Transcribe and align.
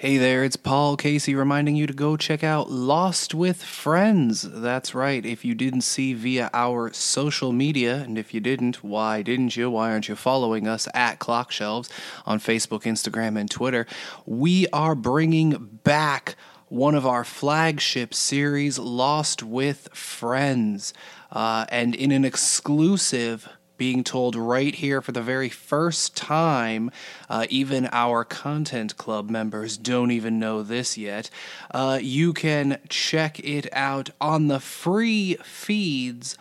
Hey 0.00 0.16
there, 0.16 0.44
it's 0.44 0.56
Paul 0.56 0.96
Casey 0.96 1.34
reminding 1.34 1.76
you 1.76 1.86
to 1.86 1.92
go 1.92 2.16
check 2.16 2.42
out 2.42 2.70
Lost 2.70 3.34
with 3.34 3.62
Friends. 3.62 4.40
That's 4.40 4.94
right, 4.94 5.26
if 5.26 5.44
you 5.44 5.54
didn't 5.54 5.82
see 5.82 6.14
via 6.14 6.48
our 6.54 6.90
social 6.94 7.52
media, 7.52 7.96
and 7.96 8.16
if 8.16 8.32
you 8.32 8.40
didn't, 8.40 8.82
why 8.82 9.20
didn't 9.20 9.58
you? 9.58 9.70
Why 9.70 9.90
aren't 9.90 10.08
you 10.08 10.16
following 10.16 10.66
us 10.66 10.88
at 10.94 11.18
Clock 11.18 11.52
Shelves 11.52 11.90
on 12.24 12.38
Facebook, 12.40 12.84
Instagram, 12.84 13.38
and 13.38 13.50
Twitter? 13.50 13.86
We 14.24 14.66
are 14.68 14.94
bringing 14.94 15.80
back 15.84 16.34
one 16.68 16.94
of 16.94 17.06
our 17.06 17.22
flagship 17.22 18.14
series, 18.14 18.78
Lost 18.78 19.42
with 19.42 19.90
Friends, 19.92 20.94
uh, 21.30 21.66
and 21.68 21.94
in 21.94 22.10
an 22.10 22.24
exclusive 22.24 23.50
being 23.80 24.04
told 24.04 24.36
right 24.36 24.74
here 24.74 25.00
for 25.00 25.12
the 25.12 25.22
very 25.22 25.48
first 25.48 26.14
time. 26.14 26.90
Uh, 27.30 27.46
even 27.48 27.88
our 27.92 28.26
content 28.26 28.94
club 28.98 29.30
members 29.30 29.78
don't 29.78 30.10
even 30.10 30.38
know 30.38 30.62
this 30.62 30.98
yet. 30.98 31.30
Uh, 31.70 31.98
you 32.02 32.34
can 32.34 32.78
check 32.90 33.40
it 33.40 33.66
out 33.72 34.10
on 34.20 34.48
the 34.48 34.60
free 34.60 35.34
feeds 35.42 36.36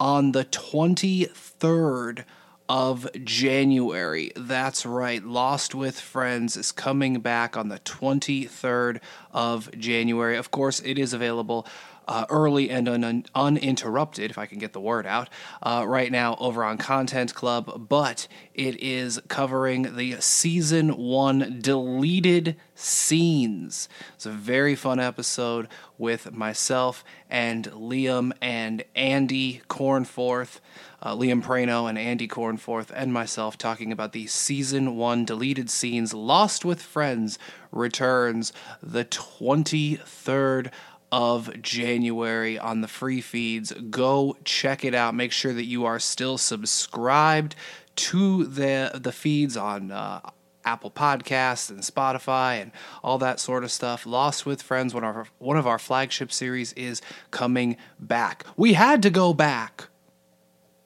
on 0.00 0.32
the 0.32 0.44
23rd 0.44 2.24
of 2.68 3.06
January. 3.22 4.32
That's 4.34 4.84
right. 4.84 5.22
Lost 5.22 5.76
with 5.76 6.00
Friends 6.00 6.56
is 6.56 6.72
coming 6.72 7.20
back 7.20 7.56
on 7.56 7.68
the 7.68 7.78
23rd 7.78 8.98
of 9.30 9.70
January. 9.78 10.36
Of 10.36 10.50
course, 10.50 10.80
it 10.80 10.98
is 10.98 11.12
available 11.12 11.64
uh, 12.08 12.26
early 12.28 12.70
and 12.70 12.88
un- 12.88 13.24
uninterrupted, 13.34 14.30
if 14.30 14.38
I 14.38 14.46
can 14.46 14.58
get 14.58 14.72
the 14.72 14.80
word 14.80 15.06
out, 15.06 15.28
uh, 15.62 15.84
right 15.86 16.10
now 16.10 16.36
over 16.38 16.64
on 16.64 16.78
Content 16.78 17.34
Club, 17.34 17.88
but 17.88 18.26
it 18.54 18.82
is 18.82 19.20
covering 19.28 19.96
the 19.96 20.20
season 20.20 20.96
one 20.96 21.58
deleted 21.60 22.56
scenes. 22.74 23.88
It's 24.14 24.26
a 24.26 24.30
very 24.30 24.74
fun 24.74 25.00
episode 25.00 25.68
with 25.98 26.32
myself 26.32 27.04
and 27.30 27.70
Liam 27.70 28.32
and 28.40 28.84
Andy 28.94 29.62
Cornforth. 29.68 30.60
Uh, 31.04 31.16
Liam 31.16 31.42
Prano 31.42 31.88
and 31.88 31.98
Andy 31.98 32.28
Cornforth 32.28 32.92
and 32.94 33.12
myself 33.12 33.58
talking 33.58 33.90
about 33.90 34.12
the 34.12 34.28
season 34.28 34.94
one 34.96 35.24
deleted 35.24 35.68
scenes. 35.68 36.14
Lost 36.14 36.64
with 36.64 36.80
Friends 36.80 37.40
returns 37.72 38.52
the 38.80 39.04
23rd 39.04 40.70
of 41.12 41.62
January 41.62 42.58
on 42.58 42.80
the 42.80 42.88
free 42.88 43.20
feeds. 43.20 43.70
Go 43.72 44.36
check 44.44 44.84
it 44.84 44.94
out. 44.94 45.14
Make 45.14 45.30
sure 45.30 45.52
that 45.52 45.66
you 45.66 45.84
are 45.84 45.98
still 45.98 46.38
subscribed 46.38 47.54
to 47.94 48.44
the 48.44 48.90
the 48.94 49.12
feeds 49.12 49.56
on 49.56 49.92
uh, 49.92 50.20
Apple 50.64 50.90
Podcasts 50.90 51.70
and 51.70 51.80
Spotify 51.80 52.62
and 52.62 52.72
all 53.02 53.18
that 53.18 53.38
sort 53.38 53.62
of 53.62 53.70
stuff. 53.70 54.06
Lost 54.06 54.46
with 54.46 54.62
Friends, 54.62 54.94
one 54.94 55.04
of 55.04 55.16
our, 55.16 55.26
one 55.38 55.56
of 55.56 55.66
our 55.66 55.78
flagship 55.78 56.32
series, 56.32 56.72
is 56.72 57.02
coming 57.30 57.76
back. 58.00 58.46
We 58.56 58.72
had 58.72 59.02
to 59.02 59.10
go 59.10 59.34
back. 59.34 59.88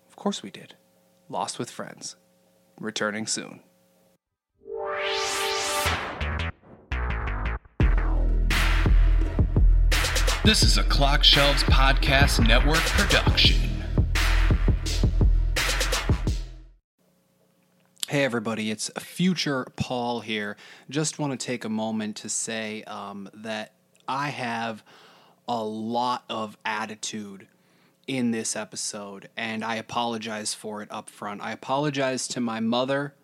Of 0.09 0.17
course 0.17 0.43
we 0.43 0.51
did. 0.51 0.75
Lost 1.29 1.59
with 1.59 1.71
Friends, 1.71 2.17
returning 2.81 3.27
soon. 3.27 3.61
This 10.47 10.63
is 10.63 10.79
a 10.79 10.85
Clock 10.85 11.25
Shelves 11.25 11.65
Podcast 11.65 12.47
Network 12.47 12.79
production. 12.79 13.57
Hey, 18.07 18.23
everybody, 18.23 18.71
it's 18.71 18.89
future 18.97 19.67
Paul 19.75 20.21
here. 20.21 20.57
Just 20.89 21.19
want 21.19 21.33
to 21.33 21.45
take 21.45 21.65
a 21.65 21.69
moment 21.69 22.15
to 22.19 22.29
say 22.29 22.85
um, 22.85 23.29
that 23.35 23.73
I 24.07 24.29
have 24.29 24.85
a 25.49 25.65
lot 25.65 26.23
of 26.31 26.57
attitude 26.65 27.49
in 28.07 28.31
this 28.31 28.55
episode, 28.55 29.29
and 29.37 29.65
I 29.65 29.75
apologize 29.75 30.55
for 30.55 30.81
it 30.81 30.89
up 30.93 31.11
front. 31.11 31.43
I 31.43 31.51
apologize 31.51 32.29
to 32.29 32.41
my 32.41 32.61
mother 32.61 33.17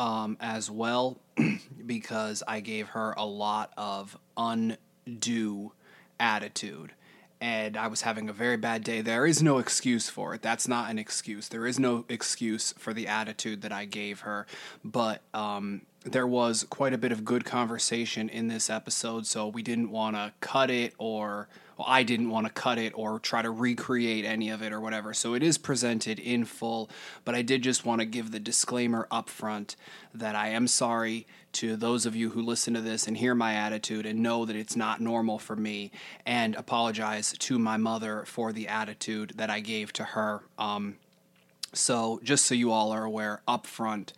um, 0.00 0.36
as 0.40 0.68
well 0.68 1.20
because 1.86 2.42
I 2.48 2.58
gave 2.58 2.88
her 2.88 3.14
a 3.16 3.24
lot 3.24 3.72
of 3.76 4.18
undue 4.36 5.70
attitude 6.18 6.92
and 7.40 7.76
I 7.76 7.86
was 7.88 8.02
having 8.02 8.28
a 8.28 8.32
very 8.32 8.56
bad 8.56 8.82
day. 8.82 9.00
There 9.02 9.26
is 9.26 9.42
no 9.42 9.58
excuse 9.58 10.08
for 10.08 10.34
it. 10.34 10.42
That's 10.42 10.66
not 10.66 10.90
an 10.90 10.98
excuse. 10.98 11.48
There 11.48 11.66
is 11.66 11.78
no 11.78 12.04
excuse 12.08 12.72
for 12.78 12.94
the 12.94 13.06
attitude 13.06 13.62
that 13.62 13.72
I 13.72 13.84
gave 13.84 14.20
her. 14.20 14.46
But 14.84 15.20
um, 15.34 15.82
there 16.04 16.26
was 16.26 16.64
quite 16.70 16.94
a 16.94 16.98
bit 16.98 17.12
of 17.12 17.24
good 17.24 17.44
conversation 17.44 18.28
in 18.28 18.48
this 18.48 18.70
episode, 18.70 19.26
so 19.26 19.48
we 19.48 19.62
didn't 19.62 19.90
want 19.90 20.16
to 20.16 20.32
cut 20.40 20.70
it 20.70 20.94
or 20.98 21.48
well, 21.76 21.86
I 21.88 22.02
didn't 22.02 22.30
want 22.30 22.46
to 22.46 22.52
cut 22.52 22.78
it 22.78 22.92
or 22.94 23.18
try 23.18 23.42
to 23.42 23.50
recreate 23.50 24.24
any 24.24 24.48
of 24.48 24.62
it 24.62 24.72
or 24.72 24.80
whatever. 24.80 25.12
So 25.12 25.34
it 25.34 25.42
is 25.42 25.58
presented 25.58 26.18
in 26.18 26.44
full, 26.44 26.88
but 27.24 27.34
I 27.34 27.42
did 27.42 27.62
just 27.62 27.84
want 27.84 28.00
to 28.00 28.06
give 28.06 28.30
the 28.30 28.40
disclaimer 28.40 29.06
up 29.10 29.28
front 29.28 29.76
that 30.14 30.34
I 30.34 30.48
am 30.48 30.68
sorry 30.68 31.26
to 31.52 31.76
those 31.76 32.06
of 32.06 32.14
you 32.14 32.30
who 32.30 32.42
listen 32.42 32.74
to 32.74 32.80
this 32.80 33.06
and 33.06 33.16
hear 33.16 33.34
my 33.34 33.54
attitude 33.54 34.06
and 34.06 34.22
know 34.22 34.44
that 34.44 34.56
it's 34.56 34.76
not 34.76 35.00
normal 35.00 35.38
for 35.38 35.56
me, 35.56 35.90
and 36.26 36.54
apologize 36.54 37.32
to 37.32 37.58
my 37.58 37.76
mother 37.76 38.24
for 38.26 38.52
the 38.52 38.68
attitude 38.68 39.32
that 39.36 39.48
I 39.48 39.60
gave 39.60 39.92
to 39.94 40.04
her. 40.04 40.42
Um, 40.58 40.96
so, 41.72 42.20
just 42.22 42.46
so 42.46 42.54
you 42.54 42.72
all 42.72 42.92
are 42.92 43.04
aware 43.04 43.40
up 43.48 43.66
front, 43.66 44.12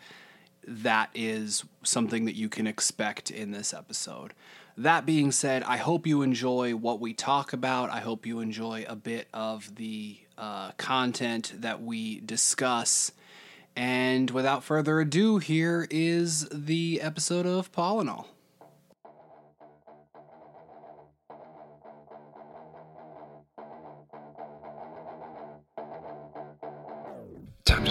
that 0.66 1.10
is 1.14 1.64
something 1.82 2.24
that 2.24 2.34
you 2.34 2.48
can 2.48 2.66
expect 2.66 3.30
in 3.30 3.52
this 3.52 3.72
episode. 3.72 4.34
That 4.78 5.04
being 5.04 5.32
said, 5.32 5.64
I 5.64 5.76
hope 5.76 6.06
you 6.06 6.22
enjoy 6.22 6.76
what 6.76 7.00
we 7.00 7.12
talk 7.12 7.52
about. 7.52 7.90
I 7.90 7.98
hope 7.98 8.24
you 8.24 8.38
enjoy 8.38 8.84
a 8.88 8.94
bit 8.94 9.26
of 9.34 9.74
the 9.74 10.18
uh, 10.38 10.70
content 10.76 11.52
that 11.62 11.82
we 11.82 12.20
discuss. 12.20 13.10
And 13.74 14.30
without 14.30 14.62
further 14.62 15.00
ado, 15.00 15.38
here 15.38 15.88
is 15.90 16.48
the 16.52 17.00
episode 17.00 17.44
of 17.44 17.72
Paul 17.72 17.98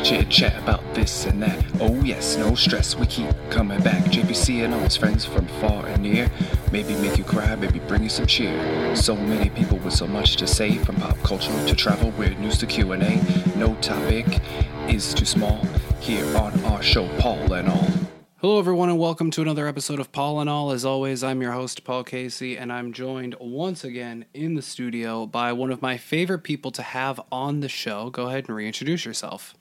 chit 0.07 0.29
chat 0.29 0.57
about 0.63 0.81
this 0.94 1.25
and 1.25 1.44
that. 1.44 1.62
Oh, 1.81 1.94
yes, 2.01 2.38
no 2.38 2.56
stress, 2.56 2.95
we 2.95 3.06
keep 3.07 3.28
coming 3.50 3.81
back. 3.81 4.01
JPC 4.06 4.63
and 4.63 4.73
all 4.73 4.79
his 4.79 4.95
friends 4.95 5.25
from 5.25 5.47
far 5.59 5.85
and 5.85 6.01
near. 6.01 6.31
Maybe 6.72 6.95
make 6.95 7.18
you 7.18 7.25
cry, 7.25 7.53
maybe 7.56 7.79
bring 7.79 8.03
you 8.03 8.09
some 8.09 8.25
cheer. 8.25 8.95
So 8.95 9.18
many 9.18 9.50
people 9.50 9.79
with 9.79 9.94
so 9.94 10.07
much 10.07 10.38
to 10.38 10.47
say, 10.47 10.78
from 10.78 10.95
pop 10.95 11.18
culture 11.23 11.51
to 11.68 11.75
travel, 11.75 12.12
weird 12.12 12.40
news 12.40 12.57
to 12.59 12.66
Q&A. 12.66 13.22
No 13.57 13.75
topic 13.81 14.40
is 14.88 15.13
too 15.13 15.25
small. 15.25 15.59
Here 16.00 16.25
on 16.38 16.57
our 16.63 16.81
show, 16.81 17.09
Paul 17.19 17.51
and 17.51 17.68
All. 17.68 17.89
Hello, 18.38 18.59
everyone, 18.59 18.88
and 18.88 18.97
welcome 18.97 19.29
to 19.31 19.41
another 19.41 19.68
episode 19.68 20.00
of 20.00 20.13
Paul 20.13 20.39
and 20.39 20.50
All. 20.50 20.72
As 20.72 20.85
always, 20.85 21.22
I'm 21.22 21.41
your 21.41 21.51
host, 21.51 21.84
Paul 21.84 22.06
Casey, 22.06 22.57
and 22.57 22.72
I'm 22.72 22.94
joined 22.94 23.35
once 23.41 23.84
again 23.84 24.24
in 24.34 24.53
the 24.53 24.62
studio 24.62 25.25
by 25.25 25.51
one 25.51 25.69
of 25.69 25.81
my 25.81 25.97
favorite 25.97 26.44
people 26.45 26.72
to 26.72 26.81
have 26.81 27.19
on 27.29 27.59
the 27.59 27.68
show. 27.68 28.09
Go 28.09 28.28
ahead 28.28 28.45
and 28.47 28.56
reintroduce 28.56 29.03
yourself. 29.03 29.53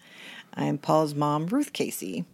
I'm 0.59 0.79
Paul's 0.79 1.15
mom, 1.15 1.49
Ruth 1.49 1.75
Casey. 1.75 2.25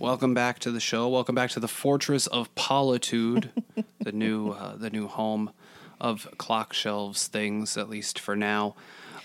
Welcome 0.00 0.34
back 0.34 0.58
to 0.60 0.72
the 0.72 0.80
show. 0.80 1.08
Welcome 1.08 1.36
back 1.36 1.50
to 1.50 1.60
the 1.60 1.68
Fortress 1.68 2.26
of 2.26 2.52
Politude, 2.56 3.50
the 4.00 4.10
new 4.10 4.50
uh, 4.50 4.74
the 4.74 4.90
new 4.90 5.06
home 5.06 5.52
of 6.00 6.28
clock 6.38 6.72
shelves 6.72 7.28
things, 7.28 7.76
at 7.76 7.88
least 7.88 8.18
for 8.18 8.34
now. 8.34 8.74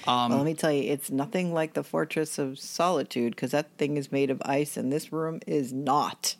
Um, 0.06 0.30
well, 0.30 0.38
let 0.40 0.46
me 0.46 0.54
tell 0.54 0.72
you, 0.72 0.92
it's 0.92 1.10
nothing 1.10 1.52
like 1.52 1.74
the 1.74 1.84
Fortress 1.84 2.38
of 2.38 2.60
Solitude 2.60 3.36
because 3.36 3.52
that 3.52 3.76
thing 3.80 3.98
is 3.98 4.12
made 4.12 4.30
of 4.30 4.40
ice, 4.46 4.78
and 4.78 4.94
this 4.94 5.12
room 5.12 5.40
is 5.48 5.74
not. 5.74 6.36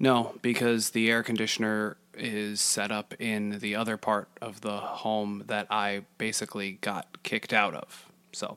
No, 0.00 0.34
because 0.42 0.90
the 0.90 1.10
air 1.10 1.22
conditioner 1.22 1.96
is 2.14 2.60
set 2.60 2.90
up 2.90 3.14
in 3.20 3.60
the 3.60 3.76
other 3.76 3.96
part 3.96 4.28
of 4.42 4.62
the 4.62 4.78
home 4.78 5.44
that 5.46 5.68
I 5.70 6.02
basically 6.18 6.72
got 6.80 7.22
kicked 7.22 7.52
out 7.52 7.74
of. 7.74 8.07
So, 8.38 8.56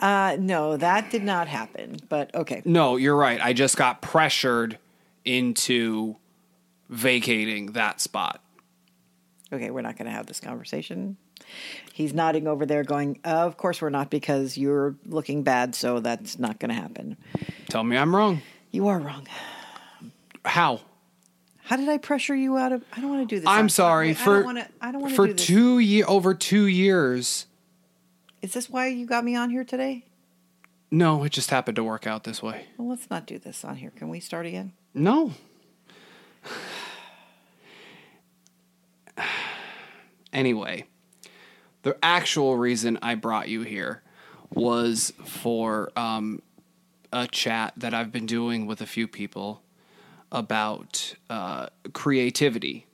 uh, 0.00 0.36
no, 0.40 0.76
that 0.76 1.10
did 1.10 1.22
not 1.22 1.46
happen. 1.46 1.98
But 2.08 2.34
okay. 2.34 2.62
No, 2.64 2.96
you're 2.96 3.16
right. 3.16 3.40
I 3.40 3.52
just 3.52 3.76
got 3.76 4.02
pressured 4.02 4.76
into 5.24 6.16
vacating 6.88 7.72
that 7.72 8.00
spot. 8.00 8.42
Okay, 9.52 9.70
we're 9.70 9.82
not 9.82 9.96
going 9.96 10.06
to 10.06 10.12
have 10.12 10.26
this 10.26 10.40
conversation. 10.40 11.16
He's 11.92 12.12
nodding 12.12 12.48
over 12.48 12.66
there, 12.66 12.82
going, 12.82 13.20
"Of 13.24 13.56
course 13.56 13.80
we're 13.80 13.90
not, 13.90 14.10
because 14.10 14.58
you're 14.58 14.96
looking 15.06 15.44
bad, 15.44 15.76
so 15.76 16.00
that's 16.00 16.38
not 16.38 16.58
going 16.58 16.70
to 16.70 16.74
happen." 16.74 17.16
Tell 17.70 17.84
me 17.84 17.96
I'm 17.96 18.14
wrong. 18.14 18.42
You 18.72 18.88
are 18.88 18.98
wrong. 18.98 19.26
How? 20.44 20.80
How 21.62 21.76
did 21.76 21.88
I 21.88 21.98
pressure 21.98 22.34
you 22.34 22.56
out 22.56 22.72
of? 22.72 22.82
I 22.92 23.00
don't 23.00 23.10
want 23.10 23.28
to 23.28 23.34
do 23.34 23.40
this. 23.40 23.48
I'm 23.48 23.68
sorry 23.68 24.14
for. 24.14 24.30
I 24.30 24.36
don't 24.36 24.44
want 24.44 24.58
to. 24.58 24.68
I 24.80 24.92
don't 24.92 25.02
want 25.02 25.14
to 25.14 25.16
for 25.16 25.32
two 25.32 25.78
year 25.78 26.04
over 26.08 26.34
two 26.34 26.66
years. 26.66 27.46
Is 28.40 28.52
this 28.52 28.70
why 28.70 28.86
you 28.86 29.04
got 29.06 29.24
me 29.24 29.34
on 29.34 29.50
here 29.50 29.64
today? 29.64 30.04
No, 30.90 31.24
it 31.24 31.32
just 31.32 31.50
happened 31.50 31.76
to 31.76 31.84
work 31.84 32.06
out 32.06 32.24
this 32.24 32.42
way. 32.42 32.66
Well, 32.76 32.88
let's 32.88 33.10
not 33.10 33.26
do 33.26 33.38
this 33.38 33.64
on 33.64 33.76
here. 33.76 33.90
Can 33.90 34.08
we 34.08 34.20
start 34.20 34.46
again? 34.46 34.72
No. 34.94 35.32
Anyway, 40.30 40.84
the 41.82 41.96
actual 42.02 42.56
reason 42.56 42.98
I 43.02 43.14
brought 43.14 43.48
you 43.48 43.62
here 43.62 44.02
was 44.54 45.12
for 45.24 45.90
um, 45.96 46.42
a 47.12 47.26
chat 47.26 47.72
that 47.76 47.94
I've 47.94 48.12
been 48.12 48.26
doing 48.26 48.66
with 48.66 48.80
a 48.80 48.86
few 48.86 49.08
people 49.08 49.62
about 50.30 51.14
uh, 51.30 51.68
creativity 51.94 52.86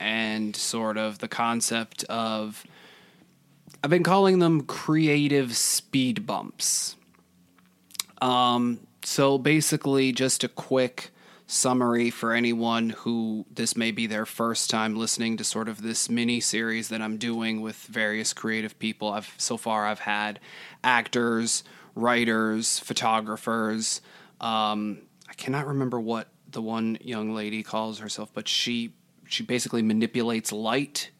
and 0.00 0.56
sort 0.56 0.96
of 0.96 1.18
the 1.18 1.28
concept 1.28 2.04
of. 2.04 2.64
I've 3.84 3.90
been 3.90 4.04
calling 4.04 4.38
them 4.38 4.62
creative 4.62 5.56
speed 5.56 6.24
bumps. 6.24 6.96
Um, 8.20 8.86
so 9.02 9.38
basically, 9.38 10.12
just 10.12 10.44
a 10.44 10.48
quick 10.48 11.10
summary 11.48 12.08
for 12.08 12.32
anyone 12.32 12.90
who 12.90 13.44
this 13.52 13.76
may 13.76 13.90
be 13.90 14.06
their 14.06 14.24
first 14.24 14.70
time 14.70 14.96
listening 14.96 15.36
to 15.36 15.44
sort 15.44 15.68
of 15.68 15.82
this 15.82 16.08
mini 16.08 16.40
series 16.40 16.88
that 16.88 17.02
I'm 17.02 17.18
doing 17.18 17.60
with 17.60 17.76
various 17.76 18.32
creative 18.32 18.78
people. 18.78 19.10
I've 19.10 19.34
so 19.36 19.56
far 19.56 19.86
I've 19.86 19.98
had 19.98 20.38
actors, 20.84 21.64
writers, 21.96 22.78
photographers. 22.78 24.00
Um, 24.40 25.02
I 25.28 25.34
cannot 25.34 25.66
remember 25.66 25.98
what 25.98 26.28
the 26.48 26.62
one 26.62 26.98
young 27.00 27.34
lady 27.34 27.64
calls 27.64 27.98
herself, 27.98 28.30
but 28.32 28.46
she 28.46 28.94
she 29.26 29.42
basically 29.42 29.82
manipulates 29.82 30.52
light 30.52 31.10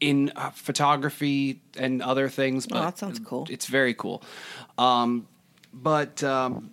in 0.00 0.32
uh, 0.36 0.50
photography 0.50 1.60
and 1.76 2.02
other 2.02 2.28
things. 2.28 2.66
But 2.66 2.78
Oh, 2.78 2.80
that 2.82 2.98
sounds 2.98 3.18
cool. 3.18 3.46
It's 3.50 3.66
very 3.66 3.94
cool. 3.94 4.22
Um, 4.76 5.26
but 5.72 6.22
um, 6.22 6.70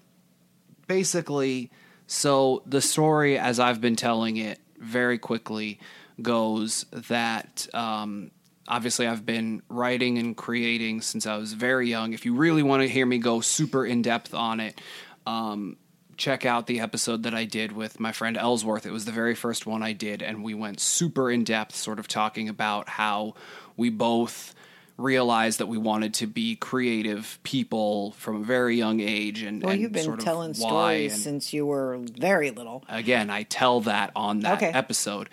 basically, 0.87 1.71
so 2.07 2.63
the 2.65 2.81
story, 2.81 3.37
as 3.37 3.59
I've 3.59 3.81
been 3.81 3.95
telling 3.95 4.37
it 4.37 4.59
very 4.79 5.17
quickly, 5.17 5.79
goes 6.21 6.85
that 6.91 7.67
um, 7.73 8.31
obviously 8.67 9.07
I've 9.07 9.25
been 9.25 9.61
writing 9.69 10.17
and 10.17 10.35
creating 10.35 11.01
since 11.01 11.25
I 11.25 11.37
was 11.37 11.53
very 11.53 11.89
young. 11.89 12.13
If 12.13 12.25
you 12.25 12.35
really 12.35 12.63
want 12.63 12.83
to 12.83 12.89
hear 12.89 13.05
me 13.05 13.17
go 13.17 13.41
super 13.41 13.85
in 13.85 14.01
depth 14.01 14.33
on 14.33 14.59
it, 14.59 14.79
um, 15.25 15.77
check 16.17 16.45
out 16.45 16.67
the 16.67 16.79
episode 16.79 17.23
that 17.23 17.33
I 17.33 17.45
did 17.45 17.71
with 17.71 17.99
my 17.99 18.11
friend 18.11 18.37
Ellsworth. 18.37 18.85
It 18.85 18.91
was 18.91 19.05
the 19.05 19.11
very 19.11 19.35
first 19.35 19.65
one 19.65 19.83
I 19.83 19.93
did, 19.93 20.21
and 20.21 20.43
we 20.43 20.53
went 20.53 20.79
super 20.79 21.29
in 21.31 21.43
depth, 21.43 21.75
sort 21.75 21.99
of 21.99 22.07
talking 22.07 22.49
about 22.49 22.89
how 22.89 23.33
we 23.77 23.89
both 23.89 24.53
realized 24.97 25.59
that 25.59 25.67
we 25.67 25.77
wanted 25.77 26.13
to 26.13 26.25
be 26.27 26.55
creative 26.55 27.37
people 27.43 28.11
from 28.11 28.37
a 28.41 28.45
very 28.45 28.77
young 28.77 29.01
age 29.01 29.41
and 29.41 29.61
Well, 29.61 29.73
and 29.73 29.81
you've 29.81 29.91
been 29.91 30.15
telling 30.17 30.53
stories 30.53 31.11
and- 31.13 31.21
since 31.21 31.51
you 31.53 31.65
were 31.65 31.99
very 32.17 32.49
little. 32.51 32.85
again 32.87 33.29
i 33.29 33.43
tell 33.43 33.81
that 33.81 34.11
on 34.15 34.39
that 34.39 34.59
Okay. 34.63 34.71
episode 34.71 35.27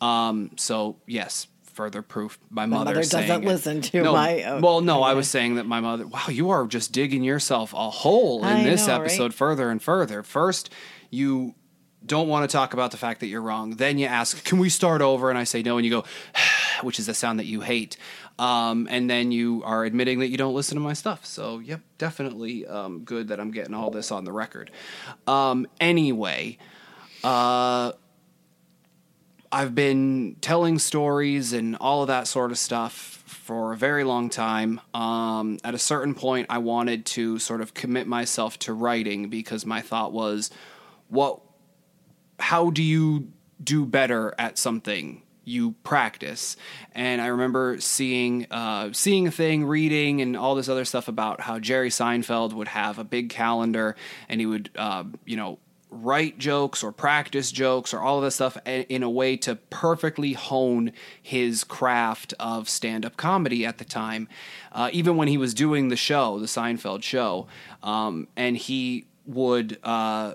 um 0.00 0.50
so 0.56 0.96
yes 1.06 1.46
further 1.74 2.02
proof 2.02 2.38
my, 2.50 2.66
mother, 2.66 2.86
mother 2.86 3.02
saying 3.02 3.28
doesn't 3.28 3.44
listen 3.44 3.80
to 3.80 4.02
no, 4.02 4.12
my- 4.12 4.42
oh, 4.44 4.60
well 4.60 4.80
no 4.80 5.02
i 5.02 5.12
was 5.14 5.28
saying 5.28 5.56
that 5.56 5.66
my 5.66 5.80
mother 5.80 6.06
wow 6.06 6.26
you 6.28 6.50
are 6.50 6.66
just 6.66 6.92
digging 6.92 7.22
yourself 7.24 7.72
a 7.74 7.90
hole 7.90 8.40
in 8.44 8.48
I 8.58 8.62
this 8.64 8.86
know, 8.86 8.94
right? 8.94 9.00
episode 9.02 9.34
further 9.34 9.70
and 9.70 9.82
further. 9.82 10.22
First 10.22 10.70
you 11.10 11.54
don't 12.06 12.28
want 12.28 12.48
to 12.48 12.52
talk 12.52 12.74
about 12.74 12.90
the 12.90 12.96
fact 12.98 13.20
that 13.20 13.28
you're 13.28 13.40
wrong. 13.40 13.76
Then 13.76 13.98
you 13.98 14.06
ask 14.06 14.44
can 14.44 14.58
we 14.58 14.68
start 14.68 15.00
over? 15.02 15.30
And 15.30 15.38
i 15.38 15.44
say 15.44 15.62
no 15.62 15.76
and 15.78 15.84
you 15.84 15.90
go 15.90 16.04
which 16.82 16.98
is 16.98 17.06
the 17.06 17.14
sound 17.14 17.38
that 17.38 17.46
you 17.46 17.60
hate. 17.60 17.96
Um, 18.38 18.88
and 18.90 19.08
then 19.08 19.30
you 19.32 19.62
are 19.64 19.84
admitting 19.84 20.18
that 20.18 20.28
you 20.28 20.36
don't 20.36 20.54
listen 20.54 20.76
to 20.76 20.80
my 20.82 20.92
stuff. 20.92 21.24
So 21.24 21.58
yep 21.58 21.80
definitely 21.98 22.66
um, 22.66 23.04
good 23.04 23.28
that 23.28 23.40
i'm 23.40 23.50
getting 23.50 23.74
all 23.74 23.90
this 23.90 24.10
on 24.12 24.24
the 24.24 24.32
record. 24.32 24.70
Um, 25.26 25.66
anyway 25.80 26.58
uh, 27.22 27.92
I've 29.54 29.72
been 29.72 30.34
telling 30.40 30.80
stories 30.80 31.52
and 31.52 31.76
all 31.76 32.02
of 32.02 32.08
that 32.08 32.26
sort 32.26 32.50
of 32.50 32.58
stuff 32.58 33.22
for 33.24 33.72
a 33.72 33.76
very 33.76 34.02
long 34.02 34.28
time. 34.28 34.80
Um, 34.92 35.58
at 35.62 35.74
a 35.74 35.78
certain 35.78 36.12
point, 36.16 36.48
I 36.50 36.58
wanted 36.58 37.06
to 37.06 37.38
sort 37.38 37.60
of 37.60 37.72
commit 37.72 38.08
myself 38.08 38.58
to 38.60 38.72
writing 38.72 39.28
because 39.28 39.64
my 39.64 39.80
thought 39.80 40.12
was, 40.12 40.50
what? 41.06 41.40
How 42.40 42.70
do 42.70 42.82
you 42.82 43.28
do 43.62 43.86
better 43.86 44.34
at 44.40 44.58
something? 44.58 45.22
You 45.44 45.76
practice, 45.84 46.56
and 46.92 47.20
I 47.20 47.26
remember 47.26 47.78
seeing 47.78 48.46
uh, 48.50 48.92
seeing 48.92 49.28
a 49.28 49.30
thing, 49.30 49.66
reading, 49.66 50.20
and 50.20 50.36
all 50.36 50.56
this 50.56 50.68
other 50.68 50.84
stuff 50.84 51.06
about 51.06 51.42
how 51.42 51.60
Jerry 51.60 51.90
Seinfeld 51.90 52.54
would 52.54 52.68
have 52.68 52.98
a 52.98 53.04
big 53.04 53.28
calendar, 53.28 53.94
and 54.28 54.40
he 54.40 54.46
would, 54.46 54.70
uh, 54.74 55.04
you 55.26 55.36
know, 55.36 55.58
write 55.94 56.38
jokes 56.38 56.82
or 56.82 56.92
practice 56.92 57.52
jokes 57.52 57.94
or 57.94 58.00
all 58.00 58.18
of 58.18 58.24
this 58.24 58.34
stuff 58.34 58.56
in 58.66 59.02
a 59.02 59.10
way 59.10 59.36
to 59.38 59.56
perfectly 59.56 60.32
hone 60.32 60.92
his 61.22 61.64
craft 61.64 62.34
of 62.38 62.68
stand 62.68 63.06
up 63.06 63.16
comedy 63.16 63.64
at 63.64 63.78
the 63.78 63.84
time, 63.84 64.28
uh, 64.72 64.90
even 64.92 65.16
when 65.16 65.28
he 65.28 65.38
was 65.38 65.54
doing 65.54 65.88
the 65.88 65.96
show, 65.96 66.38
the 66.38 66.46
Seinfeld 66.46 67.02
show. 67.02 67.46
Um, 67.82 68.28
and 68.36 68.56
he 68.56 69.06
would. 69.26 69.78
Uh, 69.82 70.34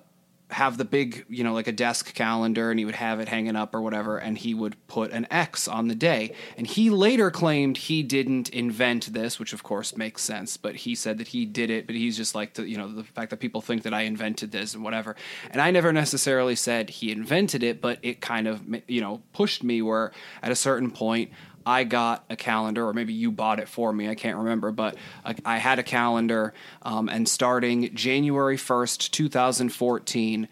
have 0.52 0.78
the 0.78 0.86
big, 0.86 1.26
you 1.30 1.44
know, 1.44 1.54
like 1.54 1.68
a 1.68 1.72
desk 1.72 2.14
calendar 2.16 2.72
and 2.72 2.80
he 2.80 2.86
would 2.86 2.96
have 2.96 3.20
it 3.20 3.28
hanging 3.28 3.56
up 3.56 3.76
or 3.76 3.82
whatever, 3.82 4.18
and 4.18 4.38
he 4.38 4.54
would 4.54 4.76
put 4.88 5.12
an 5.12 5.28
X 5.30 5.68
on 5.68 5.88
the 5.88 5.96
day. 5.96 6.34
And 6.58 6.66
he 6.66 6.90
later 6.90 7.30
claimed 7.30 7.78
he 7.78 8.02
didn't 8.02 8.50
invent 8.50 9.14
this, 9.14 9.38
which 9.38 9.54
of 9.54 9.62
course 9.62 9.96
makes 9.96 10.24
sense, 10.24 10.58
but 10.58 10.76
he 10.76 10.96
said 10.96 11.20
that 11.20 11.30
he 11.30 11.46
did 11.46 11.70
it, 11.70 11.86
but 11.86 11.96
he's 11.96 12.18
just 12.18 12.34
like, 12.34 12.56
the, 12.56 12.68
you 12.68 12.78
know, 12.78 12.92
the 12.92 13.04
fact 13.04 13.30
that 13.30 13.40
people 13.40 13.62
think 13.62 13.84
that 13.84 13.94
I 13.94 14.02
invented 14.02 14.52
this 14.52 14.74
and 14.74 14.84
whatever. 14.84 15.16
And 15.52 15.62
I 15.62 15.70
never 15.70 15.94
necessarily 15.94 16.56
said 16.56 16.90
he 16.90 17.12
invented 17.12 17.62
it, 17.62 17.80
but 17.80 18.00
it 18.02 18.20
kind 18.20 18.48
of, 18.48 18.64
you 18.88 19.02
know, 19.02 19.22
pushed 19.34 19.64
me 19.64 19.84
where 19.84 20.12
at 20.42 20.52
a 20.52 20.56
certain 20.56 20.90
point, 20.90 21.32
I 21.70 21.84
got 21.84 22.26
a 22.32 22.36
calendar, 22.36 22.88
or 22.88 22.94
maybe 22.94 23.14
you 23.14 23.32
bought 23.32 23.60
it 23.60 23.70
for 23.70 23.94
me. 23.94 24.10
I 24.10 24.16
can't 24.16 24.38
remember, 24.38 24.72
but 24.72 24.96
I, 25.24 25.36
I 25.46 25.58
had 25.60 25.78
a 25.78 25.84
calendar, 25.84 26.56
um, 26.82 27.10
and 27.10 27.30
starting 27.30 27.94
January 27.94 28.58
1st, 28.58 29.12
2014, 29.12 30.48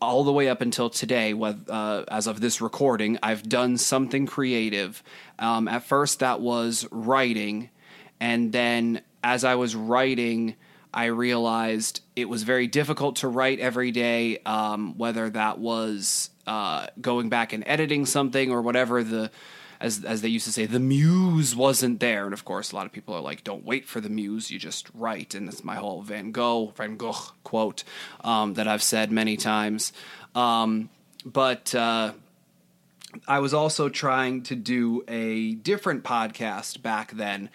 all 0.00 0.22
the 0.22 0.30
way 0.30 0.48
up 0.48 0.60
until 0.60 0.88
today, 0.88 1.34
uh, 1.34 2.04
as 2.06 2.28
of 2.28 2.40
this 2.40 2.60
recording, 2.60 3.18
I've 3.20 3.48
done 3.48 3.78
something 3.78 4.26
creative. 4.26 5.02
Um, 5.40 5.66
at 5.66 5.82
first, 5.82 6.20
that 6.20 6.40
was 6.40 6.86
writing, 6.92 7.70
and 8.20 8.52
then 8.52 9.00
as 9.24 9.42
I 9.42 9.56
was 9.56 9.74
writing, 9.74 10.54
I 10.94 11.06
realized 11.06 12.00
it 12.14 12.28
was 12.28 12.44
very 12.44 12.68
difficult 12.68 13.16
to 13.16 13.28
write 13.28 13.58
every 13.58 13.90
day, 13.90 14.38
um, 14.46 14.96
whether 14.96 15.30
that 15.30 15.58
was 15.58 16.30
uh, 16.46 16.86
going 17.00 17.28
back 17.28 17.52
and 17.52 17.64
editing 17.66 18.06
something 18.06 18.52
or 18.52 18.62
whatever 18.62 19.02
the 19.02 19.32
as 19.80 20.04
as 20.04 20.20
they 20.20 20.28
used 20.28 20.46
to 20.46 20.52
say, 20.52 20.66
the 20.66 20.78
muse 20.78 21.56
wasn't 21.56 22.00
there. 22.00 22.24
And 22.24 22.34
of 22.34 22.44
course, 22.44 22.72
a 22.72 22.76
lot 22.76 22.86
of 22.86 22.92
people 22.92 23.14
are 23.14 23.20
like, 23.20 23.44
"Don't 23.44 23.64
wait 23.64 23.86
for 23.86 24.00
the 24.00 24.10
muse; 24.10 24.50
you 24.50 24.58
just 24.58 24.88
write." 24.94 25.34
And 25.34 25.48
that's 25.48 25.64
my 25.64 25.76
whole 25.76 26.02
Van 26.02 26.32
Gogh 26.32 26.72
Van 26.76 26.96
Gogh 26.96 27.32
quote 27.44 27.84
um, 28.22 28.54
that 28.54 28.68
I've 28.68 28.82
said 28.82 29.10
many 29.10 29.36
times. 29.36 29.92
Um, 30.34 30.90
but 31.24 31.74
uh, 31.74 32.12
I 33.26 33.40
was 33.40 33.54
also 33.54 33.88
trying 33.88 34.42
to 34.44 34.54
do 34.54 35.02
a 35.08 35.54
different 35.54 36.04
podcast 36.04 36.82
back 36.82 37.12
then, 37.12 37.48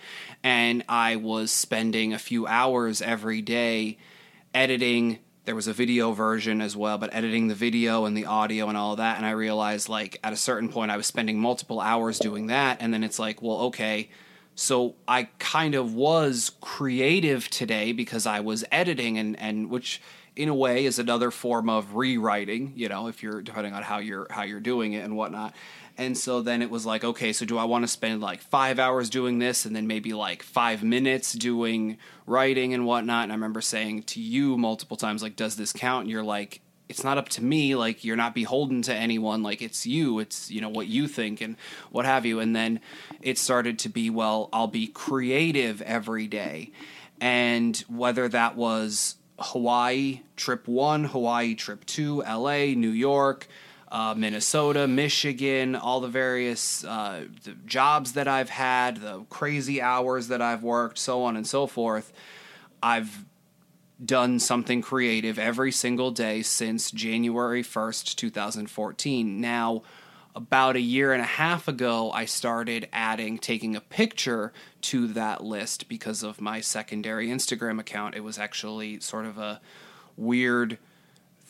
and 0.43 0.83
I 0.89 1.17
was 1.17 1.51
spending 1.51 2.13
a 2.13 2.19
few 2.19 2.47
hours 2.47 3.01
every 3.01 3.41
day 3.41 3.97
editing. 4.53 5.19
There 5.45 5.55
was 5.55 5.67
a 5.67 5.73
video 5.73 6.11
version 6.11 6.59
as 6.59 6.75
well, 6.75 6.97
but 6.97 7.13
editing 7.13 7.47
the 7.47 7.55
video 7.55 8.05
and 8.05 8.17
the 8.17 8.25
audio 8.25 8.67
and 8.67 8.75
all 8.75 8.93
of 8.93 8.97
that. 8.97 9.17
And 9.17 9.25
I 9.27 9.31
realized, 9.31 9.87
like, 9.87 10.19
at 10.23 10.33
a 10.33 10.37
certain 10.37 10.69
point, 10.69 10.89
I 10.89 10.97
was 10.97 11.05
spending 11.05 11.39
multiple 11.39 11.79
hours 11.79 12.17
doing 12.17 12.47
that. 12.47 12.77
And 12.81 12.91
then 12.91 13.03
it's 13.03 13.19
like, 13.19 13.43
well, 13.43 13.57
okay, 13.65 14.09
so 14.55 14.95
I 15.07 15.29
kind 15.37 15.75
of 15.75 15.93
was 15.93 16.51
creative 16.61 17.47
today 17.49 17.91
because 17.91 18.25
I 18.25 18.39
was 18.39 18.65
editing, 18.71 19.19
and, 19.19 19.39
and 19.39 19.69
which 19.69 20.01
in 20.35 20.49
a 20.49 20.55
way 20.55 20.85
is 20.85 20.97
another 20.97 21.29
form 21.29 21.69
of 21.69 21.95
rewriting, 21.95 22.73
you 22.75 22.89
know, 22.89 23.07
if 23.07 23.21
you're 23.21 23.41
depending 23.41 23.73
on 23.73 23.83
how 23.83 23.99
you're 23.99 24.27
how 24.29 24.43
you're 24.43 24.59
doing 24.59 24.93
it 24.93 25.05
and 25.05 25.15
whatnot. 25.15 25.53
And 25.97 26.17
so 26.17 26.41
then 26.41 26.61
it 26.61 26.69
was 26.69 26.85
like, 26.85 27.03
okay, 27.03 27.31
so 27.31 27.45
do 27.45 27.57
I 27.57 27.63
want 27.63 27.83
to 27.83 27.87
spend 27.87 28.21
like 28.21 28.41
five 28.41 28.79
hours 28.79 29.09
doing 29.09 29.39
this 29.39 29.65
and 29.65 29.75
then 29.75 29.87
maybe 29.87 30.13
like 30.13 30.43
five 30.43 30.83
minutes 30.83 31.33
doing 31.33 31.97
writing 32.25 32.73
and 32.73 32.85
whatnot? 32.85 33.23
And 33.23 33.31
I 33.31 33.35
remember 33.35 33.61
saying 33.61 34.03
to 34.03 34.21
you 34.21 34.57
multiple 34.57 34.97
times, 34.97 35.23
like, 35.23 35.35
does 35.35 35.55
this 35.55 35.71
count? 35.71 36.03
And 36.03 36.11
you're 36.11 36.23
like, 36.23 36.61
it's 36.89 37.03
not 37.03 37.17
up 37.17 37.29
to 37.29 37.43
me. 37.43 37.75
Like, 37.75 38.03
you're 38.03 38.15
not 38.15 38.35
beholden 38.35 38.81
to 38.83 38.93
anyone. 38.93 39.41
Like, 39.41 39.61
it's 39.61 39.85
you. 39.85 40.19
It's, 40.19 40.51
you 40.51 40.61
know, 40.61 40.69
what 40.69 40.87
you 40.87 41.07
think 41.07 41.41
and 41.41 41.55
what 41.91 42.05
have 42.05 42.25
you. 42.25 42.39
And 42.39 42.55
then 42.55 42.81
it 43.21 43.37
started 43.37 43.79
to 43.79 43.89
be, 43.89 44.09
well, 44.09 44.49
I'll 44.51 44.67
be 44.67 44.87
creative 44.87 45.81
every 45.81 46.27
day. 46.27 46.71
And 47.21 47.77
whether 47.87 48.27
that 48.27 48.55
was 48.55 49.15
Hawaii 49.39 50.21
trip 50.35 50.67
one, 50.67 51.05
Hawaii 51.05 51.55
trip 51.55 51.85
two, 51.85 52.21
LA, 52.21 52.73
New 52.75 52.89
York, 52.89 53.47
uh, 53.95 54.13
Minnesota, 54.13 54.89
Michigan, 54.89 55.73
all 55.73 56.01
the 56.01 56.09
various 56.09 56.83
uh, 56.83 57.23
the 57.45 57.53
jobs 57.65 58.11
that 58.11 58.27
I've 58.27 58.49
had, 58.49 58.97
the 58.97 59.21
crazy 59.29 59.81
hours 59.81 60.27
that 60.27 60.41
I've 60.41 60.63
worked, 60.63 60.97
so 60.97 61.23
on 61.23 61.37
and 61.37 61.47
so 61.47 61.65
forth. 61.65 62.11
I've 62.83 63.23
done 64.03 64.39
something 64.39 64.81
creative 64.81 65.39
every 65.39 65.71
single 65.71 66.11
day 66.11 66.41
since 66.41 66.91
January 66.91 67.63
1st, 67.63 68.15
2014. 68.15 69.39
Now, 69.39 69.81
about 70.35 70.75
a 70.75 70.81
year 70.81 71.13
and 71.13 71.21
a 71.21 71.25
half 71.25 71.69
ago, 71.69 72.11
I 72.11 72.25
started 72.25 72.89
adding 72.91 73.37
taking 73.37 73.77
a 73.77 73.81
picture 73.81 74.51
to 74.81 75.07
that 75.07 75.41
list 75.41 75.87
because 75.87 76.21
of 76.21 76.41
my 76.41 76.59
secondary 76.59 77.29
Instagram 77.29 77.79
account. 77.79 78.15
It 78.15 78.25
was 78.25 78.37
actually 78.37 78.99
sort 78.99 79.25
of 79.25 79.37
a 79.37 79.61
weird 80.17 80.79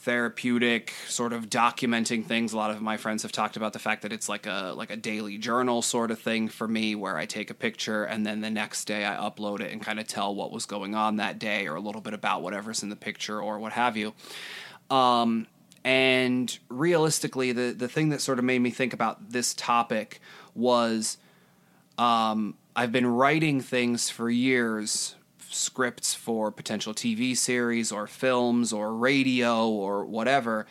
therapeutic 0.06 0.94
sort 1.08 1.34
of 1.34 1.50
documenting 1.50 2.24
things. 2.24 2.54
A 2.54 2.58
lot 2.58 2.70
of 2.70 2.80
my 2.80 2.96
friends 2.96 3.24
have 3.24 3.32
talked 3.32 3.58
about 3.58 3.74
the 3.74 3.80
fact 3.80 4.04
that 4.04 4.14
it's 4.14 4.30
like 4.30 4.46
a 4.46 4.72
like 4.78 4.92
a 4.92 4.96
daily 4.96 5.40
journal 5.40 5.82
sort 5.82 6.12
of 6.12 6.20
thing 6.20 6.48
for 6.48 6.68
me 6.68 6.94
where 6.94 7.18
I 7.18 7.26
take 7.26 7.50
a 7.50 7.56
picture 7.56 8.04
and 8.04 8.24
then 8.24 8.42
the 8.42 8.52
next 8.52 8.86
day 8.86 9.04
I 9.04 9.16
upload 9.16 9.62
it 9.62 9.72
and 9.72 9.82
kind 9.82 10.00
of 10.00 10.08
tell 10.08 10.36
what 10.36 10.52
was 10.52 10.68
going 10.68 10.94
on 10.94 11.16
that 11.16 11.40
day 11.40 11.68
or 11.68 11.76
a 11.76 11.80
little 11.80 12.02
bit 12.02 12.14
about 12.14 12.44
whatever's 12.44 12.84
in 12.84 12.90
the 12.90 12.96
picture 12.96 13.42
or 13.42 13.58
what 13.58 13.74
have 13.74 13.98
you. 13.98 14.14
Um, 14.92 15.48
and 15.84 16.56
realistically 16.70 17.52
the 17.52 17.74
the 17.76 17.88
thing 17.88 18.10
that 18.10 18.22
sort 18.22 18.38
of 18.38 18.46
made 18.46 18.60
me 18.60 18.70
think 18.70 18.94
about 18.94 19.32
this 19.32 19.56
topic 19.56 20.22
was 20.54 21.18
um, 21.98 22.54
I've 22.76 22.92
been 22.92 23.08
writing 23.08 23.60
things 23.60 24.12
for 24.12 24.30
years 24.30 25.16
scripts 25.56 26.14
for 26.14 26.52
potential 26.52 26.94
TV 26.94 27.36
series 27.36 27.92
or 27.92 28.08
films 28.08 28.74
or 28.74 28.94
radio 28.94 29.68
or 29.68 30.06
whatever, 30.06 30.66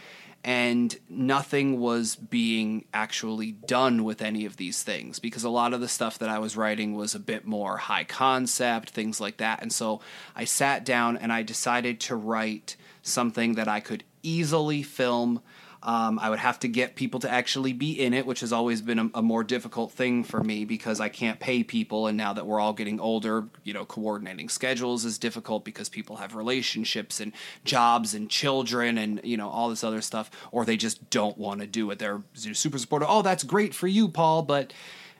and 0.44 0.98
nothing 1.08 1.80
was 1.80 2.16
being 2.16 2.84
actually 2.92 3.52
done 3.52 4.04
with 4.04 4.20
any 4.20 4.44
of 4.44 4.58
these 4.58 4.82
things 4.82 5.18
because 5.18 5.42
a 5.42 5.48
lot 5.48 5.72
of 5.72 5.80
the 5.80 5.88
stuff 5.88 6.18
that 6.18 6.28
I 6.28 6.38
was 6.38 6.56
writing 6.56 6.94
was 6.94 7.14
a 7.14 7.18
bit 7.18 7.46
more 7.46 7.78
high 7.78 8.04
concept, 8.04 8.90
things 8.90 9.20
like 9.20 9.38
that. 9.38 9.62
And 9.62 9.72
so 9.72 10.00
I 10.36 10.44
sat 10.44 10.84
down 10.84 11.16
and 11.16 11.32
I 11.32 11.42
decided 11.42 11.98
to 12.00 12.16
write 12.16 12.76
something 13.02 13.54
that 13.54 13.68
I 13.68 13.80
could 13.80 14.04
easily 14.22 14.82
film 14.82 15.40
um, 15.84 16.18
I 16.18 16.30
would 16.30 16.38
have 16.38 16.58
to 16.60 16.68
get 16.68 16.96
people 16.96 17.20
to 17.20 17.30
actually 17.30 17.74
be 17.74 18.00
in 18.00 18.14
it, 18.14 18.24
which 18.24 18.40
has 18.40 18.54
always 18.54 18.80
been 18.80 18.98
a, 18.98 19.10
a, 19.16 19.22
more 19.22 19.44
difficult 19.44 19.92
thing 19.92 20.24
for 20.24 20.42
me 20.42 20.64
because 20.64 20.98
I 20.98 21.10
can't 21.10 21.38
pay 21.38 21.62
people. 21.62 22.06
And 22.06 22.16
now 22.16 22.32
that 22.32 22.46
we're 22.46 22.58
all 22.58 22.72
getting 22.72 22.98
older, 22.98 23.44
you 23.64 23.74
know, 23.74 23.84
coordinating 23.84 24.48
schedules 24.48 25.04
is 25.04 25.18
difficult 25.18 25.62
because 25.62 25.90
people 25.90 26.16
have 26.16 26.34
relationships 26.34 27.20
and 27.20 27.32
jobs 27.66 28.14
and 28.14 28.30
children 28.30 28.96
and, 28.96 29.20
you 29.24 29.36
know, 29.36 29.50
all 29.50 29.68
this 29.68 29.84
other 29.84 30.00
stuff, 30.00 30.30
or 30.52 30.64
they 30.64 30.78
just 30.78 31.10
don't 31.10 31.36
want 31.36 31.60
to 31.60 31.66
do 31.66 31.90
it. 31.90 31.98
They're 31.98 32.22
super 32.32 32.78
supportive. 32.78 33.08
Oh, 33.10 33.20
that's 33.20 33.44
great 33.44 33.74
for 33.74 33.86
you, 33.86 34.08
Paul, 34.08 34.42
but. 34.42 34.72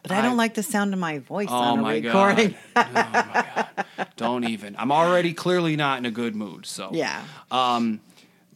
But 0.02 0.12
I, 0.12 0.18
I 0.18 0.23
don't 0.23 0.37
like 0.37 0.52
the 0.52 0.62
sound 0.62 0.92
of 0.92 1.00
my 1.00 1.18
voice 1.18 1.49
oh 1.50 1.56
on 1.56 1.78
a 1.78 1.83
recording. 1.83 2.54
God. 2.75 2.87
oh 2.87 2.92
my 2.92 3.66
God. 3.97 4.09
Don't 4.16 4.44
even. 4.44 4.76
I'm 4.78 4.92
already 4.92 5.33
clearly 5.33 5.76
not 5.76 5.97
in 5.99 6.04
a 6.04 6.11
good 6.11 6.37
mood. 6.37 6.66
So, 6.66 6.90
yeah. 6.92 7.23
Um, 7.50 8.00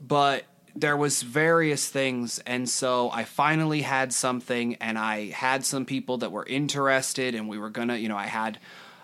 but 0.06 0.44
there 0.80 0.96
was 0.96 1.22
various 1.22 1.88
things 1.88 2.38
and 2.40 2.68
so 2.68 3.10
i 3.10 3.24
finally 3.24 3.82
had 3.82 4.12
something 4.12 4.74
and 4.76 4.98
i 4.98 5.26
had 5.30 5.64
some 5.64 5.84
people 5.84 6.18
that 6.18 6.32
were 6.32 6.46
interested 6.46 7.34
and 7.34 7.48
we 7.48 7.58
were 7.58 7.70
gonna 7.70 7.96
you 7.96 8.08
know 8.08 8.16
i 8.16 8.26
had 8.26 8.58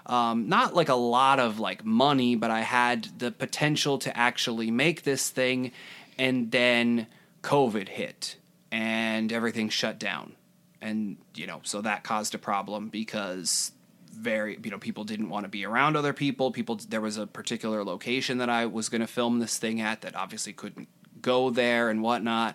um, 0.07 0.51
not 0.51 0.75
like 0.75 0.91
a 0.91 0.95
lot 0.95 1.41
of 1.41 1.59
like 1.59 1.85
money 1.85 2.37
but 2.37 2.51
i 2.51 2.61
had 2.61 3.09
the 3.19 3.31
potential 3.31 3.99
to 3.99 4.15
actually 4.17 4.71
make 4.71 5.03
this 5.03 5.31
thing 5.31 5.73
and 6.19 6.51
then 6.51 7.07
covid 7.43 7.89
hit 7.89 8.37
and 8.75 9.33
everything 9.33 9.69
shut 9.69 10.01
down. 10.01 10.35
And 10.83 11.17
you 11.35 11.47
know 11.47 11.61
so 11.63 11.81
that 11.81 12.03
caused 12.03 12.35
a 12.35 12.39
problem 12.39 12.89
because 12.89 13.71
very 14.13 14.59
you 14.63 14.71
know 14.71 14.79
people 14.79 15.05
didn't 15.05 15.29
want 15.29 15.45
to 15.45 15.49
be 15.49 15.65
around 15.65 15.97
other 15.97 16.13
people. 16.13 16.51
People 16.51 16.81
there 16.89 17.01
was 17.01 17.17
a 17.17 17.27
particular 17.27 17.85
location 17.85 18.39
that 18.39 18.51
i 18.51 18.67
was 18.67 18.89
going 18.89 19.01
to 19.01 19.07
film 19.07 19.39
this 19.39 19.57
thing 19.59 19.81
at 19.81 20.03
that 20.03 20.15
obviously 20.17 20.53
couldn't 20.53 20.89
go 21.25 21.51
there 21.51 21.91
and 21.91 22.03
whatnot. 22.03 22.55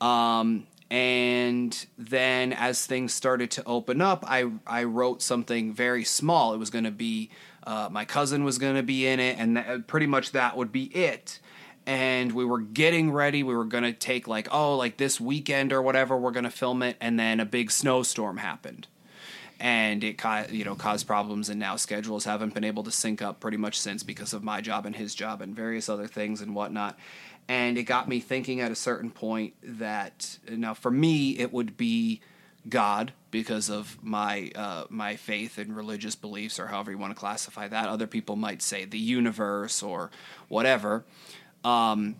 Um, 0.00 0.66
and 0.90 1.86
then 1.98 2.54
as 2.54 2.86
things 2.86 3.12
started 3.12 3.50
to 3.52 3.64
open 3.66 4.00
up, 4.00 4.24
I 4.26 4.50
I 4.66 4.84
wrote 4.84 5.20
something 5.20 5.74
very 5.74 6.04
small. 6.04 6.54
It 6.54 6.58
was 6.58 6.70
going 6.70 6.84
to 6.84 6.90
be 6.90 7.30
uh, 7.64 7.88
my 7.90 8.06
cousin 8.06 8.44
was 8.44 8.56
going 8.56 8.76
to 8.76 8.82
be 8.82 9.06
in 9.06 9.20
it, 9.20 9.36
and 9.38 9.56
th- 9.56 9.86
pretty 9.86 10.06
much 10.06 10.32
that 10.32 10.56
would 10.56 10.72
be 10.72 10.84
it. 10.84 11.40
And 11.84 12.32
we 12.32 12.44
were 12.44 12.60
getting 12.60 13.10
ready. 13.10 13.42
We 13.42 13.54
were 13.54 13.64
going 13.64 13.84
to 13.84 13.92
take 13.92 14.26
like 14.26 14.48
oh 14.50 14.76
like 14.76 14.96
this 14.96 15.20
weekend 15.20 15.74
or 15.74 15.82
whatever. 15.82 16.16
We're 16.16 16.30
going 16.30 16.44
to 16.44 16.50
film 16.50 16.82
it, 16.82 16.96
and 17.00 17.20
then 17.20 17.40
a 17.40 17.44
big 17.44 17.70
snowstorm 17.70 18.38
happened 18.38 18.86
and 19.60 20.04
it 20.04 20.20
you 20.50 20.64
know 20.64 20.74
caused 20.74 21.06
problems 21.06 21.48
and 21.48 21.58
now 21.58 21.76
schedules 21.76 22.24
haven't 22.24 22.54
been 22.54 22.64
able 22.64 22.84
to 22.84 22.90
sync 22.90 23.20
up 23.20 23.40
pretty 23.40 23.56
much 23.56 23.78
since 23.78 24.02
because 24.02 24.32
of 24.32 24.44
my 24.44 24.60
job 24.60 24.86
and 24.86 24.96
his 24.96 25.14
job 25.14 25.40
and 25.42 25.54
various 25.54 25.88
other 25.88 26.06
things 26.06 26.40
and 26.40 26.54
whatnot 26.54 26.96
and 27.48 27.78
it 27.78 27.84
got 27.84 28.08
me 28.08 28.20
thinking 28.20 28.60
at 28.60 28.70
a 28.70 28.76
certain 28.76 29.10
point 29.10 29.54
that 29.62 30.38
now 30.50 30.74
for 30.74 30.90
me 30.90 31.38
it 31.38 31.52
would 31.52 31.76
be 31.76 32.20
God 32.68 33.12
because 33.30 33.70
of 33.70 33.98
my 34.02 34.50
uh, 34.54 34.84
my 34.88 35.16
faith 35.16 35.58
and 35.58 35.74
religious 35.74 36.14
beliefs, 36.14 36.58
or 36.58 36.66
however 36.66 36.90
you 36.90 36.98
want 36.98 37.14
to 37.14 37.18
classify 37.18 37.68
that. 37.68 37.88
Other 37.88 38.06
people 38.06 38.36
might 38.36 38.62
say 38.62 38.84
the 38.84 38.98
universe 38.98 39.82
or 39.82 40.10
whatever. 40.48 41.04
Um, 41.64 42.16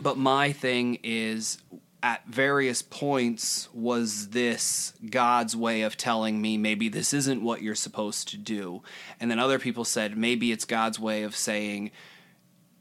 but 0.00 0.16
my 0.16 0.52
thing 0.52 0.98
is, 1.02 1.58
at 2.02 2.26
various 2.26 2.82
points, 2.82 3.68
was 3.72 4.28
this 4.28 4.92
God's 5.10 5.56
way 5.56 5.82
of 5.82 5.96
telling 5.96 6.40
me 6.40 6.58
maybe 6.58 6.88
this 6.88 7.12
isn't 7.12 7.42
what 7.42 7.62
you're 7.62 7.74
supposed 7.74 8.28
to 8.28 8.36
do? 8.36 8.82
And 9.18 9.30
then 9.30 9.38
other 9.38 9.58
people 9.58 9.84
said 9.84 10.16
maybe 10.16 10.52
it's 10.52 10.64
God's 10.64 11.00
way 11.00 11.22
of 11.22 11.34
saying 11.34 11.90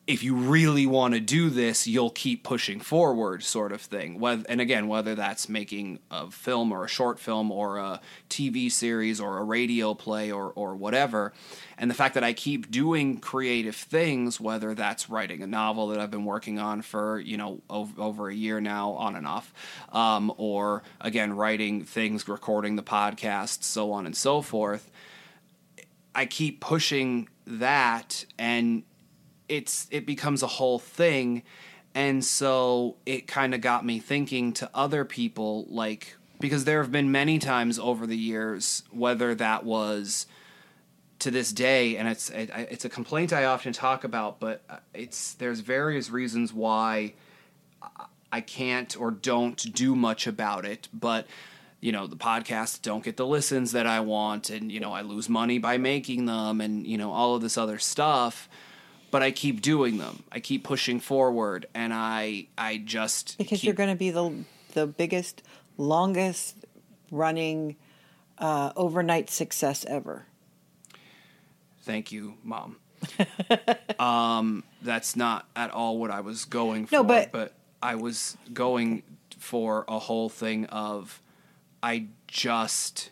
if 0.08 0.22
you 0.22 0.36
really 0.36 0.86
want 0.86 1.16
to 1.16 1.20
do 1.20 1.50
this, 1.50 1.88
you'll 1.88 2.12
keep 2.12 2.44
pushing 2.44 2.80
forward, 2.80 3.44
sort 3.44 3.72
of 3.72 3.82
thing. 3.82 4.24
And 4.24 4.62
again, 4.62 4.88
whether 4.88 5.16
that's 5.16 5.50
making 5.50 5.98
a 6.12 6.30
film 6.30 6.72
or 6.72 6.86
a 6.86 6.88
short 6.88 7.20
film 7.20 7.52
or 7.52 7.78
a 7.80 8.00
TV 8.30 8.72
series 8.72 9.20
or 9.20 9.40
a 9.40 9.44
radio 9.44 9.96
play 9.96 10.32
or, 10.32 10.52
or 10.54 10.76
whatever. 10.76 11.34
And 11.76 11.90
the 11.90 11.96
fact 11.96 12.14
that 12.14 12.24
I 12.24 12.34
keep 12.34 12.70
doing 12.70 13.18
creative 13.18 13.76
things, 13.76 14.40
whether 14.40 14.76
that's 14.76 15.10
writing 15.10 15.42
a 15.42 15.48
novel 15.48 15.88
that 15.88 16.00
I've 16.00 16.12
been 16.12 16.26
working 16.26 16.60
on 16.60 16.84
for, 16.84 17.20
you 17.20 17.38
know, 17.38 17.62
over, 17.68 18.00
over 18.00 18.30
a 18.30 18.36
year 18.36 18.62
now, 18.62 18.92
on 18.92 19.16
and 19.16 19.26
off, 19.26 19.52
um, 19.92 20.32
or 20.38 20.84
again, 21.02 21.36
writing 21.36 21.84
things, 21.84 22.28
recording 22.28 22.76
the 22.76 22.84
podcast, 22.84 23.64
so 23.64 23.92
on 23.92 24.06
and 24.06 24.16
so 24.16 24.44
forth. 24.44 24.92
I 26.14 26.28
keep 26.28 26.62
pushing 26.62 27.28
that 27.48 28.26
and 28.38 28.84
it's 29.50 29.88
it 29.92 30.06
becomes 30.06 30.44
a 30.44 30.48
whole 30.48 30.80
thing. 30.80 31.44
And 31.94 32.24
so 32.24 32.98
it 33.06 33.28
kind 33.28 33.54
of 33.54 33.62
got 33.62 33.86
me 33.86 34.00
thinking 34.00 34.52
to 34.54 34.70
other 34.74 35.06
people 35.06 35.66
like 35.70 36.16
because 36.40 36.66
there 36.66 36.82
have 36.82 36.92
been 36.92 37.12
many 37.12 37.40
times 37.40 37.80
over 37.80 38.06
the 38.06 38.18
years 38.18 38.84
whether 38.92 39.34
that 39.36 39.64
was 39.64 40.28
to 41.20 41.32
this 41.32 41.54
day 41.54 41.96
and 41.96 42.10
it's 42.10 42.30
it, 42.30 42.50
it's 42.54 42.84
a 42.84 42.90
complaint 42.90 43.32
I 43.32 43.46
often 43.46 43.72
talk 43.72 44.04
about 44.04 44.42
but 44.42 44.62
uh, 44.70 44.78
it's 44.94 45.36
there's 45.36 45.62
various 45.62 46.10
reasons 46.10 46.52
why 46.52 47.14
I 48.36 48.42
can't 48.42 49.00
or 49.00 49.12
don't 49.12 49.74
do 49.74 49.96
much 49.96 50.28
about 50.28 50.66
it. 50.66 50.90
But 50.94 51.28
you 51.80 51.92
know 51.92 52.08
the 52.08 52.18
podcasts 52.18 52.82
don't 52.82 53.04
get 53.04 53.16
the 53.16 53.26
listens 53.26 53.72
that 53.72 53.86
I 53.86 54.00
want 54.00 54.50
and 54.50 54.72
you 54.72 54.80
know 54.80 54.92
I 54.92 55.02
lose 55.02 55.30
money 55.30 55.60
by 55.60 55.78
making 55.78 56.26
them 56.26 56.60
and 56.60 56.86
you 56.86 56.98
know 56.98 57.12
all 57.12 57.36
of 57.36 57.42
this 57.42 57.58
other 57.58 57.78
stuff 57.78 58.50
but 59.16 59.24
I 59.24 59.32
keep 59.32 59.62
doing 59.62 59.98
them. 59.98 60.24
I 60.30 60.42
keep 60.42 60.66
pushing 60.66 61.00
forward, 61.00 61.68
and 61.74 61.94
I 61.94 62.48
I 62.58 62.76
just 62.84 63.38
because 63.38 63.62
keep... 63.62 63.68
you're 63.68 63.74
going 63.74 63.88
to 63.88 63.96
be 63.96 64.10
the 64.10 64.44
the 64.74 64.86
biggest, 64.86 65.42
longest 65.78 66.58
running 67.12 67.78
uh, 68.38 68.74
overnight 68.76 69.30
success 69.30 69.86
ever. 69.86 70.26
Thank 71.84 72.12
you, 72.12 72.34
mom. 72.44 72.76
um, 74.00 74.66
that's 74.82 75.16
not 75.16 75.48
at 75.56 75.72
all 75.72 75.98
what 75.98 76.12
I 76.12 76.20
was 76.20 76.44
going 76.44 76.86
for. 76.86 76.96
No, 76.96 77.04
but 77.06 77.32
but 77.32 77.54
I 77.82 77.96
was 77.96 78.36
going 78.52 79.04
for 79.38 79.86
a 79.88 79.98
whole 79.98 80.28
thing 80.28 80.66
of 80.66 81.22
I 81.82 82.08
just 82.28 83.12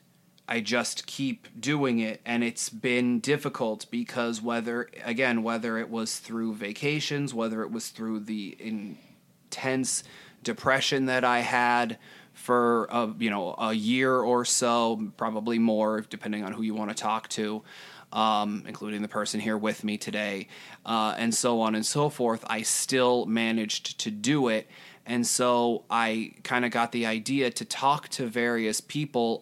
I 0.53 0.59
just 0.59 1.07
keep 1.07 1.47
doing 1.59 1.97
it 1.97 2.21
and 2.27 2.43
it's 2.43 2.69
been 2.69 3.19
difficult 3.19 3.87
because 3.89 4.39
whether 4.39 4.87
again 5.03 5.41
whether 5.41 5.79
it 5.79 5.89
was 5.89 6.19
through 6.19 6.53
vacations 6.53 7.33
whether 7.33 7.63
it 7.63 7.71
was 7.71 7.89
through 7.89 8.19
the 8.19 8.55
intense 8.59 10.03
depression 10.43 11.07
that 11.07 11.23
I 11.23 11.39
had 11.39 11.97
for 12.33 12.85
a, 12.91 13.11
you 13.17 13.31
know 13.31 13.55
a 13.57 13.73
year 13.73 14.15
or 14.15 14.45
so 14.45 15.09
probably 15.17 15.57
more 15.57 16.01
depending 16.01 16.43
on 16.43 16.53
who 16.53 16.61
you 16.61 16.75
want 16.75 16.91
to 16.91 16.95
talk 16.95 17.29
to 17.29 17.63
um, 18.11 18.63
including 18.67 19.01
the 19.01 19.07
person 19.07 19.39
here 19.39 19.57
with 19.57 19.83
me 19.83 19.97
today 19.97 20.49
uh, 20.85 21.15
and 21.17 21.33
so 21.33 21.61
on 21.61 21.73
and 21.73 21.83
so 21.83 22.09
forth 22.09 22.45
I 22.47 22.61
still 22.61 23.25
managed 23.25 23.97
to 24.01 24.11
do 24.11 24.49
it. 24.49 24.69
And 25.05 25.27
so 25.27 25.83
I 25.89 26.31
kind 26.43 26.63
of 26.63 26.71
got 26.71 26.93
the 26.93 27.05
idea 27.05 27.49
to 27.51 27.65
talk 27.65 28.07
to 28.09 28.25
various 28.25 28.79
people 28.79 29.39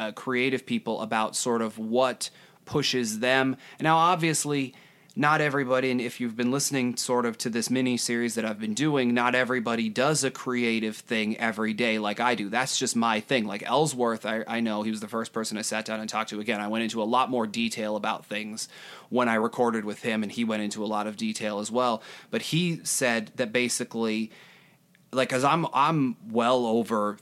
uh, 0.00 0.12
creative 0.12 0.64
people 0.64 1.02
about 1.02 1.36
sort 1.36 1.60
of 1.60 1.78
what 1.78 2.30
pushes 2.64 3.18
them. 3.18 3.56
Now, 3.80 3.98
obviously, 3.98 4.74
not 5.14 5.42
everybody, 5.42 5.90
and 5.90 6.00
if 6.00 6.20
you've 6.20 6.36
been 6.36 6.50
listening 6.50 6.96
sort 6.96 7.26
of 7.26 7.36
to 7.38 7.50
this 7.50 7.68
mini 7.68 7.98
series 7.98 8.36
that 8.36 8.46
I've 8.46 8.60
been 8.60 8.72
doing, 8.72 9.12
not 9.12 9.34
everybody 9.34 9.90
does 9.90 10.24
a 10.24 10.30
creative 10.30 10.96
thing 10.96 11.36
every 11.36 11.74
day 11.74 11.98
like 11.98 12.18
I 12.20 12.34
do. 12.34 12.48
That's 12.48 12.78
just 12.78 12.96
my 12.96 13.20
thing. 13.20 13.44
Like 13.44 13.62
Ellsworth, 13.64 14.24
I, 14.24 14.44
I 14.46 14.60
know 14.60 14.82
he 14.82 14.90
was 14.90 15.00
the 15.00 15.08
first 15.08 15.34
person 15.34 15.58
I 15.58 15.62
sat 15.62 15.84
down 15.84 16.00
and 16.00 16.08
talked 16.08 16.30
to. 16.30 16.40
Again, 16.40 16.60
I 16.60 16.68
went 16.68 16.84
into 16.84 17.02
a 17.02 17.04
lot 17.04 17.28
more 17.28 17.46
detail 17.46 17.96
about 17.96 18.24
things 18.24 18.68
when 19.10 19.28
I 19.28 19.34
recorded 19.34 19.84
with 19.84 20.00
him, 20.02 20.22
and 20.22 20.32
he 20.32 20.44
went 20.44 20.62
into 20.62 20.82
a 20.82 20.86
lot 20.86 21.06
of 21.06 21.18
detail 21.18 21.58
as 21.58 21.70
well. 21.70 22.02
But 22.30 22.42
he 22.42 22.80
said 22.84 23.32
that 23.36 23.52
basically, 23.52 24.30
like, 25.12 25.32
as 25.32 25.44
I'm 25.44 25.66
I'm 25.74 26.16
well 26.30 26.64
over 26.64 27.18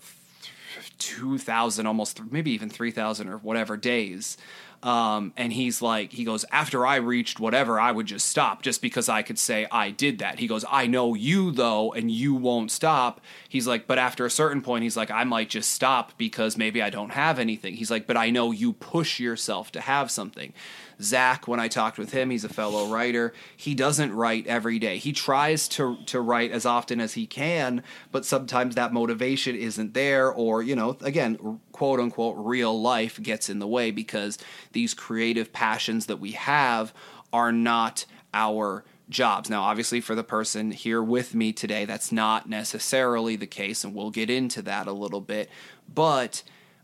two 0.99 1.39
thousand, 1.39 1.87
almost 1.87 2.21
maybe 2.31 2.51
even 2.51 2.69
three 2.69 2.91
thousand 2.91 3.29
or 3.29 3.39
whatever 3.39 3.77
days 3.77 4.37
um, 4.83 5.33
and 5.37 5.53
he's 5.53 5.83
like, 5.83 6.13
he 6.13 6.25
goes, 6.25 6.45
after 6.53 6.87
I 6.87 6.97
reached 6.97 7.41
whatever, 7.41 7.81
I 7.81 7.91
would 7.91 8.07
just 8.07 8.27
stop 8.27 8.63
just 8.63 8.81
because 8.81 9.09
I 9.09 9.23
could 9.23 9.39
say 9.39 9.67
I 9.73 9.91
did 9.91 10.19
that. 10.21 10.39
He 10.39 10.47
goes, 10.47 10.65
I 10.71 10.87
know 10.87 11.15
you 11.15 11.51
though, 11.51 11.93
and 11.93 12.11
you 12.11 12.35
won't 12.35 12.71
stop. 12.71 13.21
He's 13.49 13.67
like, 13.67 13.89
but 13.89 13.99
after 13.99 14.25
a 14.25 14.31
certain 14.31 14.63
point, 14.63 14.85
he's 14.85 14.97
like, 14.97 15.11
I 15.11 15.25
might 15.25 15.51
just 15.51 15.71
stop 15.71 16.17
because 16.17 16.57
maybe 16.57 16.81
I 16.81 16.91
don't 16.91 17.11
have 17.11 17.41
anything. 17.41 17.75
He's 17.75 17.91
like, 17.91 18.07
but 18.07 18.17
I 18.17 18.31
know 18.31 18.53
you 18.53 18.73
push 18.73 19.19
yourself 19.19 19.73
to 19.73 19.81
have 19.81 20.13
something. 20.13 20.53
Zach, 21.01 21.47
when 21.47 21.61
I 21.61 21.69
talked 21.69 21.99
with 21.99 22.13
him, 22.13 22.31
he's 22.31 22.45
a 22.45 22.49
fellow 22.49 22.87
writer. 22.87 23.33
He 23.57 23.75
doesn't 23.75 24.13
write 24.13 24.47
every 24.47 24.79
day. 24.79 24.99
He 24.99 25.13
tries 25.13 25.69
to 25.69 25.97
to 26.07 26.21
write 26.21 26.51
as 26.51 26.67
often 26.67 27.01
as 27.01 27.15
he 27.15 27.27
can, 27.27 27.83
but 28.11 28.27
sometimes 28.27 28.75
that 28.75 28.93
motivation 28.93 29.55
isn't 29.55 29.95
there, 29.95 30.31
or 30.31 30.63
you 30.63 30.75
know, 30.75 30.97
again, 31.03 31.61
quote 31.73 32.01
unquote, 32.01 32.37
real 32.39 32.81
life 32.81 33.23
gets 33.23 33.49
in 33.49 33.61
the 33.61 33.69
way 33.69 33.91
because 33.91 34.39
these 34.73 34.93
creative 34.95 35.53
passions 35.53 36.07
that 36.07 36.19
we 36.19 36.33
have 36.33 36.93
are 37.33 37.53
not 37.53 38.05
our 38.35 38.85
jobs. 39.09 39.49
Now, 39.49 39.63
obviously, 39.63 40.01
for 40.01 40.15
the 40.15 40.25
person 40.25 40.71
here 40.71 41.03
with 41.03 41.35
me 41.35 41.53
today, 41.53 41.85
that's 41.85 42.13
not 42.13 42.49
necessarily 42.49 43.37
the 43.37 43.47
case, 43.47 43.85
and 43.85 43.95
we'll 43.95 44.11
get 44.11 44.31
into 44.31 44.63
that 44.63 44.87
a 44.87 44.93
little 44.93 45.21
bit. 45.21 45.49
But 45.93 46.43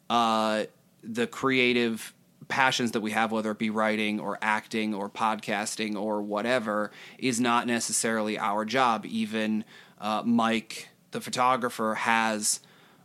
uh, 0.09 0.65
the 1.03 1.27
creative 1.27 2.14
passions 2.49 2.93
that 2.93 3.01
we 3.01 3.13
have, 3.13 3.33
whether 3.33 3.51
it 3.51 3.59
be 3.59 3.71
writing 3.71 4.21
or 4.21 4.39
acting 4.43 4.95
or 4.95 5.09
podcasting 5.09 5.97
or 5.97 6.23
whatever, 6.23 6.91
is 7.19 7.41
not 7.41 7.67
necessarily 7.67 8.39
our 8.39 8.65
job. 8.65 9.07
Even 9.07 9.65
uh, 10.01 10.23
Mike, 10.25 10.89
the 11.11 11.21
photographer, 11.21 11.95
has 11.95 12.61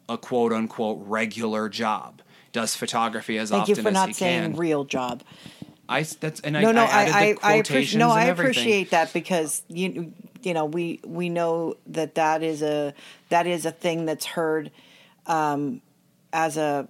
a 0.07 0.17
quote 0.17 0.53
unquote 0.53 0.99
regular 1.05 1.69
job. 1.69 2.21
Does 2.51 2.75
photography 2.75 3.37
as 3.37 3.51
Thank 3.51 3.63
often 3.63 3.75
you 3.75 3.81
for 3.83 3.87
as 3.89 3.93
not 3.93 4.07
he 4.07 4.13
saying 4.13 4.51
can. 4.51 4.55
real 4.55 4.83
job. 4.83 5.23
I 5.87 6.03
that's 6.03 6.39
and 6.41 6.53
No, 6.53 6.69
I, 6.69 6.71
no, 6.71 6.81
I 6.81 6.85
I, 6.85 6.87
added 6.87 7.13
I, 7.13 7.21
the 7.21 7.29
I, 7.29 7.33
quotations 7.33 7.69
appreciate. 7.69 7.99
No, 7.99 8.09
I 8.09 8.23
appreciate 8.25 8.89
that 8.91 9.13
because 9.13 9.63
you, 9.67 10.13
you 10.43 10.53
know, 10.53 10.65
we 10.65 10.99
we 11.05 11.29
know 11.29 11.75
that 11.87 12.15
that 12.15 12.43
is 12.43 12.61
a 12.61 12.93
that 13.29 13.47
is 13.47 13.65
a 13.65 13.71
thing 13.71 14.05
that's 14.05 14.25
heard 14.25 14.71
um, 15.25 15.81
as 16.31 16.57
a. 16.57 16.87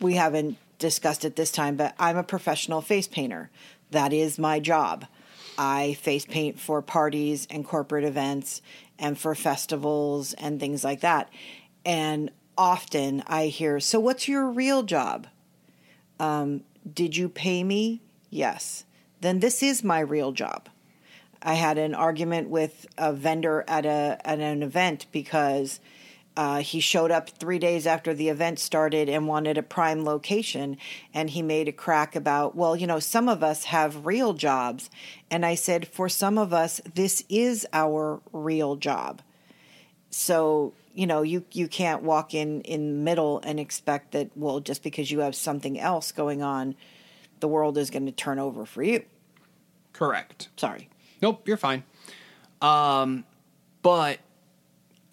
We 0.00 0.14
haven't 0.14 0.58
discussed 0.78 1.24
it 1.24 1.36
this 1.36 1.50
time, 1.50 1.76
but 1.76 1.94
I'm 1.98 2.16
a 2.16 2.22
professional 2.22 2.80
face 2.80 3.08
painter. 3.08 3.50
That 3.90 4.12
is 4.12 4.38
my 4.38 4.60
job. 4.60 5.06
I 5.56 5.94
face 5.94 6.26
paint 6.26 6.58
for 6.58 6.82
parties 6.82 7.46
and 7.50 7.64
corporate 7.64 8.04
events 8.04 8.60
and 8.98 9.18
for 9.18 9.34
festivals 9.34 10.32
and 10.34 10.58
things 10.58 10.84
like 10.84 11.00
that. 11.00 11.30
And 11.84 12.30
often 12.56 13.22
I 13.26 13.46
hear, 13.46 13.80
"So 13.80 14.00
what's 14.00 14.28
your 14.28 14.48
real 14.48 14.82
job?" 14.82 15.26
Um, 16.18 16.64
Did 16.92 17.16
you 17.16 17.28
pay 17.28 17.64
me? 17.64 18.02
Yes. 18.30 18.84
Then 19.20 19.40
this 19.40 19.62
is 19.62 19.82
my 19.82 20.00
real 20.00 20.32
job. 20.32 20.68
I 21.40 21.54
had 21.54 21.78
an 21.78 21.94
argument 21.94 22.48
with 22.50 22.86
a 22.98 23.12
vendor 23.12 23.64
at 23.68 23.86
a 23.86 24.18
at 24.24 24.40
an 24.40 24.62
event 24.62 25.06
because 25.12 25.80
uh, 26.36 26.60
he 26.60 26.80
showed 26.80 27.10
up 27.10 27.30
three 27.30 27.58
days 27.58 27.86
after 27.86 28.12
the 28.12 28.28
event 28.28 28.58
started 28.58 29.08
and 29.08 29.28
wanted 29.28 29.56
a 29.56 29.62
prime 29.62 30.04
location, 30.04 30.76
and 31.12 31.30
he 31.30 31.42
made 31.42 31.68
a 31.68 31.72
crack 31.72 32.16
about, 32.16 32.56
well, 32.56 32.74
you 32.76 32.86
know, 32.86 32.98
some 32.98 33.28
of 33.28 33.42
us 33.42 33.64
have 33.64 34.06
real 34.06 34.32
jobs, 34.32 34.90
and 35.30 35.46
I 35.46 35.54
said, 35.54 35.86
for 35.86 36.08
some 36.08 36.38
of 36.38 36.52
us, 36.52 36.80
this 36.94 37.24
is 37.28 37.66
our 37.72 38.20
real 38.32 38.76
job. 38.76 39.22
So 40.10 40.74
you 40.94 41.08
know, 41.08 41.22
you 41.22 41.44
you 41.50 41.66
can't 41.66 42.02
walk 42.02 42.34
in 42.34 42.60
in 42.62 42.86
the 42.86 43.02
middle 43.02 43.40
and 43.40 43.58
expect 43.58 44.12
that, 44.12 44.30
well, 44.36 44.60
just 44.60 44.82
because 44.82 45.10
you 45.10 45.18
have 45.20 45.34
something 45.34 45.78
else 45.78 46.12
going 46.12 46.40
on, 46.40 46.76
the 47.40 47.48
world 47.48 47.76
is 47.76 47.90
going 47.90 48.06
to 48.06 48.12
turn 48.12 48.38
over 48.38 48.64
for 48.64 48.82
you. 48.82 49.04
Correct. 49.92 50.48
Sorry. 50.56 50.88
Nope, 51.20 51.46
you're 51.48 51.56
fine. 51.56 51.82
Um, 52.62 53.24
but 53.82 54.18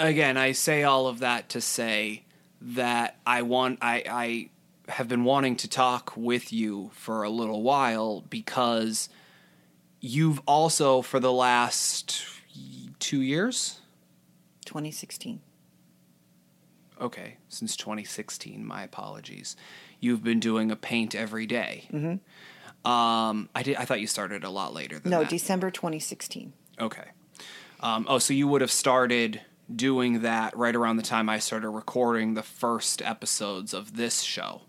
again, 0.08 0.38
I 0.38 0.52
say 0.52 0.84
all 0.84 1.08
of 1.08 1.20
that 1.20 1.50
to 1.50 1.62
say 1.62 2.24
that 2.62 3.18
I 3.26 3.42
want 3.42 3.80
I 3.82 4.04
I 4.10 4.50
have 4.92 5.08
been 5.08 5.24
wanting 5.24 5.56
to 5.58 5.68
talk 5.70 6.14
with 6.16 6.52
you 6.52 6.92
for 6.94 7.24
a 7.24 7.30
little 7.30 7.62
while 7.64 8.22
because 8.30 9.10
you've 10.00 10.42
also 10.46 11.02
for 11.02 11.20
the 11.20 11.32
last 11.32 12.26
2 13.00 13.22
years, 13.22 13.80
2016. 14.66 15.40
okay, 17.00 17.38
since 17.50 17.76
2016, 17.78 18.66
my 18.66 18.84
apologies. 18.84 19.56
You've 20.00 20.24
been 20.24 20.40
doing 20.40 20.72
a 20.72 20.76
paint 20.76 21.16
every 21.16 21.46
day. 21.46 21.88
Mm-hmm. 21.92 22.90
Um, 22.90 23.50
I 23.56 23.64
did. 23.64 23.76
I 23.78 23.86
thought 23.86 24.02
you 24.02 24.08
started 24.08 24.44
a 24.44 24.50
lot 24.50 24.74
later 24.74 24.98
than 25.00 25.12
No, 25.12 25.20
that. 25.22 25.30
December 25.30 25.70
2016. 25.72 26.54
Okay. 26.80 27.10
Um, 27.80 28.06
oh, 28.10 28.18
so 28.20 28.34
you 28.34 28.48
would 28.48 28.62
have 28.62 28.72
started 28.72 29.42
doing 29.76 30.22
that 30.22 30.56
right 30.58 30.76
around 30.76 30.98
the 30.98 31.04
time 31.04 31.30
I 31.30 31.40
started 31.40 31.70
recording 31.70 32.34
the 32.34 32.44
first 32.44 33.02
episodes 33.02 33.74
of 33.74 33.96
this 33.96 34.22
show. 34.22 34.64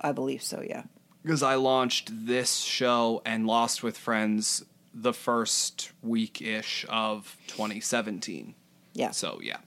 I 0.00 0.12
believe 0.12 0.42
so, 0.42 0.62
yeah. 0.62 0.84
Because 1.22 1.42
I 1.42 1.56
launched 1.56 2.10
this 2.26 2.58
show 2.58 3.20
and 3.26 3.46
Lost 3.46 3.82
with 3.82 3.98
Friends 3.98 4.64
the 4.94 5.12
first 5.12 5.92
week 6.02 6.40
ish 6.40 6.86
of 6.88 7.36
2017. 7.48 8.54
Yeah. 8.94 9.10
So, 9.10 9.40
yeah. 9.42 9.58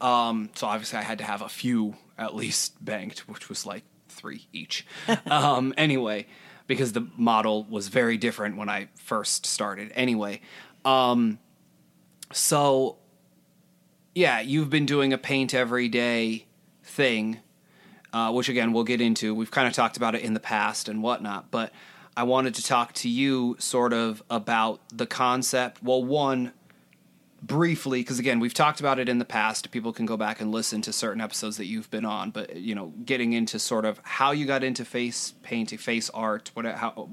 Um, 0.00 0.50
so 0.54 0.66
obviously 0.66 0.98
I 0.98 1.02
had 1.02 1.18
to 1.18 1.24
have 1.24 1.42
a 1.42 1.48
few 1.48 1.96
at 2.18 2.34
least 2.34 2.82
banked, 2.82 3.28
which 3.28 3.48
was 3.48 3.66
like 3.66 3.84
three 4.08 4.46
each. 4.52 4.86
um, 5.26 5.74
anyway, 5.76 6.26
because 6.66 6.92
the 6.92 7.06
model 7.16 7.64
was 7.64 7.88
very 7.88 8.16
different 8.16 8.56
when 8.56 8.68
I 8.68 8.88
first 8.94 9.44
started. 9.44 9.92
Anyway, 9.94 10.40
um, 10.84 11.38
so 12.32 12.96
yeah, 14.14 14.40
you've 14.40 14.70
been 14.70 14.86
doing 14.86 15.12
a 15.12 15.18
paint 15.18 15.54
every 15.54 15.88
day 15.88 16.46
thing, 16.82 17.38
uh, 18.12 18.32
which 18.32 18.48
again 18.48 18.72
we'll 18.72 18.84
get 18.84 19.00
into. 19.00 19.34
We've 19.34 19.50
kind 19.50 19.68
of 19.68 19.74
talked 19.74 19.96
about 19.96 20.14
it 20.14 20.22
in 20.22 20.34
the 20.34 20.40
past 20.40 20.88
and 20.88 21.02
whatnot, 21.02 21.50
but 21.50 21.72
I 22.16 22.24
wanted 22.24 22.54
to 22.56 22.62
talk 22.62 22.92
to 22.94 23.08
you 23.08 23.56
sort 23.58 23.92
of 23.92 24.22
about 24.28 24.80
the 24.92 25.06
concept. 25.06 25.82
Well, 25.82 26.04
one 26.04 26.52
briefly 27.42 28.00
because 28.00 28.18
again 28.18 28.38
we've 28.38 28.52
talked 28.52 28.80
about 28.80 28.98
it 28.98 29.08
in 29.08 29.18
the 29.18 29.24
past 29.24 29.70
people 29.70 29.92
can 29.92 30.04
go 30.04 30.16
back 30.16 30.40
and 30.40 30.52
listen 30.52 30.82
to 30.82 30.92
certain 30.92 31.22
episodes 31.22 31.56
that 31.56 31.64
you've 31.64 31.90
been 31.90 32.04
on 32.04 32.30
but 32.30 32.54
you 32.54 32.74
know 32.74 32.92
getting 33.04 33.32
into 33.32 33.58
sort 33.58 33.86
of 33.86 33.98
how 34.04 34.30
you 34.30 34.44
got 34.44 34.62
into 34.62 34.84
face 34.84 35.32
painting 35.42 35.78
face 35.78 36.10
art 36.10 36.50
what 36.52 36.66
how 36.66 37.08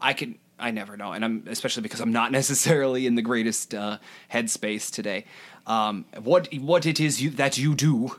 i 0.00 0.14
can 0.14 0.38
i 0.58 0.70
never 0.70 0.96
know 0.96 1.12
and 1.12 1.24
i'm 1.24 1.44
especially 1.46 1.82
because 1.82 2.00
i'm 2.00 2.12
not 2.12 2.32
necessarily 2.40 3.06
in 3.06 3.16
the 3.16 3.22
greatest 3.22 3.74
uh, 3.74 3.98
headspace 4.32 4.90
today 4.90 5.26
um, 5.66 6.04
what 6.22 6.52
what 6.54 6.86
it 6.86 7.00
is 7.00 7.22
you 7.22 7.30
that 7.30 7.58
you 7.58 7.74
do 7.74 8.16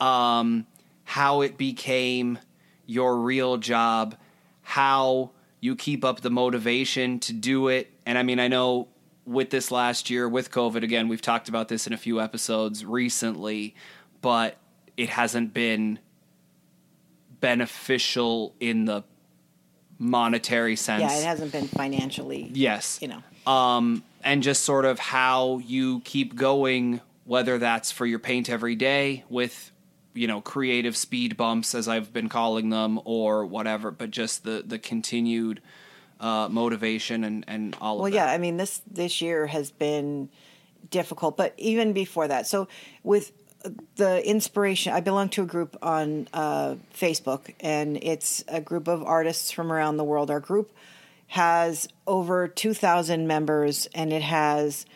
um, 0.00 0.66
how 1.04 1.40
it 1.40 1.56
became 1.58 2.38
your 2.86 3.16
real 3.16 3.56
job 3.56 4.16
how 4.62 5.30
you 5.60 5.74
keep 5.74 6.04
up 6.04 6.20
the 6.20 6.30
motivation 6.30 7.18
to 7.18 7.32
do 7.32 7.68
it 7.68 7.90
and 8.06 8.16
i 8.18 8.22
mean 8.22 8.38
i 8.38 8.48
know 8.48 8.88
with 9.28 9.50
this 9.50 9.70
last 9.70 10.08
year 10.08 10.26
with 10.28 10.50
COVID 10.50 10.82
again, 10.82 11.06
we've 11.06 11.20
talked 11.20 11.48
about 11.48 11.68
this 11.68 11.86
in 11.86 11.92
a 11.92 11.98
few 11.98 12.20
episodes 12.20 12.84
recently, 12.84 13.74
but 14.22 14.56
it 14.96 15.10
hasn't 15.10 15.52
been 15.52 15.98
beneficial 17.40 18.54
in 18.58 18.86
the 18.86 19.04
monetary 19.98 20.76
sense. 20.76 21.02
Yeah, 21.02 21.18
it 21.18 21.24
hasn't 21.24 21.52
been 21.52 21.68
financially. 21.68 22.50
Yes. 22.54 22.98
You 23.02 23.08
know. 23.08 23.52
Um, 23.52 24.02
and 24.22 24.42
just 24.42 24.64
sort 24.64 24.84
of 24.84 24.98
how 24.98 25.58
you 25.58 26.00
keep 26.00 26.34
going, 26.34 27.00
whether 27.24 27.58
that's 27.58 27.92
for 27.92 28.06
your 28.06 28.18
paint 28.18 28.50
every 28.50 28.74
day 28.74 29.24
with, 29.28 29.70
you 30.14 30.26
know, 30.26 30.40
creative 30.40 30.96
speed 30.96 31.36
bumps, 31.36 31.74
as 31.74 31.88
I've 31.88 32.12
been 32.12 32.28
calling 32.28 32.70
them, 32.70 33.00
or 33.04 33.46
whatever, 33.46 33.90
but 33.90 34.10
just 34.10 34.44
the, 34.44 34.64
the 34.66 34.78
continued 34.78 35.60
uh, 36.20 36.48
motivation 36.50 37.24
and, 37.24 37.44
and 37.46 37.76
all 37.80 37.98
Well, 37.98 38.06
of 38.06 38.12
that. 38.12 38.18
Well, 38.18 38.26
yeah, 38.28 38.32
I 38.34 38.38
mean 38.38 38.56
this 38.56 38.80
this 38.90 39.20
year 39.20 39.46
has 39.46 39.70
been 39.70 40.28
difficult, 40.90 41.36
but 41.36 41.54
even 41.56 41.92
before 41.92 42.28
that. 42.28 42.46
So 42.46 42.68
with 43.02 43.32
the 43.96 44.26
inspiration, 44.28 44.92
I 44.92 45.00
belong 45.00 45.28
to 45.30 45.42
a 45.42 45.46
group 45.46 45.76
on 45.82 46.28
uh, 46.32 46.76
Facebook, 46.94 47.54
and 47.60 47.98
it's 48.02 48.44
a 48.48 48.60
group 48.60 48.88
of 48.88 49.02
artists 49.02 49.50
from 49.50 49.72
around 49.72 49.96
the 49.96 50.04
world. 50.04 50.30
Our 50.30 50.40
group 50.40 50.72
has 51.28 51.88
over 52.06 52.48
2,000 52.48 53.26
members 53.26 53.86
and 53.94 54.12
it 54.12 54.22
has 54.22 54.86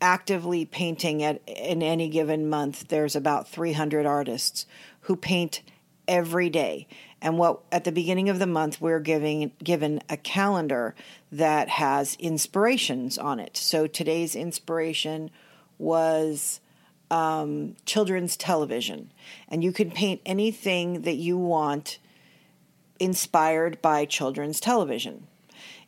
actively 0.00 0.64
painting 0.64 1.22
at 1.22 1.40
in 1.46 1.82
any 1.82 2.08
given 2.08 2.48
month 2.48 2.88
there's 2.88 3.16
about 3.16 3.48
300 3.48 4.06
artists 4.06 4.66
who 5.02 5.16
paint 5.16 5.62
every 6.06 6.50
day. 6.50 6.86
And 7.20 7.36
what 7.38 7.60
at 7.72 7.84
the 7.84 7.92
beginning 7.92 8.28
of 8.28 8.38
the 8.38 8.46
month 8.46 8.80
we're 8.80 9.00
giving 9.00 9.52
given 9.62 10.00
a 10.08 10.16
calendar 10.16 10.94
that 11.32 11.68
has 11.68 12.16
inspirations 12.18 13.18
on 13.18 13.40
it. 13.40 13.56
So 13.56 13.86
today's 13.86 14.36
inspiration 14.36 15.30
was 15.78 16.60
um, 17.10 17.76
children's 17.86 18.36
television. 18.36 19.12
And 19.48 19.64
you 19.64 19.72
can 19.72 19.90
paint 19.90 20.20
anything 20.26 21.02
that 21.02 21.16
you 21.16 21.36
want 21.36 21.98
inspired 23.00 23.80
by 23.80 24.04
children's 24.04 24.60
television 24.60 25.26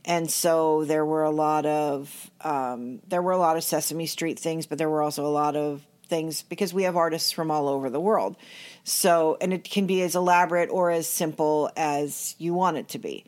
and 0.04 0.30
so 0.30 0.84
there 0.84 1.04
were 1.04 1.24
a 1.24 1.30
lot 1.30 1.66
of 1.66 2.30
um, 2.40 3.00
there 3.08 3.22
were 3.22 3.32
a 3.32 3.38
lot 3.38 3.56
of 3.56 3.64
Sesame 3.64 4.06
Street 4.06 4.38
things, 4.38 4.66
but 4.66 4.78
there 4.78 4.88
were 4.88 5.02
also 5.02 5.26
a 5.26 5.28
lot 5.28 5.56
of 5.56 5.82
things 6.06 6.42
because 6.42 6.74
we 6.74 6.82
have 6.84 6.96
artists 6.96 7.32
from 7.32 7.50
all 7.50 7.68
over 7.68 7.90
the 7.90 8.00
world. 8.00 8.36
So 8.84 9.36
and 9.40 9.52
it 9.52 9.64
can 9.64 9.86
be 9.86 10.02
as 10.02 10.14
elaborate 10.14 10.70
or 10.70 10.90
as 10.90 11.06
simple 11.06 11.70
as 11.76 12.34
you 12.38 12.54
want 12.54 12.76
it 12.76 12.88
to 12.88 12.98
be. 12.98 13.24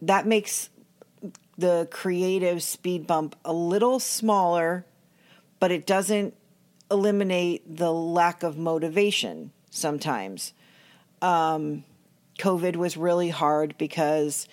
That 0.00 0.26
makes 0.26 0.68
the 1.56 1.86
creative 1.90 2.62
speed 2.62 3.06
bump 3.06 3.36
a 3.44 3.52
little 3.52 4.00
smaller, 4.00 4.86
but 5.60 5.70
it 5.70 5.86
doesn't 5.86 6.34
eliminate 6.90 7.76
the 7.76 7.92
lack 7.92 8.42
of 8.42 8.58
motivation 8.58 9.52
sometimes. 9.70 10.52
Um, 11.20 11.84
COVID 12.38 12.76
was 12.76 12.96
really 12.96 13.28
hard 13.28 13.76
because 13.78 14.48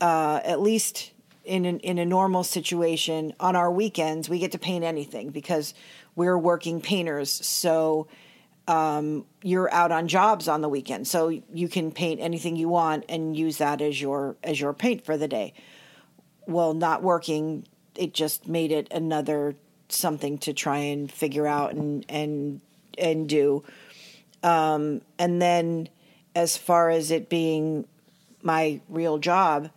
uh, 0.00 0.40
at 0.44 0.60
least 0.60 1.12
in 1.44 1.64
an, 1.64 1.80
in 1.80 1.98
a 1.98 2.04
normal 2.04 2.44
situation 2.44 3.32
on 3.40 3.56
our 3.56 3.70
weekends 3.70 4.28
we 4.28 4.38
get 4.38 4.52
to 4.52 4.58
paint 4.58 4.84
anything 4.84 5.30
because 5.30 5.72
we're 6.14 6.36
working 6.36 6.80
painters. 6.80 7.30
So 7.30 8.06
um, 8.66 9.24
you're 9.42 9.72
out 9.72 9.92
on 9.92 10.08
jobs 10.08 10.46
on 10.46 10.60
the 10.60 10.68
weekend 10.68 11.08
so 11.08 11.28
you 11.28 11.68
can 11.68 11.90
paint 11.90 12.20
anything 12.20 12.56
you 12.56 12.68
want 12.68 13.06
and 13.08 13.36
use 13.36 13.58
that 13.58 13.80
as 13.80 14.00
your 14.00 14.36
as 14.44 14.60
your 14.60 14.74
paint 14.74 15.04
for 15.04 15.16
the 15.16 15.28
day. 15.28 15.54
Well 16.46 16.74
not 16.74 17.02
working 17.02 17.66
it 17.94 18.14
just 18.14 18.46
made 18.46 18.72
it 18.72 18.88
another 18.92 19.56
something 19.88 20.38
to 20.38 20.52
try 20.52 20.78
and 20.78 21.10
figure 21.10 21.46
out 21.46 21.72
and 21.72 22.04
and 22.08 22.60
and 22.98 23.28
do. 23.28 23.64
Um, 24.42 25.02
and 25.18 25.40
then 25.40 25.88
as 26.34 26.56
far 26.56 26.90
as 26.90 27.10
it 27.10 27.28
being 27.28 27.86
my 28.42 28.80
real 28.88 29.18
job 29.18 29.70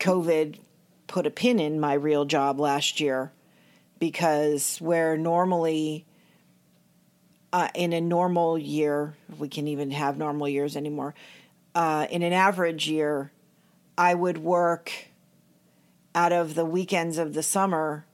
COVID 0.00 0.58
put 1.06 1.26
a 1.26 1.30
pin 1.30 1.60
in 1.60 1.78
my 1.78 1.92
real 1.92 2.24
job 2.24 2.58
last 2.58 3.00
year 3.00 3.32
because 3.98 4.78
where 4.78 5.16
normally 5.16 6.04
uh, 7.52 7.68
in 7.74 7.92
a 7.92 8.00
normal 8.00 8.58
year, 8.58 9.16
we 9.38 9.48
can 9.48 9.66
even 9.66 9.90
have 9.90 10.16
normal 10.16 10.48
years 10.48 10.76
anymore, 10.76 11.14
uh, 11.74 12.06
in 12.10 12.22
an 12.22 12.32
average 12.32 12.88
year, 12.88 13.32
I 13.98 14.14
would 14.14 14.38
work 14.38 14.92
out 16.14 16.32
of 16.32 16.54
the 16.54 16.64
weekends 16.64 17.18
of 17.18 17.34
the 17.34 17.42
summer. 17.42 18.06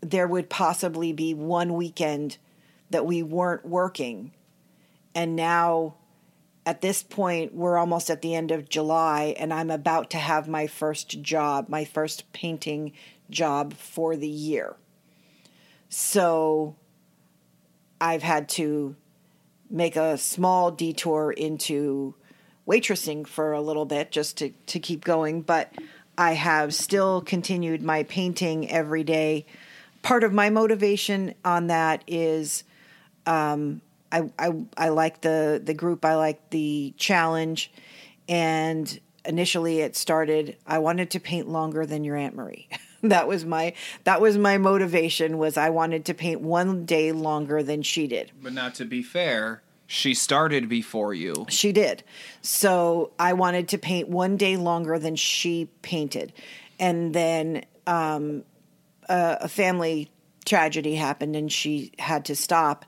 There 0.00 0.26
would 0.26 0.48
possibly 0.48 1.12
be 1.12 1.34
one 1.34 1.74
weekend 1.74 2.38
that 2.90 3.04
we 3.04 3.22
weren't 3.22 3.66
working. 3.66 4.32
And 5.14 5.36
now 5.36 5.94
at 6.68 6.82
this 6.82 7.02
point, 7.02 7.54
we're 7.54 7.78
almost 7.78 8.10
at 8.10 8.20
the 8.20 8.34
end 8.34 8.50
of 8.50 8.68
July, 8.68 9.34
and 9.38 9.54
I'm 9.54 9.70
about 9.70 10.10
to 10.10 10.18
have 10.18 10.46
my 10.46 10.66
first 10.66 11.22
job, 11.22 11.70
my 11.70 11.86
first 11.86 12.30
painting 12.34 12.92
job 13.30 13.72
for 13.72 14.16
the 14.16 14.28
year. 14.28 14.76
So 15.88 16.76
I've 18.02 18.22
had 18.22 18.50
to 18.50 18.96
make 19.70 19.96
a 19.96 20.18
small 20.18 20.70
detour 20.70 21.32
into 21.32 22.14
waitressing 22.66 23.26
for 23.26 23.52
a 23.52 23.62
little 23.62 23.86
bit 23.86 24.12
just 24.12 24.36
to, 24.36 24.50
to 24.66 24.78
keep 24.78 25.02
going, 25.02 25.40
but 25.40 25.72
I 26.18 26.34
have 26.34 26.74
still 26.74 27.22
continued 27.22 27.82
my 27.82 28.02
painting 28.02 28.70
every 28.70 29.04
day. 29.04 29.46
Part 30.02 30.22
of 30.22 30.34
my 30.34 30.50
motivation 30.50 31.32
on 31.46 31.68
that 31.68 32.04
is 32.06 32.62
um, 33.24 33.80
I, 34.10 34.30
I 34.38 34.52
I 34.76 34.88
like 34.88 35.20
the 35.20 35.60
the 35.62 35.74
group. 35.74 36.04
I 36.04 36.14
like 36.16 36.50
the 36.50 36.94
challenge, 36.96 37.70
and 38.28 38.98
initially 39.24 39.80
it 39.80 39.96
started. 39.96 40.56
I 40.66 40.78
wanted 40.78 41.10
to 41.10 41.20
paint 41.20 41.48
longer 41.48 41.86
than 41.86 42.04
your 42.04 42.16
Aunt 42.16 42.34
Marie. 42.34 42.68
that 43.02 43.28
was 43.28 43.44
my 43.44 43.74
that 44.04 44.20
was 44.20 44.38
my 44.38 44.58
motivation. 44.58 45.38
Was 45.38 45.56
I 45.56 45.70
wanted 45.70 46.06
to 46.06 46.14
paint 46.14 46.40
one 46.40 46.84
day 46.84 47.12
longer 47.12 47.62
than 47.62 47.82
she 47.82 48.06
did. 48.06 48.32
But 48.42 48.52
not 48.52 48.74
to 48.76 48.84
be 48.84 49.02
fair, 49.02 49.62
she 49.86 50.14
started 50.14 50.68
before 50.68 51.14
you. 51.14 51.46
She 51.48 51.72
did. 51.72 52.02
So 52.42 53.12
I 53.18 53.34
wanted 53.34 53.68
to 53.68 53.78
paint 53.78 54.08
one 54.08 54.36
day 54.36 54.56
longer 54.56 54.98
than 54.98 55.16
she 55.16 55.68
painted, 55.82 56.32
and 56.78 57.14
then 57.14 57.64
um, 57.86 58.44
a, 59.08 59.38
a 59.42 59.48
family 59.48 60.10
tragedy 60.44 60.94
happened, 60.94 61.36
and 61.36 61.52
she 61.52 61.92
had 61.98 62.24
to 62.26 62.34
stop 62.34 62.84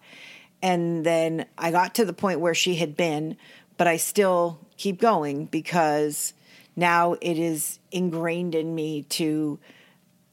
and 0.63 1.05
then 1.05 1.47
I 1.57 1.71
got 1.71 1.95
to 1.97 2.05
the 2.05 2.13
point 2.13 2.41
where 2.41 2.55
she 2.55 2.77
had 2.77 2.97
been, 2.97 3.37
but 3.77 3.87
I 3.87 3.97
still 3.97 4.61
keep 4.77 5.01
going 5.01 5.47
because 5.47 6.35
now 6.77 7.15
it 7.21 7.39
is 7.39 7.79
ingrained 7.91 8.55
in 8.55 8.75
me 8.75 9.03
to 9.05 9.59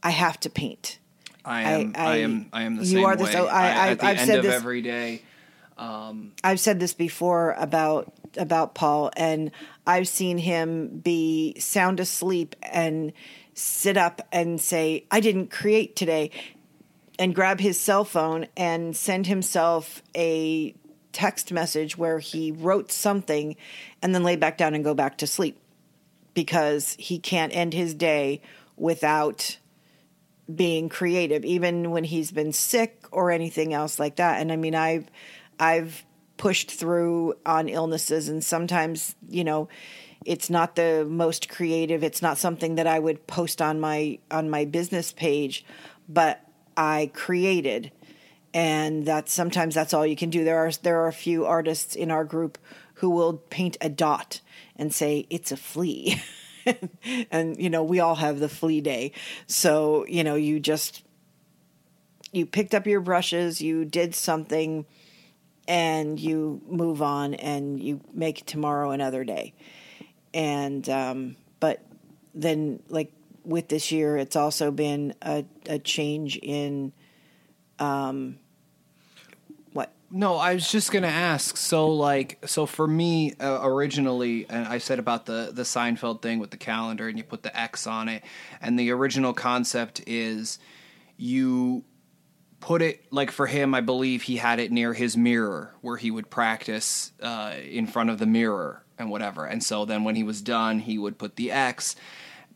I 0.04 0.12
have 0.12 0.40
to 0.42 0.50
paint. 0.50 1.00
I 1.44 1.62
am. 1.62 1.94
I, 1.96 2.00
I, 2.00 2.06
I 2.06 2.16
am. 2.18 2.50
I 2.54 2.63
am 2.63 2.76
the 2.76 2.82
you 2.82 2.88
same 2.88 3.00
You 3.00 3.06
are 3.06 3.16
the, 3.16 3.24
way. 3.24 3.32
So 3.32 3.48
I, 3.48 3.62
I, 3.62 3.88
at 3.90 4.00
the 4.00 4.06
I've 4.06 4.18
end 4.18 4.28
said 4.28 4.38
of 4.40 4.44
this, 4.44 4.56
every 4.56 4.82
day. 4.82 5.22
Um, 5.78 6.34
I've 6.44 6.60
said 6.60 6.80
this 6.80 6.94
before 6.94 7.56
about 7.58 8.13
about 8.38 8.76
Paul, 8.76 9.12
and 9.16 9.52
I've 9.86 10.08
seen 10.08 10.38
him 10.38 11.00
be 11.00 11.56
sound 11.60 12.00
asleep 12.00 12.56
and 12.62 13.13
sit 13.54 13.98
up 13.98 14.28
and 14.32 14.60
say, 14.60 15.06
"I 15.10 15.20
didn't 15.20 15.50
create 15.52 15.96
today," 15.96 16.32
and 17.20 17.34
grab 17.34 17.60
his 17.60 17.80
cell 17.80 18.04
phone 18.04 18.48
and 18.56 18.96
send 18.96 19.28
himself 19.28 20.02
a 20.16 20.76
text 21.12 21.52
message 21.52 21.98
where 21.98 22.20
he 22.20 22.52
wrote 22.52 22.92
something 22.92 23.56
and 24.02 24.14
then 24.14 24.24
lay 24.24 24.36
back 24.36 24.58
down 24.58 24.76
and 24.76 24.84
go 24.84 24.94
back 24.94 25.18
to 25.18 25.26
sleep 25.28 25.60
because 26.34 26.96
he 27.00 27.18
can't 27.18 27.56
end 27.56 27.74
his 27.74 27.96
day 27.96 28.42
without 28.76 29.58
being 30.54 30.88
creative 30.88 31.44
even 31.44 31.90
when 31.92 32.04
he's 32.04 32.32
been 32.32 32.54
sick 32.54 33.04
or 33.12 33.32
anything 33.32 33.74
else 33.74 34.00
like 34.00 34.18
that. 34.18 34.40
And 34.40 34.52
i 34.52 34.56
mean 34.56 34.76
i've 34.76 35.10
i've 35.60 36.06
pushed 36.38 36.70
through 36.70 37.34
on 37.46 37.68
illnesses 37.68 38.30
and 38.30 38.44
sometimes 38.44 39.16
you 39.28 39.44
know 39.44 39.68
it's 40.26 40.50
not 40.50 40.76
the 40.76 41.06
most 41.10 41.48
creative. 41.48 42.04
It's 42.04 42.22
not 42.22 42.38
something 42.38 42.76
that 42.76 42.86
i 42.86 43.00
would 43.00 43.26
post 43.28 43.62
on 43.62 43.80
my 43.80 44.20
on 44.30 44.50
my 44.50 44.66
business 44.66 45.12
page 45.12 45.66
but 46.08 46.47
I 46.78 47.12
created. 47.13 47.92
And 48.54 49.06
that 49.06 49.28
sometimes 49.28 49.76
that's 49.76 49.94
all 49.94 50.06
you 50.06 50.16
can 50.16 50.30
do. 50.30 50.44
There 50.44 50.58
are 50.58 50.72
there 50.72 51.02
are 51.02 51.08
a 51.08 51.13
few 51.13 51.46
artists 51.46 51.96
in 51.96 52.10
our 52.12 52.24
group 52.24 52.58
who 52.96 53.10
will 53.10 53.34
paint 53.34 53.78
a 53.82 53.90
dot 53.90 54.42
and 54.76 54.94
say 54.94 55.28
it's 55.30 55.52
a 55.52 55.58
flea. 55.58 56.22
and 57.32 57.62
you 57.62 57.70
know, 57.70 57.84
we 57.84 58.00
all 58.00 58.16
have 58.16 58.40
the 58.40 58.50
flea 58.50 58.82
day. 58.82 59.12
So, 59.48 60.06
you 60.08 60.24
know, 60.24 60.36
you 60.36 60.60
just 60.60 61.04
you 62.32 62.46
picked 62.46 62.74
up 62.74 62.88
your 62.88 63.02
brushes, 63.02 63.62
you 63.62 63.86
did 63.86 64.16
something 64.16 64.86
and 65.68 66.20
you 66.20 66.62
move 66.68 67.02
on 67.02 67.34
and 67.34 67.82
you 67.82 68.02
make 68.13 68.46
tomorrow 68.46 68.92
another 68.92 69.24
day. 69.24 69.54
And 70.34 70.88
um 70.90 71.36
but 71.60 71.84
then 72.34 72.82
like 72.90 73.12
with 73.48 73.70
this 73.70 73.92
year, 73.92 74.18
it's 74.18 74.36
also 74.36 74.72
been 74.72 75.16
a, 75.22 75.46
a 75.68 75.80
change 75.80 76.38
in 76.38 76.92
um, 77.80 78.40
what? 79.72 79.94
No, 80.12 80.36
I 80.36 80.54
was 80.54 80.70
just 80.70 80.92
gonna 80.92 81.08
ask. 81.08 81.56
So, 81.56 81.88
like, 81.90 82.40
so 82.46 82.66
for 82.66 82.86
me, 82.86 83.34
uh, 83.40 83.60
originally, 83.64 84.46
and 84.50 84.68
I 84.68 84.80
said 84.80 85.00
about 85.00 85.26
the 85.26 85.52
the 85.54 85.64
Seinfeld 85.64 86.22
thing 86.22 86.40
with 86.40 86.52
the 86.52 86.58
calendar, 86.58 87.08
and 87.08 87.18
you 87.18 87.24
put 87.24 87.44
the 87.44 87.58
X 87.58 87.88
on 87.88 88.10
it, 88.10 88.24
and 88.62 88.78
the 88.78 88.92
original 88.92 89.34
concept 89.34 90.02
is 90.06 90.60
you 91.16 91.84
put 92.60 92.82
it 92.82 93.06
like 93.12 93.30
for 93.30 93.46
him 93.46 93.76
i 93.76 93.82
believe 93.82 94.24
he 94.24 94.38
had 94.38 94.60
it 94.60 94.72
near 94.72 94.92
his 94.94 95.16
mirror 95.16 95.76
where 95.82 95.98
he 95.98 96.10
would 96.10 96.28
practice 96.30 97.12
uh, 97.22 97.54
in 97.70 97.86
front 97.86 98.10
of 98.10 98.18
the 98.18 98.26
mirror 98.26 98.84
and 98.98 99.12
whatever 99.12 99.46
and 99.46 99.64
so 99.64 99.86
then 99.86 100.04
when 100.04 100.16
he 100.16 100.24
was 100.24 100.42
done 100.42 100.80
he 100.80 100.98
would 100.98 101.20
put 101.20 101.36
the 101.36 101.52
x 101.52 101.96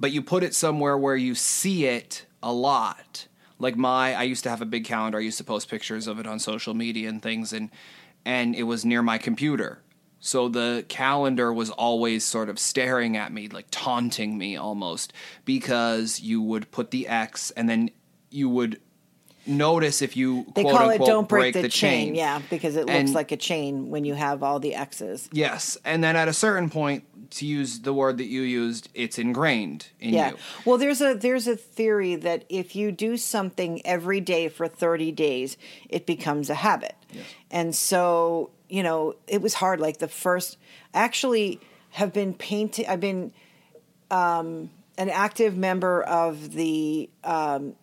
but 0.01 0.11
you 0.11 0.23
put 0.23 0.43
it 0.43 0.55
somewhere 0.55 0.97
where 0.97 1.15
you 1.15 1.35
see 1.35 1.85
it 1.85 2.25
a 2.41 2.51
lot. 2.51 3.27
Like 3.59 3.77
my, 3.77 4.15
I 4.15 4.23
used 4.23 4.43
to 4.43 4.49
have 4.49 4.61
a 4.61 4.65
big 4.65 4.83
calendar. 4.83 5.19
I 5.19 5.21
used 5.21 5.37
to 5.37 5.43
post 5.43 5.69
pictures 5.69 6.07
of 6.07 6.19
it 6.19 6.25
on 6.25 6.39
social 6.39 6.73
media 6.73 7.07
and 7.07 7.21
things, 7.21 7.53
and 7.53 7.69
and 8.25 8.55
it 8.55 8.63
was 8.63 8.83
near 8.83 9.03
my 9.03 9.19
computer. 9.19 9.83
So 10.19 10.49
the 10.49 10.85
calendar 10.87 11.53
was 11.53 11.69
always 11.69 12.25
sort 12.25 12.49
of 12.49 12.57
staring 12.59 13.15
at 13.15 13.31
me, 13.31 13.47
like 13.47 13.67
taunting 13.69 14.37
me 14.37 14.57
almost, 14.57 15.13
because 15.45 16.19
you 16.19 16.41
would 16.41 16.71
put 16.71 16.91
the 16.91 17.07
X 17.07 17.51
and 17.51 17.69
then 17.69 17.91
you 18.31 18.49
would 18.49 18.81
notice 19.45 20.01
if 20.01 20.15
you 20.15 20.45
They 20.55 20.63
quote 20.63 20.75
call 20.77 20.89
it 20.89 20.93
unquote 20.93 21.07
"Don't 21.07 21.29
break, 21.29 21.53
the, 21.53 21.61
chain. 21.69 22.07
chain. 22.07 22.15
Yeah, 22.15 22.41
because 22.49 22.75
it 22.75 22.85
looks 22.85 23.11
like 23.13 23.31
a 23.31 23.37
chain 23.37 23.89
when 23.89 24.05
you 24.05 24.13
have 24.13 24.43
all 24.43 24.59
the 24.59 24.75
X's. 24.75 25.29
Yes, 25.31 25.77
and 25.85 26.03
then 26.03 26.15
at 26.15 26.27
a 26.27 26.33
certain 26.33 26.69
point, 26.69 27.03
to 27.31 27.45
use 27.45 27.79
the 27.79 27.93
word 27.93 28.17
that 28.17 28.25
you 28.25 28.41
used, 28.41 28.89
it's 28.93 29.17
ingrained 29.17 29.87
in 30.01 30.13
Yeah. 30.13 30.31
you. 30.31 30.37
Well, 30.65 30.77
there's 30.77 31.01
a 31.01 31.13
there's 31.13 31.47
a 31.47 31.55
theory 31.55 32.15
that 32.17 32.43
if 32.49 32.75
you 32.75 32.91
do 32.91 33.15
something 33.17 33.81
every 33.85 34.19
day 34.19 34.49
for 34.49 34.67
30 34.67 35.11
days, 35.13 35.57
it 35.89 36.05
becomes 36.05 36.49
a 36.49 36.55
habit. 36.55 36.95
yes. 37.11 37.23
And 37.49 37.73
so, 37.75 38.49
you 38.69 38.83
know, 38.83 39.15
it 39.27 39.41
was 39.41 39.53
hard 39.55 39.79
like 39.79 39.97
the 39.99 40.07
first 40.09 40.57
actually 40.93 41.59
have 41.91 42.11
been 42.13 42.33
painting 42.33 42.85
I've 42.87 42.99
been 42.99 43.31
um 44.09 44.69
an 44.97 45.09
active 45.09 45.55
member 45.57 46.01
of 46.03 46.51
the 46.53 47.09
um 47.23 47.75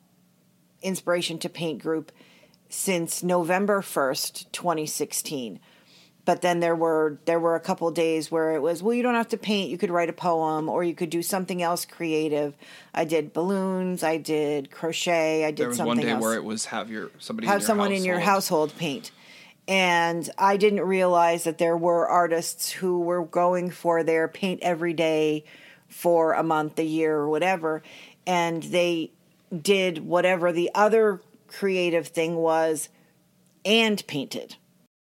Inspiration 0.82 1.38
to 1.38 1.48
Paint 1.48 1.82
group 1.82 2.12
since 2.68 3.22
November 3.22 3.80
1st, 3.80 4.50
2016 4.52 5.60
but 6.28 6.42
then 6.42 6.60
there 6.60 6.76
were 6.76 7.16
there 7.24 7.40
were 7.40 7.54
a 7.54 7.60
couple 7.60 7.90
days 7.90 8.30
where 8.30 8.54
it 8.54 8.60
was 8.60 8.82
well 8.82 8.92
you 8.92 9.02
don't 9.02 9.14
have 9.14 9.28
to 9.28 9.38
paint. 9.38 9.70
You 9.70 9.78
could 9.78 9.88
write 9.88 10.10
a 10.10 10.12
poem 10.12 10.68
or 10.68 10.84
you 10.84 10.94
could 10.94 11.08
do 11.08 11.22
something 11.22 11.62
else 11.62 11.86
creative. 11.86 12.54
I 12.92 13.06
did 13.06 13.32
balloons 13.32 14.02
i 14.02 14.18
did 14.18 14.70
crochet 14.70 15.46
i 15.46 15.50
did 15.50 15.56
There 15.56 15.68
was 15.68 15.78
something 15.78 15.96
one 15.96 16.04
day 16.04 16.10
else. 16.10 16.20
where 16.22 16.34
it 16.34 16.44
was 16.44 16.66
have 16.66 16.90
your 16.90 17.10
somebody 17.18 17.46
have 17.46 17.56
in 17.56 17.60
your 17.62 17.66
someone 17.66 17.92
in 17.92 18.04
your 18.04 18.20
household. 18.20 18.72
household 18.72 18.78
paint. 18.78 19.10
And 19.68 20.28
i 20.36 20.58
didn't 20.58 20.82
realize 20.82 21.44
that 21.44 21.56
there 21.56 21.78
were 21.78 22.06
artists 22.06 22.72
who 22.72 23.00
were 23.00 23.24
going 23.24 23.70
for 23.70 24.02
their 24.02 24.28
paint 24.28 24.60
every 24.60 24.92
day 24.92 25.44
for 25.88 26.34
a 26.34 26.42
month 26.42 26.78
a 26.78 26.84
year 26.84 27.16
or 27.16 27.30
whatever. 27.30 27.82
And 28.26 28.62
they 28.64 29.12
did 29.62 29.98
whatever 29.98 30.52
the 30.52 30.70
other 30.74 31.20
creative 31.46 32.08
thing 32.08 32.36
was 32.36 32.88
and 33.64 34.06
painted 34.06 34.56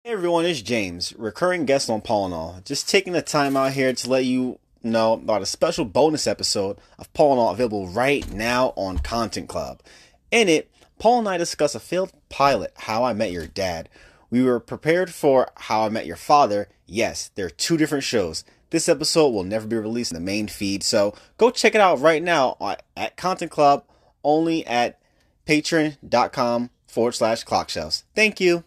Hey 0.02 0.12
everyone, 0.12 0.46
it's 0.46 0.62
James, 0.62 1.14
recurring 1.18 1.66
guest 1.66 1.90
on 1.90 2.00
Paul 2.00 2.24
and 2.24 2.34
All. 2.34 2.60
Just 2.64 2.88
taking 2.88 3.12
the 3.12 3.20
time 3.20 3.54
out 3.54 3.72
here 3.72 3.92
to 3.92 4.08
let 4.08 4.24
you 4.24 4.58
know 4.82 5.12
about 5.12 5.42
a 5.42 5.46
special 5.46 5.84
bonus 5.84 6.26
episode 6.26 6.78
of 6.98 7.12
Paul 7.12 7.32
and 7.32 7.40
All 7.40 7.50
available 7.50 7.86
right 7.86 8.26
now 8.32 8.72
on 8.76 9.00
Content 9.00 9.50
Club. 9.50 9.82
In 10.30 10.48
it, 10.48 10.70
Paul 10.98 11.18
and 11.18 11.28
I 11.28 11.36
discuss 11.36 11.74
a 11.74 11.80
failed 11.80 12.14
pilot, 12.30 12.72
How 12.78 13.04
I 13.04 13.12
Met 13.12 13.30
Your 13.30 13.46
Dad. 13.46 13.90
We 14.30 14.42
were 14.42 14.58
prepared 14.58 15.12
for 15.12 15.50
How 15.54 15.84
I 15.84 15.90
Met 15.90 16.06
Your 16.06 16.16
Father. 16.16 16.70
Yes, 16.86 17.30
there 17.34 17.44
are 17.44 17.50
two 17.50 17.76
different 17.76 18.04
shows. 18.04 18.42
This 18.70 18.88
episode 18.88 19.28
will 19.28 19.44
never 19.44 19.66
be 19.66 19.76
released 19.76 20.12
in 20.12 20.16
the 20.16 20.24
main 20.24 20.48
feed, 20.48 20.82
so 20.82 21.14
go 21.36 21.50
check 21.50 21.74
it 21.74 21.80
out 21.82 22.00
right 22.00 22.22
now 22.22 22.56
at 22.96 23.18
Content 23.18 23.50
Club, 23.50 23.84
only 24.24 24.66
at 24.66 24.98
patreon.com 25.46 26.70
forward 26.86 27.12
slash 27.12 27.44
clockshelves. 27.44 28.02
Thank 28.14 28.40
you. 28.40 28.64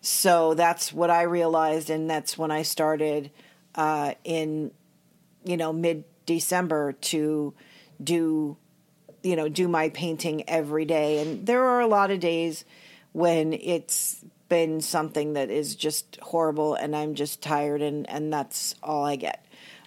so 0.00 0.54
that's 0.54 0.92
what 0.92 1.10
I 1.10 1.22
realized, 1.22 1.90
and 1.90 2.08
that's 2.08 2.38
when 2.38 2.50
I 2.50 2.62
started 2.62 3.30
uh, 3.74 4.14
in, 4.24 4.70
you 5.44 5.56
know, 5.56 5.72
mid 5.72 6.04
December 6.26 6.92
to 6.92 7.54
do, 8.02 8.56
you 9.22 9.36
know, 9.36 9.48
do 9.48 9.68
my 9.68 9.88
painting 9.90 10.48
every 10.48 10.84
day. 10.84 11.20
And 11.20 11.46
there 11.46 11.64
are 11.64 11.80
a 11.80 11.86
lot 11.86 12.10
of 12.10 12.20
days 12.20 12.64
when 13.12 13.52
it's 13.52 14.24
been 14.48 14.80
something 14.80 15.34
that 15.34 15.50
is 15.50 15.74
just 15.74 16.18
horrible, 16.22 16.74
and 16.74 16.96
I'm 16.96 17.14
just 17.14 17.42
tired, 17.42 17.82
and 17.82 18.08
and 18.08 18.32
that's 18.32 18.74
all 18.82 19.04
I 19.04 19.16
get. 19.16 19.44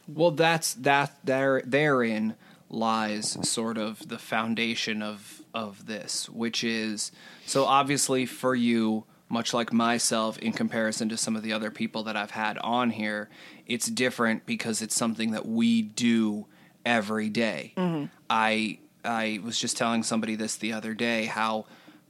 Well, 0.08 0.32
that's 0.32 0.74
that 0.76 1.16
there 1.24 1.62
therein 1.66 2.36
lies 2.72 3.38
sort 3.48 3.78
of 3.78 4.08
the 4.08 4.18
foundation 4.18 5.02
of 5.02 5.42
of 5.54 5.86
this, 5.86 6.30
which 6.30 6.64
is 6.64 7.12
so 7.46 7.66
obviously 7.66 8.26
for 8.26 8.56
you, 8.56 9.04
much 9.30 9.54
like 9.54 9.74
myself, 9.74 10.38
in 10.40 10.54
comparison 10.54 11.10
to 11.10 11.18
some 11.18 11.36
of 11.36 11.44
the 11.44 11.54
other 11.54 11.70
people 11.70 12.04
that 12.04 12.16
I've 12.16 12.32
had 12.32 12.58
on 12.60 12.92
here, 12.92 13.30
it's 13.68 13.88
different 13.88 14.46
because 14.46 14.82
it's 14.82 14.96
something 14.96 15.32
that 15.32 15.46
we 15.46 15.82
do 15.82 16.48
every 16.86 17.30
day. 17.30 17.74
Mm-hmm. 17.78 18.06
I 18.30 18.80
I 19.04 19.40
was 19.44 19.60
just 19.60 19.78
telling 19.78 20.04
somebody 20.04 20.36
this 20.36 20.56
the 20.56 20.74
other 20.74 20.94
day 20.94 21.26
how 21.26 21.66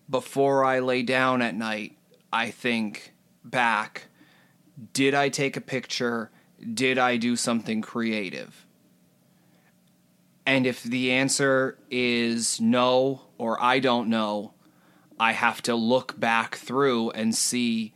before 0.09 0.63
I 0.65 0.79
lay 0.79 1.03
down 1.03 1.41
at 1.41 1.55
night, 1.55 1.97
I 2.31 2.51
think 2.51 3.13
back 3.43 4.07
did 4.93 5.13
I 5.13 5.29
take 5.29 5.57
a 5.57 5.61
picture? 5.61 6.31
Did 6.73 6.97
I 6.97 7.17
do 7.17 7.35
something 7.35 7.81
creative? 7.81 8.65
And 10.51 10.67
if 10.67 10.83
the 10.83 11.11
answer 11.13 11.77
is 11.89 12.59
no 12.59 13.21
or 13.37 13.61
I 13.63 13.79
don't 13.79 14.09
know, 14.09 14.53
I 15.17 15.31
have 15.31 15.61
to 15.63 15.75
look 15.75 16.19
back 16.19 16.55
through 16.55 17.11
and 17.11 17.33
see 17.33 17.93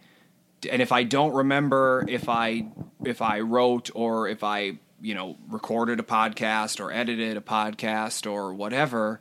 and 0.72 0.82
if 0.82 0.92
I 0.94 1.04
don't 1.04 1.34
remember 1.34 2.06
if 2.08 2.30
I 2.30 2.68
if 3.04 3.22
I 3.22 3.42
wrote 3.42 3.90
or 3.94 4.30
if 4.30 4.42
I, 4.42 4.80
you 5.02 5.14
know, 5.14 5.36
recorded 5.50 6.00
a 6.00 6.04
podcast 6.04 6.80
or 6.80 6.94
edited 6.94 7.36
a 7.36 7.42
podcast 7.42 8.26
or 8.32 8.54
whatever, 8.54 9.20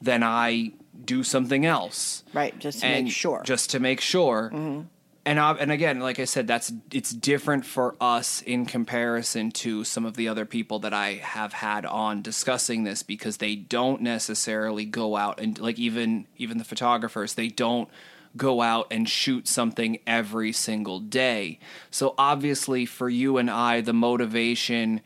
then 0.00 0.22
I 0.22 0.72
do 1.04 1.24
something 1.24 1.66
else 1.66 2.22
Right, 2.32 2.56
just 2.58 2.80
to 2.80 2.86
and 2.86 3.06
make 3.06 3.12
sure. 3.12 3.42
just 3.44 3.70
to 3.70 3.80
make 3.80 4.00
sure. 4.00 4.50
Mm-hmm. 4.54 4.82
And 5.26 5.38
I, 5.38 5.52
and 5.52 5.70
again, 5.70 6.00
like 6.00 6.18
I 6.18 6.24
said, 6.24 6.46
that's 6.46 6.72
it's 6.90 7.10
different 7.10 7.66
for 7.66 7.94
us 8.00 8.40
in 8.42 8.64
comparison 8.64 9.50
to 9.52 9.84
some 9.84 10.06
of 10.06 10.16
the 10.16 10.28
other 10.28 10.46
people 10.46 10.78
that 10.80 10.94
I 10.94 11.14
have 11.22 11.52
had 11.52 11.84
on 11.84 12.22
discussing 12.22 12.84
this 12.84 13.02
because 13.02 13.36
they 13.36 13.54
don't 13.54 14.00
necessarily 14.00 14.86
go 14.86 15.16
out 15.16 15.38
and 15.38 15.58
like 15.58 15.78
even 15.78 16.26
even 16.38 16.56
the 16.56 16.64
photographers 16.64 17.34
they 17.34 17.48
don't 17.48 17.90
go 18.36 18.62
out 18.62 18.86
and 18.90 19.08
shoot 19.08 19.46
something 19.46 19.98
every 20.06 20.52
single 20.52 21.00
day. 21.00 21.58
So 21.90 22.14
obviously 22.16 22.86
for 22.86 23.08
you 23.10 23.36
and 23.36 23.50
I 23.50 23.82
the 23.82 23.92
motivation 23.92 25.02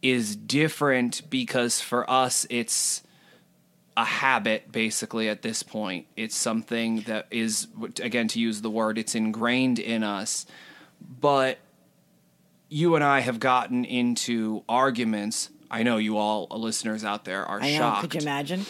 is 0.00 0.36
different 0.36 1.28
because 1.28 1.80
for 1.80 2.08
us 2.08 2.46
it's 2.50 3.02
a 4.00 4.04
habit 4.04 4.72
basically 4.72 5.28
at 5.28 5.42
this 5.42 5.62
point. 5.62 6.06
It's 6.16 6.34
something 6.34 7.02
that 7.02 7.26
is 7.30 7.68
again 8.02 8.28
to 8.28 8.40
use 8.40 8.62
the 8.62 8.70
word 8.70 8.96
it's 8.96 9.14
ingrained 9.14 9.78
in 9.78 10.02
us. 10.02 10.46
But 11.20 11.58
you 12.70 12.94
and 12.94 13.04
I 13.04 13.20
have 13.20 13.38
gotten 13.38 13.84
into 13.84 14.64
arguments. 14.68 15.50
I 15.70 15.82
know 15.82 15.98
you 15.98 16.16
all 16.16 16.48
listeners 16.50 17.04
out 17.04 17.26
there 17.26 17.44
are 17.44 17.60
I 17.60 17.72
know. 17.72 17.78
shocked 17.78 18.00
Could 18.02 18.14
you 18.14 18.20
imagine? 18.22 18.64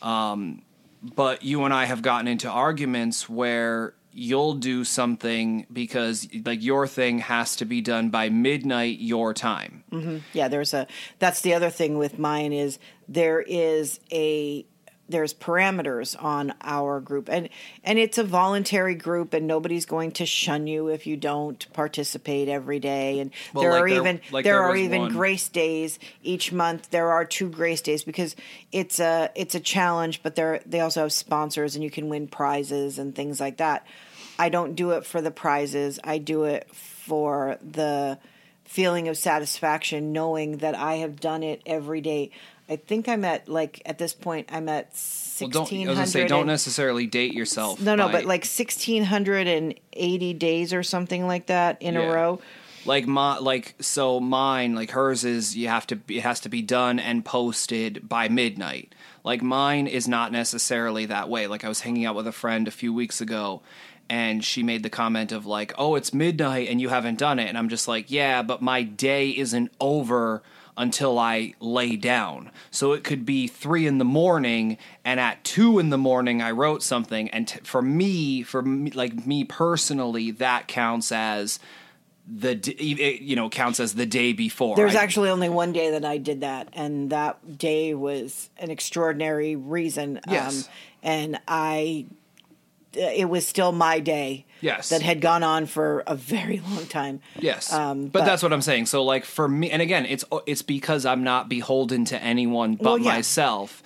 Um, 0.00 0.62
but 1.02 1.42
you 1.42 1.64
and 1.64 1.74
I 1.74 1.86
have 1.86 2.00
gotten 2.00 2.28
into 2.28 2.48
arguments 2.48 3.28
where 3.28 3.94
you'll 4.18 4.54
do 4.54 4.84
something 4.84 5.66
because 5.72 6.28
like 6.44 6.62
your 6.62 6.86
thing 6.86 7.18
has 7.20 7.56
to 7.56 7.64
be 7.64 7.80
done 7.80 8.10
by 8.10 8.28
midnight 8.28 8.98
your 9.00 9.32
time. 9.32 9.84
Mm-hmm. 9.92 10.18
Yeah, 10.32 10.48
there's 10.48 10.74
a. 10.74 10.86
That's 11.18 11.40
the 11.40 11.54
other 11.54 11.70
thing 11.70 11.96
with 11.98 12.18
mine 12.18 12.52
is 12.52 12.78
there 13.08 13.40
is 13.40 14.00
a 14.12 14.66
there's 15.10 15.32
parameters 15.32 16.22
on 16.22 16.52
our 16.60 17.00
group. 17.00 17.30
And 17.30 17.48
and 17.82 17.98
it's 17.98 18.18
a 18.18 18.24
voluntary 18.24 18.94
group 18.94 19.32
and 19.32 19.46
nobody's 19.46 19.86
going 19.86 20.12
to 20.12 20.26
shun 20.26 20.66
you 20.66 20.88
if 20.88 21.06
you 21.06 21.16
don't 21.16 21.66
participate 21.72 22.48
every 22.50 22.78
day. 22.78 23.20
And 23.20 23.30
Well, 23.54 23.62
there 23.62 23.70
like 23.72 23.82
are 23.84 23.88
there- 23.88 23.98
even 24.00 24.20
like 24.30 24.44
there 24.44 24.54
there 24.56 24.62
are 24.64 24.76
even 24.76 25.00
one- 25.00 25.12
grace 25.12 25.48
days 25.48 25.98
each 26.22 26.52
month. 26.52 26.90
There 26.90 27.10
are 27.10 27.24
two 27.24 27.48
grace 27.48 27.80
days 27.80 28.04
because 28.04 28.36
it's 28.70 29.00
a 29.00 29.30
it's 29.34 29.54
a 29.54 29.60
challenge 29.60 30.22
but 30.22 30.34
they 30.36 30.60
they 30.66 30.80
also 30.80 31.00
have 31.00 31.12
sponsors 31.14 31.74
and 31.74 31.82
you 31.82 31.90
can 31.90 32.10
win 32.10 32.28
prizes 32.28 32.98
and 32.98 33.14
things 33.14 33.40
like 33.40 33.56
that 33.56 33.86
i 34.38 34.48
don't 34.48 34.74
do 34.74 34.90
it 34.92 35.04
for 35.04 35.20
the 35.20 35.30
prizes 35.30 35.98
i 36.04 36.18
do 36.18 36.44
it 36.44 36.68
for 36.74 37.58
the 37.62 38.18
feeling 38.64 39.08
of 39.08 39.16
satisfaction 39.16 40.12
knowing 40.12 40.58
that 40.58 40.74
i 40.74 40.96
have 40.96 41.18
done 41.20 41.42
it 41.42 41.60
every 41.66 42.00
day 42.00 42.30
i 42.68 42.76
think 42.76 43.08
i'm 43.08 43.24
at 43.24 43.48
like 43.48 43.80
at 43.86 43.98
this 43.98 44.12
point 44.14 44.48
i'm 44.52 44.68
at 44.68 44.90
Well, 45.40 45.48
don't, 45.50 45.72
I 45.72 45.88
was 45.88 45.98
1600 45.98 46.06
say, 46.06 46.26
don't 46.28 46.40
and- 46.40 46.46
necessarily 46.48 47.06
date 47.06 47.32
yourself. 47.32 47.80
no 47.80 47.94
no 47.94 48.06
by- 48.06 48.12
but 48.12 48.24
like 48.26 48.44
1680 48.44 50.34
days 50.34 50.72
or 50.72 50.82
something 50.82 51.26
like 51.26 51.46
that 51.46 51.80
in 51.82 51.94
Yeah. 51.94 52.00
a 52.00 52.12
row 52.12 52.40
like 52.84 53.06
my 53.06 53.38
like 53.38 53.74
so 53.80 54.20
mine 54.20 54.74
like 54.74 54.90
hers 54.92 55.24
is 55.24 55.56
you 55.56 55.68
have 55.68 55.86
to 55.88 55.98
it 56.08 56.20
has 56.22 56.40
to 56.40 56.48
be 56.48 56.62
done 56.62 56.98
and 56.98 57.24
posted 57.24 58.08
by 58.08 58.28
midnight 58.28 58.94
like 59.24 59.42
mine 59.42 59.86
is 59.86 60.06
not 60.08 60.30
necessarily 60.32 61.06
that 61.06 61.28
way 61.28 61.46
like 61.46 61.64
i 61.64 61.68
was 61.68 61.80
hanging 61.80 62.04
out 62.06 62.14
with 62.14 62.26
a 62.26 62.32
friend 62.32 62.68
a 62.68 62.70
few 62.70 62.92
weeks 62.94 63.20
ago 63.20 63.60
and 64.10 64.44
she 64.44 64.62
made 64.62 64.82
the 64.82 64.90
comment 64.90 65.32
of 65.32 65.46
like 65.46 65.72
oh 65.78 65.94
it's 65.94 66.12
midnight 66.14 66.68
and 66.68 66.80
you 66.80 66.88
haven't 66.88 67.18
done 67.18 67.38
it 67.38 67.48
and 67.48 67.58
i'm 67.58 67.68
just 67.68 67.86
like 67.88 68.10
yeah 68.10 68.42
but 68.42 68.62
my 68.62 68.82
day 68.82 69.30
isn't 69.30 69.70
over 69.80 70.42
until 70.80 71.18
I 71.18 71.54
lay 71.58 71.96
down. 71.96 72.52
So 72.70 72.92
it 72.92 73.02
could 73.02 73.26
be 73.26 73.48
three 73.48 73.84
in 73.88 73.98
the 73.98 74.04
morning, 74.04 74.78
and 75.04 75.18
at 75.18 75.42
two 75.42 75.80
in 75.80 75.90
the 75.90 75.98
morning 75.98 76.40
I 76.40 76.52
wrote 76.52 76.84
something. 76.84 77.28
And 77.30 77.48
t- 77.48 77.58
for 77.64 77.82
me, 77.82 78.44
for 78.44 78.62
me, 78.62 78.92
like 78.92 79.26
me 79.26 79.42
personally, 79.42 80.30
that 80.30 80.68
counts 80.68 81.10
as 81.10 81.58
the 82.32 82.54
d- 82.54 83.18
you 83.20 83.34
know 83.34 83.50
counts 83.50 83.80
as 83.80 83.94
the 83.94 84.06
day 84.06 84.32
before. 84.32 84.76
There's 84.76 84.94
I- 84.94 85.02
actually 85.02 85.30
only 85.30 85.48
one 85.48 85.72
day 85.72 85.90
that 85.90 86.04
I 86.04 86.16
did 86.18 86.42
that, 86.42 86.68
and 86.74 87.10
that 87.10 87.58
day 87.58 87.92
was 87.94 88.48
an 88.58 88.70
extraordinary 88.70 89.56
reason. 89.56 90.18
Um, 90.28 90.32
yes. 90.32 90.68
and 91.02 91.40
I, 91.48 92.06
it 92.98 93.28
was 93.28 93.46
still 93.46 93.72
my 93.72 94.00
day. 94.00 94.44
Yes. 94.60 94.88
That 94.88 95.02
had 95.02 95.20
gone 95.20 95.42
on 95.44 95.66
for 95.66 96.02
a 96.06 96.16
very 96.16 96.58
long 96.68 96.86
time. 96.86 97.20
Yes, 97.38 97.72
Um, 97.72 98.08
but, 98.08 98.24
that's 98.24 98.42
what 98.42 98.52
I'm 98.52 98.62
saying. 98.62 98.86
So, 98.86 99.04
like 99.04 99.24
for 99.24 99.46
me, 99.48 99.70
and 99.70 99.80
again, 99.80 100.04
it's 100.04 100.24
it's 100.46 100.62
because 100.62 101.06
I'm 101.06 101.22
not 101.22 101.48
beholden 101.48 102.04
to 102.06 102.20
anyone 102.20 102.74
but 102.74 102.84
Well, 102.84 102.98
yeah. 102.98 103.12
myself. 103.12 103.82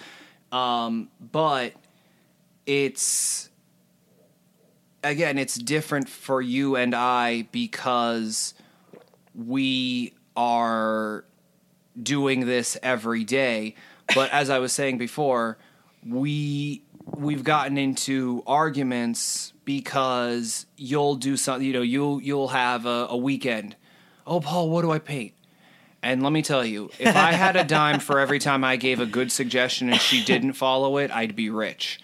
Um, 0.51 1.09
but 1.21 1.75
it's 2.67 3.51
again, 5.05 5.39
it's 5.39 5.57
different 5.57 6.09
for 6.09 6.41
you 6.41 6.77
and 6.77 6.95
I 6.95 7.49
because 7.53 8.55
we 9.35 10.15
are 10.37 11.25
doing 12.01 12.47
this 12.47 12.77
every 12.83 13.25
day. 13.25 13.75
But 14.15 14.31
as 14.31 14.51
I 14.51 14.59
was 14.59 14.73
saying 14.73 14.99
before, 14.99 15.59
we 16.07 16.83
we've 17.17 17.45
gotten 17.45 17.79
into 17.79 18.43
arguments 18.47 19.53
because 19.65 20.67
you'll 20.77 21.17
do 21.17 21.37
something. 21.37 21.67
You 21.67 21.73
know, 21.75 21.83
you'll 21.83 22.23
you'll 22.23 22.49
have 22.49 22.87
a, 22.87 23.07
a 23.11 23.17
weekend. 23.17 23.77
Oh, 24.27 24.41
Paul, 24.41 24.71
what 24.71 24.83
do 24.83 24.91
I 24.91 24.99
paint? 24.99 25.35
And 26.03 26.23
let 26.23 26.33
me 26.33 26.43
tell 26.43 26.65
you, 26.65 26.91
if 26.99 27.15
I 27.15 27.33
had 27.33 27.55
a 27.55 27.63
dime 27.63 28.01
for 28.01 28.19
every 28.19 28.41
time 28.41 28.65
I 28.65 28.77
gave 28.77 28.99
a 28.99 29.07
good 29.07 29.31
suggestion 29.31 29.89
and 29.89 30.01
she 30.01 30.25
didn't 30.25 30.55
follow 30.55 30.99
it, 30.99 31.13
I'd 31.13 31.37
be 31.37 31.49
rich. 31.49 32.01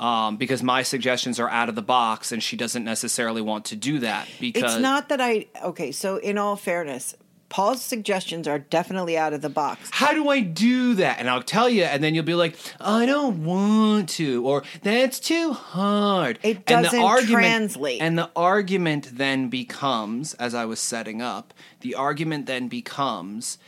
Um, 0.00 0.36
because 0.36 0.62
my 0.62 0.82
suggestions 0.82 1.38
are 1.38 1.48
out 1.48 1.68
of 1.68 1.74
the 1.74 1.82
box 1.82 2.32
and 2.32 2.42
she 2.42 2.56
doesn't 2.56 2.84
necessarily 2.84 3.42
want 3.42 3.66
to 3.66 3.76
do 3.76 3.98
that 4.00 4.26
because 4.40 4.74
It's 4.74 4.82
not 4.82 5.10
that 5.10 5.20
I. 5.20 5.46
Okay, 5.62 5.92
so 5.92 6.16
in 6.16 6.38
all 6.38 6.56
fairness, 6.56 7.14
Paul's 7.50 7.82
suggestions 7.82 8.46
are 8.46 8.60
definitely 8.60 9.18
out 9.18 9.32
of 9.34 9.42
the 9.42 9.50
box. 9.50 9.90
how 9.92 10.14
do 10.14 10.28
I 10.28 10.40
do 10.40 10.94
that? 10.94 11.18
And 11.18 11.28
I'll 11.28 11.42
tell 11.42 11.68
you, 11.68 11.82
and 11.82 12.02
then 12.02 12.14
you'll 12.14 12.24
be 12.24 12.34
like, 12.34 12.56
I 12.80 13.04
don't 13.04 13.44
want 13.44 14.08
to, 14.10 14.46
or 14.46 14.62
that's 14.82 15.18
too 15.18 15.52
hard. 15.52 16.38
It 16.42 16.58
and 16.68 16.84
doesn't 16.84 17.26
translate. 17.26 18.00
And 18.00 18.16
the 18.16 18.30
argument 18.36 19.10
then 19.18 19.48
becomes, 19.48 20.34
as 20.34 20.54
I 20.54 20.64
was 20.64 20.78
setting 20.78 21.20
up, 21.20 21.52
the 21.80 21.96
argument 21.96 22.46
then 22.46 22.68
becomes, 22.68 23.58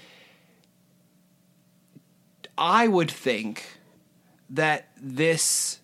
I 2.56 2.86
would 2.86 3.10
think 3.10 3.80
that 4.48 4.88
this 4.96 5.80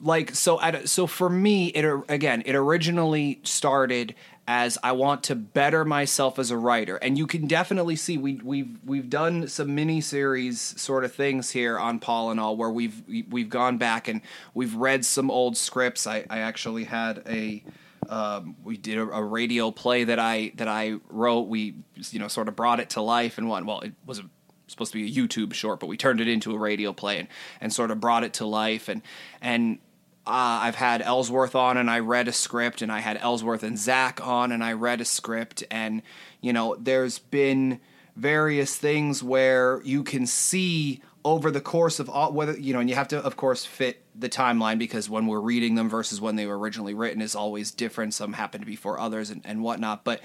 like 0.00 0.34
so 0.34 0.60
at, 0.60 0.88
so 0.88 1.06
for 1.06 1.28
me 1.30 1.68
it 1.68 1.84
again 2.08 2.42
it 2.44 2.54
originally 2.54 3.40
started 3.42 4.14
as 4.46 4.76
I 4.82 4.92
want 4.92 5.22
to 5.24 5.34
better 5.34 5.84
myself 5.84 6.38
as 6.38 6.50
a 6.50 6.56
writer. 6.56 6.96
And 6.96 7.16
you 7.16 7.26
can 7.26 7.46
definitely 7.46 7.96
see 7.96 8.18
we 8.18 8.34
we've 8.42 8.78
we've 8.84 9.08
done 9.08 9.48
some 9.48 9.74
mini 9.74 10.00
series 10.00 10.60
sort 10.60 11.04
of 11.04 11.14
things 11.14 11.50
here 11.50 11.78
on 11.78 11.98
Paul 11.98 12.30
and 12.30 12.38
all 12.38 12.56
where 12.56 12.70
we've 12.70 13.02
we- 13.06 13.26
we've 13.30 13.48
gone 13.48 13.78
back 13.78 14.08
and 14.08 14.20
we've 14.52 14.74
read 14.74 15.04
some 15.04 15.30
old 15.30 15.56
scripts. 15.56 16.06
I 16.06 16.26
I 16.28 16.40
actually 16.40 16.84
had 16.84 17.22
a 17.26 17.62
um, 18.08 18.56
we 18.62 18.76
did 18.76 18.98
a, 18.98 19.02
a 19.02 19.22
radio 19.22 19.70
play 19.70 20.04
that 20.04 20.18
I 20.18 20.52
that 20.56 20.68
I 20.68 20.96
wrote. 21.08 21.48
We 21.48 21.76
you 22.10 22.18
know 22.18 22.28
sort 22.28 22.48
of 22.48 22.56
brought 22.56 22.80
it 22.80 22.90
to 22.90 23.00
life 23.00 23.38
and 23.38 23.48
one 23.48 23.64
well 23.64 23.80
it 23.80 23.94
was 24.04 24.18
a 24.18 24.24
supposed 24.66 24.92
to 24.92 24.98
be 24.98 25.06
a 25.06 25.14
YouTube 25.14 25.52
short, 25.52 25.78
but 25.78 25.86
we 25.86 25.96
turned 25.96 26.20
it 26.20 26.28
into 26.28 26.54
a 26.54 26.58
radio 26.58 26.92
play 26.92 27.18
and, 27.18 27.28
and 27.60 27.72
sort 27.72 27.90
of 27.90 28.00
brought 28.00 28.24
it 28.24 28.34
to 28.34 28.46
life. 28.46 28.88
And 28.88 29.02
and 29.40 29.78
uh, 30.26 30.60
I've 30.62 30.74
had 30.74 31.02
Ellsworth 31.02 31.54
on 31.54 31.76
and 31.76 31.90
I 31.90 31.98
read 31.98 32.28
a 32.28 32.32
script, 32.32 32.80
and 32.82 32.90
I 32.90 33.00
had 33.00 33.18
Ellsworth 33.18 33.62
and 33.62 33.78
Zach 33.78 34.26
on 34.26 34.52
and 34.52 34.64
I 34.64 34.72
read 34.72 35.00
a 35.00 35.04
script, 35.04 35.64
and 35.70 36.02
you 36.40 36.52
know 36.52 36.76
there's 36.78 37.18
been 37.18 37.80
various 38.16 38.76
things 38.76 39.22
where 39.22 39.82
you 39.84 40.02
can 40.02 40.26
see 40.26 41.02
over 41.24 41.50
the 41.50 41.60
course 41.60 41.98
of 41.98 42.08
all 42.08 42.32
whether 42.32 42.58
you 42.58 42.72
know 42.72 42.80
and 42.80 42.88
you 42.88 42.94
have 42.94 43.08
to 43.08 43.18
of 43.18 43.36
course 43.36 43.64
fit 43.64 44.02
the 44.14 44.28
timeline 44.28 44.78
because 44.78 45.10
when 45.10 45.26
we're 45.26 45.40
reading 45.40 45.74
them 45.74 45.88
versus 45.88 46.20
when 46.20 46.36
they 46.36 46.46
were 46.46 46.58
originally 46.58 46.94
written 46.94 47.20
is 47.20 47.34
always 47.34 47.70
different. 47.70 48.14
Some 48.14 48.34
happen 48.34 48.64
before 48.64 48.98
others 48.98 49.30
and, 49.30 49.42
and 49.44 49.62
whatnot. 49.62 50.04
But 50.04 50.20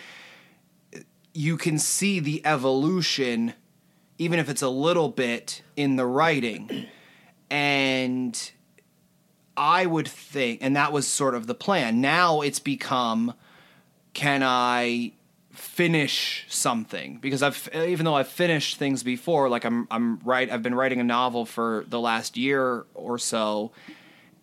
you 1.33 1.57
can 1.57 1.77
see 1.77 2.19
the 2.19 2.45
evolution 2.45 3.53
even 4.17 4.37
if 4.37 4.49
it's 4.49 4.61
a 4.61 4.69
little 4.69 5.09
bit 5.09 5.63
in 5.75 5.95
the 5.95 6.05
writing. 6.05 6.85
And 7.49 8.51
i 9.59 9.85
would 9.85 10.07
think 10.07 10.59
and 10.61 10.75
that 10.75 10.91
was 10.91 11.07
sort 11.07 11.35
of 11.35 11.45
the 11.45 11.53
plan 11.53 12.01
now 12.01 12.41
it's 12.41 12.59
become 12.59 13.33
can 14.13 14.41
i 14.41 15.11
finish 15.51 16.45
something 16.47 17.17
because 17.17 17.43
i've 17.43 17.69
even 17.75 18.05
though 18.05 18.15
i've 18.15 18.27
finished 18.27 18.77
things 18.77 19.03
before 19.03 19.49
like 19.49 19.65
i'm 19.65 19.87
i'm 19.91 20.17
right 20.19 20.49
i've 20.49 20.63
been 20.63 20.73
writing 20.73 20.99
a 20.99 21.03
novel 21.03 21.45
for 21.45 21.83
the 21.89 21.99
last 21.99 22.37
year 22.37 22.85
or 22.93 23.17
so 23.17 23.71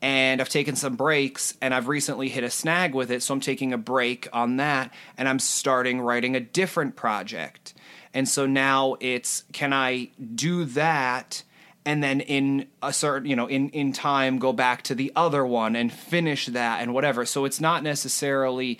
and 0.03 0.41
I've 0.41 0.49
taken 0.49 0.77
some 0.77 0.97
breaks 0.97 1.55
and 1.61 1.73
I've 1.73 1.89
recently 1.89 2.29
hit 2.29 2.45
a 2.45 2.51
snag 2.51 2.95
with 2.95 3.11
it 3.11 3.23
so 3.23 3.35
I'm 3.35 3.41
taking 3.41 3.73
a 3.73 3.79
break 3.79 4.29
on 4.33 4.57
that 4.59 4.93
and 5.17 5.29
I'm 5.29 5.39
starting 5.39 6.01
writing 6.01 6.37
a 6.37 6.41
different 6.41 6.97
project. 6.97 7.75
And 8.13 8.29
so 8.29 8.47
now 8.47 8.97
it's 9.01 9.45
can 9.53 9.73
I 9.73 10.11
do 10.35 10.65
that 10.67 11.43
and 11.87 12.03
then 12.03 12.21
in 12.21 12.67
a 12.83 12.93
certain, 12.93 13.31
you 13.31 13.37
know, 13.37 13.47
in 13.47 13.71
in 13.71 13.93
time 13.93 14.39
go 14.39 14.53
back 14.53 14.83
to 14.83 14.95
the 14.95 15.13
other 15.17 15.47
one 15.47 15.77
and 15.77 15.91
finish 15.91 16.47
that 16.47 16.83
and 16.83 16.93
whatever. 16.93 17.25
So 17.25 17.45
it's 17.45 17.61
not 17.61 17.83
necessarily 17.83 18.79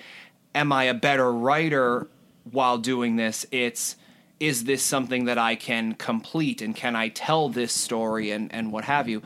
am 0.55 0.73
I 0.73 0.85
a 0.85 0.95
better 0.95 1.33
writer 1.33 2.09
while 2.51 2.79
doing 2.79 3.17
this? 3.17 3.47
It's 3.51 3.97
is 4.39 4.65
this 4.65 4.83
something 4.83 5.25
that 5.25 5.39
I 5.39 5.55
can 5.55 5.95
complete 5.95 6.61
and 6.61 6.77
can 6.77 6.95
I 6.95 7.09
tell 7.09 7.49
this 7.49 7.73
story 7.73 8.31
and 8.33 8.53
and 8.53 8.73
what 8.73 8.85
have 8.85 9.09
you? 9.09 9.23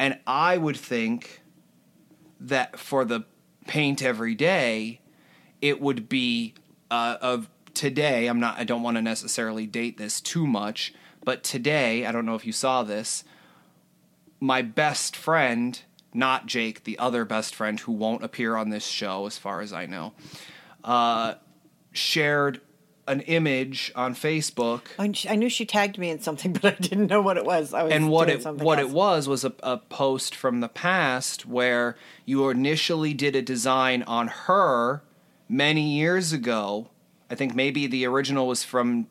And 0.00 0.18
I 0.26 0.56
would 0.56 0.76
think 0.76 1.42
that 2.40 2.78
for 2.78 3.04
the 3.04 3.24
paint 3.66 4.02
every 4.02 4.34
day, 4.34 5.00
it 5.60 5.80
would 5.80 6.08
be 6.08 6.54
uh, 6.90 7.18
of 7.20 7.48
today. 7.74 8.26
I'm 8.26 8.40
not. 8.40 8.58
I 8.58 8.64
don't 8.64 8.82
want 8.82 8.96
to 8.96 9.02
necessarily 9.02 9.66
date 9.66 9.96
this 9.98 10.20
too 10.20 10.46
much, 10.46 10.92
but 11.24 11.42
today, 11.42 12.06
I 12.06 12.12
don't 12.12 12.26
know 12.26 12.34
if 12.34 12.46
you 12.46 12.52
saw 12.52 12.82
this. 12.82 13.24
My 14.40 14.62
best 14.62 15.14
friend, 15.16 15.80
not 16.12 16.46
Jake, 16.46 16.84
the 16.84 16.98
other 16.98 17.24
best 17.24 17.54
friend 17.54 17.78
who 17.80 17.92
won't 17.92 18.24
appear 18.24 18.56
on 18.56 18.70
this 18.70 18.86
show, 18.86 19.26
as 19.26 19.38
far 19.38 19.60
as 19.60 19.72
I 19.72 19.86
know, 19.86 20.12
uh, 20.84 21.34
shared 21.92 22.60
an 23.08 23.20
image 23.22 23.92
on 23.96 24.14
Facebook 24.14 24.82
I, 24.98 25.34
knew 25.34 25.48
she 25.48 25.66
tagged 25.66 25.98
me 25.98 26.10
in 26.10 26.20
something, 26.20 26.52
but 26.62 26.64
I 26.64 26.76
didn't 26.76 27.08
know 27.08 27.20
what 27.20 27.36
it 27.36 27.44
was. 27.44 27.74
I 27.74 27.82
was 27.82 27.92
and 27.92 28.08
what 28.08 28.28
it 28.28 28.44
what 28.44 28.78
else. 28.78 28.90
it 28.90 28.94
was 28.94 29.28
was 29.28 29.44
a, 29.44 29.52
a 29.62 29.78
post 29.78 30.34
from 30.34 30.60
the 30.60 30.68
past 30.68 31.46
where 31.46 31.96
you 32.24 32.48
initially 32.48 33.12
did 33.14 33.34
a 33.34 33.42
design 33.42 34.02
on 34.04 34.28
her 34.28 35.02
many 35.48 35.82
years 35.82 36.32
ago. 36.32 36.88
I 37.30 37.34
think 37.34 37.54
maybe 37.54 37.86
the 37.86 38.06
original 38.06 38.46
was 38.46 38.62
from 38.62 39.08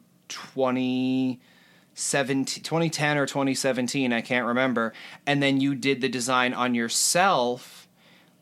2017, 1.96 2.64
2010 2.64 3.18
or 3.18 3.26
2017. 3.26 4.14
I 4.14 4.22
can't 4.22 4.46
remember. 4.46 4.94
And 5.26 5.42
then 5.42 5.60
you 5.60 5.76
did 5.76 6.02
the 6.02 6.10
design 6.10 6.54
on 6.54 6.74
yourself, 6.74 7.88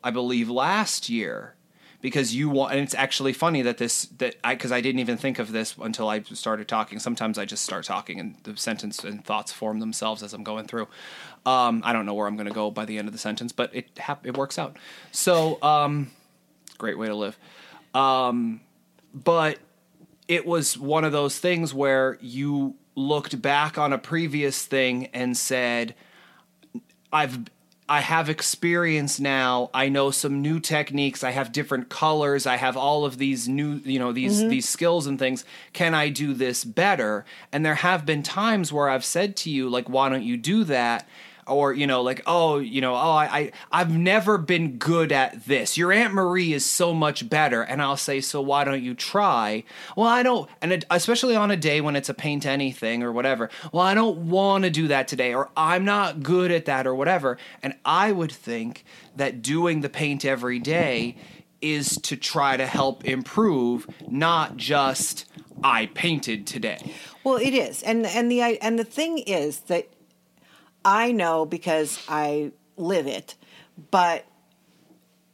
I 0.03 0.11
believe, 0.11 0.49
last 0.49 1.09
year 1.09 1.55
because 2.01 2.33
you 2.33 2.49
want 2.49 2.71
and 2.71 2.81
it's 2.81 2.95
actually 2.95 3.33
funny 3.33 3.61
that 3.61 3.77
this 3.77 4.05
that 4.19 4.35
I 4.41 4.55
because 4.55 4.71
I 4.71 4.79
didn't 4.79 4.99
even 4.99 5.17
think 5.17 5.37
of 5.37 5.51
this 5.51 5.75
until 5.81 6.07
I 6.07 6.21
started 6.21 6.67
talking. 6.67 6.99
Sometimes 6.99 7.37
I 7.37 7.45
just 7.45 7.63
start 7.63 7.83
talking 7.85 8.19
and 8.19 8.35
the 8.43 8.55
sentence 8.55 9.03
and 9.03 9.23
thoughts 9.23 9.51
form 9.51 9.79
themselves 9.79 10.23
as 10.23 10.33
I'm 10.33 10.43
going 10.43 10.65
through. 10.65 10.87
Um, 11.45 11.81
I 11.83 11.91
don't 11.91 12.05
know 12.05 12.13
where 12.13 12.27
I'm 12.27 12.37
going 12.37 12.47
to 12.47 12.53
go 12.53 12.71
by 12.71 12.85
the 12.85 12.97
end 12.97 13.07
of 13.07 13.13
the 13.13 13.19
sentence, 13.19 13.51
but 13.51 13.75
it 13.75 13.97
hap- 13.97 14.25
it 14.25 14.37
works 14.37 14.57
out. 14.57 14.77
So 15.11 15.61
um, 15.61 16.11
great 16.77 16.97
way 16.97 17.07
to 17.07 17.15
live. 17.15 17.37
Um, 17.93 18.61
but 19.13 19.57
it 20.27 20.45
was 20.45 20.77
one 20.77 21.03
of 21.03 21.11
those 21.11 21.39
things 21.39 21.73
where 21.73 22.17
you 22.21 22.75
looked 22.99 23.41
back 23.41 23.77
on 23.77 23.93
a 23.93 23.97
previous 23.97 24.65
thing 24.65 25.07
and 25.07 25.35
said, 25.37 25.95
I've 27.11 27.39
I 27.87 28.01
have 28.01 28.29
experience 28.29 29.19
now. 29.19 29.71
I 29.73 29.89
know 29.89 30.11
some 30.11 30.43
new 30.43 30.59
techniques. 30.59 31.23
I 31.23 31.31
have 31.31 31.51
different 31.51 31.89
colors. 31.89 32.45
I 32.45 32.57
have 32.57 32.77
all 32.77 33.03
of 33.03 33.17
these 33.17 33.49
new, 33.49 33.81
you 33.83 33.97
know, 33.97 34.11
these 34.11 34.41
mm-hmm. 34.41 34.49
these 34.49 34.69
skills 34.69 35.07
and 35.07 35.17
things. 35.17 35.43
Can 35.73 35.95
I 35.95 36.09
do 36.09 36.35
this 36.35 36.63
better? 36.63 37.25
And 37.51 37.65
there 37.65 37.75
have 37.75 38.05
been 38.05 38.21
times 38.21 38.71
where 38.71 38.89
I've 38.89 39.05
said 39.05 39.35
to 39.37 39.49
you 39.49 39.69
like 39.69 39.89
why 39.89 40.09
don't 40.09 40.23
you 40.23 40.37
do 40.37 40.63
that? 40.65 41.07
Or 41.49 41.73
you 41.73 41.87
know, 41.87 42.01
like 42.01 42.21
oh, 42.25 42.59
you 42.59 42.81
know, 42.81 42.93
oh, 42.95 43.11
I, 43.11 43.25
I 43.25 43.51
I've 43.71 43.95
never 43.95 44.37
been 44.37 44.77
good 44.77 45.11
at 45.11 45.45
this. 45.45 45.77
Your 45.77 45.91
Aunt 45.91 46.13
Marie 46.13 46.53
is 46.53 46.65
so 46.65 46.93
much 46.93 47.29
better, 47.29 47.61
and 47.61 47.81
I'll 47.81 47.97
say, 47.97 48.21
so 48.21 48.41
why 48.41 48.63
don't 48.63 48.83
you 48.83 48.93
try? 48.93 49.63
Well, 49.95 50.07
I 50.07 50.23
don't, 50.23 50.49
and 50.61 50.71
it, 50.71 50.85
especially 50.89 51.35
on 51.35 51.51
a 51.51 51.57
day 51.57 51.81
when 51.81 51.95
it's 51.95 52.09
a 52.09 52.13
paint 52.13 52.45
anything 52.45 53.03
or 53.03 53.11
whatever. 53.11 53.49
Well, 53.71 53.83
I 53.83 53.93
don't 53.93 54.29
want 54.29 54.63
to 54.63 54.69
do 54.69 54.87
that 54.89 55.07
today, 55.07 55.33
or 55.33 55.49
I'm 55.57 55.85
not 55.85 56.23
good 56.23 56.51
at 56.51 56.65
that, 56.65 56.85
or 56.87 56.95
whatever. 56.95 57.37
And 57.63 57.75
I 57.83 58.11
would 58.11 58.31
think 58.31 58.85
that 59.15 59.41
doing 59.41 59.81
the 59.81 59.89
paint 59.89 60.25
every 60.25 60.59
day 60.59 61.17
is 61.61 61.97
to 62.03 62.15
try 62.15 62.55
to 62.57 62.65
help 62.65 63.05
improve, 63.05 63.87
not 64.07 64.55
just 64.57 65.25
I 65.63 65.87
painted 65.87 66.47
today. 66.47 66.93
Well, 67.23 67.35
it 67.35 67.53
is, 67.53 67.83
and 67.83 68.05
and 68.05 68.31
the 68.31 68.41
and 68.41 68.79
the 68.79 68.83
thing 68.83 69.19
is 69.19 69.61
that 69.61 69.89
I 70.83 71.11
know 71.11 71.45
because 71.45 72.03
I 72.07 72.51
live 72.77 73.07
it, 73.07 73.35
but 73.91 74.25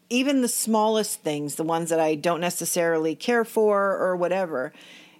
even 0.09 0.41
the 0.41 0.47
smallest 0.47 1.21
things, 1.21 1.55
the 1.55 1.63
ones 1.63 1.89
that 1.89 1.99
I 1.99 2.15
don't 2.15 2.41
necessarily 2.41 3.15
care 3.15 3.45
for 3.45 3.97
or 3.97 4.15
whatever, 4.15 4.73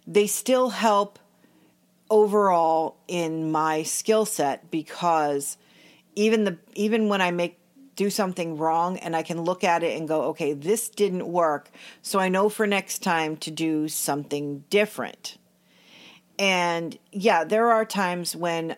they 0.06 0.28
still 0.28 0.70
help 0.70 1.20
overall 2.10 2.98
in 3.08 3.52
my 3.52 3.84
skill 3.84 4.26
set 4.26 4.70
because 4.70 5.58
even 6.16 6.44
the 6.44 6.58
even 6.76 7.10
when 7.10 7.20
I 7.20 7.32
make 7.32 7.58
do 7.96 8.10
something 8.10 8.58
wrong 8.58 8.98
and 8.98 9.16
I 9.16 9.24
can 9.24 9.42
look 9.42 9.64
at 9.64 9.84
it 9.84 9.98
and 9.98 10.08
go, 10.08 10.24
okay, 10.24 10.54
this 10.54 10.90
didn't 10.90 11.28
work. 11.28 11.70
So 12.02 12.20
I 12.20 12.30
know 12.30 12.50
for 12.50 12.68
next 12.68 13.00
time 13.00 13.38
to 13.38 13.52
do 13.52 13.88
something 13.88 14.66
different. 14.70 15.38
And 16.38 16.98
yeah, 17.12 17.44
there 17.46 17.72
are 17.72 17.86
times 17.86 18.36
when, 18.36 18.76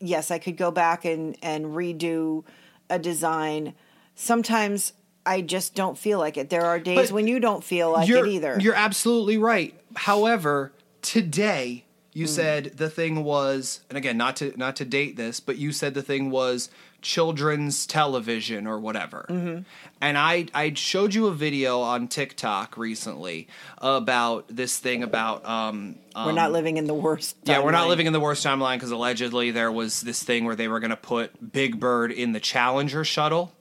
yes, 0.00 0.30
I 0.30 0.38
could 0.38 0.56
go 0.56 0.70
back 0.70 1.04
and, 1.04 1.36
and 1.42 1.66
redo 1.66 2.44
a 2.88 2.98
design. 2.98 3.74
Sometimes 4.14 4.92
I 5.24 5.40
just 5.42 5.74
don't 5.74 5.96
feel 5.96 6.18
like 6.18 6.36
it. 6.36 6.50
There 6.50 6.64
are 6.64 6.78
days 6.80 7.08
But 7.08 7.14
when 7.14 7.26
you 7.28 7.38
don't 7.40 7.62
feel 7.62 7.92
like 7.92 8.08
it 8.08 8.26
either. 8.26 8.58
You're 8.60 8.74
absolutely 8.74 9.38
right. 9.38 9.74
However, 9.94 10.72
today 11.02 11.84
you 12.12 12.26
Hmm. 12.26 12.32
said 12.32 12.64
the 12.76 12.90
thing 12.90 13.22
was, 13.22 13.80
and 13.88 13.96
again, 13.96 14.16
not 14.16 14.36
to 14.36 14.52
not 14.56 14.76
to 14.76 14.84
date 14.84 15.16
this, 15.16 15.38
but 15.40 15.58
you 15.58 15.72
said 15.72 15.94
the 15.94 16.02
thing 16.02 16.30
was 16.30 16.70
children's 17.02 17.86
television 17.86 18.66
or 18.66 18.78
whatever. 18.78 19.26
Mm-hmm. 19.28 19.62
And 20.00 20.18
I 20.18 20.46
I 20.54 20.72
showed 20.74 21.14
you 21.14 21.26
a 21.26 21.32
video 21.32 21.80
on 21.80 22.08
TikTok 22.08 22.76
recently 22.76 23.48
about 23.78 24.46
this 24.48 24.78
thing 24.78 25.02
about 25.02 25.44
um, 25.46 25.96
we're 26.14 26.32
not 26.32 26.52
living 26.52 26.76
in 26.76 26.86
the 26.86 26.94
worst. 26.94 27.36
yeah, 27.44 27.62
we're 27.62 27.70
not 27.70 27.88
living 27.88 28.06
in 28.06 28.12
the 28.12 28.20
worst 28.20 28.44
timeline 28.44 28.76
because 28.76 28.90
allegedly 28.90 29.50
there 29.50 29.70
was 29.72 30.00
this 30.00 30.22
thing 30.22 30.44
where 30.44 30.56
they 30.56 30.68
were 30.68 30.80
going 30.80 30.90
to 30.90 30.96
put 30.96 31.52
Big 31.52 31.78
Bird 31.78 32.12
in 32.12 32.32
the 32.32 32.40
Challenger 32.40 33.04
shuttle. 33.04 33.52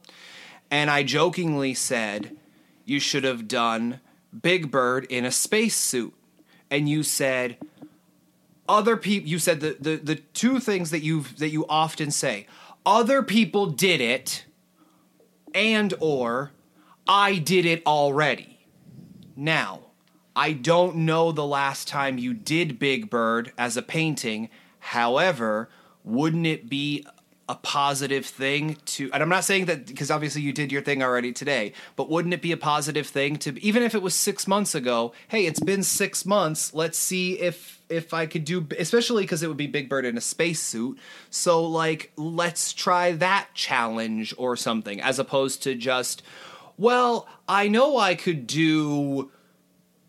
And 0.71 0.89
I 0.89 1.03
jokingly 1.03 1.73
said, 1.73 2.37
you 2.85 2.99
should 2.99 3.23
have 3.23 3.47
done 3.47 4.01
Big 4.39 4.69
Bird 4.69 5.05
in 5.05 5.25
a 5.25 5.31
spacesuit. 5.31 6.13
And 6.69 6.87
you 6.87 7.01
said, 7.01 7.57
other 8.67 8.95
people, 8.95 9.27
you 9.27 9.39
said 9.39 9.59
the, 9.61 9.75
the, 9.79 9.95
the 9.95 10.15
two 10.15 10.59
things 10.59 10.91
that 10.91 11.01
you 11.01 11.21
that 11.39 11.49
you 11.49 11.65
often 11.67 12.11
say 12.11 12.45
other 12.85 13.23
people 13.23 13.67
did 13.67 14.01
it 14.01 14.45
and 15.53 15.93
or 15.99 16.51
I 17.07 17.37
did 17.37 17.65
it 17.65 17.85
already. 17.85 18.67
Now, 19.35 19.81
I 20.35 20.53
don't 20.53 20.97
know 20.97 21.31
the 21.31 21.45
last 21.45 21.87
time 21.87 22.17
you 22.17 22.33
did 22.33 22.79
Big 22.79 23.09
Bird 23.09 23.51
as 23.57 23.75
a 23.75 23.81
painting. 23.81 24.49
However, 24.79 25.69
wouldn't 26.03 26.45
it 26.45 26.69
be 26.69 27.05
a 27.49 27.55
positive 27.55 28.27
thing 28.27 28.77
to 28.85 29.11
and 29.11 29.23
I'm 29.23 29.29
not 29.29 29.43
saying 29.43 29.65
that 29.65 29.87
because 29.87 30.11
obviously 30.11 30.43
you 30.43 30.53
did 30.53 30.71
your 30.71 30.83
thing 30.83 31.01
already 31.01 31.33
today, 31.33 31.73
but 31.95 32.07
wouldn't 32.07 32.33
it 32.33 32.43
be 32.43 32.51
a 32.51 32.57
positive 32.57 33.07
thing 33.07 33.37
to 33.37 33.59
even 33.59 33.81
if 33.81 33.95
it 33.95 34.03
was 34.03 34.13
6 34.13 34.47
months 34.47 34.75
ago, 34.75 35.13
hey, 35.29 35.47
it's 35.47 35.59
been 35.59 35.81
6 35.81 36.25
months, 36.27 36.75
let's 36.75 36.97
see 36.97 37.39
if 37.39 37.78
if 37.89 38.13
I 38.13 38.25
could 38.25 38.45
do 38.45 38.67
especially 38.77 39.25
cuz 39.25 39.43
it 39.43 39.47
would 39.47 39.57
be 39.57 39.67
Big 39.67 39.89
Bird 39.89 40.05
in 40.05 40.17
a 40.17 40.21
spacesuit. 40.21 40.97
So 41.29 41.63
like 41.65 42.11
let's 42.15 42.73
try 42.73 43.11
that 43.13 43.49
challenge 43.53 44.33
or 44.37 44.55
something 44.55 45.01
as 45.01 45.19
opposed 45.19 45.63
to 45.63 45.75
just 45.75 46.21
well, 46.77 47.27
I 47.47 47.67
know 47.67 47.97
I 47.97 48.15
could 48.15 48.47
do 48.47 49.31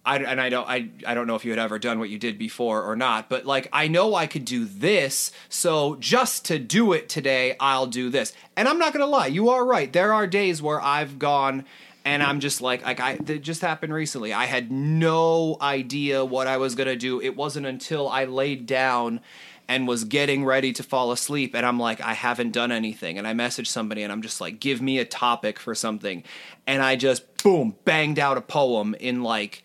I, 0.05 0.16
and 0.16 0.41
I 0.41 0.49
don't 0.49 0.68
I, 0.68 0.89
I 1.07 1.14
don't 1.14 1.26
know 1.26 1.35
if 1.35 1.45
you 1.45 1.51
had 1.51 1.59
ever 1.59 1.78
done 1.78 1.99
what 1.99 2.09
you 2.09 2.18
did 2.18 2.39
before 2.39 2.83
or 2.83 2.97
not, 2.97 3.28
but 3.28 3.45
like 3.45 3.68
I 3.72 3.89
know 3.89 4.14
I 4.14 4.26
could 4.26 4.45
do 4.45 4.64
this, 4.64 5.31
so 5.49 5.97
just 5.97 6.47
to 6.47 6.59
do 6.59 6.93
it 6.93 7.09
today, 7.09 7.55
I'll 7.61 7.87
do 7.87 8.09
this. 8.09 8.33
And 8.57 8.66
I'm 8.66 8.78
not 8.78 8.93
gonna 8.93 9.07
lie, 9.07 9.26
you 9.26 9.51
are 9.51 9.64
right. 9.64 9.93
There 9.93 10.12
are 10.14 10.26
days 10.26 10.62
where 10.62 10.81
I've 10.81 11.18
gone 11.18 11.66
and 12.05 12.22
I'm 12.22 12.40
just 12.40 12.61
like 12.61 12.84
like 12.84 13.01
I 13.01 13.12
it 13.26 13.42
just 13.42 13.61
happened 13.61 13.92
recently. 13.92 14.32
I 14.32 14.46
had 14.46 14.70
no 14.70 15.57
idea 15.61 16.24
what 16.24 16.46
I 16.46 16.57
was 16.57 16.74
gonna 16.74 16.96
do. 16.96 17.20
It 17.20 17.36
wasn't 17.36 17.66
until 17.66 18.09
I 18.09 18.24
laid 18.24 18.66
down 18.66 19.20
and 19.68 19.86
was 19.86 20.05
getting 20.05 20.44
ready 20.44 20.72
to 20.72 20.82
fall 20.82 21.12
asleep 21.12 21.55
and 21.55 21.64
I'm 21.64 21.78
like 21.78 22.01
I 22.01 22.14
haven't 22.14 22.53
done 22.53 22.72
anything 22.72 23.18
and 23.18 23.26
I 23.26 23.34
messaged 23.34 23.68
somebody 23.68 24.03
and 24.03 24.12
I'm 24.12 24.22
just 24.22 24.40
like 24.40 24.61
give 24.61 24.82
me 24.82 24.98
a 24.98 25.05
topic 25.05 25.59
for 25.59 25.74
something 25.74 26.24
and 26.66 26.82
I 26.82 26.96
just 26.96 27.42
boom 27.42 27.76
banged 27.84 28.18
out 28.18 28.36
a 28.36 28.40
poem 28.40 28.94
in 28.98 29.22
like 29.22 29.62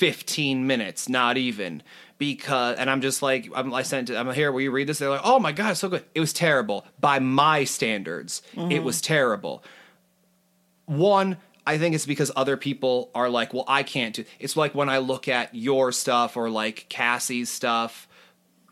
15 0.00 0.66
minutes, 0.66 1.08
not 1.08 1.36
even. 1.36 1.82
Because 2.16 2.78
and 2.78 2.88
I'm 2.88 3.00
just 3.00 3.22
like 3.22 3.50
I'm 3.54 3.72
I 3.72 3.82
sent 3.82 4.10
it, 4.10 4.16
I'm 4.16 4.30
here, 4.32 4.52
will 4.52 4.60
you 4.60 4.70
read 4.70 4.86
this? 4.86 4.98
They're 4.98 5.10
like, 5.10 5.22
oh 5.24 5.38
my 5.38 5.52
god, 5.52 5.76
so 5.78 5.88
good. 5.88 6.04
It 6.14 6.20
was 6.20 6.32
terrible. 6.32 6.86
By 7.00 7.18
my 7.18 7.64
standards, 7.64 8.42
it 8.52 8.58
mm-hmm. 8.58 8.84
was 8.84 9.00
terrible. 9.00 9.64
One, 10.86 11.38
I 11.66 11.78
think 11.78 11.94
it's 11.94 12.06
because 12.06 12.32
other 12.36 12.56
people 12.56 13.10
are 13.14 13.28
like, 13.28 13.52
well, 13.54 13.64
I 13.68 13.82
can't 13.82 14.14
do 14.14 14.24
it's 14.38 14.56
like 14.56 14.74
when 14.74 14.88
I 14.88 14.98
look 14.98 15.28
at 15.28 15.54
your 15.54 15.92
stuff 15.92 16.36
or 16.36 16.48
like 16.50 16.86
Cassie's 16.88 17.50
stuff, 17.50 18.08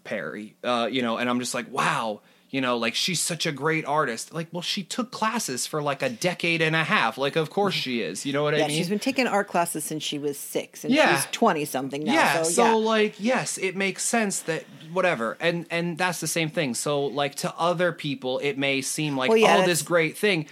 Perry, 0.04 0.56
uh, 0.64 0.88
you 0.90 1.02
know, 1.02 1.18
and 1.18 1.28
I'm 1.28 1.38
just 1.40 1.52
like, 1.54 1.70
wow, 1.70 2.22
you 2.50 2.62
know, 2.62 2.78
like 2.78 2.94
she's 2.94 3.20
such 3.20 3.44
a 3.44 3.52
great 3.52 3.84
artist. 3.84 4.32
Like, 4.32 4.48
well, 4.52 4.62
she 4.62 4.82
took 4.82 5.10
classes 5.10 5.66
for 5.66 5.82
like 5.82 6.02
a 6.02 6.08
decade 6.08 6.62
and 6.62 6.74
a 6.74 6.82
half. 6.82 7.18
Like, 7.18 7.36
of 7.36 7.50
course 7.50 7.74
she 7.74 8.00
is. 8.00 8.24
You 8.24 8.32
know 8.32 8.42
what 8.42 8.54
I 8.54 8.58
mean? 8.58 8.70
she's 8.70 8.88
been 8.88 8.98
taking 8.98 9.26
art 9.26 9.48
classes 9.48 9.84
since 9.84 10.02
she 10.02 10.18
was 10.18 10.38
six, 10.38 10.82
and 10.82 10.94
Yeah. 10.94 11.14
she's 11.14 11.26
twenty 11.30 11.66
something 11.66 12.04
now. 12.04 12.12
yeah 12.14 12.42
so, 12.44 12.50
so 12.50 12.64
yeah. 12.64 12.86
like 12.86 13.14
yes 13.18 13.58
it 13.58 13.76
makes 13.76 14.02
sense 14.02 14.40
that 14.40 14.64
whatever 14.94 15.36
and 15.40 15.66
and 15.70 15.98
that's 15.98 16.20
the 16.20 16.26
same 16.26 16.48
thing 16.48 16.74
so 16.74 17.04
like 17.04 17.34
to 17.34 17.54
other 17.58 17.92
people 17.92 18.38
it 18.38 18.56
may 18.56 18.80
seem 18.80 19.14
like 19.18 19.28
Well, 19.28 19.36
yeah, 19.36 19.58
oh 19.62 19.66
this 19.66 19.82
great 19.82 20.16
thing 20.16 20.46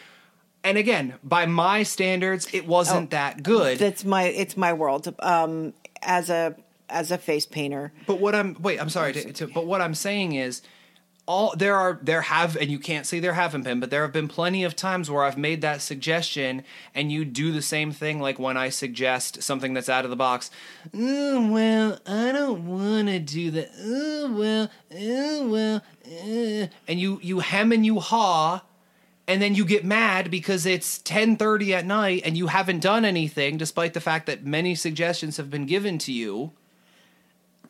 and 0.66 0.76
again 0.78 1.14
by 1.22 1.46
my 1.46 1.82
standards 1.82 2.46
it 2.52 2.66
wasn't 2.66 3.06
Oh, 3.08 3.16
that 3.16 3.42
good. 3.42 3.78
That's 3.78 4.04
my 4.04 4.24
it's 4.24 4.56
my 4.56 4.72
world. 4.72 5.14
Um, 5.20 5.72
as 6.02 6.28
a 6.30 6.54
as 6.88 7.10
a 7.10 7.18
face 7.18 7.46
painter, 7.46 7.92
but 8.06 8.20
what 8.20 8.34
i'm 8.34 8.56
wait 8.60 8.80
i'm 8.80 8.88
sorry 8.90 9.12
to, 9.12 9.32
to, 9.32 9.46
but 9.48 9.66
what 9.66 9.80
i'm 9.80 9.94
saying 9.94 10.34
is 10.34 10.62
all 11.26 11.52
there 11.56 11.74
are 11.74 11.98
there 12.00 12.20
have 12.22 12.56
and 12.56 12.70
you 12.70 12.78
can't 12.78 13.04
say 13.04 13.18
there 13.18 13.32
haven't 13.32 13.62
been 13.62 13.80
but 13.80 13.90
there 13.90 14.02
have 14.02 14.12
been 14.12 14.28
plenty 14.28 14.62
of 14.62 14.76
times 14.76 15.10
where 15.10 15.24
i've 15.24 15.36
made 15.36 15.60
that 15.62 15.82
suggestion 15.82 16.62
and 16.94 17.10
you 17.10 17.24
do 17.24 17.50
the 17.50 17.60
same 17.62 17.90
thing 17.90 18.20
like 18.20 18.38
when 18.38 18.56
i 18.56 18.68
suggest 18.68 19.42
something 19.42 19.74
that's 19.74 19.88
out 19.88 20.04
of 20.04 20.10
the 20.10 20.16
box. 20.16 20.50
Oh 20.94 21.50
well 21.50 21.98
i 22.06 22.30
don't 22.30 22.66
want 22.66 23.08
to 23.08 23.18
do 23.18 23.50
that. 23.50 23.70
Oh 23.80 24.32
well 24.38 24.70
oh 24.94 25.48
well 25.48 25.82
eh," 26.04 26.68
and 26.86 27.00
you 27.00 27.18
you 27.20 27.40
hem 27.40 27.72
and 27.72 27.84
you 27.84 27.98
haw 27.98 28.60
and 29.28 29.42
then 29.42 29.54
you 29.54 29.64
get 29.64 29.84
mad 29.84 30.30
because 30.30 30.66
it's 30.66 30.98
10:30 31.00 31.72
at 31.72 31.86
night 31.86 32.22
and 32.24 32.36
you 32.36 32.46
haven't 32.48 32.80
done 32.80 33.04
anything 33.04 33.56
despite 33.56 33.94
the 33.94 34.00
fact 34.00 34.26
that 34.26 34.44
many 34.44 34.74
suggestions 34.74 35.36
have 35.36 35.50
been 35.50 35.66
given 35.66 35.98
to 35.98 36.12
you 36.12 36.52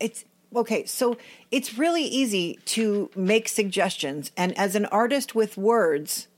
it's 0.01 0.25
okay. 0.55 0.85
So 0.85 1.17
it's 1.51 1.79
really 1.79 2.05
easy 2.05 2.59
to 2.67 3.11
make 3.15 3.49
suggestions, 3.49 4.31
and 4.37 4.57
as 4.59 4.75
an 4.75 4.87
artist 4.87 5.35
with 5.35 5.57
words, 5.57 6.29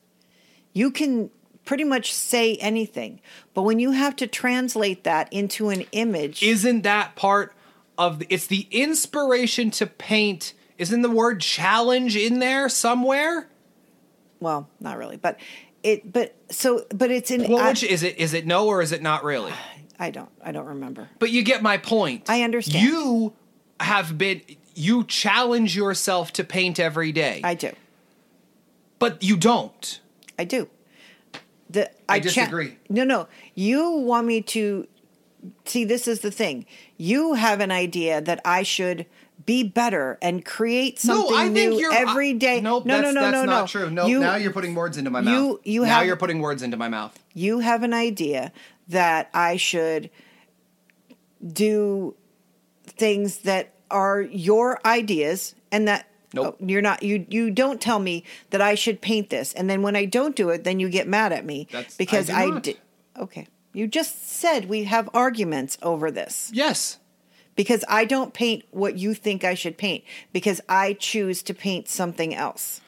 you 0.72 0.90
can 0.90 1.30
pretty 1.64 1.84
much 1.84 2.12
say 2.12 2.56
anything. 2.56 3.20
But 3.54 3.62
when 3.62 3.78
you 3.78 3.90
have 3.92 4.16
to 4.16 4.26
translate 4.26 5.04
that 5.04 5.30
into 5.32 5.68
an 5.68 5.84
image, 5.92 6.42
isn't 6.42 6.82
that 6.82 7.14
part 7.14 7.54
of 7.96 8.20
the, 8.20 8.26
it's 8.30 8.46
the 8.46 8.66
inspiration 8.70 9.70
to 9.72 9.86
paint 9.86 10.54
isn't 10.78 11.02
the 11.02 11.10
word 11.10 11.40
challenge 11.40 12.16
in 12.16 12.38
there 12.38 12.68
somewhere 12.68 13.48
well, 14.40 14.68
not 14.80 14.98
really, 14.98 15.16
but 15.16 15.38
it. 15.82 16.12
But 16.12 16.34
so, 16.50 16.84
but 16.94 17.10
it's 17.10 17.30
in. 17.30 17.50
well 17.50 17.64
I, 17.64 17.70
which 17.70 17.82
is 17.84 18.02
it 18.02 18.18
is 18.18 18.34
it 18.34 18.46
no 18.46 18.66
or 18.66 18.82
is 18.82 18.92
it 18.92 19.02
not 19.02 19.24
really 19.24 19.52
I 19.98 20.10
don't. 20.10 20.30
I 20.42 20.52
don't 20.52 20.66
remember. 20.66 21.08
but 21.18 21.30
you 21.30 21.42
get 21.42 21.62
my 21.62 21.76
point 21.78 22.28
I 22.28 22.42
understand. 22.42 22.84
you 22.86 23.32
have 23.80 24.16
been 24.18 24.42
you 24.74 25.04
challenge 25.04 25.76
yourself 25.76 26.32
to 26.34 26.44
paint 26.44 26.78
every 26.78 27.10
day 27.12 27.40
I 27.42 27.54
do. 27.54 27.72
but 28.98 29.22
you 29.22 29.36
don't 29.36 30.00
I 30.38 30.44
do. 30.44 30.68
The 31.70 31.90
I 32.08 32.20
cha- 32.20 32.24
disagree. 32.24 32.76
no, 32.88 33.04
no. 33.04 33.28
You 33.54 33.90
want 33.90 34.26
me 34.26 34.40
to 34.42 34.86
see. 35.64 35.84
This 35.84 36.08
is 36.08 36.20
the 36.20 36.30
thing. 36.30 36.64
You 36.96 37.34
have 37.34 37.60
an 37.60 37.70
idea 37.70 38.20
that 38.20 38.40
I 38.44 38.62
should 38.62 39.04
be 39.46 39.62
better 39.62 40.18
and 40.20 40.44
create 40.44 40.98
something 40.98 41.30
no, 41.30 41.36
I 41.36 41.48
think 41.50 41.72
new 41.74 41.80
you're 41.80 41.92
every 41.92 42.34
day. 42.34 42.60
Nope, 42.60 42.84
no, 42.84 43.00
that's, 43.00 43.14
no, 43.14 43.20
no, 43.20 43.30
that's 43.30 43.32
no, 43.34 43.44
not 43.52 43.60
no. 43.62 43.66
true. 43.66 43.90
No, 43.90 44.06
You- 44.06 44.20
now 44.20 44.36
you're 44.36 44.52
putting 44.52 44.74
words 44.74 44.96
into 44.98 45.10
my 45.10 45.20
you- 45.20 45.24
mouth. 45.24 45.60
you 45.64 45.82
now 45.82 45.86
have- 45.98 46.06
you're 46.06 46.16
putting 46.16 46.40
words 46.40 46.62
into 46.62 46.76
my 46.76 46.88
mouth. 46.88 47.18
you 47.34 47.60
have 47.60 47.82
an 47.82 47.94
idea 47.94 48.52
that 48.88 49.30
I 49.32 49.56
should 49.56 50.10
do 51.52 52.14
things 52.86 53.38
that 53.38 53.74
are 53.90 54.20
your 54.20 54.80
ideas 54.84 55.54
and 55.70 55.86
that 55.88 56.06
Nope. 56.34 56.58
oh, 56.60 56.64
you're 56.66 56.82
not 56.82 57.02
you 57.02 57.24
you 57.30 57.50
don't 57.50 57.80
tell 57.80 57.98
me 58.00 58.22
that 58.50 58.60
I 58.60 58.74
should 58.74 59.00
paint 59.00 59.30
this 59.30 59.54
and 59.54 59.70
then 59.70 59.80
when 59.82 59.96
I 59.96 60.04
don't 60.04 60.36
do 60.36 60.50
it 60.50 60.62
then 60.64 60.78
you 60.78 60.90
get 60.90 61.08
mad 61.08 61.32
at 61.32 61.46
me 61.46 61.68
That's- 61.72 61.94
I 61.94 61.96
because 61.96 62.26
do 62.26 62.32
I, 62.34 62.58
did 62.60 62.78
okay 63.18 63.46
You 63.72 63.86
just 63.86 64.28
said 64.28 64.68
we 64.68 64.84
have 64.84 65.08
arguments 65.14 65.78
over 65.82 66.10
this 66.10 66.50
Yes. 66.52 66.98
Because 67.58 67.84
I 67.88 68.04
don't 68.04 68.32
paint 68.32 68.64
what 68.70 68.98
you 68.98 69.14
think 69.14 69.42
I 69.42 69.54
should 69.54 69.76
paint 69.76 70.04
because 70.32 70.60
I 70.68 70.92
choose 70.92 71.42
to 71.42 71.52
paint 71.52 71.88
something 71.88 72.32
else. 72.32 72.80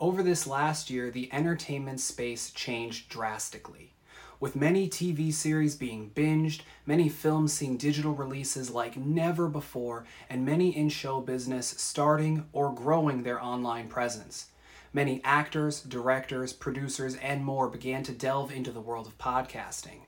Over 0.00 0.24
this 0.24 0.44
last 0.44 0.90
year, 0.90 1.08
the 1.12 1.32
entertainment 1.32 2.00
space 2.00 2.50
changed 2.50 3.08
drastically. 3.08 3.92
With 4.40 4.56
many 4.56 4.88
TV 4.88 5.32
series 5.32 5.76
being 5.76 6.10
binged, 6.16 6.62
many 6.84 7.08
films 7.08 7.52
seeing 7.52 7.76
digital 7.76 8.12
releases 8.12 8.72
like 8.72 8.96
never 8.96 9.46
before, 9.48 10.04
and 10.28 10.44
many 10.44 10.76
in 10.76 10.88
show 10.88 11.20
business 11.20 11.68
starting 11.78 12.46
or 12.52 12.74
growing 12.74 13.22
their 13.22 13.40
online 13.40 13.86
presence. 13.86 14.46
Many 14.92 15.20
actors, 15.22 15.80
directors, 15.80 16.52
producers, 16.52 17.14
and 17.22 17.44
more 17.44 17.68
began 17.68 18.02
to 18.02 18.12
delve 18.12 18.50
into 18.50 18.72
the 18.72 18.80
world 18.80 19.06
of 19.06 19.16
podcasting. 19.16 20.00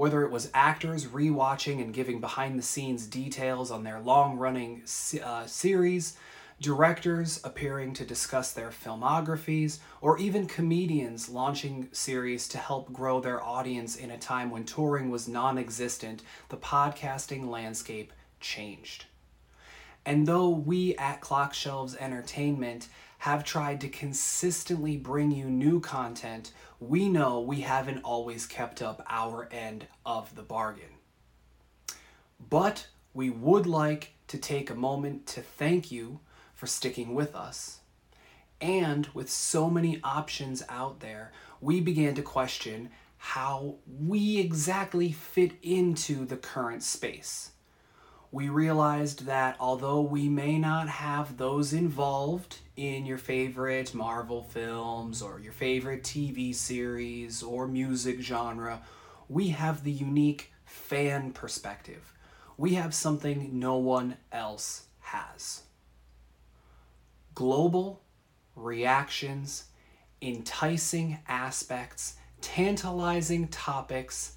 Whether 0.00 0.24
it 0.24 0.30
was 0.30 0.50
actors 0.54 1.04
rewatching 1.04 1.82
and 1.82 1.92
giving 1.92 2.20
behind 2.20 2.58
the 2.58 2.62
scenes 2.62 3.06
details 3.06 3.70
on 3.70 3.84
their 3.84 4.00
long 4.00 4.38
running 4.38 4.80
uh, 5.22 5.44
series, 5.44 6.16
directors 6.58 7.38
appearing 7.44 7.92
to 7.92 8.06
discuss 8.06 8.50
their 8.50 8.70
filmographies, 8.70 9.80
or 10.00 10.16
even 10.16 10.46
comedians 10.46 11.28
launching 11.28 11.90
series 11.92 12.48
to 12.48 12.56
help 12.56 12.90
grow 12.90 13.20
their 13.20 13.44
audience 13.44 13.94
in 13.94 14.10
a 14.10 14.16
time 14.16 14.50
when 14.50 14.64
touring 14.64 15.10
was 15.10 15.28
non 15.28 15.58
existent, 15.58 16.22
the 16.48 16.56
podcasting 16.56 17.50
landscape 17.50 18.10
changed. 18.40 19.04
And 20.06 20.26
though 20.26 20.48
we 20.48 20.96
at 20.96 21.20
Clock 21.20 21.52
Shelves 21.52 21.94
Entertainment 21.96 22.88
have 23.18 23.44
tried 23.44 23.82
to 23.82 23.88
consistently 23.90 24.96
bring 24.96 25.30
you 25.30 25.44
new 25.44 25.78
content, 25.78 26.52
we 26.80 27.10
know 27.10 27.40
we 27.40 27.60
haven't 27.60 28.02
always 28.02 28.46
kept 28.46 28.80
up 28.80 29.04
our 29.06 29.48
end 29.52 29.86
of 30.06 30.34
the 30.34 30.42
bargain. 30.42 30.96
But 32.48 32.88
we 33.12 33.28
would 33.28 33.66
like 33.66 34.14
to 34.28 34.38
take 34.38 34.70
a 34.70 34.74
moment 34.74 35.26
to 35.26 35.42
thank 35.42 35.92
you 35.92 36.20
for 36.54 36.66
sticking 36.66 37.14
with 37.14 37.36
us. 37.36 37.80
And 38.62 39.06
with 39.12 39.30
so 39.30 39.68
many 39.68 40.00
options 40.02 40.62
out 40.68 41.00
there, 41.00 41.32
we 41.60 41.80
began 41.80 42.14
to 42.14 42.22
question 42.22 42.90
how 43.18 43.76
we 44.00 44.38
exactly 44.38 45.12
fit 45.12 45.52
into 45.62 46.24
the 46.24 46.36
current 46.36 46.82
space 46.82 47.50
we 48.32 48.48
realized 48.48 49.26
that 49.26 49.56
although 49.58 50.00
we 50.00 50.28
may 50.28 50.56
not 50.56 50.88
have 50.88 51.36
those 51.36 51.72
involved 51.72 52.58
in 52.76 53.04
your 53.04 53.18
favorite 53.18 53.92
Marvel 53.92 54.44
films 54.44 55.20
or 55.20 55.40
your 55.40 55.52
favorite 55.52 56.04
TV 56.04 56.54
series 56.54 57.42
or 57.42 57.66
music 57.66 58.20
genre, 58.20 58.82
we 59.28 59.48
have 59.48 59.82
the 59.82 59.90
unique 59.90 60.52
fan 60.64 61.32
perspective. 61.32 62.12
We 62.56 62.74
have 62.74 62.94
something 62.94 63.58
no 63.58 63.78
one 63.78 64.16
else 64.30 64.84
has. 65.00 65.62
Global 67.34 68.02
reactions, 68.54 69.64
enticing 70.22 71.18
aspects, 71.26 72.14
tantalizing 72.40 73.48
topics 73.48 74.34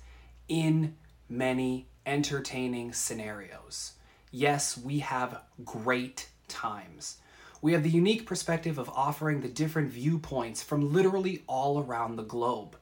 in 0.47 0.95
many 1.29 1.87
entertaining 2.05 2.93
scenarios. 2.93 3.93
Yes, 4.31 4.77
we 4.77 4.99
have 4.99 5.41
great 5.63 6.29
times. 6.47 7.17
We 7.61 7.73
have 7.73 7.83
the 7.83 7.89
unique 7.89 8.25
perspective 8.25 8.77
of 8.77 8.89
offering 8.89 9.41
the 9.41 9.47
different 9.47 9.89
viewpoints 9.91 10.61
from 10.61 10.91
literally 10.93 11.43
all 11.47 11.79
around 11.79 12.15
the 12.15 12.23
globe. 12.23 12.75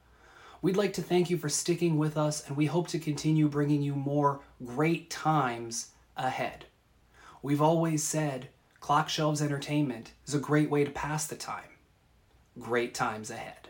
We'd 0.61 0.77
like 0.77 0.93
to 0.93 1.01
thank 1.01 1.29
you 1.29 1.37
for 1.37 1.49
sticking 1.49 1.97
with 1.97 2.17
us, 2.17 2.47
and 2.47 2.55
we 2.55 2.67
hope 2.67 2.87
to 2.89 2.99
continue 2.99 3.47
bringing 3.47 3.81
you 3.81 3.95
more 3.95 4.41
great 4.63 5.09
times 5.09 5.91
ahead. 6.15 6.65
We've 7.41 7.61
always 7.61 8.03
said 8.03 8.49
Clock 8.79 9.09
Shelves 9.09 9.41
Entertainment 9.41 10.13
is 10.27 10.33
a 10.33 10.39
great 10.39 10.69
way 10.69 10.83
to 10.83 10.91
pass 10.91 11.27
the 11.27 11.35
time. 11.35 11.63
Great 12.59 12.93
times 12.93 13.29
ahead. 13.29 13.69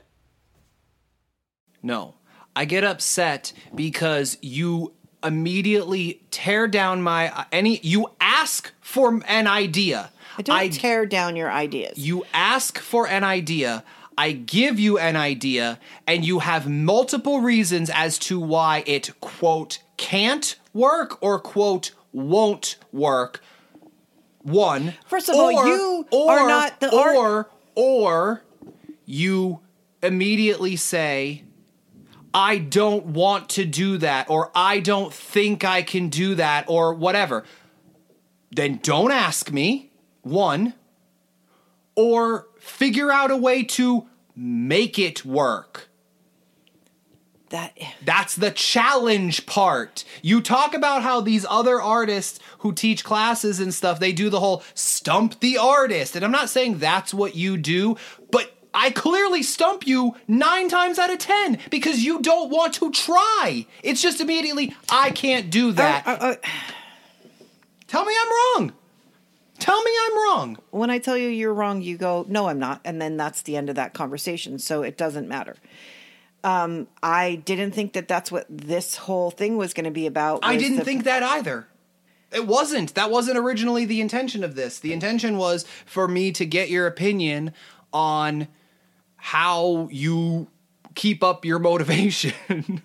No. 1.83 2.15
I 2.55 2.65
get 2.65 2.83
upset 2.83 3.53
because 3.73 4.37
you 4.41 4.93
immediately 5.23 6.21
tear 6.31 6.67
down 6.67 7.01
my 7.01 7.45
any 7.51 7.79
you 7.83 8.07
ask 8.19 8.71
for 8.81 9.21
an 9.27 9.47
idea. 9.47 10.11
I 10.37 10.41
don't 10.41 10.73
tear 10.73 11.05
down 11.05 11.35
your 11.35 11.51
ideas. 11.51 11.97
you 11.97 12.25
ask 12.33 12.79
for 12.79 13.07
an 13.07 13.23
idea. 13.23 13.83
I 14.17 14.31
give 14.33 14.79
you 14.79 14.97
an 14.97 15.15
idea 15.15 15.79
and 16.05 16.25
you 16.25 16.39
have 16.39 16.69
multiple 16.69 17.41
reasons 17.41 17.89
as 17.89 18.17
to 18.19 18.39
why 18.39 18.83
it 18.85 19.19
quote 19.19 19.79
can't 19.97 20.55
work 20.73 21.21
or 21.21 21.39
quote 21.39 21.91
won't 22.11 22.77
work. 22.91 23.41
One 24.41 24.95
First 25.07 25.29
of 25.29 25.35
all, 25.35 25.51
you 25.51 26.05
are 26.13 26.47
not 26.47 26.79
the 26.79 26.95
art- 26.95 27.15
or 27.15 27.49
or 27.75 28.43
you 29.05 29.59
immediately 30.01 30.75
say 30.75 31.43
I 32.33 32.57
don't 32.57 33.07
want 33.07 33.49
to 33.49 33.65
do 33.65 33.97
that, 33.97 34.29
or 34.29 34.51
I 34.55 34.79
don't 34.79 35.13
think 35.13 35.65
I 35.65 35.81
can 35.81 36.09
do 36.09 36.35
that, 36.35 36.65
or 36.67 36.93
whatever, 36.93 37.43
then 38.51 38.79
don't 38.81 39.11
ask 39.11 39.51
me, 39.51 39.91
one, 40.21 40.73
or 41.95 42.47
figure 42.59 43.11
out 43.11 43.31
a 43.31 43.37
way 43.37 43.63
to 43.63 44.07
make 44.35 44.97
it 44.97 45.25
work. 45.25 45.89
That 47.49 47.77
That's 48.05 48.35
the 48.35 48.51
challenge 48.51 49.45
part. 49.45 50.05
You 50.21 50.39
talk 50.41 50.73
about 50.73 51.03
how 51.03 51.19
these 51.19 51.45
other 51.49 51.81
artists 51.81 52.39
who 52.59 52.71
teach 52.71 53.03
classes 53.03 53.59
and 53.59 53.73
stuff, 53.73 53.99
they 53.99 54.13
do 54.13 54.29
the 54.29 54.39
whole 54.39 54.63
stump 54.73 55.41
the 55.41 55.57
artist. 55.57 56.15
And 56.15 56.23
I'm 56.23 56.31
not 56.31 56.49
saying 56.49 56.77
that's 56.77 57.13
what 57.13 57.35
you 57.35 57.57
do, 57.57 57.97
but 58.31 58.55
I 58.73 58.89
clearly 58.91 59.43
stump 59.43 59.85
you 59.85 60.15
nine 60.27 60.69
times 60.69 60.97
out 60.97 61.11
of 61.11 61.19
ten 61.19 61.59
because 61.69 62.03
you 62.03 62.21
don't 62.21 62.49
want 62.49 62.73
to 62.75 62.91
try. 62.91 63.65
It's 63.83 64.01
just 64.01 64.21
immediately, 64.21 64.73
I 64.89 65.11
can't 65.11 65.49
do 65.49 65.71
that. 65.73 66.07
Uh, 66.07 66.11
uh, 66.11 66.15
uh, 66.31 66.35
Tell 67.87 68.05
me 68.05 68.13
I'm 68.21 68.29
wrong. 68.61 68.73
Tell 69.59 69.83
me 69.83 69.91
I'm 70.05 70.15
wrong. 70.17 70.57
when 70.71 70.89
I 70.89 70.97
tell 70.97 71.17
you 71.17 71.27
you're 71.29 71.53
wrong, 71.53 71.81
you 71.81 71.97
go, 71.97 72.25
"No, 72.27 72.47
I'm 72.47 72.57
not," 72.57 72.81
and 72.85 72.99
then 73.01 73.17
that's 73.17 73.41
the 73.43 73.57
end 73.57 73.69
of 73.69 73.75
that 73.75 73.93
conversation. 73.93 74.57
So 74.57 74.81
it 74.81 74.97
doesn't 74.97 75.27
matter. 75.27 75.55
Um, 76.43 76.87
I 77.03 77.35
didn't 77.45 77.71
think 77.73 77.93
that 77.93 78.07
that's 78.07 78.31
what 78.31 78.47
this 78.49 78.95
whole 78.95 79.29
thing 79.29 79.57
was 79.57 79.73
going 79.75 79.83
to 79.85 79.91
be 79.91 80.07
about. 80.07 80.39
I 80.41 80.55
didn't 80.57 80.77
the- 80.77 80.85
think 80.85 81.03
that 81.03 81.21
either. 81.21 81.67
It 82.31 82.47
wasn't. 82.47 82.95
That 82.95 83.11
wasn't 83.11 83.37
originally 83.37 83.83
the 83.83 83.99
intention 83.99 84.43
of 84.43 84.55
this. 84.55 84.79
The 84.79 84.93
intention 84.93 85.37
was 85.37 85.65
for 85.85 86.07
me 86.07 86.31
to 86.31 86.45
get 86.45 86.69
your 86.69 86.87
opinion 86.87 87.53
on 87.91 88.47
how 89.23 89.87
you 89.91 90.47
keep 90.95 91.23
up 91.23 91.45
your 91.45 91.59
motivation. 91.59 92.33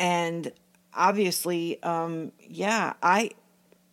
and 0.00 0.52
obviously 0.94 1.80
um 1.82 2.32
yeah 2.40 2.94
i 3.02 3.30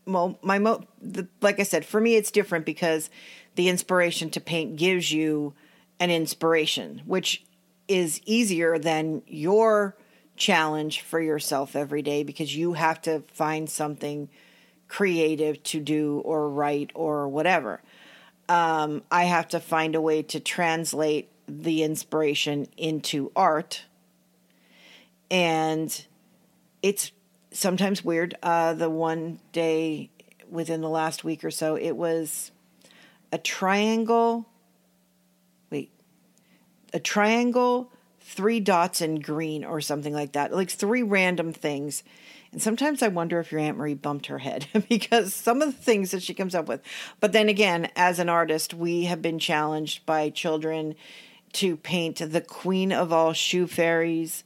well 0.05 0.37
my 0.41 0.59
mo 0.59 0.83
the, 1.01 1.27
like 1.41 1.59
i 1.59 1.63
said 1.63 1.85
for 1.85 1.99
me 1.99 2.15
it's 2.15 2.31
different 2.31 2.65
because 2.65 3.09
the 3.55 3.69
inspiration 3.69 4.29
to 4.29 4.39
paint 4.39 4.75
gives 4.75 5.11
you 5.11 5.53
an 5.99 6.09
inspiration 6.09 7.01
which 7.05 7.43
is 7.87 8.19
easier 8.25 8.77
than 8.77 9.21
your 9.27 9.95
challenge 10.35 11.01
for 11.01 11.21
yourself 11.21 11.75
every 11.75 12.01
day 12.01 12.23
because 12.23 12.55
you 12.55 12.73
have 12.73 13.01
to 13.01 13.21
find 13.31 13.69
something 13.69 14.27
creative 14.87 15.61
to 15.63 15.79
do 15.79 16.21
or 16.25 16.49
write 16.49 16.91
or 16.93 17.27
whatever 17.27 17.81
um, 18.49 19.01
i 19.11 19.23
have 19.23 19.47
to 19.47 19.59
find 19.59 19.95
a 19.95 20.01
way 20.01 20.21
to 20.21 20.39
translate 20.39 21.29
the 21.47 21.83
inspiration 21.83 22.67
into 22.77 23.31
art 23.35 23.83
and 25.31 26.05
it's 26.81 27.11
sometimes 27.51 28.03
weird. 28.03 28.37
Uh, 28.43 28.73
the 28.73 28.89
one 28.89 29.39
day 29.51 30.09
within 30.49 30.81
the 30.81 30.89
last 30.89 31.23
week 31.23 31.43
or 31.43 31.51
so, 31.51 31.75
it 31.75 31.93
was 31.93 32.51
a 33.31 33.37
triangle. 33.37 34.47
Wait, 35.71 35.91
a 36.93 36.99
triangle, 36.99 37.91
three 38.19 38.59
dots 38.59 39.01
in 39.01 39.19
green 39.19 39.63
or 39.63 39.81
something 39.81 40.13
like 40.13 40.33
that. 40.33 40.53
Like 40.53 40.69
three 40.69 41.03
random 41.03 41.53
things. 41.53 42.03
And 42.55 42.61
sometimes 42.61 43.03
I 43.03 43.09
wonder 43.09 43.41
if 43.41 43.51
your 43.51 43.59
Aunt 43.59 43.77
Marie 43.77 43.95
bumped 43.95 44.27
her 44.27 44.37
head 44.37 44.67
because 44.89 45.33
some 45.33 45.61
of 45.61 45.75
the 45.75 45.81
things 45.83 46.11
that 46.11 46.23
she 46.23 46.33
comes 46.33 46.55
up 46.55 46.69
with. 46.69 46.79
But 47.19 47.33
then 47.33 47.49
again, 47.49 47.89
as 47.97 48.17
an 48.17 48.29
artist, 48.29 48.73
we 48.73 49.03
have 49.03 49.21
been 49.21 49.39
challenged 49.39 50.05
by 50.05 50.29
children 50.29 50.95
to 51.51 51.75
paint 51.75 52.19
the 52.19 52.39
queen 52.39 52.93
of 52.93 53.11
all 53.11 53.33
shoe 53.33 53.67
fairies, 53.67 54.45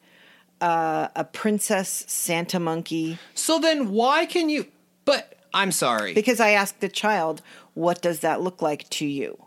uh, 0.60 1.10
a 1.16 1.24
princess 1.24 2.04
Santa 2.08 2.60
monkey. 2.60 3.20
so 3.36 3.60
then 3.60 3.92
why 3.92 4.26
can 4.26 4.50
you 4.50 4.66
but 5.06 5.36
I'm 5.54 5.72
sorry. 5.72 6.16
Because 6.16 6.40
I 6.40 6.50
asked 6.50 6.80
the 6.80 6.90
child, 6.90 7.44
what 7.76 8.02
does 8.02 8.22
that 8.22 8.42
look 8.42 8.60
like 8.60 8.90
to 8.90 9.06
you? 9.06 9.46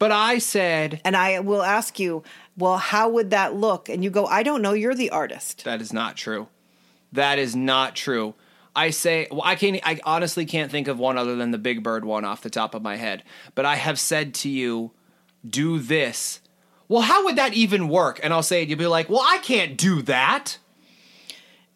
But 0.00 0.10
I 0.10 0.38
said 0.38 1.00
And 1.04 1.16
I 1.16 1.38
will 1.38 1.62
ask 1.62 2.00
you, 2.00 2.24
well, 2.56 2.78
how 2.78 3.08
would 3.10 3.30
that 3.30 3.54
look? 3.54 3.88
And 3.88 4.02
you 4.02 4.10
go, 4.10 4.26
I 4.26 4.42
don't 4.42 4.60
know. 4.60 4.72
You're 4.72 4.96
the 4.96 5.10
artist. 5.10 5.62
that 5.62 5.80
is 5.80 5.92
not 5.92 6.16
true. 6.16 6.48
That 7.16 7.38
is 7.38 7.56
not 7.56 7.96
true. 7.96 8.34
I 8.74 8.90
say, 8.90 9.26
well, 9.30 9.42
I 9.44 9.56
can't. 9.56 9.80
I 9.84 10.00
honestly 10.04 10.46
can't 10.46 10.70
think 10.70 10.86
of 10.86 10.98
one 10.98 11.18
other 11.18 11.34
than 11.34 11.50
the 11.50 11.58
Big 11.58 11.82
Bird 11.82 12.04
one 12.04 12.24
off 12.24 12.42
the 12.42 12.50
top 12.50 12.74
of 12.74 12.82
my 12.82 12.96
head. 12.96 13.24
But 13.54 13.64
I 13.64 13.76
have 13.76 13.98
said 13.98 14.34
to 14.34 14.48
you, 14.48 14.92
do 15.48 15.78
this. 15.78 16.40
Well, 16.88 17.02
how 17.02 17.24
would 17.24 17.36
that 17.36 17.54
even 17.54 17.88
work? 17.88 18.20
And 18.22 18.32
I'll 18.32 18.42
say 18.42 18.62
it. 18.62 18.68
You'll 18.68 18.78
be 18.78 18.86
like, 18.86 19.08
well, 19.08 19.24
I 19.24 19.38
can't 19.38 19.76
do 19.76 20.02
that. 20.02 20.58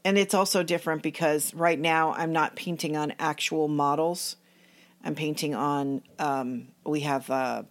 And 0.04 0.16
it's 0.16 0.34
also 0.34 0.62
different 0.62 1.02
because 1.02 1.52
right 1.52 1.78
now 1.78 2.12
I'm 2.12 2.32
not 2.32 2.54
painting 2.56 2.96
on 2.96 3.12
actual 3.18 3.68
models. 3.68 4.36
I'm 5.02 5.14
painting 5.14 5.54
on, 5.54 6.02
um, 6.18 6.68
we 6.84 7.00
have 7.00 7.28
a, 7.30 7.66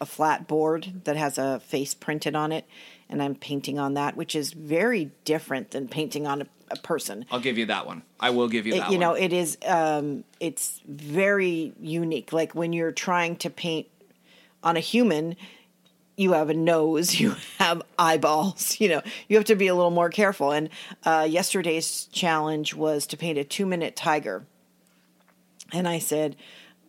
a 0.00 0.06
flat 0.06 0.46
board 0.48 1.02
that 1.04 1.16
has 1.16 1.36
a 1.38 1.60
face 1.60 1.94
printed 1.94 2.34
on 2.34 2.52
it, 2.52 2.64
and 3.08 3.22
I'm 3.22 3.34
painting 3.34 3.78
on 3.78 3.94
that, 3.94 4.16
which 4.16 4.34
is 4.34 4.52
very 4.52 5.10
different 5.24 5.72
than 5.72 5.88
painting 5.88 6.26
on 6.26 6.42
a, 6.42 6.46
a 6.70 6.76
person. 6.76 7.24
I'll 7.30 7.40
give 7.40 7.58
you 7.58 7.66
that 7.66 7.86
one. 7.86 8.02
I 8.18 8.30
will 8.30 8.48
give 8.48 8.66
you 8.66 8.74
It- 8.74 8.78
that 8.78 8.86
you 8.90 8.98
one. 8.98 9.00
know, 9.00 9.12
it 9.14 9.32
is, 9.32 9.58
um, 9.66 10.24
it's 10.38 10.80
very 10.86 11.72
unique. 11.80 12.32
Like 12.32 12.54
when 12.54 12.72
you're 12.72 12.92
trying 12.92 13.36
to 13.36 13.50
paint 13.50 13.88
on 14.62 14.76
a 14.76 14.80
human, 14.80 15.36
you 16.16 16.32
have 16.32 16.50
a 16.50 16.54
nose, 16.54 17.18
you 17.20 17.34
have 17.58 17.82
eyeballs, 17.98 18.78
you 18.80 18.88
know, 18.88 19.02
you 19.28 19.36
have 19.36 19.46
to 19.46 19.56
be 19.56 19.66
a 19.68 19.74
little 19.74 19.90
more 19.90 20.10
careful. 20.10 20.50
And 20.52 20.68
uh, 21.04 21.26
yesterday's 21.28 22.06
challenge 22.12 22.74
was 22.74 23.06
to 23.08 23.16
paint 23.16 23.38
a 23.38 23.44
two 23.44 23.66
minute 23.66 23.96
tiger. 23.96 24.46
And 25.72 25.86
I 25.88 25.98
said 25.98 26.36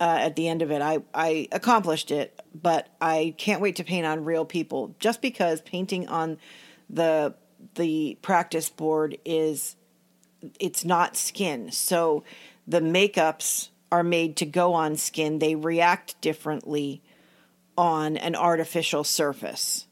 uh, 0.02 0.18
at 0.20 0.36
the 0.36 0.48
end 0.48 0.64
of 0.64 0.72
it, 0.72 0.82
I, 0.82 1.04
I 1.14 1.48
accomplished 1.52 2.10
it, 2.10 2.42
but 2.60 2.90
I 3.00 3.36
can't 3.38 3.62
wait 3.62 3.76
to 3.76 3.84
paint 3.84 4.08
on 4.08 4.26
real 4.26 4.46
people 4.46 4.96
just 5.00 5.22
because 5.22 5.62
painting 5.62 6.08
on 6.08 6.40
the 6.90 7.36
the 7.76 8.18
practice 8.24 8.68
board 8.68 9.20
is 9.24 9.76
it's 10.60 10.84
not 10.84 11.16
skin. 11.16 11.72
So 11.72 12.24
the 12.68 12.80
makeups 12.80 13.70
are 13.92 14.04
made 14.04 14.38
to 14.38 14.48
go 14.48 14.74
on 14.74 14.96
skin. 14.96 15.38
They 15.38 15.54
react 15.54 16.20
differently 16.20 17.04
on 17.78 18.18
an 18.18 18.36
artificial 18.36 19.04
surface. 19.04 19.86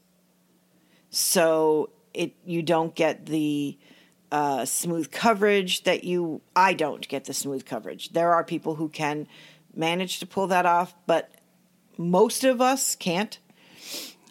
So 1.10 1.90
it 2.12 2.34
you 2.44 2.62
don't 2.62 2.96
get 2.96 3.26
the 3.26 3.78
uh, 4.32 4.64
smooth 4.64 5.12
coverage 5.12 5.84
that 5.84 6.02
you 6.02 6.40
I 6.56 6.74
don't 6.74 7.06
get 7.06 7.26
the 7.26 7.34
smooth 7.34 7.64
coverage. 7.64 8.12
There 8.12 8.32
are 8.32 8.42
people 8.42 8.74
who 8.74 8.88
can 8.88 9.28
manage 9.74 10.18
to 10.20 10.26
pull 10.26 10.48
that 10.48 10.66
off, 10.66 10.94
but 11.06 11.30
most 11.96 12.44
of 12.44 12.60
us 12.60 12.94
can't. 12.96 13.38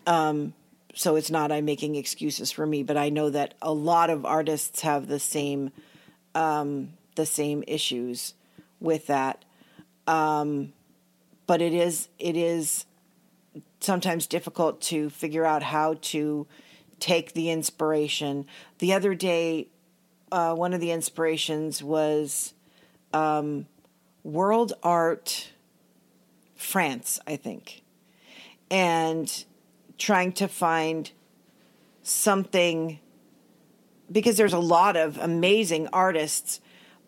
Um, 0.07 0.53
so 0.95 1.15
it's 1.15 1.31
not 1.31 1.51
I'm 1.51 1.65
making 1.65 1.95
excuses 1.95 2.51
for 2.51 2.65
me, 2.65 2.83
but 2.83 2.97
I 2.97 3.09
know 3.09 3.29
that 3.29 3.53
a 3.61 3.71
lot 3.71 4.09
of 4.09 4.25
artists 4.25 4.81
have 4.81 5.07
the 5.07 5.19
same 5.19 5.71
um, 6.35 6.93
the 7.15 7.25
same 7.25 7.63
issues 7.67 8.33
with 8.79 9.07
that. 9.07 9.43
Um, 10.07 10.73
but 11.47 11.61
it 11.61 11.73
is 11.73 12.09
it 12.17 12.35
is 12.35 12.85
sometimes 13.79 14.27
difficult 14.27 14.81
to 14.81 15.09
figure 15.09 15.45
out 15.45 15.63
how 15.63 15.95
to 16.01 16.47
take 16.99 17.33
the 17.33 17.49
inspiration. 17.49 18.45
The 18.79 18.93
other 18.93 19.15
day, 19.15 19.69
uh, 20.31 20.53
one 20.53 20.73
of 20.73 20.81
the 20.81 20.91
inspirations 20.91 21.81
was 21.81 22.53
um, 23.13 23.67
world 24.31 24.73
art 24.83 25.51
France, 26.55 27.19
I 27.25 27.35
think, 27.35 27.83
and 28.69 29.45
trying 29.97 30.33
to 30.33 30.47
find 30.47 31.09
something 32.03 32.99
because 34.11 34.37
there's 34.37 34.53
a 34.53 34.59
lot 34.59 34.97
of 34.97 35.17
amazing 35.17 35.87
artists, 35.93 36.59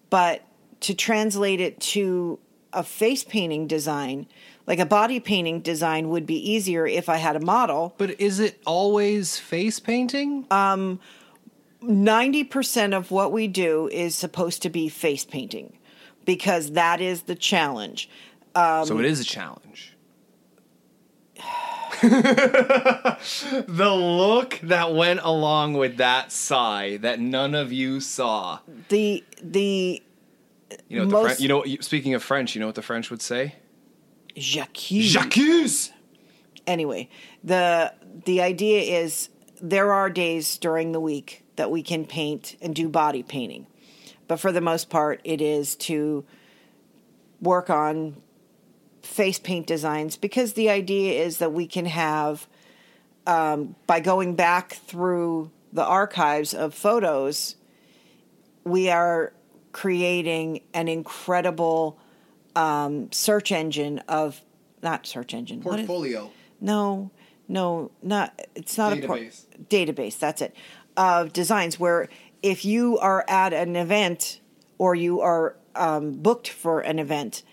but 0.10 0.44
to 0.82 0.94
translate 0.94 1.60
it 1.60 1.80
to 1.80 2.40
a 2.74 2.84
face 2.84 3.24
painting 3.24 3.68
design, 3.68 4.28
like 4.68 4.80
a 4.80 4.86
body 4.86 5.20
painting 5.20 5.62
design, 5.62 6.10
would 6.10 6.26
be 6.26 6.52
easier 6.52 6.86
if 6.88 7.10
I 7.10 7.18
had 7.18 7.36
a 7.36 7.40
model. 7.40 7.94
but 7.98 8.20
is 8.22 8.40
it 8.40 8.62
always 8.66 9.38
face 9.38 9.80
painting? 9.80 10.46
Um, 10.52 11.00
90% 11.84 12.96
of 12.96 13.12
what 13.12 13.32
we 13.32 13.48
do 13.48 13.90
is 13.92 14.16
supposed 14.16 14.62
to 14.62 14.70
be 14.70 14.88
face 14.88 15.26
painting 15.26 15.78
because 16.26 16.72
that 16.72 17.02
is 17.02 17.24
the 17.24 17.36
challenge. 17.36 18.10
Um, 18.56 18.86
so 18.86 19.00
it 19.00 19.06
is 19.06 19.20
a 19.20 19.24
challenge. 19.24 19.96
the 22.02 23.18
look 23.68 24.60
that 24.64 24.94
went 24.94 25.20
along 25.24 25.74
with 25.74 25.98
that 25.98 26.32
sigh 26.32 26.98
that 26.98 27.20
none 27.20 27.54
of 27.56 27.72
you 27.72 28.00
saw. 28.00 28.60
The 28.90 29.24
the 29.42 30.02
You 30.90 31.00
know, 31.00 31.06
what 31.06 31.10
the 31.10 31.14
Most- 31.16 31.26
Fren- 31.38 31.42
you 31.42 31.48
know. 31.48 31.64
Speaking 31.82 32.14
of 32.14 32.24
French, 32.24 32.56
you 32.56 32.60
know 32.60 32.66
what 32.68 32.76
the 32.76 32.82
French 32.82 33.10
would 33.12 33.22
say? 33.22 33.56
Jacques. 34.38 34.74
J'accuse. 35.02 35.92
anyway, 36.66 37.10
the 37.44 37.94
the 38.26 38.42
idea 38.42 39.02
is 39.02 39.30
there 39.62 39.94
are 39.94 40.10
days 40.10 40.58
during 40.58 40.92
the 40.92 41.00
week 41.00 41.44
that 41.56 41.70
we 41.70 41.84
can 41.84 42.06
paint 42.06 42.56
and 42.62 42.74
do 42.74 42.90
body 42.90 43.22
painting. 43.24 43.68
But 44.32 44.40
for 44.40 44.54
the 44.54 44.62
most 44.62 44.90
part, 44.90 45.20
it 45.26 45.42
is 45.42 45.76
to 45.92 46.24
work 47.42 47.70
on 47.70 48.16
face 49.04 49.38
paint 49.40 49.68
designs 49.68 50.16
because 50.16 50.54
the 50.54 50.70
idea 50.70 51.22
is 51.22 51.40
that 51.40 51.52
we 51.52 51.68
can 51.68 51.86
have, 51.86 52.48
um, 53.28 53.76
by 53.88 54.00
going 54.00 54.36
back 54.36 54.76
through 54.88 55.52
the 55.74 55.84
archives 55.84 56.54
of 56.54 56.74
photos, 56.74 57.58
we 58.64 58.90
are 58.90 59.34
creating 59.74 60.62
an 60.74 60.88
incredible 60.88 62.00
um, 62.56 63.12
search 63.12 63.52
engine 63.52 64.00
of, 64.08 64.40
not 64.82 65.06
search 65.06 65.34
engine, 65.34 65.58
is- 65.60 65.64
Portfolio. 65.66 66.32
no, 66.62 67.12
no, 67.50 67.92
not. 68.02 68.42
It's 68.56 68.78
not 68.78 68.94
a 68.94 69.06
por- 69.06 69.18
Database. 69.18 69.44
database. 69.70 70.18
That's 70.18 70.42
it. 70.42 70.56
Of 70.96 71.34
designs 71.34 71.78
where 71.78 72.08
if 72.44 72.66
you 72.66 72.98
are 73.00 73.24
at 73.28 73.54
an 73.54 73.76
event 73.76 74.40
or 74.78 74.96
you 74.96 75.22
are 75.22 75.56
um, 75.76 76.14
booked 76.14 76.50
for 76.50 76.80
an 76.82 77.00
event 77.00 77.44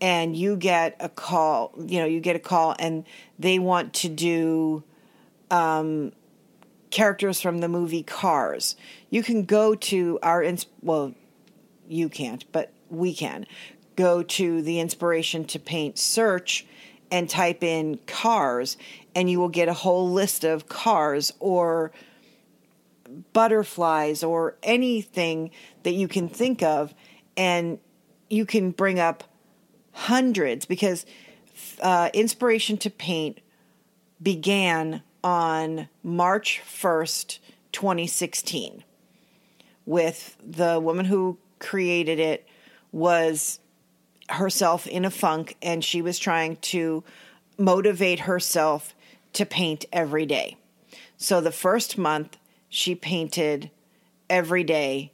and 0.00 0.36
you 0.36 0.56
get 0.56 0.96
a 1.00 1.08
call, 1.08 1.72
you 1.78 1.98
know, 1.98 2.06
you 2.06 2.20
get 2.20 2.36
a 2.36 2.40
call 2.40 2.74
and 2.78 3.04
they 3.38 3.58
want 3.58 3.92
to 3.92 4.08
do 4.08 4.82
um, 5.50 6.12
characters 6.90 7.40
from 7.40 7.58
the 7.58 7.68
movie 7.68 8.02
Cars. 8.02 8.76
You 9.10 9.22
can 9.22 9.44
go 9.44 9.74
to 9.74 10.18
our 10.22 10.44
well, 10.82 11.14
you 11.88 12.08
can't, 12.08 12.44
but 12.52 12.72
we 12.90 13.14
can 13.14 13.46
go 13.96 14.22
to 14.22 14.62
the 14.62 14.78
inspiration 14.80 15.44
to 15.44 15.58
paint 15.58 15.98
search 15.98 16.66
and 17.10 17.28
type 17.28 17.64
in 17.64 17.98
cars 18.06 18.76
and 19.14 19.30
you 19.30 19.40
will 19.40 19.48
get 19.48 19.68
a 19.68 19.72
whole 19.72 20.08
list 20.10 20.44
of 20.44 20.68
cars 20.68 21.32
or 21.40 21.90
butterflies 23.32 24.22
or 24.22 24.56
anything 24.62 25.50
that 25.82 25.92
you 25.92 26.08
can 26.08 26.28
think 26.28 26.62
of 26.62 26.94
and 27.36 27.78
you 28.28 28.44
can 28.44 28.70
bring 28.70 28.98
up 28.98 29.24
hundreds 29.92 30.66
because 30.66 31.06
uh, 31.82 32.10
inspiration 32.12 32.76
to 32.76 32.90
paint 32.90 33.40
began 34.22 35.02
on 35.24 35.88
march 36.02 36.60
1st 36.64 37.38
2016 37.72 38.84
with 39.86 40.36
the 40.46 40.78
woman 40.78 41.06
who 41.06 41.38
created 41.58 42.18
it 42.18 42.46
was 42.92 43.60
herself 44.28 44.86
in 44.86 45.04
a 45.04 45.10
funk 45.10 45.56
and 45.62 45.84
she 45.84 46.02
was 46.02 46.18
trying 46.18 46.56
to 46.56 47.02
motivate 47.58 48.20
herself 48.20 48.94
to 49.32 49.44
paint 49.44 49.84
every 49.92 50.26
day. 50.26 50.56
So 51.16 51.40
the 51.40 51.52
first 51.52 51.98
month 51.98 52.37
she 52.68 52.94
painted 52.94 53.70
every 54.28 54.64
day 54.64 55.12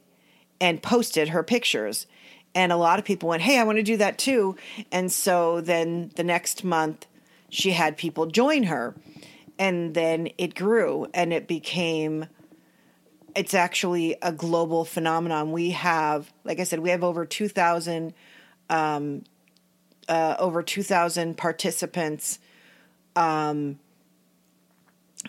and 0.59 0.81
posted 0.81 1.29
her 1.29 1.43
pictures. 1.43 2.07
And 2.53 2.71
a 2.71 2.77
lot 2.77 2.99
of 2.99 3.05
people 3.05 3.29
went, 3.29 3.41
Hey, 3.41 3.59
I 3.59 3.63
want 3.63 3.77
to 3.77 3.83
do 3.83 3.97
that 3.97 4.17
too. 4.17 4.55
And 4.91 5.11
so 5.11 5.61
then 5.61 6.11
the 6.15 6.23
next 6.23 6.63
month 6.63 7.07
she 7.49 7.71
had 7.71 7.97
people 7.97 8.25
join 8.25 8.63
her. 8.63 8.95
And 9.57 9.93
then 9.93 10.29
it 10.37 10.55
grew 10.55 11.07
and 11.13 11.31
it 11.31 11.47
became 11.47 12.27
it's 13.35 13.53
actually 13.53 14.15
a 14.21 14.31
global 14.31 14.85
phenomenon. 14.85 15.51
We 15.51 15.71
have, 15.71 16.31
like 16.45 16.61
I 16.61 16.63
said, 16.63 16.79
we 16.79 16.89
have 16.91 17.03
over 17.03 17.25
2,000 17.25 18.13
um, 18.69 19.23
uh, 20.07 20.35
over 20.39 20.63
2,000 20.63 21.35
participants. 21.35 22.39
Um, 23.15 23.79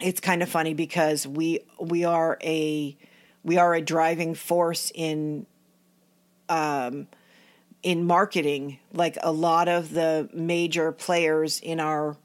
it's 0.01 0.20
kind 0.20 0.42
of 0.42 0.49
funny 0.49 0.74
because 0.74 1.26
we 1.26 1.61
we 1.80 2.05
are 2.05 2.38
a 2.42 2.97
we 3.42 3.59
are 3.59 3.74
a 3.74 3.80
driving 3.80 4.34
force 4.34 4.90
in 4.94 5.47
um, 6.49 7.07
in 7.82 8.07
marketing. 8.07 8.78
Like 8.92 9.16
a 9.22 9.32
lot 9.32 9.68
of 9.68 9.92
the 9.92 10.28
major 10.32 10.92
players 10.92 11.61
in 11.61 11.80
our 11.80 12.16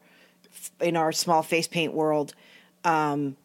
in 0.79 0.97
our 0.97 1.11
small 1.11 1.43
face 1.43 1.67
paint 1.67 1.93
world 1.93 2.33
um, 2.83 3.37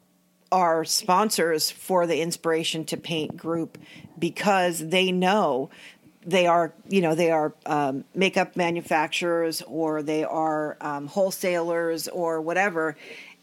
are 0.51 0.85
sponsors 0.85 1.71
for 1.71 2.07
the 2.07 2.21
Inspiration 2.21 2.85
to 2.87 2.97
Paint 2.97 3.37
group 3.37 3.79
because 4.19 4.89
they 4.89 5.13
know 5.13 5.71
they 6.27 6.47
are 6.47 6.73
you 6.89 7.01
know 7.01 7.15
they 7.15 7.31
are 7.31 7.55
um, 7.67 8.05
makeup 8.15 8.57
manufacturers 8.57 9.63
or 9.63 10.03
they 10.03 10.25
are 10.25 10.77
um, 10.81 11.07
wholesalers 11.07 12.09
or 12.09 12.41
whatever 12.41 12.97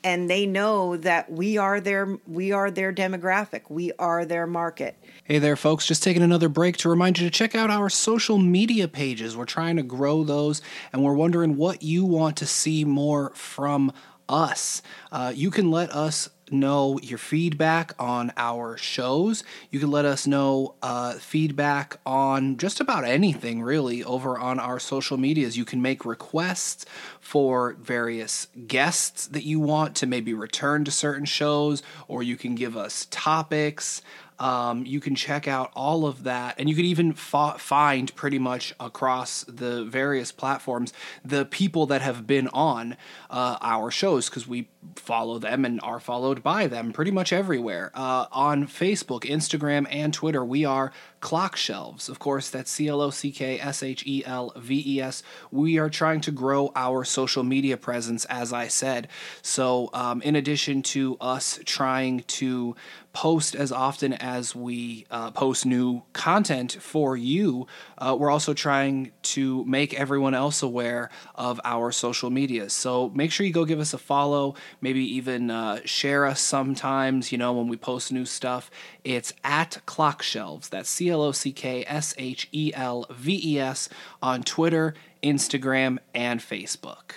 and 0.04 0.30
they 0.30 0.46
know 0.46 0.98
that 0.98 1.32
we 1.32 1.58
are 1.58 1.80
their 1.80 2.18
we 2.28 2.52
are 2.52 2.70
their 2.70 2.94
demographic 2.94 3.62
we 3.70 3.92
are 4.00 4.26
their 4.26 4.48
market 4.48 4.98
Hey 5.26 5.40
there, 5.40 5.56
folks. 5.56 5.88
Just 5.88 6.04
taking 6.04 6.22
another 6.22 6.50
break 6.50 6.76
to 6.78 6.90
remind 6.90 7.18
you 7.18 7.26
to 7.26 7.32
check 7.32 7.56
out 7.56 7.70
our 7.70 7.90
social 7.90 8.38
media 8.38 8.90
pages. 8.90 9.38
We're 9.38 9.46
trying 9.46 9.78
to 9.78 9.82
grow 9.82 10.26
those, 10.26 10.62
and 10.92 11.02
we're 11.02 11.14
wondering 11.14 11.56
what 11.56 11.82
you 11.82 12.04
want 12.04 12.36
to 12.38 12.46
see 12.46 12.84
more 12.84 13.30
from 13.34 13.94
us. 14.28 14.82
Uh, 15.14 15.32
you 15.34 15.50
can 15.50 15.72
let 15.72 15.92
us 15.92 16.30
know 16.52 17.00
your 17.02 17.18
feedback 17.18 17.94
on 18.00 18.32
our 18.38 18.78
shows. 18.78 19.44
You 19.72 19.80
can 19.80 19.92
let 19.92 20.06
us 20.06 20.28
know 20.28 20.76
uh, 20.82 21.14
feedback 21.14 21.98
on 22.06 22.58
just 22.58 22.80
about 22.80 23.06
anything, 23.06 23.62
really, 23.62 24.04
over 24.04 24.38
on 24.38 24.60
our 24.60 24.80
social 24.80 25.18
medias. 25.18 25.58
You 25.58 25.66
can 25.66 25.82
make 25.82 26.06
requests 26.06 26.86
for 27.20 27.74
various 27.74 28.48
guests 28.68 29.28
that 29.28 29.44
you 29.44 29.60
want 29.60 29.96
to 29.96 30.08
maybe 30.08 30.34
return 30.34 30.84
to 30.86 30.92
certain 30.92 31.26
shows, 31.26 31.82
or 32.08 32.24
you 32.24 32.36
can 32.38 32.56
give 32.56 32.76
us 32.76 33.08
topics. 33.10 34.02
Um, 34.40 34.86
you 34.86 35.00
can 35.00 35.16
check 35.16 35.48
out 35.48 35.72
all 35.76 36.06
of 36.06 36.24
that, 36.24 36.56
and 36.58 36.68
you 36.70 36.76
can 36.76 36.86
even 36.86 37.14
fa- 37.14 37.56
find 37.58 38.14
pretty 38.16 38.40
much 38.40 38.74
across 38.80 39.44
the 39.44 39.86
various 39.86 40.32
platforms 40.32 40.92
the 41.24 41.46
people 41.46 41.86
that 41.86 42.02
have 42.02 42.26
been 42.28 42.48
on 42.50 42.98
uh, 43.30 43.58
our 43.62 43.92
shows 43.92 44.30
because 44.30 44.48
we 44.48 44.68
follow 44.96 45.40
them 45.40 45.66
and 45.66 45.80
are 45.82 46.00
followed 46.00 46.44
by 46.44 46.68
them 46.68 46.92
pretty 46.94 47.12
much 47.12 47.34
everywhere. 47.34 47.92
Uh, 47.94 48.26
on 48.32 48.68
Facebook, 48.68 49.22
Instagram, 49.22 49.88
and 49.90 50.14
Twitter, 50.14 50.44
we 50.44 50.66
are 50.66 50.92
Clock 51.20 51.56
Shelves. 51.56 52.10
Of 52.10 52.20
course, 52.20 52.50
that's 52.50 52.70
C 52.70 52.88
L 52.88 53.02
O 53.02 53.10
C 53.10 53.32
K 53.32 53.60
S 53.60 53.82
H 53.82 54.04
E 54.06 54.24
L 54.26 54.52
V 54.56 54.84
E 54.86 55.02
S. 55.02 55.24
We 55.52 55.78
are 55.78 55.90
trying 55.90 56.22
to 56.22 56.32
grow 56.32 56.72
our 56.76 57.04
social 57.04 57.44
media 57.44 57.78
presence, 57.78 58.26
as 58.26 58.52
I 58.52 58.68
said. 58.68 59.08
So, 59.42 59.90
um, 59.94 60.22
in 60.22 60.36
addition 60.36 60.82
to 60.84 61.18
us 61.22 61.60
trying 61.66 62.22
to 62.22 62.76
post 63.14 63.56
as 63.56 63.72
often 63.72 64.12
as 64.14 64.56
we 64.56 65.06
uh, 65.12 65.30
post 65.32 65.66
new 65.66 66.02
content 66.14 66.74
for 66.74 67.16
you, 67.16 67.68
uh, 68.00 68.16
we're 68.20 68.32
also 68.32 68.54
trying 68.54 69.12
to 69.22 69.64
make 69.66 69.94
everyone 69.94 70.34
else 70.34 70.64
aware 70.64 71.10
of 71.36 71.62
our 71.64 71.92
social 71.92 72.32
media. 72.32 72.70
So 72.70 73.10
make 73.14 73.32
sure 73.32 73.46
you 73.46 73.54
go 73.54 73.66
give 73.66 73.80
us 73.80 73.94
a 73.94 74.00
follow, 74.00 74.56
maybe 74.82 75.04
even 75.16 75.50
uh, 75.50 75.80
share 75.86 76.26
us 76.26 76.42
sometimes, 76.42 77.32
you 77.32 77.38
know, 77.38 77.54
when 77.54 77.68
we 77.68 77.78
post 77.78 78.12
new 78.12 78.26
stuff. 78.26 78.70
It's 79.04 79.34
at 79.44 79.82
Clock 79.86 80.22
Shelves. 80.22 80.70
That's 80.70 80.90
C 80.90 81.10
L 81.10 81.22
O 81.22 81.32
C 81.32 81.52
K 81.52 81.84
S 81.88 82.14
H 82.18 82.48
E 82.52 82.72
L 82.74 83.06
V 83.12 83.40
E 83.44 83.60
S 83.60 83.90
on 84.22 84.44
Twitter, 84.44 84.94
Instagram, 85.22 86.00
and 86.14 86.40
Facebook. 86.40 87.14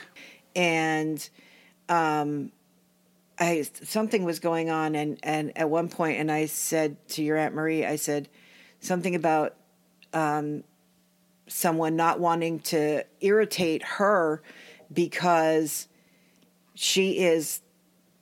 and 0.55 1.29
um, 1.89 2.51
I 3.39 3.67
something 3.83 4.25
was 4.25 4.41
going 4.41 4.71
on, 4.71 4.95
and 4.95 5.19
and 5.23 5.57
at 5.57 5.69
one 5.69 5.89
point, 5.89 6.19
and 6.19 6.33
I 6.33 6.47
said 6.47 6.97
to 7.11 7.23
your 7.23 7.37
aunt 7.37 7.55
Marie, 7.55 7.85
I 7.85 7.97
said 7.97 8.29
something 8.81 9.15
about 9.15 9.55
um, 10.13 10.65
someone 11.47 11.97
not 11.97 12.19
wanting 12.19 12.61
to 12.61 13.05
irritate 13.21 13.83
her 13.83 14.43
because 14.93 15.89
she 16.77 17.19
is 17.19 17.61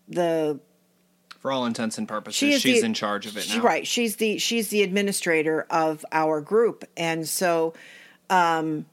the 0.08 0.58
For 1.40 1.52
all 1.52 1.66
intents 1.66 1.98
and 1.98 2.08
purposes, 2.08 2.36
she 2.38 2.58
she's 2.58 2.80
the- 2.80 2.86
in 2.86 2.94
charge 2.94 3.26
of 3.26 3.36
it 3.36 3.42
she- 3.44 3.58
now. 3.58 3.64
Right. 3.64 3.86
She's 3.86 4.16
the 4.16 4.38
she's 4.38 4.68
the 4.68 4.82
administrator 4.82 5.66
of 5.70 6.04
our 6.10 6.40
group, 6.40 6.84
and 6.96 7.28
so 7.28 7.74
um, 8.30 8.86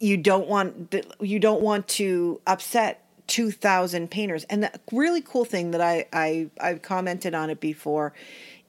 you 0.00 0.16
don't 0.16 0.48
want 0.48 0.94
you 1.20 1.38
don't 1.38 1.60
want 1.60 1.88
to 1.88 2.40
upset 2.46 3.04
two 3.26 3.50
thousand 3.50 4.10
painters. 4.10 4.44
And 4.44 4.62
the 4.62 4.80
really 4.92 5.20
cool 5.20 5.44
thing 5.44 5.70
that 5.72 5.80
I 5.80 6.06
I 6.12 6.50
I've 6.60 6.82
commented 6.82 7.34
on 7.34 7.50
it 7.50 7.60
before 7.60 8.12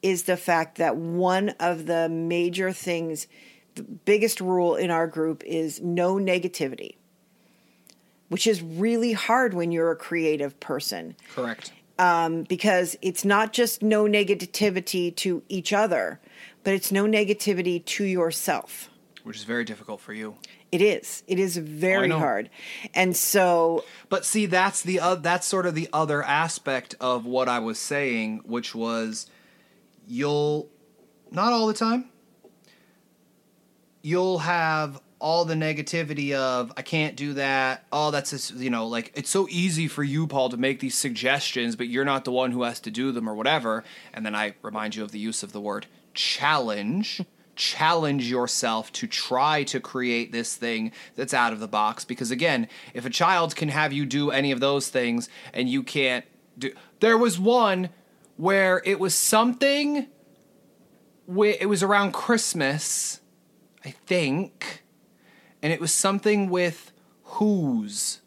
is 0.02 0.24
the 0.24 0.38
fact 0.38 0.78
that 0.78 0.96
one 0.96 1.50
of 1.60 1.88
the 1.88 2.08
major 2.10 2.72
things, 2.72 3.28
the 3.76 3.84
biggest 3.84 4.40
rule 4.40 4.76
in 4.76 4.92
our 4.92 5.08
group 5.08 5.44
is 5.46 5.82
no 5.82 6.16
negativity. 6.16 6.96
Which 8.30 8.48
is 8.48 8.62
really 8.62 9.14
hard 9.14 9.54
when 9.54 9.72
you're 9.72 9.92
a 9.92 9.96
creative 9.96 10.60
person 10.60 11.16
Correct. 11.36 11.72
because 11.98 12.98
it's 13.02 13.24
not 13.24 13.54
just 13.54 13.84
no 13.84 14.06
negativity 14.06 15.16
to 15.18 15.44
each 15.48 15.72
other, 15.72 16.20
but 16.64 16.74
it's 16.74 16.92
no 16.92 17.06
negativity 17.06 17.84
to 17.86 18.04
yourself. 18.04 18.90
Which 19.24 19.38
is 19.38 19.44
very 19.44 19.64
difficult 19.64 20.02
for 20.02 20.14
you. 20.14 20.36
It 20.72 20.82
is. 20.82 21.24
It 21.28 21.40
is 21.40 21.56
very 21.56 22.08
know. 22.08 22.20
hard. 22.20 22.50
And 22.94 23.16
so, 23.16 23.86
But 24.10 24.26
see, 24.26 24.46
that's 24.46 24.82
the 24.82 25.00
uh, 25.00 25.16
that's 25.16 25.48
sort 25.48 25.66
of 25.66 25.74
the 25.74 25.88
other 25.94 26.22
aspect 26.22 26.96
of 27.00 27.26
what 27.26 27.48
I 27.48 27.60
was 27.60 27.80
saying, 27.80 28.42
which 28.46 28.76
was 28.76 29.28
you'll 30.06 30.70
not 31.32 31.54
all 31.54 31.68
the 31.68 31.74
time. 31.74 32.10
You'll 34.02 34.40
have 34.40 35.02
all 35.26 35.44
the 35.44 35.56
negativity 35.56 36.34
of 36.34 36.72
I 36.78 36.84
can't 36.84 37.16
do 37.16 37.34
that. 37.34 37.88
Oh, 37.92 38.12
that's 38.12 38.30
just, 38.30 38.54
you 38.58 38.70
know, 38.70 38.86
like 38.86 39.12
it's 39.16 39.32
so 39.32 39.48
easy 39.50 39.88
for 39.88 40.04
you, 40.04 40.28
Paul, 40.28 40.50
to 40.50 40.58
make 40.58 40.82
these 40.82 40.94
suggestions, 40.94 41.76
but 41.76 41.88
you're 41.88 42.06
not 42.06 42.26
the 42.26 42.32
one 42.32 42.52
who 42.52 42.62
has 42.62 42.80
to 42.82 42.92
do 42.92 43.12
them 43.12 43.28
or 43.28 43.34
whatever. 43.34 43.84
And 44.14 44.24
then 44.24 44.36
I 44.36 44.54
remind 44.62 44.96
you 44.96 45.04
of 45.04 45.12
the 45.12 45.18
use 45.18 45.42
of 45.42 45.52
the 45.52 45.60
word 45.60 45.88
challenge. 46.14 47.24
challenge 47.56 48.30
yourself 48.30 48.92
to 48.92 49.08
try 49.08 49.64
to 49.64 49.80
create 49.80 50.32
this 50.32 50.56
thing 50.56 50.92
that's 51.16 51.34
out 51.34 51.54
of 51.54 51.62
the 51.62 51.70
box 51.70 52.04
because 52.04 52.30
again 52.30 52.68
if 52.94 53.06
a 53.06 53.10
child 53.10 53.56
can 53.56 53.70
have 53.70 53.94
you 53.94 54.06
do 54.06 54.30
any 54.30 54.52
of 54.52 54.60
those 54.60 54.90
things 54.90 55.30
and 55.54 55.70
you 55.70 55.82
can't 55.82 56.26
do 56.58 56.70
there 57.00 57.18
was 57.18 57.40
one 57.40 57.88
where 58.36 58.82
it 58.84 59.00
was 59.00 59.16
something 59.16 60.06
where 61.28 61.56
it 61.62 61.70
was 61.70 61.82
around 61.82 62.12
christmas 62.12 63.22
i 63.86 63.92
think 63.92 64.84
and 65.62 65.74
it 65.74 65.80
was 65.80 65.92
something 65.92 66.50
with 66.50 66.92
whose 67.24 68.22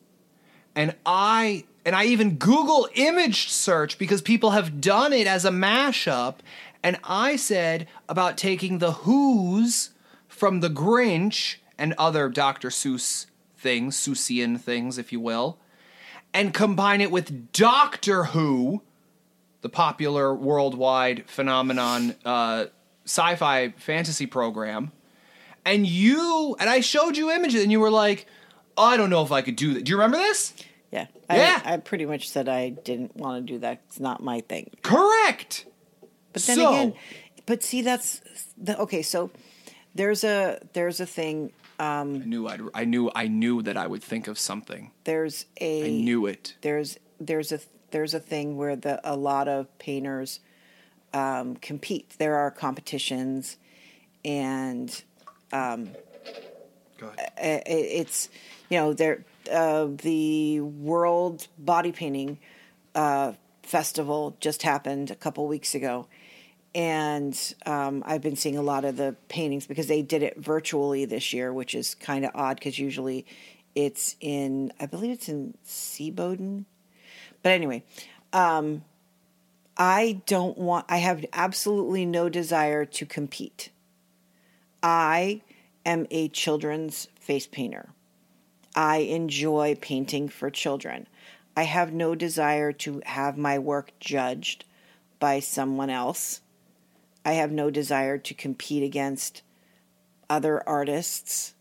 and 0.75 0.95
i 1.07 1.65
and 1.85 1.95
i 1.95 2.05
even 2.05 2.37
google 2.37 2.89
image 2.95 3.49
search 3.49 3.99
because 3.99 4.23
people 4.23 4.51
have 4.51 4.81
done 4.81 5.13
it 5.13 5.27
as 5.27 5.45
a 5.45 5.51
mashup. 5.51 6.37
And 6.83 6.99
i 7.05 7.37
said 7.37 7.89
about 8.09 8.39
taking 8.39 8.79
the 8.79 8.93
who's 8.93 9.91
from 10.29 10.61
the 10.61 10.71
grinch 10.71 11.57
and 11.77 11.95
other 11.99 12.29
dr 12.29 12.69
seuss 12.69 13.27
things 13.57 13.97
seussian 13.97 14.61
things 14.61 14.99
if 14.99 15.13
you 15.13 15.21
will 15.21 15.59
and 16.33 16.55
combine 16.55 17.01
it 17.01 17.11
with 17.11 17.53
doctor 17.53 18.25
who 18.25 18.83
the 19.61 19.69
popular 19.69 20.35
worldwide 20.35 21.29
phenomenon 21.29 22.15
uh, 22.25 22.67
sci-fi 23.05 23.71
fantasy 23.77 24.27
program 24.27 24.93
and 25.73 25.87
you 25.87 26.57
and 26.59 26.69
i 26.69 26.81
showed 26.81 27.17
you 27.17 27.31
images 27.31 27.63
and 27.63 27.71
you 27.73 27.81
were 27.81 27.91
like 27.91 28.27
oh, 28.77 28.85
i 28.85 28.97
don't 28.97 29.11
know 29.11 29.23
if 29.23 29.33
i 29.33 29.43
could 29.43 29.57
do 29.57 29.75
that 29.75 29.85
do 29.85 29.91
you 29.91 29.97
remember 29.97 30.19
this 30.19 30.55
yeah. 30.91 31.07
Yeah. 31.31 31.61
I, 31.63 31.75
I 31.75 31.77
pretty 31.77 32.07
much 32.07 32.31
said 32.31 32.49
I 32.49 32.71
didn't 32.71 33.15
want 33.15 33.47
to 33.47 33.53
do 33.53 33.59
that. 33.59 33.83
It's 33.87 34.01
not 34.01 34.23
my 34.23 34.41
thing. 34.41 34.71
correct 34.83 35.67
But 36.33 36.43
then 36.45 36.57
So- 36.57 36.73
again, 36.73 36.95
but 37.45 37.63
see, 37.63 37.83
that's 37.83 38.23
the, 38.57 38.79
okay. 38.81 39.03
So 39.03 39.31
there's 39.95 40.25
a, 40.25 40.59
there's 40.73 41.01
a 41.01 41.05
thing, 41.07 41.53
i 41.79 42.03
knew 42.05 42.49
I'd, 42.49 42.63
i 42.75 42.85
knew 42.85 43.11
i 43.15 43.29
knew 43.29 43.63
that 43.63 43.77
i 43.77 43.87
would 43.87 44.03
think 44.03 44.27
of 44.27 44.37
something 44.39 44.91
there's 45.05 45.47
a, 45.61 45.87
i 45.87 45.91
knew 45.91 46.27
it 46.27 46.57
there's 46.63 46.99
there's 47.21 47.53
a 47.53 47.61
there's 47.93 48.15
a 48.15 48.19
thing 48.21 48.57
where 48.57 48.75
the 48.75 49.01
a 49.05 49.15
lot 49.15 49.47
of 49.47 49.67
painters 49.79 50.41
um, 51.13 51.57
compete. 51.57 52.15
There 52.19 52.37
are 52.37 52.51
competitions, 52.51 53.57
and 54.25 55.03
Go 56.99 57.09
ahead. 57.09 57.33
i- 57.39 57.63
i- 57.71 57.89
it's 58.01 58.29
you 58.69 58.79
know 58.79 58.93
there 58.93 59.25
uh, 59.51 59.87
the 59.87 60.61
World 60.61 61.49
Body 61.59 61.93
Painting 61.93 62.39
uh, 62.95 63.33
Festival 63.63 64.37
just 64.41 64.63
happened 64.63 65.11
a 65.11 65.15
couple 65.15 65.47
weeks 65.47 65.75
ago, 65.75 66.07
and 66.75 67.55
um, 67.67 68.03
I've 68.07 68.21
been 68.23 68.37
seeing 68.37 68.59
a 68.59 68.63
lot 68.63 68.85
of 68.85 68.97
the 68.97 69.17
paintings 69.29 69.67
because 69.67 69.87
they 69.87 70.03
did 70.03 70.23
it 70.23 70.37
virtually 70.39 71.05
this 71.05 71.33
year, 71.33 71.53
which 71.53 71.75
is 71.75 71.95
kind 71.95 72.25
of 72.25 72.33
odd 72.35 72.57
because 72.59 72.79
usually 72.79 73.25
it's 73.75 74.17
in 74.21 74.73
I 74.81 74.87
believe 74.87 75.13
it's 75.13 75.29
in 75.29 75.55
Seeboden, 75.67 76.65
but 77.43 77.53
anyway. 77.53 77.83
Um, 78.33 78.85
I 79.81 80.21
don't 80.27 80.59
want, 80.59 80.87
I 80.89 80.97
have 80.99 81.25
absolutely 81.33 82.05
no 82.05 82.29
desire 82.29 82.85
to 82.85 83.07
compete. 83.07 83.71
I 84.83 85.43
am 85.85 86.07
a 86.11 86.29
children's 86.29 87.09
face 87.19 87.47
painter. 87.47 87.91
I 88.75 88.99
enjoy 88.99 89.77
painting 89.81 90.29
for 90.29 90.51
children. 90.51 91.09
I 91.57 91.65
have 91.65 91.93
no 91.93 92.15
desire 92.15 92.73
to 92.73 93.03
have 93.05 93.37
my 93.37 93.59
work 93.59 93.93
judged 93.99 94.65
by 95.19 95.41
someone 95.41 95.91
else. 95.91 96.43
I 97.25 97.33
have 97.33 97.51
no 97.51 97.71
desire 97.71 98.19
to 98.19 98.35
compete 98.35 98.85
against 98.85 99.43
other 100.31 100.67
artists. 100.69 101.55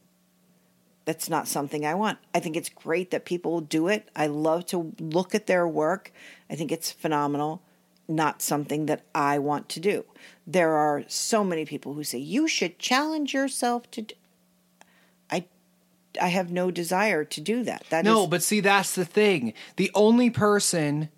That's 1.06 1.30
not 1.30 1.48
something 1.48 1.86
I 1.86 1.96
want. 1.96 2.20
I 2.36 2.40
think 2.40 2.56
it's 2.56 2.70
great 2.70 3.12
that 3.12 3.26
people 3.26 3.62
do 3.62 3.88
it. 3.88 4.10
I 4.16 4.28
love 4.28 4.66
to 4.68 4.94
look 5.00 5.34
at 5.34 5.48
their 5.48 5.68
work. 5.68 6.12
I 6.50 6.56
think 6.56 6.72
it's 6.72 6.92
phenomenal. 6.92 7.64
Not 8.08 8.42
something 8.42 8.86
that 8.86 9.04
I 9.14 9.38
want 9.40 9.68
to 9.70 9.80
do. 9.80 10.06
There 10.46 10.72
are 10.74 11.04
so 11.08 11.44
many 11.44 11.66
people 11.66 11.94
who 11.94 12.04
say 12.04 12.18
you 12.20 12.48
should 12.48 12.80
challenge 12.80 13.34
yourself 13.34 13.90
to. 13.92 14.04
Do. 14.04 14.16
I, 15.30 15.46
I 16.22 16.30
have 16.30 16.50
no 16.52 16.72
desire 16.72 17.26
to 17.26 17.42
do 17.42 17.64
that. 17.64 17.84
That 17.90 18.06
No, 18.06 18.24
is- 18.24 18.30
but 18.30 18.44
see, 18.44 18.62
that's 18.62 18.96
the 18.96 19.04
thing. 19.06 19.54
The 19.76 19.92
only 19.94 20.30
person 20.30 21.10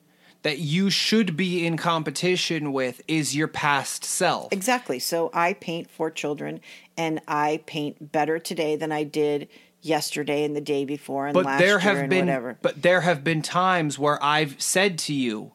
that 0.42 0.58
you 0.60 0.90
should 0.90 1.36
be 1.38 1.66
in 1.66 1.78
competition 1.78 2.72
with 2.74 3.02
is 3.08 3.36
your 3.36 3.48
past 3.50 4.04
self. 4.06 4.52
Exactly. 4.54 4.98
So 4.98 5.30
I 5.34 5.54
paint 5.54 5.92
for 5.92 6.10
children 6.10 6.62
and 6.98 7.20
I 7.28 7.62
paint 7.66 8.12
better 8.14 8.40
today 8.40 8.78
than 8.78 8.92
I 8.92 9.04
did 9.04 9.50
yesterday 9.82 10.44
and 10.46 10.56
the 10.56 10.62
day 10.62 10.86
before 10.86 11.28
and 11.28 11.34
But 11.34 11.46
last 11.46 11.60
there 11.60 11.68
year 11.72 11.80
have 11.80 11.98
and 11.98 12.10
been 12.10 12.26
whatever. 12.28 12.58
but 12.62 12.82
there 12.82 13.02
have 13.02 13.24
been 13.24 13.42
times 13.42 14.00
where 14.00 14.22
I've 14.24 14.62
said 14.62 14.98
to 15.00 15.14
you 15.14 15.52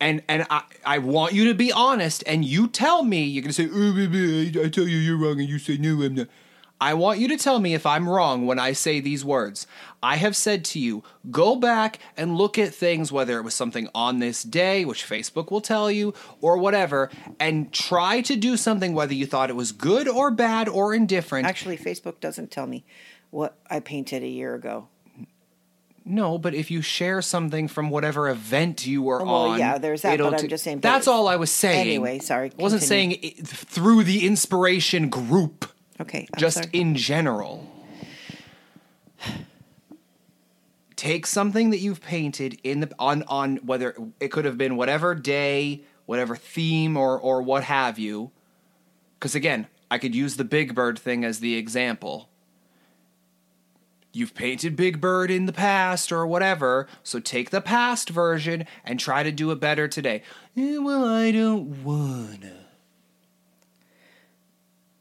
and 0.00 0.22
and 0.28 0.46
I, 0.50 0.62
I 0.84 0.98
want 0.98 1.32
you 1.32 1.46
to 1.46 1.54
be 1.54 1.72
honest 1.72 2.22
and 2.26 2.44
you 2.44 2.68
tell 2.68 3.02
me 3.02 3.24
you're 3.24 3.42
to 3.44 3.52
say 3.52 3.68
oh, 3.72 3.94
I, 3.96 4.66
I 4.66 4.68
tell 4.68 4.86
you 4.86 4.96
you're 4.96 5.16
wrong 5.16 5.40
and 5.40 5.48
you 5.48 5.58
say 5.58 5.76
no 5.76 6.02
I'm 6.02 6.14
not. 6.14 6.28
I 6.78 6.92
want 6.92 7.20
you 7.20 7.28
to 7.28 7.38
tell 7.38 7.58
me 7.58 7.72
if 7.72 7.86
I'm 7.86 8.06
wrong 8.06 8.44
when 8.44 8.58
I 8.58 8.72
say 8.72 9.00
these 9.00 9.24
words. 9.24 9.66
I 10.02 10.16
have 10.16 10.36
said 10.36 10.62
to 10.66 10.78
you, 10.78 11.02
go 11.30 11.56
back 11.56 11.98
and 12.18 12.36
look 12.36 12.58
at 12.58 12.74
things, 12.74 13.10
whether 13.10 13.38
it 13.38 13.42
was 13.42 13.54
something 13.54 13.88
on 13.94 14.18
this 14.18 14.42
day, 14.42 14.84
which 14.84 15.08
Facebook 15.08 15.50
will 15.50 15.62
tell 15.62 15.90
you, 15.90 16.12
or 16.42 16.58
whatever, 16.58 17.10
and 17.40 17.72
try 17.72 18.20
to 18.20 18.36
do 18.36 18.58
something, 18.58 18.92
whether 18.92 19.14
you 19.14 19.24
thought 19.24 19.48
it 19.48 19.56
was 19.56 19.72
good 19.72 20.06
or 20.06 20.30
bad 20.30 20.68
or 20.68 20.92
indifferent. 20.92 21.46
Actually, 21.46 21.78
Facebook 21.78 22.20
doesn't 22.20 22.50
tell 22.50 22.66
me 22.66 22.84
what 23.30 23.56
I 23.70 23.80
painted 23.80 24.22
a 24.22 24.28
year 24.28 24.54
ago. 24.54 24.88
No, 26.08 26.38
but 26.38 26.54
if 26.54 26.70
you 26.70 26.82
share 26.82 27.20
something 27.20 27.66
from 27.66 27.90
whatever 27.90 28.28
event 28.28 28.86
you 28.86 29.02
were 29.02 29.24
Well, 29.24 29.34
on, 29.34 29.58
yeah, 29.58 29.76
there's 29.76 30.02
that, 30.02 30.18
but 30.20 30.40
I'm 30.40 30.48
just 30.48 30.62
saying- 30.62 30.78
That's 30.78 31.08
all 31.08 31.26
I 31.26 31.34
was 31.34 31.50
saying. 31.50 31.80
Anyway, 31.80 32.20
sorry, 32.20 32.52
I 32.56 32.62
wasn't 32.62 32.82
continue. 32.82 33.16
saying 33.16 33.34
it 33.40 33.46
through 33.48 34.04
the 34.04 34.24
inspiration 34.24 35.08
group, 35.08 35.66
Okay. 36.00 36.28
I'm 36.32 36.38
just 36.40 36.58
sorry. 36.58 36.70
in 36.72 36.94
general. 36.94 37.68
Take 40.94 41.26
something 41.26 41.70
that 41.70 41.78
you've 41.78 42.00
painted 42.00 42.58
in 42.64 42.80
the 42.80 42.90
on 42.98 43.22
on 43.24 43.56
whether 43.56 43.94
it 44.18 44.28
could 44.28 44.44
have 44.46 44.56
been 44.56 44.76
whatever 44.76 45.14
day, 45.14 45.82
whatever 46.06 46.36
theme, 46.36 46.96
or 46.96 47.18
or 47.20 47.42
what 47.42 47.64
have 47.64 47.98
you. 47.98 48.30
Because 49.18 49.34
again, 49.34 49.66
I 49.90 49.98
could 49.98 50.14
use 50.14 50.36
the 50.36 50.44
Big 50.44 50.74
Bird 50.74 50.98
thing 50.98 51.22
as 51.24 51.40
the 51.40 51.56
example 51.56 52.30
you've 54.16 54.34
painted 54.34 54.74
Big 54.76 55.00
Bird 55.00 55.30
in 55.30 55.46
the 55.46 55.52
past 55.52 56.10
or 56.10 56.26
whatever, 56.26 56.88
so 57.02 57.20
take 57.20 57.50
the 57.50 57.60
past 57.60 58.08
version 58.08 58.66
and 58.84 58.98
try 58.98 59.22
to 59.22 59.30
do 59.30 59.50
it 59.50 59.60
better 59.60 59.86
today. 59.86 60.22
Eh, 60.56 60.78
well, 60.78 61.04
I 61.04 61.30
don't 61.32 61.84
wanna. 61.84 62.52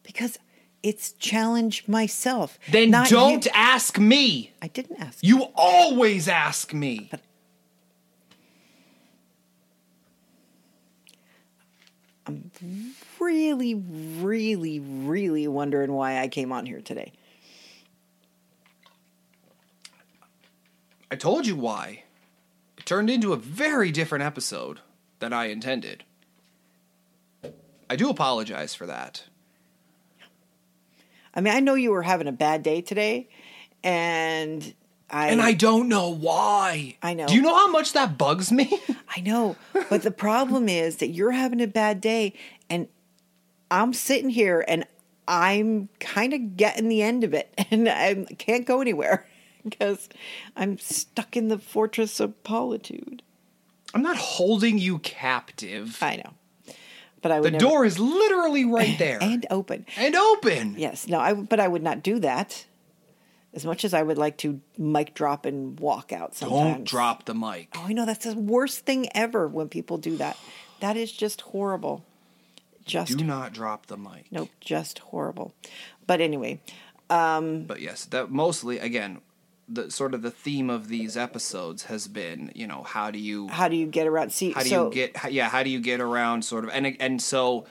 because 0.03 0.37
it's 0.83 1.13
challenge 1.13 1.87
myself. 1.87 2.59
Then 2.69 2.91
not 2.91 3.09
don't 3.09 3.43
you. 3.45 3.51
ask 3.55 3.97
me. 3.97 4.53
I 4.61 4.67
didn't 4.67 5.01
ask. 5.01 5.17
You 5.21 5.47
always 5.55 6.27
ask 6.27 6.73
me. 6.73 7.07
But 7.09 7.21
I'm 12.27 12.51
really, 13.19 13.75
really, 13.75 14.79
really 14.79 15.47
wondering 15.47 15.91
why 15.91 16.19
I 16.21 16.27
came 16.27 16.51
on 16.51 16.65
here 16.65 16.81
today. 16.81 17.13
I 21.11 21.15
told 21.15 21.45
you 21.45 21.55
why. 21.55 22.03
It 22.77 22.85
turned 22.85 23.09
into 23.09 23.33
a 23.33 23.37
very 23.37 23.91
different 23.91 24.23
episode 24.23 24.79
than 25.19 25.33
I 25.33 25.45
intended. 25.45 26.03
I 27.89 27.95
do 27.95 28.09
apologize 28.09 28.73
for 28.73 28.85
that. 28.87 29.23
I 31.33 31.41
mean, 31.41 31.53
I 31.53 31.59
know 31.59 31.75
you 31.75 31.91
were 31.91 32.01
having 32.01 32.27
a 32.27 32.31
bad 32.31 32.63
day 32.63 32.81
today, 32.81 33.29
and 33.83 34.73
I 35.09 35.29
And 35.29 35.41
I 35.41 35.53
don't 35.53 35.87
know 35.87 36.09
why. 36.09 36.97
I 37.03 37.13
know. 37.13 37.27
Do 37.27 37.35
you 37.35 37.41
know 37.41 37.55
how 37.55 37.69
much 37.69 37.93
that 37.93 38.17
bugs 38.17 38.51
me? 38.51 38.79
I 39.15 39.21
know, 39.21 39.55
but 39.89 40.01
the 40.01 40.11
problem 40.11 40.67
is 40.67 40.97
that 40.97 41.09
you're 41.09 41.31
having 41.31 41.61
a 41.61 41.67
bad 41.67 42.01
day, 42.01 42.33
and 42.69 42.87
I'm 43.69 43.93
sitting 43.93 44.29
here 44.29 44.63
and 44.67 44.85
I'm 45.27 45.89
kind 45.99 46.33
of 46.33 46.57
getting 46.57 46.87
the 46.87 47.01
end 47.01 47.23
of 47.23 47.33
it, 47.33 47.53
and 47.71 47.87
I 47.87 48.25
can't 48.37 48.65
go 48.65 48.81
anywhere 48.81 49.27
because 49.67 50.07
I'm 50.55 50.77
stuck 50.77 51.35
in 51.35 51.47
the 51.49 51.57
fortress 51.57 52.19
of 52.19 52.41
politude. 52.43 53.21
I'm 53.93 54.01
not 54.01 54.17
holding 54.17 54.77
you 54.77 54.99
captive. 54.99 55.97
I 56.01 56.17
know, 56.17 56.33
but 57.21 57.31
I 57.31 57.37
The 57.37 57.41
would 57.43 57.53
never, 57.53 57.65
door 57.65 57.85
is 57.85 57.97
literally 57.99 58.65
right 58.65 58.97
there 58.99 59.19
and 59.21 59.45
open. 59.49 59.85
and 59.97 60.15
open. 60.15 60.75
Yes, 60.77 61.07
no, 61.07 61.19
I 61.19 61.33
but 61.33 61.59
I 61.59 61.67
would 61.67 61.83
not 61.83 62.03
do 62.03 62.19
that. 62.19 62.65
As 63.53 63.65
much 63.65 63.85
as 63.85 63.93
I 63.93 64.03
would 64.03 64.17
like 64.17 64.35
to 64.39 64.59
mic 64.77 65.13
drop 65.13 65.45
and 65.45 65.79
walk 65.79 66.11
out 66.11 66.35
sometimes. 66.35 66.61
Don't 66.75 66.83
drop 66.83 67.23
the 67.23 67.33
mic. 67.33 67.69
Oh, 67.73 67.85
I 67.87 67.93
know 67.93 68.05
that's 68.05 68.25
the 68.25 68.35
worst 68.35 68.85
thing 68.85 69.07
ever 69.15 69.47
when 69.47 69.69
people 69.69 69.97
do 69.97 70.17
that. 70.17 70.35
That 70.81 70.97
is 70.97 71.09
just 71.09 71.39
horrible. 71.39 72.03
Just 72.83 73.17
Do 73.17 73.23
not 73.23 73.53
drop 73.53 73.85
the 73.85 73.95
mic. 73.97 74.25
nope, 74.29 74.49
just 74.59 74.99
horrible. 74.99 75.53
But 76.05 76.19
anyway, 76.19 76.59
um, 77.09 77.63
But 77.63 77.79
yes, 77.79 78.03
that 78.05 78.29
mostly 78.29 78.77
again, 78.77 79.21
the 79.67 79.89
sort 79.89 80.13
of 80.13 80.21
the 80.21 80.29
theme 80.31 80.69
of 80.69 80.87
these 80.89 81.17
episodes 81.17 81.85
has 81.85 82.07
been, 82.07 82.51
you 82.53 82.67
know, 82.67 82.83
how 82.83 83.09
do 83.09 83.17
you 83.19 83.47
how 83.47 83.67
do 83.67 83.75
you 83.75 83.87
get 83.87 84.05
around? 84.07 84.31
See, 84.31 84.51
how 84.51 84.61
do 84.61 84.69
so 84.69 84.85
you 84.87 84.93
get 84.93 85.17
how- 85.17 85.29
yeah 85.29 85.49
how 85.49 85.63
do 85.63 85.69
you 85.69 85.79
get 85.79 85.99
around 86.01 86.43
sort 86.45 86.63
of 86.65 86.69
and 86.71 86.95
and 86.99 87.21
so 87.21 87.65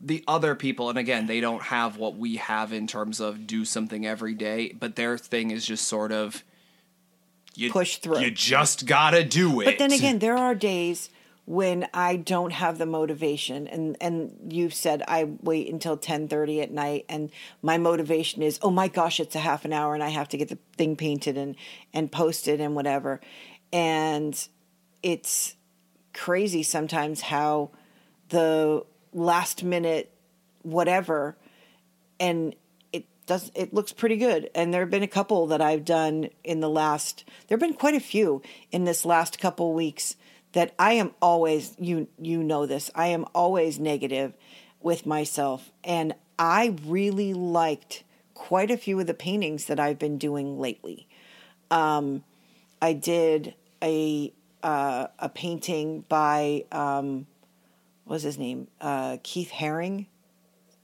the 0.00 0.22
other 0.28 0.54
people 0.54 0.90
and 0.90 0.98
again 0.98 1.26
they 1.26 1.40
don't 1.40 1.62
have 1.62 1.96
what 1.96 2.16
we 2.16 2.36
have 2.36 2.72
in 2.72 2.86
terms 2.86 3.20
of 3.20 3.46
do 3.46 3.64
something 3.64 4.04
every 4.06 4.34
day 4.34 4.70
but 4.78 4.96
their 4.96 5.16
thing 5.16 5.50
is 5.50 5.64
just 5.64 5.88
sort 5.88 6.12
of 6.12 6.44
you 7.54 7.70
Push 7.70 7.96
through. 7.98 8.18
you 8.18 8.30
just 8.30 8.84
gotta 8.86 9.24
do 9.24 9.60
it 9.60 9.64
But 9.64 9.78
then 9.78 9.92
again, 9.92 10.18
there 10.18 10.36
are 10.36 10.54
days 10.54 11.08
when 11.46 11.86
I 11.92 12.16
don't 12.16 12.52
have 12.52 12.78
the 12.78 12.86
motivation, 12.86 13.66
and 13.66 13.96
and 14.00 14.52
you've 14.52 14.74
said 14.74 15.02
I 15.06 15.24
wait 15.42 15.70
until 15.70 15.96
ten 15.96 16.28
thirty 16.28 16.62
at 16.62 16.70
night, 16.70 17.04
and 17.08 17.30
my 17.62 17.76
motivation 17.76 18.42
is, 18.42 18.58
oh 18.62 18.70
my 18.70 18.88
gosh, 18.88 19.20
it's 19.20 19.36
a 19.36 19.40
half 19.40 19.64
an 19.64 19.72
hour, 19.72 19.94
and 19.94 20.02
I 20.02 20.08
have 20.08 20.28
to 20.30 20.38
get 20.38 20.48
the 20.48 20.58
thing 20.76 20.96
painted 20.96 21.36
and 21.36 21.56
and 21.92 22.10
posted 22.10 22.60
and 22.60 22.74
whatever, 22.74 23.20
and 23.72 24.48
it's 25.02 25.56
crazy 26.14 26.62
sometimes 26.62 27.20
how 27.20 27.70
the 28.30 28.84
last 29.12 29.62
minute 29.62 30.10
whatever 30.62 31.36
and 32.18 32.54
it 32.92 33.04
does 33.26 33.50
it 33.54 33.74
looks 33.74 33.92
pretty 33.92 34.16
good. 34.16 34.48
And 34.54 34.72
there 34.72 34.80
have 34.80 34.90
been 34.90 35.02
a 35.02 35.08
couple 35.08 35.48
that 35.48 35.60
i've 35.60 35.84
done 35.84 36.30
in 36.42 36.60
the 36.60 36.70
last 36.70 37.24
there 37.46 37.56
have 37.56 37.60
been 37.60 37.74
quite 37.74 37.94
a 37.94 38.00
few 38.00 38.42
in 38.70 38.84
this 38.84 39.04
last 39.04 39.38
couple 39.38 39.74
weeks 39.74 40.16
that 40.54 40.74
i 40.78 40.94
am 40.94 41.12
always 41.20 41.76
you 41.78 42.08
you 42.18 42.42
know 42.42 42.66
this 42.66 42.90
i 42.94 43.06
am 43.08 43.24
always 43.34 43.78
negative 43.78 44.34
with 44.80 45.06
myself. 45.06 45.70
And 45.82 46.14
i 46.38 46.76
really 46.84 47.34
liked 47.34 48.04
quite 48.34 48.70
a 48.70 48.76
few 48.76 48.98
of 49.00 49.06
the 49.06 49.14
paintings 49.14 49.66
that 49.66 49.78
i've 49.78 49.98
been 49.98 50.18
doing 50.18 50.58
lately. 50.58 51.06
Um, 51.70 52.24
i 52.80 52.92
did 52.92 53.54
a 53.82 54.32
uh, 54.62 55.08
a 55.18 55.28
painting 55.28 56.06
by 56.08 56.64
um, 56.72 57.26
what 58.04 58.14
was 58.14 58.22
his 58.22 58.38
name? 58.38 58.68
Uh, 58.80 59.18
keith 59.22 59.50
haring? 59.50 60.06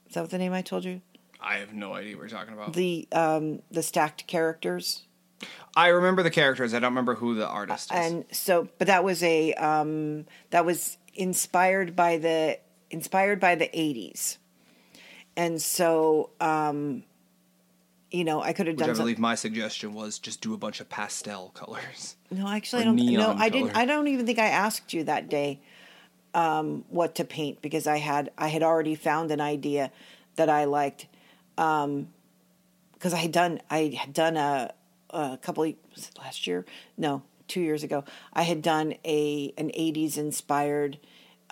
Is 0.06 0.14
that 0.14 0.20
what 0.20 0.30
the 0.30 0.38
name 0.38 0.52
i 0.52 0.60
told 0.60 0.84
you? 0.84 1.00
I 1.40 1.56
have 1.56 1.72
no 1.72 1.94
idea 1.94 2.16
what 2.16 2.22
you're 2.22 2.38
talking 2.38 2.52
about. 2.52 2.74
The 2.74 3.08
um 3.12 3.62
the 3.70 3.82
stacked 3.82 4.26
characters 4.26 5.04
i 5.76 5.88
remember 5.88 6.22
the 6.22 6.30
characters 6.30 6.74
i 6.74 6.78
don't 6.78 6.92
remember 6.92 7.14
who 7.14 7.34
the 7.34 7.46
artist 7.46 7.92
is. 7.92 7.98
and 7.98 8.24
so 8.32 8.68
but 8.78 8.86
that 8.86 9.04
was 9.04 9.22
a 9.22 9.52
um 9.54 10.26
that 10.50 10.64
was 10.64 10.96
inspired 11.14 11.94
by 11.94 12.16
the 12.18 12.58
inspired 12.90 13.40
by 13.40 13.54
the 13.54 13.66
80s 13.66 14.38
and 15.36 15.60
so 15.60 16.30
um 16.40 17.02
you 18.10 18.24
know 18.24 18.42
i 18.42 18.52
could 18.52 18.66
have 18.66 18.76
which 18.76 18.80
done 18.80 18.90
i 18.90 18.92
some, 18.94 19.02
believe 19.04 19.18
my 19.18 19.34
suggestion 19.34 19.94
was 19.94 20.18
just 20.18 20.40
do 20.40 20.54
a 20.54 20.58
bunch 20.58 20.80
of 20.80 20.88
pastel 20.88 21.50
colors. 21.54 22.16
No 22.30 22.48
actually 22.48 22.82
i 22.82 22.84
don't 22.84 22.96
no 22.96 23.34
i 23.38 23.48
didn't 23.48 23.76
i 23.76 23.84
don't 23.84 24.08
even 24.08 24.26
think 24.26 24.38
i 24.38 24.46
asked 24.46 24.92
you 24.92 25.04
that 25.04 25.28
day 25.28 25.60
um 26.34 26.84
what 26.88 27.16
to 27.16 27.24
paint 27.24 27.60
because 27.62 27.86
i 27.86 27.98
had 27.98 28.30
i 28.38 28.48
had 28.48 28.62
already 28.62 28.94
found 28.94 29.30
an 29.30 29.40
idea 29.40 29.90
that 30.36 30.48
i 30.48 30.64
liked. 30.64 31.06
Um 31.58 32.08
because 33.00 33.14
I 33.14 33.18
had 33.18 33.32
done 33.32 33.60
I 33.70 33.96
had 33.98 34.12
done 34.12 34.36
a 34.36 34.72
a 35.12 35.38
couple 35.40 35.64
of, 35.64 35.74
last 36.18 36.46
year 36.46 36.64
no 36.96 37.22
two 37.48 37.60
years 37.60 37.82
ago 37.82 38.04
I 38.32 38.42
had 38.42 38.62
done 38.62 38.94
a 39.04 39.52
an 39.56 39.68
'80s 39.70 40.18
inspired. 40.18 40.98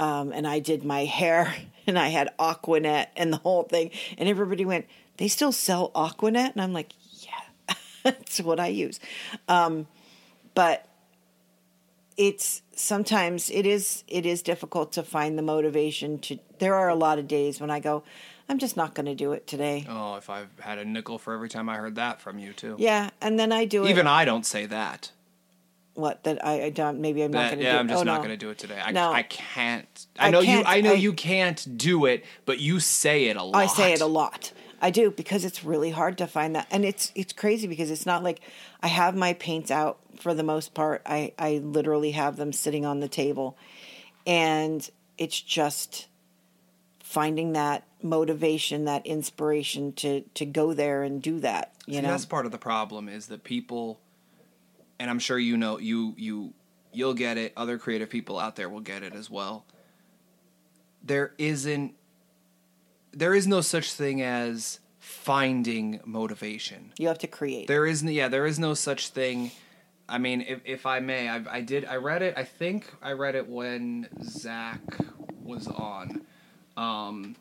Um, 0.00 0.30
and 0.30 0.46
I 0.46 0.60
did 0.60 0.84
my 0.84 1.06
hair, 1.06 1.52
and 1.88 1.98
I 1.98 2.06
had 2.06 2.30
Aquanet 2.38 3.06
and 3.16 3.32
the 3.32 3.38
whole 3.38 3.64
thing, 3.64 3.90
and 4.16 4.28
everybody 4.28 4.64
went, 4.64 4.86
"They 5.16 5.26
still 5.26 5.50
sell 5.50 5.90
Aquanet?" 5.90 6.52
And 6.52 6.62
I'm 6.62 6.72
like, 6.72 6.92
"Yeah, 7.14 7.74
that's 8.04 8.40
what 8.40 8.60
I 8.60 8.68
use." 8.68 9.00
Um, 9.48 9.88
but 10.54 10.88
it's 12.18 12.62
sometimes 12.74 13.48
it 13.48 13.64
is 13.64 14.02
it 14.08 14.26
is 14.26 14.42
difficult 14.42 14.92
to 14.92 15.02
find 15.02 15.38
the 15.38 15.42
motivation 15.42 16.18
to 16.18 16.38
there 16.58 16.74
are 16.74 16.88
a 16.88 16.94
lot 16.94 17.18
of 17.18 17.28
days 17.28 17.60
when 17.60 17.70
i 17.70 17.78
go 17.78 18.02
i'm 18.48 18.58
just 18.58 18.76
not 18.76 18.94
going 18.94 19.06
to 19.06 19.14
do 19.14 19.32
it 19.32 19.46
today 19.46 19.86
Oh, 19.88 20.16
if 20.16 20.28
I've 20.30 20.48
had 20.60 20.78
a 20.78 20.84
nickel 20.84 21.18
for 21.18 21.34
every 21.34 21.48
time 21.48 21.68
I 21.68 21.76
heard 21.76 21.96
that 21.96 22.20
from 22.20 22.38
you 22.38 22.52
too. 22.52 22.76
yeah 22.78 23.10
and 23.20 23.38
then 23.38 23.52
i 23.52 23.64
do 23.64 23.84
it 23.84 23.90
Even 23.90 24.06
I 24.06 24.24
don't 24.24 24.46
say 24.46 24.66
that. 24.66 25.10
what 25.94 26.22
that 26.24 26.44
i, 26.44 26.64
I 26.64 26.70
don't 26.70 27.00
maybe 27.00 27.22
i'm 27.22 27.30
not 27.32 27.50
going 27.50 27.50
to 27.50 27.56
do 27.56 27.60
it. 27.62 27.64
yeah, 27.64 27.72
do 27.74 27.78
I'm 27.78 27.88
just 27.88 28.00
oh, 28.00 28.04
not 28.04 28.14
no. 28.16 28.18
going 28.18 28.30
to 28.30 28.36
do 28.36 28.50
it 28.50 28.58
today. 28.58 28.80
I, 28.82 28.92
No. 28.92 29.12
I 29.12 29.22
can't. 29.22 30.06
I 30.18 30.28
I 30.28 30.30
know 30.30 30.40
you. 30.40 30.46
can't- 30.46 30.68
I 30.68 30.80
know 30.80 30.92
I- 30.92 30.94
you 30.94 31.12
can't 31.12 31.76
do 31.78 32.04
it, 32.06 32.24
but 32.46 32.58
you 32.60 32.78
say 32.80 33.24
it 33.26 33.36
a 33.36 33.42
lot. 33.42 33.56
i 33.56 33.66
say 33.66 33.92
it 33.92 34.00
a 34.00 34.06
lot 34.06 34.52
i 34.80 34.90
do 34.90 35.10
because 35.10 35.44
it's 35.44 35.64
really 35.64 35.90
hard 35.90 36.16
to 36.18 36.26
find 36.26 36.54
that 36.54 36.66
and 36.70 36.84
it's 36.84 37.10
it's 37.16 37.32
crazy 37.32 37.66
because 37.66 37.90
it's 37.90 38.06
not 38.06 38.22
like 38.22 38.40
i 38.80 38.86
have 38.86 39.16
my 39.16 39.32
paints 39.34 39.70
out 39.72 39.98
for 40.20 40.34
the 40.34 40.44
most 40.44 40.72
part 40.72 41.02
i 41.04 41.32
i 41.38 41.58
literally 41.58 42.12
have 42.12 42.36
them 42.36 42.52
sitting 42.52 42.86
on 42.86 43.00
the 43.00 43.08
table 43.08 43.56
and 44.26 44.88
it's 45.16 45.40
just 45.40 46.06
finding 47.08 47.54
that 47.54 47.84
motivation 48.02 48.84
that 48.84 49.04
inspiration 49.06 49.92
to 49.94 50.20
to 50.34 50.44
go 50.44 50.74
there 50.74 51.02
and 51.02 51.22
do 51.22 51.40
that 51.40 51.72
you 51.88 51.94
See, 51.94 52.00
know 52.02 52.08
that's 52.10 52.26
part 52.26 52.44
of 52.44 52.52
the 52.52 52.58
problem 52.58 53.08
is 53.08 53.28
that 53.28 53.44
people, 53.44 53.98
and 55.00 55.08
I'm 55.08 55.18
sure 55.18 55.38
you 55.38 55.56
know 55.56 55.78
you 55.78 56.14
you 56.18 56.52
you'll 56.92 57.14
get 57.14 57.38
it. 57.38 57.54
Other 57.56 57.78
creative 57.78 58.10
people 58.10 58.38
out 58.38 58.56
there 58.56 58.68
will 58.68 58.80
get 58.80 59.02
it 59.02 59.14
as 59.14 59.30
well. 59.30 59.64
There 61.02 61.32
isn't. 61.38 61.94
There 63.12 63.34
is 63.34 63.46
no 63.46 63.62
such 63.62 63.94
thing 63.94 64.20
as 64.20 64.80
finding 64.98 66.00
motivation. 66.04 66.92
you 66.98 67.08
have 67.08 67.18
to 67.20 67.26
create 67.26 67.68
There 67.68 67.86
isn't. 67.86 68.06
Yeah, 68.06 68.28
there 68.28 68.44
is 68.44 68.58
no 68.58 68.74
such 68.74 69.08
thing. 69.08 69.50
I 70.10 70.18
mean, 70.18 70.42
if 70.42 70.60
if 70.66 70.84
I 70.84 71.00
may, 71.00 71.30
I 71.30 71.42
I 71.50 71.60
did. 71.62 71.86
I 71.86 71.96
read 71.96 72.20
it. 72.20 72.34
I 72.36 72.44
think 72.44 72.92
I 73.00 73.12
read 73.12 73.34
it 73.34 73.48
when 73.48 74.08
Zach 74.22 74.82
was 75.42 75.68
on. 75.68 76.26
Um. 76.78 77.36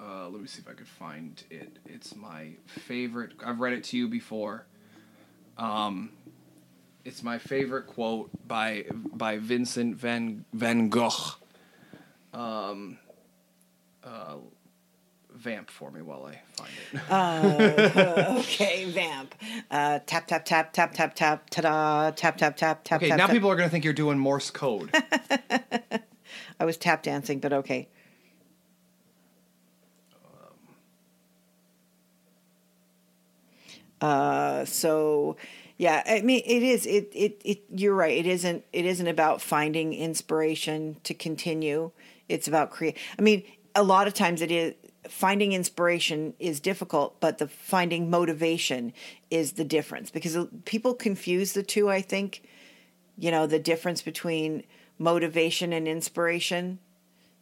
Uh, 0.00 0.28
let 0.28 0.40
me 0.40 0.46
see 0.48 0.60
if 0.60 0.68
I 0.68 0.72
could 0.72 0.88
find 0.88 1.42
it. 1.50 1.78
It's 1.86 2.16
my 2.16 2.48
favorite. 2.66 3.32
I've 3.44 3.60
read 3.60 3.74
it 3.74 3.84
to 3.84 3.96
you 3.96 4.08
before. 4.08 4.66
Um, 5.56 6.10
it's 7.04 7.22
my 7.22 7.38
favorite 7.38 7.86
quote 7.86 8.30
by 8.48 8.86
by 8.92 9.38
Vincent 9.38 9.96
van 9.96 10.44
Van 10.52 10.88
Gogh. 10.88 11.36
Um, 12.32 12.98
uh, 14.02 14.34
vamp 15.32 15.70
for 15.70 15.90
me 15.90 16.02
while 16.02 16.24
I 16.26 16.40
find 16.56 16.70
it. 16.92 18.38
okay 18.40 18.84
vamp 18.86 19.34
uh 19.70 19.98
tap 20.06 20.26
tap 20.26 20.44
tap 20.44 20.72
tap 20.72 20.92
tap 20.92 21.14
tap 21.14 21.50
ta-da 21.50 22.10
tap 22.10 22.36
tap 22.36 22.56
tap 22.56 22.82
tap 22.84 22.98
Okay, 23.00 23.10
tap 23.10 23.18
now 23.18 23.26
tap. 23.26 23.34
people 23.34 23.50
are 23.50 23.56
gonna 23.56 23.68
think 23.68 23.84
you're 23.84 23.92
doing 23.92 24.18
Morse 24.18 24.50
code. 24.50 24.90
i 26.60 26.64
was 26.64 26.76
tap 26.76 27.02
dancing 27.02 27.38
but 27.38 27.52
okay 27.52 27.88
Uh, 34.04 34.66
so 34.66 35.34
yeah, 35.78 36.02
I 36.06 36.20
mean, 36.20 36.42
it 36.44 36.62
is. 36.62 36.84
It, 36.84 37.10
it 37.14 37.40
it 37.42 37.62
you're 37.74 37.94
right. 37.94 38.16
It 38.16 38.26
isn't. 38.26 38.62
It 38.70 38.84
isn't 38.84 39.06
about 39.06 39.40
finding 39.40 39.94
inspiration 39.94 40.98
to 41.04 41.14
continue. 41.14 41.90
It's 42.28 42.46
about 42.46 42.70
create. 42.70 42.98
I 43.18 43.22
mean, 43.22 43.44
a 43.74 43.82
lot 43.82 44.06
of 44.06 44.12
times 44.12 44.42
it 44.42 44.50
is 44.50 44.74
finding 45.08 45.52
inspiration 45.52 46.34
is 46.38 46.60
difficult, 46.60 47.18
but 47.18 47.38
the 47.38 47.48
finding 47.48 48.10
motivation 48.10 48.92
is 49.30 49.52
the 49.52 49.64
difference 49.64 50.10
because 50.10 50.36
people 50.66 50.92
confuse 50.92 51.54
the 51.54 51.62
two. 51.62 51.88
I 51.88 52.02
think, 52.02 52.42
you 53.16 53.30
know, 53.30 53.46
the 53.46 53.58
difference 53.58 54.02
between 54.02 54.64
motivation 54.98 55.72
and 55.72 55.86
inspiration. 55.88 56.78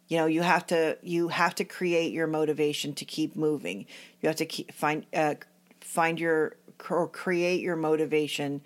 You 0.07 0.17
know 0.17 0.25
you 0.25 0.41
have 0.41 0.67
to 0.67 0.97
you 1.01 1.29
have 1.29 1.55
to 1.55 1.63
create 1.63 2.13
your 2.13 2.27
motivation 2.27 2.93
to 2.95 3.05
keep 3.05 3.35
moving. 3.35 3.85
You 4.21 4.27
have 4.27 4.35
to 4.37 4.45
keep 4.45 4.73
find 4.73 5.05
uh, 5.13 5.35
find 5.81 6.19
your 6.19 6.57
or 6.89 7.07
create 7.07 7.61
your 7.61 7.75
motivation 7.75 8.61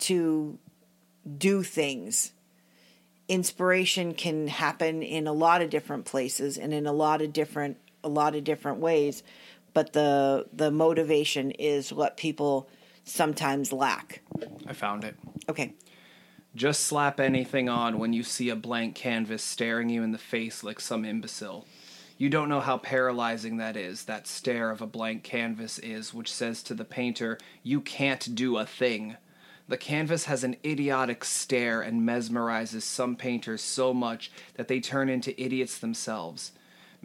to 0.00 0.58
do 1.38 1.62
things. 1.62 2.32
Inspiration 3.28 4.12
can 4.12 4.48
happen 4.48 5.02
in 5.02 5.26
a 5.26 5.32
lot 5.32 5.62
of 5.62 5.70
different 5.70 6.04
places 6.04 6.58
and 6.58 6.74
in 6.74 6.86
a 6.86 6.92
lot 6.92 7.22
of 7.22 7.32
different 7.32 7.78
a 8.02 8.08
lot 8.08 8.34
of 8.34 8.44
different 8.44 8.80
ways 8.80 9.22
but 9.74 9.92
the 9.92 10.46
the 10.52 10.70
motivation 10.70 11.50
is 11.50 11.92
what 11.92 12.16
people 12.16 12.68
sometimes 13.04 13.72
lack. 13.72 14.22
I 14.66 14.72
found 14.72 15.04
it. 15.04 15.16
okay 15.48 15.74
Just 16.56 16.82
slap 16.84 17.18
anything 17.18 17.68
on 17.68 17.98
when 17.98 18.12
you 18.12 18.22
see 18.22 18.48
a 18.48 18.54
blank 18.54 18.94
canvas 18.94 19.42
staring 19.42 19.88
you 19.88 20.04
in 20.04 20.12
the 20.12 20.18
face 20.18 20.62
like 20.62 20.78
some 20.78 21.04
imbecile. 21.04 21.66
You 22.16 22.30
don't 22.30 22.48
know 22.48 22.60
how 22.60 22.78
paralyzing 22.78 23.56
that 23.56 23.76
is, 23.76 24.04
that 24.04 24.28
stare 24.28 24.70
of 24.70 24.80
a 24.80 24.86
blank 24.86 25.24
canvas 25.24 25.80
is, 25.80 26.14
which 26.14 26.32
says 26.32 26.62
to 26.62 26.74
the 26.74 26.84
painter, 26.84 27.38
You 27.64 27.80
can't 27.80 28.36
do 28.36 28.56
a 28.56 28.64
thing. 28.64 29.16
The 29.66 29.76
canvas 29.76 30.26
has 30.26 30.44
an 30.44 30.56
idiotic 30.64 31.24
stare 31.24 31.80
and 31.80 32.02
mesmerizes 32.02 32.82
some 32.82 33.16
painters 33.16 33.60
so 33.60 33.92
much 33.92 34.30
that 34.54 34.68
they 34.68 34.78
turn 34.78 35.08
into 35.08 35.40
idiots 35.42 35.78
themselves. 35.78 36.52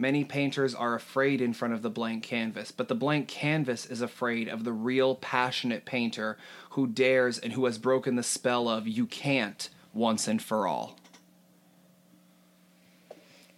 Many 0.00 0.24
painters 0.24 0.74
are 0.74 0.94
afraid 0.94 1.42
in 1.42 1.52
front 1.52 1.74
of 1.74 1.82
the 1.82 1.90
blank 1.90 2.22
canvas, 2.22 2.72
but 2.72 2.88
the 2.88 2.94
blank 2.94 3.28
canvas 3.28 3.84
is 3.84 4.00
afraid 4.00 4.48
of 4.48 4.64
the 4.64 4.72
real 4.72 5.14
passionate 5.14 5.84
painter 5.84 6.38
who 6.70 6.86
dares 6.86 7.38
and 7.38 7.52
who 7.52 7.66
has 7.66 7.76
broken 7.76 8.16
the 8.16 8.22
spell 8.22 8.66
of 8.66 8.88
you 8.88 9.04
can't 9.04 9.68
once 9.92 10.26
and 10.26 10.40
for 10.40 10.66
all. 10.66 10.96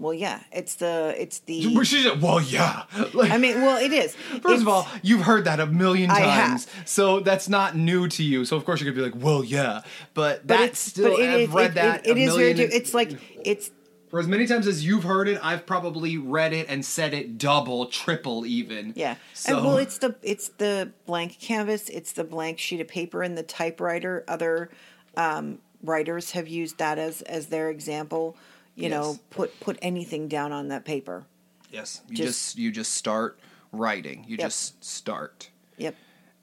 well 0.01 0.13
yeah 0.13 0.43
it's 0.51 0.75
the 0.77 1.15
it's 1.17 1.39
the 1.41 1.65
Well, 2.21 2.41
yeah. 2.41 2.83
Like, 3.15 3.31
i 3.31 3.39
mean 3.39 3.63
well 3.63 3.77
it 3.79 3.93
is 3.93 4.17
First 4.17 4.37
It's- 4.47 4.61
of 4.63 4.67
all, 4.69 4.89
you've 5.01 5.21
heard 5.21 5.45
that 5.45 5.61
a 5.61 5.67
million 5.67 6.11
times, 6.11 6.67
so 6.85 7.21
that's 7.21 7.49
not 7.49 7.77
new 7.77 8.09
to 8.09 8.25
you. 8.25 8.45
So 8.45 8.57
of 8.57 8.65
course 8.65 8.81
you're 8.81 8.93
gonna 8.93 9.07
be 9.07 9.13
like, 9.13 9.25
"Well, 9.25 9.45
yeah," 9.45 9.83
but 10.15 10.45
but 10.45 10.59
that's 10.59 10.81
still. 10.81 11.11
but 11.13 11.21
it, 11.21 11.29
I've 11.29 11.41
it, 11.41 11.55
read 11.55 11.71
it, 11.71 11.75
that 11.75 12.07
it, 12.09 12.19
is 12.19 12.35
very 12.35 12.51
it's 12.51 12.95
like 12.95 13.13
it's 13.45 13.71
for 14.13 14.21
as 14.21 14.29
many 14.29 14.47
times 14.47 14.67
as 14.67 14.85
you've 14.85 15.05
heard 15.05 15.27
it, 15.27 15.41
I've 15.43 15.65
probably 15.65 16.19
read 16.19 16.53
it 16.53 16.67
and 16.69 16.85
said 16.85 17.15
it 17.15 17.39
double, 17.39 17.87
triple, 17.87 18.45
even. 18.45 18.93
yeah 18.95 19.17
So 19.33 19.57
and 19.57 19.67
well 19.67 19.79
it's 19.79 19.97
the 19.99 20.15
it's 20.23 20.49
the 20.51 20.93
blank 21.07 21.41
canvas 21.41 21.89
it's 21.89 22.13
the 22.13 22.23
blank 22.23 22.59
sheet 22.59 22.81
of 22.83 22.89
paper 22.89 23.23
and 23.23 23.39
the 23.39 23.43
typewriter 23.43 24.23
other 24.29 24.69
um, 25.17 25.59
writers 25.83 26.33
have 26.33 26.47
used 26.47 26.77
that 26.77 26.99
as 26.99 27.23
as 27.23 27.47
their 27.47 27.71
example 27.71 28.37
you 28.75 28.91
know 28.91 29.19
put 29.31 29.59
put 29.61 29.79
anything 29.81 30.29
down 30.29 30.53
on 30.53 30.69
that 30.69 30.85
paper 30.85 31.25
yes, 31.71 32.03
you 32.09 32.17
Just- 32.17 32.29
just, 32.29 32.59
you 32.59 32.71
just 32.71 32.93
start 32.93 33.39
writing. 33.73 34.25
You 34.29 34.37
Yep. 34.37 34.41
just 34.41 34.85
start. 34.85 35.49
yep 35.79 35.97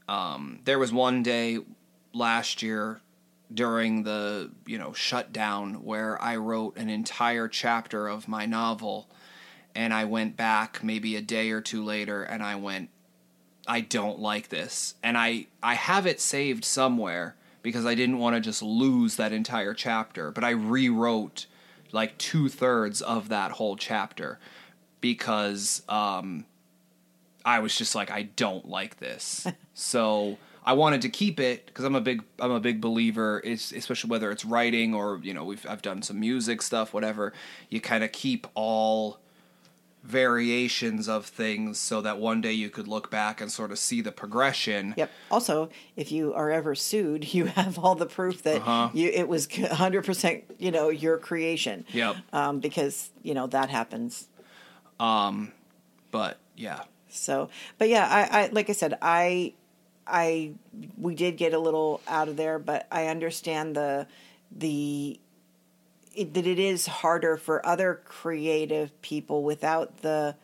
Um, 0.08 0.62
there 0.66 0.80
was 0.80 0.92
one 0.92 1.22
day 1.22 1.60
last 2.14 2.64
year 2.64 3.02
during 3.54 4.04
the 4.04 4.52
you 4.66 4.78
know 4.78 4.94
shutdown 4.94 5.84
where 5.84 6.22
I 6.22 6.36
wrote 6.36 6.78
an 6.78 6.90
entire 6.90 7.48
chapter 7.48 8.08
of 8.08 8.28
my 8.28 8.46
novel 8.46 9.10
and 9.74 9.94
I 9.94 10.06
went 10.06 10.38
back 10.38 10.84
maybe 10.84 11.16
a 11.16 11.22
day 11.22 11.52
or 11.52 11.62
two 11.62 11.84
later 11.84 12.24
and 12.24 12.44
I 12.44 12.56
went 12.56 12.90
I 13.68 13.82
don't 13.82 14.20
like 14.20 14.50
this 14.50 14.96
and 15.02 15.18
I 15.18 15.48
I 15.64 15.76
have 15.76 16.06
it 16.06 16.22
saved 16.22 16.64
somewhere 16.64 17.36
because 17.62 17.86
I 17.86 17.96
didn't 17.96 18.20
want 18.20 18.36
to 18.36 18.40
just 18.40 18.62
lose 18.62 19.16
that 19.16 19.34
entire 19.34 19.74
chapter 19.74 20.32
but 20.32 20.44
I 20.44 20.52
rewrote 20.52 21.48
like 21.92 22.18
two 22.20 22.50
thirds 22.50 23.02
of 23.02 23.30
that 23.30 23.54
whole 23.54 23.76
chapter 23.76 24.40
because 25.02 25.82
um 25.90 26.46
I 27.46 27.60
was 27.60 27.76
just 27.76 27.96
like, 27.96 28.12
I 28.12 28.24
don't 28.24 28.68
like 28.68 28.98
this. 28.98 29.48
so 29.74 30.38
I 30.70 30.74
wanted 30.74 31.02
to 31.02 31.10
keep 31.10 31.40
it 31.40 31.66
because 31.66 31.84
I'm 31.84 31.96
a 31.96 32.02
big 32.02 32.24
I'm 32.40 32.52
a 32.52 32.60
big 32.60 32.80
believer, 32.80 33.42
it's, 33.44 33.72
especially 33.72 34.10
whether 34.12 34.30
it's 34.32 34.46
writing 34.46 34.94
or 34.94 35.20
you 35.24 35.34
know 35.34 35.44
we've 35.44 35.66
I've 35.68 35.82
done 35.82 36.04
some 36.04 36.20
music 36.20 36.62
stuff, 36.62 36.94
whatever. 36.94 37.34
You 37.70 37.82
kind 37.82 38.04
of 38.04 38.12
keep 38.12 38.46
all 38.54 39.18
variations 40.04 41.10
of 41.10 41.26
things 41.26 41.78
so 41.78 42.02
that 42.02 42.20
one 42.20 42.40
day 42.42 42.54
you 42.54 42.70
could 42.70 42.88
look 42.88 43.10
back 43.12 43.42
and 43.42 43.52
sort 43.52 43.72
of 43.72 43.80
see 43.80 44.00
the 44.02 44.12
progression. 44.12 44.94
Yep. 44.96 45.12
Also, 45.32 45.70
if 45.96 46.12
you 46.12 46.34
are 46.34 46.50
ever 46.52 46.76
sued, 46.76 47.34
you 47.34 47.46
have 47.46 47.78
all 47.80 47.96
the 47.96 48.06
proof 48.06 48.44
that 48.44 48.62
Uh-huh. 48.62 48.90
you 48.94 49.10
it 49.10 49.28
was 49.28 49.48
100% 49.48 50.44
you 50.60 50.72
know 50.72 50.90
your 50.90 51.18
creation. 51.18 51.84
Yep. 51.92 52.16
Um, 52.32 52.60
because 52.60 53.10
you 53.24 53.34
know 53.34 53.48
that 53.48 53.70
happens. 53.70 54.28
Um, 55.00 55.52
But 56.12 56.38
yeah, 56.56 56.82
So, 57.10 57.50
but 57.78 57.90
yeah, 57.90 58.06
I, 58.08 58.22
I 58.44 58.50
like 58.52 58.70
I 58.70 58.74
said, 58.74 58.98
I 59.02 59.54
I 60.10 60.54
we 60.98 61.16
did 61.16 61.38
get 61.38 61.54
a 61.54 61.60
little 61.60 62.02
out 62.08 62.28
of 62.28 62.38
there, 62.38 62.60
but 62.60 62.88
I 62.92 63.08
understand 63.08 63.76
the 63.76 64.08
the 64.52 65.20
it, 66.16 66.34
that 66.34 66.48
it 66.48 66.60
is 66.60 66.88
harder 66.88 67.38
for 67.38 67.66
other 67.66 68.02
creative 68.06 69.00
people 69.02 69.44
without 69.44 69.98
the 69.98 70.36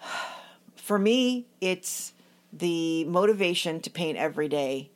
for 0.76 0.98
me 0.98 1.46
it's 1.60 2.12
the 2.52 3.04
motivation 3.04 3.80
to 3.80 3.90
paint 3.90 4.16
every 4.16 4.48
day 4.48 4.90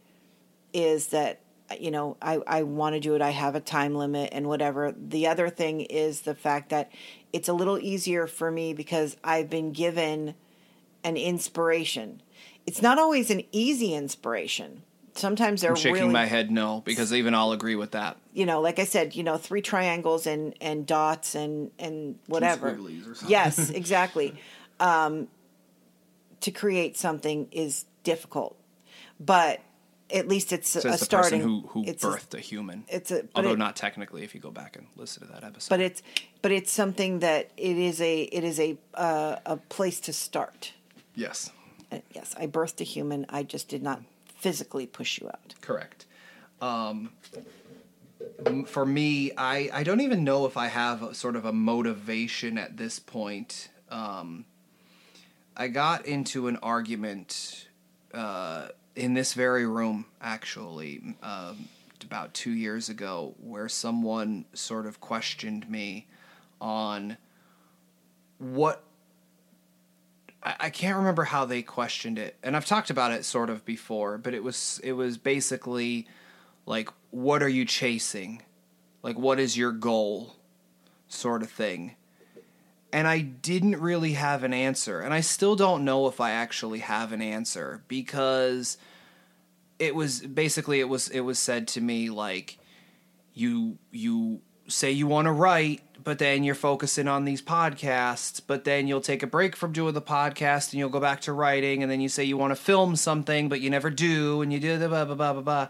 is 0.72 1.09
that 1.09 1.41
you 1.78 1.91
know 1.91 2.16
I, 2.20 2.41
I 2.47 2.62
want 2.62 2.95
to 2.95 3.01
do 3.01 3.14
it 3.14 3.22
i 3.22 3.30
have 3.30 3.55
a 3.55 3.61
time 3.61 3.95
limit 3.95 4.30
and 4.32 4.47
whatever. 4.47 4.95
The 4.97 5.26
other 5.26 5.49
thing 5.49 5.80
is 5.82 6.22
the 6.22 6.34
fact 6.34 6.70
that 6.70 6.91
it's 7.32 7.49
a 7.49 7.53
little 7.53 7.78
easier 7.78 8.26
for 8.26 8.51
me 8.51 8.72
because 8.74 9.16
i've 9.24 9.51
been 9.51 9.72
given 9.72 10.34
an 11.03 11.16
inspiration 11.16 12.22
it's 12.66 12.82
not 12.82 12.98
always 12.98 13.30
an 13.30 13.42
easy 13.52 13.94
inspiration 13.94 14.82
sometimes 15.14 15.61
they're 15.61 15.70
I'm 15.72 15.76
shaking 15.76 15.94
really 15.94 16.12
my 16.12 16.24
head 16.26 16.50
no 16.50 16.82
because 16.84 17.12
even 17.12 17.34
I'll 17.34 17.52
agree 17.52 17.74
with 17.74 17.90
that. 17.92 18.16
you 18.32 18.46
know, 18.46 18.61
like 18.61 18.78
I 18.78 18.84
said, 18.84 19.14
you 19.16 19.22
know, 19.24 19.36
three 19.38 19.61
triangles 19.61 20.26
and 20.26 20.54
and 20.61 20.86
dots 20.86 21.34
and 21.34 21.70
and 21.78 22.16
whatever. 22.26 22.68
or 22.68 22.76
something. 22.76 23.28
Yes, 23.28 23.70
exactly. 23.82 24.34
um, 24.78 25.26
to 26.40 26.50
create 26.50 26.96
something 26.96 27.48
is 27.50 27.84
difficult, 28.04 28.56
but 29.18 29.61
at 30.14 30.26
least 30.26 30.52
it's 30.52 30.74
a, 30.76 30.80
Says 30.80 30.94
a 30.94 30.98
the 30.98 31.04
starting. 31.04 31.40
person 31.40 31.61
who 31.62 31.66
who 31.68 31.84
it's 31.86 32.02
a- 32.04 32.06
birthed 32.08 32.34
a, 32.34 32.40
human. 32.40 32.84
it's 32.88 33.11
a- 33.11 33.26
although 33.34 33.52
it- 33.52 33.58
not 33.58 33.76
technically 33.76 34.22
if 34.22 34.34
you 34.34 34.40
go 34.40 34.50
back 34.50 34.76
and 34.76 34.86
listen 34.96 35.26
to 35.26 35.32
that 35.32 35.44
episode. 35.44 35.68
but 35.70 35.80
it's 35.80 36.02
but 36.40 36.50
it's 36.52 36.70
something 36.72 37.18
that 37.18 37.50
it 37.56 37.76
is 37.76 38.00
a 38.00 38.22
it 38.22 38.44
is 38.44 38.58
a 38.61 38.78
uh, 38.94 39.36
a 39.44 39.56
place 39.56 40.00
to 40.00 40.12
start. 40.12 40.72
yes, 41.14 41.50
yes, 42.14 42.34
I 42.38 42.47
birthed 42.47 42.80
a 42.80 42.84
human. 42.84 43.26
I 43.28 43.43
just 43.43 43.68
did 43.68 43.82
not 43.82 44.03
physically 44.26 44.86
push 44.86 45.20
you 45.20 45.28
out. 45.28 45.55
correct. 45.61 46.07
Um, 46.61 47.11
for 48.66 48.84
me, 48.84 49.32
I 49.36 49.70
I 49.72 49.82
don't 49.82 50.01
even 50.01 50.24
know 50.24 50.47
if 50.47 50.57
I 50.57 50.68
have 50.68 51.03
a, 51.03 51.14
sort 51.14 51.36
of 51.36 51.45
a 51.45 51.53
motivation 51.53 52.59
at 52.59 52.76
this 52.76 52.99
point. 52.99 53.68
Um, 53.91 54.45
I 55.57 55.68
got 55.68 56.07
into 56.07 56.49
an 56.49 56.57
argument 56.62 57.68
uh, 58.14 58.68
in 58.95 59.14
this 59.14 59.34
very 59.34 59.66
room, 59.66 60.07
actually, 60.20 61.03
um, 61.22 61.68
about 62.03 62.34
two 62.34 62.53
years 62.53 62.88
ago, 62.88 63.34
where 63.41 63.68
someone 63.68 64.45
sort 64.55 64.86
of 64.86 65.01
questioned 65.01 65.68
me 65.68 66.07
on 66.61 67.16
what 68.38 68.82
I 70.43 70.70
can't 70.70 70.97
remember 70.97 71.24
how 71.24 71.45
they 71.45 71.62
questioned 71.62 72.18
it, 72.18 72.36
and 72.43 72.57
I've 72.57 72.64
talked 72.64 72.88
about 72.88 73.12
it 73.12 73.24
sort 73.24 73.51
of 73.51 73.64
before, 73.64 74.16
but 74.16 74.32
it 74.32 74.43
was 74.43 74.80
it 74.82 74.93
was 74.93 75.18
basically 75.18 76.07
like, 76.64 76.88
what 77.11 77.43
are 77.43 77.49
you 77.49 77.66
chasing? 77.66 78.43
Like, 79.03 79.18
what 79.18 79.38
is 79.38 79.57
your 79.57 79.72
goal? 79.72 80.36
Sort 81.09 81.43
of 81.43 81.51
thing. 81.51 81.97
And 82.93 83.07
I 83.07 83.20
didn't 83.20 83.80
really 83.80 84.14
have 84.14 84.43
an 84.43 84.55
answer, 84.55 85.01
and 85.01 85.12
I 85.12 85.20
still 85.20 85.57
don't 85.57 85.84
know 85.84 86.07
if 86.07 86.20
I 86.20 86.30
actually 86.30 86.80
have 86.80 87.12
an 87.12 87.20
answer 87.20 87.82
because 87.86 88.78
it 89.78 89.95
was 89.95 90.20
basically 90.20 90.80
it 90.80 90.88
was 90.88 91.09
it 91.09 91.20
was 91.20 91.38
said 91.38 91.68
to 91.68 91.80
me 91.80 92.11
like 92.11 92.59
you 93.34 93.78
you 93.91 94.41
say 94.68 94.91
you 94.91 95.07
want 95.07 95.26
to 95.26 95.32
write 95.32 95.82
but 96.03 96.18
then 96.18 96.44
you're 96.44 96.55
focusing 96.55 97.09
on 97.09 97.24
these 97.24 97.42
podcasts 97.42 98.40
but 98.46 98.64
then 98.64 98.86
you'll 98.86 99.01
take 99.01 99.22
a 99.22 99.26
break 99.26 99.57
from 99.57 99.72
doing 99.72 99.94
the 99.94 100.03
podcast 100.03 100.72
and 100.72 100.78
you'll 100.78 100.88
go 100.88 101.01
back 101.01 101.20
to 101.20 101.32
writing 101.32 101.82
and 101.82 101.90
then 101.90 102.01
you 102.01 102.09
say 102.09 102.24
you 102.24 102.36
want 102.36 102.51
to 102.51 102.57
film 102.57 102.96
something 102.96 103.48
but 103.48 103.61
you 103.61 103.70
never 103.70 103.90
do 103.90 104.42
and 104.42 104.53
you 104.53 104.61
do 104.61 104.78
the 104.78 104.88
blah 104.88 105.05
blah 105.05 105.14
blah 105.14 105.32
blah 105.32 105.42
blah 105.42 105.68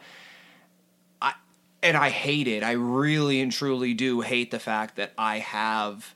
I, 1.23 1.35
and 1.83 1.97
I 1.97 2.11
hate 2.11 2.49
it. 2.49 2.63
I 2.63 2.73
really 2.73 3.41
and 3.41 3.53
truly 3.53 3.95
do 3.95 4.21
hate 4.21 4.51
the 4.51 4.59
fact 4.59 4.97
that 4.97 5.13
I 5.19 5.39
have 5.39 6.15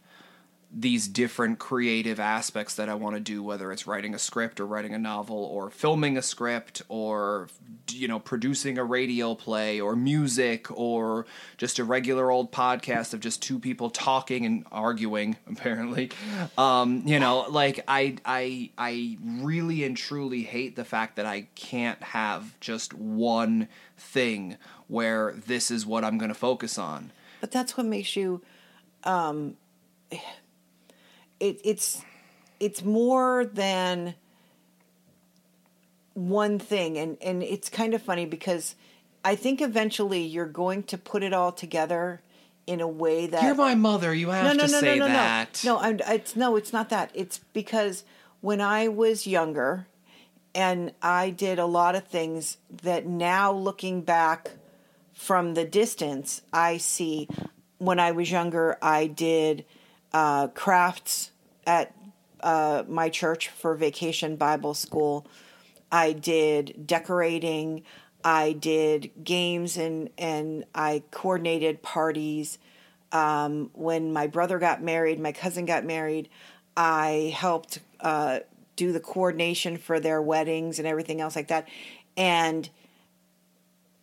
these 0.77 1.07
different 1.07 1.61
creative 1.61 2.19
aspects 2.19 2.75
that 2.75 2.89
I 2.89 2.95
want 2.95 3.15
to 3.15 3.21
do, 3.21 3.45
whether 3.45 3.71
it's 3.71 3.87
writing 3.87 4.13
a 4.13 4.19
script 4.19 4.59
or 4.59 4.67
writing 4.67 4.93
a 4.93 4.99
novel 4.99 5.37
or 5.37 5.71
filming 5.71 6.17
a 6.17 6.23
script 6.23 6.83
or, 6.89 7.49
you 7.91 8.09
know, 8.09 8.19
producing 8.19 8.77
a 8.77 8.85
radio 8.85 9.37
play 9.37 9.81
or 9.81 9.95
music 9.95 10.67
or 10.73 11.27
just 11.59 11.79
a 11.79 11.85
regular 11.85 12.29
old 12.29 12.51
podcast 12.51 13.15
of 13.15 13.21
just 13.21 13.41
two 13.41 13.61
people 13.61 13.89
talking 13.89 14.45
and 14.45 14.67
arguing, 14.73 15.37
apparently. 15.47 16.11
Um, 16.59 17.03
you 17.07 17.21
know, 17.21 17.47
like 17.49 17.85
I, 17.87 18.17
I, 18.25 18.71
I 18.77 19.17
really 19.23 19.85
and 19.85 19.97
truly 19.97 20.43
hate 20.43 20.75
the 20.75 20.85
fact 20.85 21.15
that 21.17 21.27
I 21.27 21.47
can't 21.55 22.03
have 22.03 22.59
just 22.59 22.93
one 22.93 23.69
thing 23.97 24.57
where 24.89 25.35
this 25.47 25.71
is 25.71 25.87
what 25.87 26.05
I'm 26.05 26.19
going 26.19 26.31
to 26.31 26.35
focus 26.35 26.79
on. 26.79 27.13
But 27.41 27.53
that's 27.53 27.77
what 27.77 27.87
makes 27.87 28.17
you. 28.17 28.43
Um, 29.05 29.57
it, 31.45 31.61
it's 31.63 32.03
it's 32.59 32.83
more 32.83 33.45
than 33.45 34.15
one 36.15 36.59
thing, 36.59 36.97
and 36.97 37.19
and 37.21 37.43
it's 37.43 37.69
kind 37.69 37.93
of 37.93 38.03
funny 38.03 38.25
because 38.25 38.75
I 39.25 39.37
think 39.37 39.61
eventually 39.61 40.23
you're 40.23 40.47
going 40.47 40.85
to 40.85 40.99
put 40.99 41.23
it 41.23 41.33
all 41.33 41.53
together 41.53 42.23
in 42.67 42.81
a 42.81 42.89
way 42.89 43.27
that 43.27 43.43
You're 43.43 43.55
my 43.55 43.75
mother. 43.75 44.15
You 44.15 44.31
have 44.31 44.45
no, 44.45 44.53
no, 44.53 44.67
to 44.67 44.73
no, 44.73 44.81
say 44.81 44.99
no, 44.99 45.07
no, 45.07 45.13
that. 45.13 45.61
no, 45.65 45.75
no. 45.75 45.81
I'm, 45.81 46.01
it's 46.09 46.35
no, 46.35 46.57
it's 46.57 46.73
not 46.73 46.89
that. 46.89 47.11
It's 47.13 47.39
because 47.53 48.05
when 48.41 48.63
I 48.63 48.89
was 48.89 49.27
younger, 49.27 49.87
and 50.55 50.93
I 51.03 51.29
did 51.29 51.59
a 51.59 51.67
lot 51.67 51.95
of 51.95 52.07
things 52.07 52.57
that 52.83 53.07
now 53.07 53.53
looking 53.53 54.01
back 54.01 54.53
from 55.13 55.55
the 55.55 55.65
distance, 55.65 56.41
I 56.53 56.79
see. 56.79 57.29
When 57.79 57.99
I 58.01 58.13
was 58.13 58.31
younger, 58.31 58.79
I 58.81 59.09
did 59.09 59.67
uh, 60.15 60.47
crafts 60.49 61.33
at 61.67 61.95
uh, 62.41 62.85
my 62.89 63.09
church 63.09 63.49
for 63.49 63.75
Vacation 63.75 64.37
Bible 64.37 64.75
School. 64.75 65.27
I 65.91 66.13
did 66.13 66.87
decorating. 66.87 67.83
I 68.25 68.53
did 68.53 69.11
games 69.23 69.77
and 69.77 70.11
and 70.19 70.65
I 70.75 71.03
coordinated 71.11 71.83
parties. 71.83 72.59
Um, 73.13 73.71
when 73.75 74.13
my 74.13 74.27
brother 74.27 74.59
got 74.59 74.83
married, 74.83 75.21
my 75.21 75.31
cousin 75.33 75.67
got 75.67 75.85
married, 75.85 76.29
I 76.77 77.33
helped 77.37 77.79
uh, 78.01 78.41
do 78.77 78.93
the 78.93 79.01
coordination 79.01 79.77
for 79.77 80.01
their 80.01 80.21
weddings 80.21 80.79
and 80.79 80.89
everything 80.89 81.21
else 81.21 81.37
like 81.37 81.49
that. 81.49 81.69
And 82.17 82.69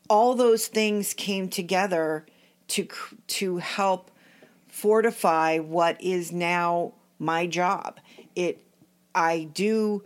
all 0.09 0.35
those 0.35 0.67
things 0.67 1.13
came 1.13 1.49
together 1.49 2.25
to 2.69 2.87
to 3.27 3.57
help 3.57 4.11
fortify 4.67 5.59
what 5.59 6.01
is 6.01 6.31
now 6.31 6.93
my 7.21 7.45
job. 7.45 7.99
It 8.35 8.63
I 9.13 9.47
do 9.53 10.03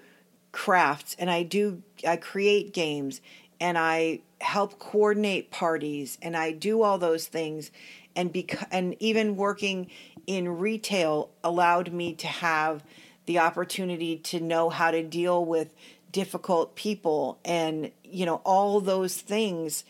crafts 0.51 1.15
and 1.17 1.31
I 1.31 1.43
do 1.43 1.81
I 2.07 2.17
create 2.17 2.73
games 2.73 3.21
and 3.59 3.77
I 3.77 4.19
help 4.41 4.77
coordinate 4.79 5.49
parties 5.49 6.17
and 6.21 6.35
I 6.35 6.51
do 6.51 6.81
all 6.81 6.97
those 6.97 7.25
things 7.27 7.71
and 8.15 8.31
bec- 8.31 8.67
and 8.69 8.95
even 8.99 9.37
working 9.37 9.89
in 10.27 10.59
retail 10.59 11.29
allowed 11.43 11.93
me 11.93 12.13
to 12.15 12.27
have 12.27 12.83
the 13.25 13.39
opportunity 13.39 14.17
to 14.17 14.39
know 14.39 14.69
how 14.69 14.91
to 14.91 15.01
deal 15.01 15.43
with 15.43 15.73
difficult 16.11 16.75
people 16.75 17.39
and 17.45 17.91
you 18.03 18.25
know 18.25 18.41
all 18.43 18.81
those 18.81 19.17
things 19.17 19.85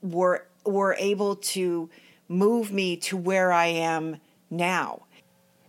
were 0.00 0.46
were 0.64 0.96
able 0.98 1.36
to 1.36 1.90
move 2.28 2.72
me 2.72 2.96
to 2.96 3.16
where 3.16 3.52
I 3.52 3.66
am 3.66 4.16
now. 4.50 5.05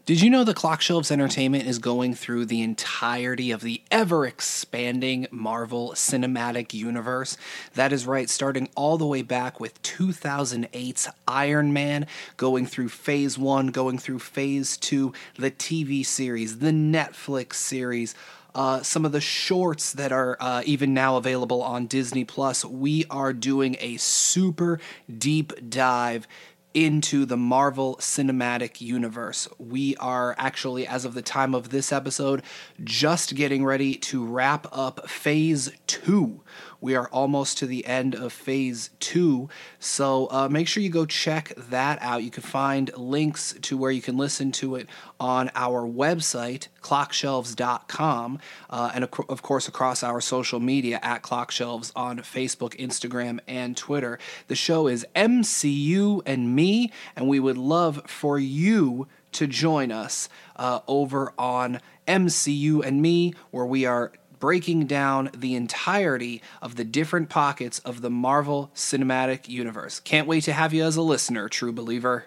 Did 0.08 0.22
you 0.22 0.30
know 0.30 0.46
the 0.46 0.54
Clock 0.54 0.80
Shelves 0.80 1.12
Entertainment 1.12 1.68
is 1.68 1.80
going 1.80 2.14
through 2.14 2.46
the 2.46 2.62
entirety 2.62 3.52
of 3.52 3.60
the 3.60 3.82
ever 3.92 4.26
expanding 4.26 5.28
Marvel 5.32 5.92
Cinematic 5.96 6.74
Universe? 6.74 7.36
That 7.74 7.92
is 7.92 8.08
right, 8.08 8.30
starting 8.30 8.70
all 8.74 8.98
the 8.98 9.06
way 9.06 9.22
back 9.22 9.60
with 9.60 9.84
2008's 9.84 11.10
Iron 11.28 11.74
Man, 11.74 12.08
going 12.38 12.66
through 12.66 12.88
phase 12.88 13.38
one, 13.38 13.68
going 13.68 13.98
through 13.98 14.20
phase 14.20 14.78
two, 14.78 15.12
the 15.38 15.52
TV 15.52 16.06
series, 16.06 16.60
the 16.60 16.72
Netflix 16.72 17.56
series. 17.56 18.16
Uh, 18.56 18.82
some 18.82 19.04
of 19.04 19.12
the 19.12 19.22
shorts 19.22 19.92
that 19.92 20.14
are 20.14 20.38
uh, 20.40 20.64
even 20.66 20.94
now 20.94 21.18
available 21.18 21.62
on 21.62 21.86
Disney 21.86 22.24
Plus. 22.24 22.64
We 22.64 23.04
are 23.10 23.34
doing 23.34 23.76
a 23.82 23.98
super 23.98 24.80
deep 25.18 25.70
dive 25.70 26.28
into 26.74 27.26
the 27.26 27.38
Marvel 27.38 27.96
Cinematic 27.98 28.82
Universe. 28.82 29.48
We 29.58 29.96
are 29.98 30.36
actually, 30.38 30.86
as 30.86 31.06
of 31.06 31.14
the 31.14 31.22
time 31.22 31.56
of 31.56 31.70
this 31.70 31.92
episode, 31.92 32.44
just 32.84 33.36
getting 33.36 33.66
ready 33.66 33.96
to 33.96 34.26
wrap 34.26 34.68
up 34.72 35.10
phase 35.10 35.72
two, 35.88 36.42
We 36.80 36.96
are 36.96 37.08
almost 37.10 37.58
to 37.60 37.66
the 37.66 37.86
end 37.86 38.16
of 38.16 38.32
phase 38.34 38.92
two. 39.00 39.50
So 39.80 40.28
uh, 40.32 40.48
make 40.50 40.68
sure 40.68 40.84
you 40.84 40.90
go 40.90 41.06
check 41.06 41.54
that 41.56 42.02
out. 42.02 42.24
You 42.24 42.32
can 42.32 42.44
find 42.44 42.96
links 42.96 43.56
to 43.64 43.78
where 43.78 43.92
you 43.92 44.02
can 44.02 44.18
listen 44.18 44.52
to 44.54 44.76
it 44.76 44.88
on 45.20 45.50
our 45.56 45.88
website, 45.88 46.68
clockshelves.com, 46.82 48.40
uh, 48.70 48.92
and 48.94 49.04
of 49.04 49.42
course 49.42 49.68
across 49.68 50.04
our 50.04 50.22
social 50.22 50.60
media 50.60 51.00
at 51.02 51.24
Clockshelves 51.24 51.92
on 51.96 52.20
Facebook, 52.20 52.76
Instagram, 52.78 53.40
and 53.48 53.76
Twitter. 53.76 54.20
The 54.48 54.56
show 54.56 54.88
is 54.88 55.06
MCU 55.16 56.22
and 56.26 56.56
me, 56.56 56.92
and 57.16 57.28
we 57.28 57.40
would 57.40 57.58
love 57.58 58.04
for 58.06 58.38
you 58.40 59.08
to 59.34 59.48
join 59.48 59.92
us 59.92 60.30
uh, 60.56 60.80
over 60.88 61.34
on 61.38 61.82
MCU 62.08 62.84
and 62.84 63.02
me, 63.02 63.34
where 63.52 63.66
we 63.66 63.86
are 63.86 64.12
breaking 64.40 64.88
down 64.88 65.30
the 65.36 65.56
entirety 65.56 66.42
of 66.62 66.76
the 66.76 66.84
different 66.84 67.30
pockets 67.30 67.80
of 67.80 68.02
the 68.02 68.10
Marvel 68.10 68.72
Cinematic 68.76 69.48
Universe. 69.48 70.00
Can't 70.00 70.28
wait 70.28 70.44
to 70.44 70.54
have 70.54 70.74
you 70.74 70.84
as 70.84 70.96
a 70.96 71.02
listener, 71.02 71.50
true 71.50 71.72
believer. 71.72 72.26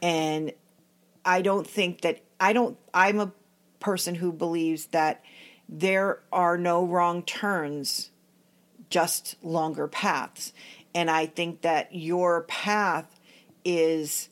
And 0.00 0.52
I 1.24 1.42
don't 1.42 1.66
think 1.66 2.00
that 2.02 2.20
I 2.40 2.52
don't 2.52 2.76
I'm 2.92 3.20
a 3.20 3.32
person 3.80 4.14
who 4.16 4.32
believes 4.32 4.86
that 4.86 5.24
there 5.68 6.20
are 6.32 6.58
no 6.58 6.84
wrong 6.84 7.22
turns, 7.22 8.10
just 8.90 9.36
longer 9.42 9.88
paths. 9.88 10.52
And 10.94 11.10
I 11.10 11.26
think 11.26 11.62
that 11.62 11.94
your 11.94 12.42
path 12.42 13.18
is 13.64 14.28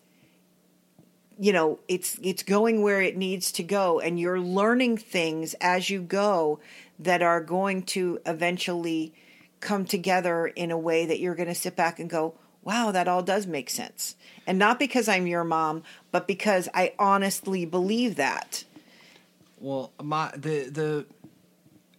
you 1.39 1.53
know 1.55 1.79
it's 1.89 2.19
it's 2.23 2.43
going 2.43 2.83
where 2.83 3.01
it 3.01 3.17
needs 3.17 3.51
to 3.53 3.63
go 3.63 3.99
and 3.99 4.21
you're 4.21 4.41
learning 4.41 4.99
things 4.99 5.55
as 5.61 5.89
you 5.89 6.03
go 6.03 6.61
that 7.01 7.23
are 7.23 7.41
going 7.41 7.83
to 7.83 8.21
eventually 8.27 9.13
come 9.59 9.85
together 9.85 10.47
in 10.47 10.71
a 10.71 10.79
way 10.79 11.07
that 11.07 11.19
you're 11.21 11.35
going 11.35 11.49
to 11.49 11.55
sit 11.55 11.77
back 11.77 11.99
and 11.99 12.09
go 12.09 12.35
wow 12.63 12.91
that 12.93 13.09
all 13.09 13.23
does 13.23 13.47
make 13.47 13.71
sense. 13.71 14.17
And 14.47 14.59
not 14.59 14.79
because 14.79 15.09
i'm 15.09 15.27
your 15.27 15.45
mom 15.45 15.83
but 16.13 16.27
because 16.27 16.69
i 16.75 16.93
honestly 16.99 17.65
believe 17.65 18.17
that. 18.17 18.65
Well 19.59 19.93
my 20.03 20.31
the 20.37 20.71
the 20.71 21.07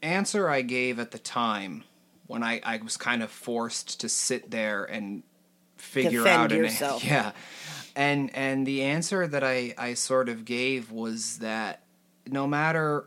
answer 0.01 0.49
i 0.49 0.61
gave 0.61 0.97
at 0.99 1.11
the 1.11 1.19
time 1.19 1.83
when 2.27 2.43
i 2.43 2.59
i 2.63 2.77
was 2.77 2.97
kind 2.97 3.21
of 3.21 3.29
forced 3.29 3.99
to 4.01 4.09
sit 4.09 4.49
there 4.49 4.83
and 4.85 5.21
figure 5.77 6.23
Defend 6.23 6.51
out 6.51 6.51
yourself. 6.57 7.03
an 7.03 7.09
yeah. 7.09 7.31
And 7.95 8.35
and 8.35 8.65
the 8.65 8.83
answer 8.83 9.27
that 9.27 9.43
I 9.43 9.73
I 9.77 9.95
sort 9.95 10.29
of 10.29 10.45
gave 10.45 10.91
was 10.91 11.39
that 11.39 11.83
no 12.27 12.47
matter 12.47 13.05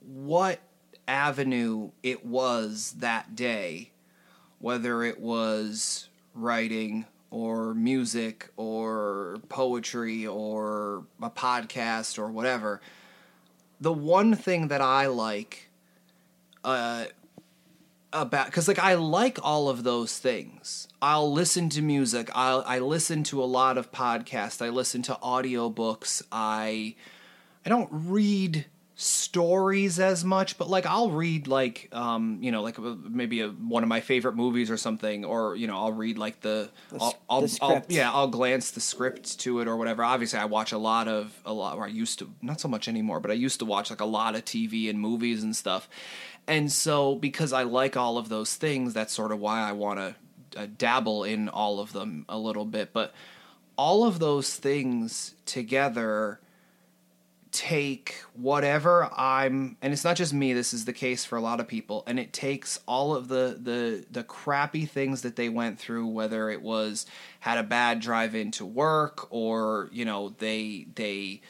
what 0.00 0.60
avenue 1.08 1.90
it 2.02 2.24
was 2.24 2.94
that 2.98 3.34
day, 3.34 3.90
whether 4.58 5.02
it 5.02 5.20
was 5.20 6.08
writing 6.34 7.06
or 7.30 7.74
music 7.74 8.50
or 8.56 9.38
poetry 9.48 10.26
or 10.26 11.04
a 11.22 11.30
podcast 11.30 12.18
or 12.18 12.30
whatever, 12.30 12.80
the 13.80 13.92
one 13.92 14.34
thing 14.34 14.68
that 14.68 14.80
I 14.80 15.06
like 15.06 15.70
uh, 16.64 17.06
about 18.12 18.46
because 18.46 18.68
like 18.68 18.78
I 18.78 18.94
like 18.94 19.38
all 19.42 19.68
of 19.68 19.84
those 19.84 20.18
things. 20.18 20.88
I'll 21.02 21.32
listen 21.32 21.68
to 21.70 21.82
music. 21.82 22.30
I'll 22.34 22.64
I 22.66 22.78
listen 22.78 23.22
to 23.24 23.42
a 23.42 23.44
lot 23.44 23.78
of 23.78 23.92
podcasts. 23.92 24.64
I 24.64 24.70
listen 24.70 25.02
to 25.02 25.14
audiobooks. 25.22 26.22
I 26.32 26.94
I 27.64 27.68
don't 27.68 27.88
read 27.92 28.66
stories 28.98 30.00
as 30.00 30.24
much, 30.24 30.56
but 30.56 30.70
like 30.70 30.86
I'll 30.86 31.10
read 31.10 31.46
like 31.46 31.90
um 31.92 32.38
you 32.40 32.50
know 32.50 32.62
like 32.62 32.78
maybe 32.78 33.42
a, 33.42 33.48
one 33.48 33.82
of 33.82 33.90
my 33.90 34.00
favorite 34.00 34.34
movies 34.34 34.70
or 34.70 34.78
something, 34.78 35.24
or 35.24 35.54
you 35.54 35.66
know 35.66 35.76
I'll 35.76 35.92
read 35.92 36.16
like 36.16 36.40
the, 36.40 36.70
The 36.90 36.98
I'll, 37.00 37.14
I'll, 37.28 37.40
the 37.42 37.58
I'll 37.60 37.82
yeah 37.88 38.10
I'll 38.10 38.28
glance 38.28 38.70
the 38.70 38.80
script 38.80 39.38
to 39.40 39.60
it 39.60 39.68
or 39.68 39.76
whatever. 39.76 40.02
Obviously, 40.02 40.38
I 40.38 40.46
watch 40.46 40.72
a 40.72 40.78
lot 40.78 41.08
of 41.08 41.38
a 41.44 41.52
lot. 41.52 41.76
Or 41.76 41.84
I 41.84 41.88
used 41.88 42.18
to 42.20 42.30
not 42.40 42.58
so 42.58 42.68
much 42.68 42.88
anymore, 42.88 43.20
but 43.20 43.30
I 43.30 43.34
used 43.34 43.58
to 43.58 43.66
watch 43.66 43.90
like 43.90 44.00
a 44.00 44.06
lot 44.06 44.34
of 44.34 44.46
TV 44.46 44.88
and 44.88 44.98
movies 44.98 45.42
and 45.42 45.54
stuff. 45.54 45.90
And 46.46 46.72
so 46.72 47.16
because 47.16 47.52
I 47.52 47.64
like 47.64 47.98
all 47.98 48.16
of 48.16 48.30
those 48.30 48.54
things, 48.54 48.94
that's 48.94 49.12
sort 49.12 49.30
of 49.30 49.40
why 49.40 49.60
I 49.60 49.72
want 49.72 49.98
to 49.98 50.60
uh, 50.62 50.66
dabble 50.78 51.24
in 51.24 51.50
all 51.50 51.80
of 51.80 51.92
them 51.92 52.24
a 52.30 52.38
little 52.38 52.64
bit. 52.64 52.94
But 52.94 53.12
all 53.76 54.06
of 54.06 54.20
those 54.20 54.54
things 54.56 55.34
together 55.44 56.40
take 57.56 58.22
whatever 58.34 59.08
I'm 59.16 59.78
and 59.80 59.90
it's 59.94 60.04
not 60.04 60.14
just 60.14 60.34
me 60.34 60.52
this 60.52 60.74
is 60.74 60.84
the 60.84 60.92
case 60.92 61.24
for 61.24 61.36
a 61.36 61.40
lot 61.40 61.58
of 61.58 61.66
people 61.66 62.04
and 62.06 62.20
it 62.20 62.34
takes 62.34 62.78
all 62.86 63.14
of 63.14 63.28
the 63.28 63.58
the 63.58 64.04
the 64.10 64.22
crappy 64.22 64.84
things 64.84 65.22
that 65.22 65.36
they 65.36 65.48
went 65.48 65.78
through 65.78 66.06
whether 66.06 66.50
it 66.50 66.60
was 66.60 67.06
had 67.40 67.56
a 67.56 67.62
bad 67.62 68.00
drive 68.00 68.34
into 68.34 68.66
work 68.66 69.26
or 69.30 69.88
you 69.90 70.04
know 70.04 70.34
they 70.38 70.86
they 70.96 71.40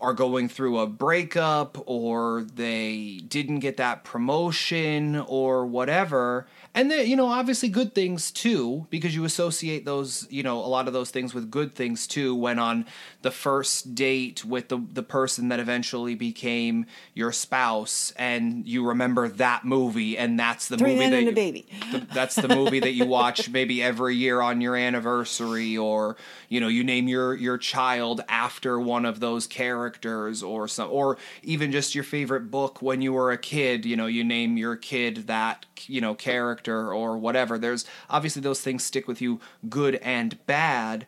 are 0.00 0.14
going 0.14 0.48
through 0.48 0.78
a 0.78 0.86
breakup 0.86 1.76
or 1.84 2.46
they 2.54 3.20
didn't 3.28 3.58
get 3.58 3.76
that 3.76 4.04
promotion 4.04 5.16
or 5.28 5.66
whatever 5.66 6.46
and 6.74 6.90
then 6.90 7.06
you 7.06 7.14
know 7.16 7.26
obviously 7.26 7.68
good 7.68 7.94
things 7.94 8.30
too 8.30 8.86
because 8.90 9.14
you 9.14 9.24
associate 9.24 9.84
those 9.84 10.26
you 10.30 10.42
know 10.42 10.58
a 10.58 10.66
lot 10.66 10.86
of 10.88 10.92
those 10.92 11.10
things 11.10 11.32
with 11.34 11.50
good 11.50 11.74
things 11.74 12.06
too 12.06 12.34
when 12.34 12.58
on 12.58 12.84
the 13.22 13.30
first 13.30 13.94
date 13.94 14.44
with 14.44 14.68
the 14.68 14.78
the 14.92 15.02
person 15.02 15.48
that 15.48 15.60
eventually 15.60 16.14
became 16.14 16.84
your 17.14 17.30
spouse 17.32 18.12
and 18.16 18.66
you 18.66 18.86
remember 18.86 19.28
that 19.28 19.64
movie 19.64 20.18
and 20.18 20.38
that's 20.38 20.68
the 20.68 20.76
Three 20.76 20.94
movie 20.94 21.10
that 21.10 21.22
you- 21.22 21.32
baby. 21.32 21.66
the- 21.92 22.06
that's 22.12 22.34
the 22.34 22.48
movie 22.48 22.80
that 22.80 22.92
you 22.92 23.04
watch 23.06 23.48
maybe 23.58 23.82
every 23.82 24.16
year 24.16 24.40
on 24.40 24.60
your 24.60 24.74
anniversary 24.76 25.76
or 25.76 26.16
you 26.48 26.60
know 26.60 26.68
you 26.68 26.82
name 26.82 27.06
your 27.08 27.34
your 27.34 27.56
child 27.58 28.20
after 28.28 28.80
one 28.80 29.04
of 29.04 29.20
those 29.20 29.46
characters 29.46 30.42
or 30.42 30.66
some 30.66 30.88
or 30.90 31.16
even 31.42 31.70
just 31.70 31.94
your 31.94 32.04
favorite 32.04 32.50
book 32.50 32.82
when 32.82 33.00
you 33.00 33.12
were 33.12 33.30
a 33.30 33.38
kid 33.38 33.84
you 33.84 33.96
know 33.96 34.06
you 34.06 34.24
name 34.24 34.56
your 34.56 34.74
kid 34.76 35.26
that 35.28 35.66
you 35.86 36.00
know 36.00 36.14
character 36.14 36.63
or 36.68 37.16
whatever. 37.18 37.58
There's 37.58 37.84
obviously 38.08 38.42
those 38.42 38.60
things 38.60 38.84
stick 38.84 39.06
with 39.08 39.20
you 39.20 39.40
good 39.68 39.96
and 39.96 40.44
bad. 40.46 41.06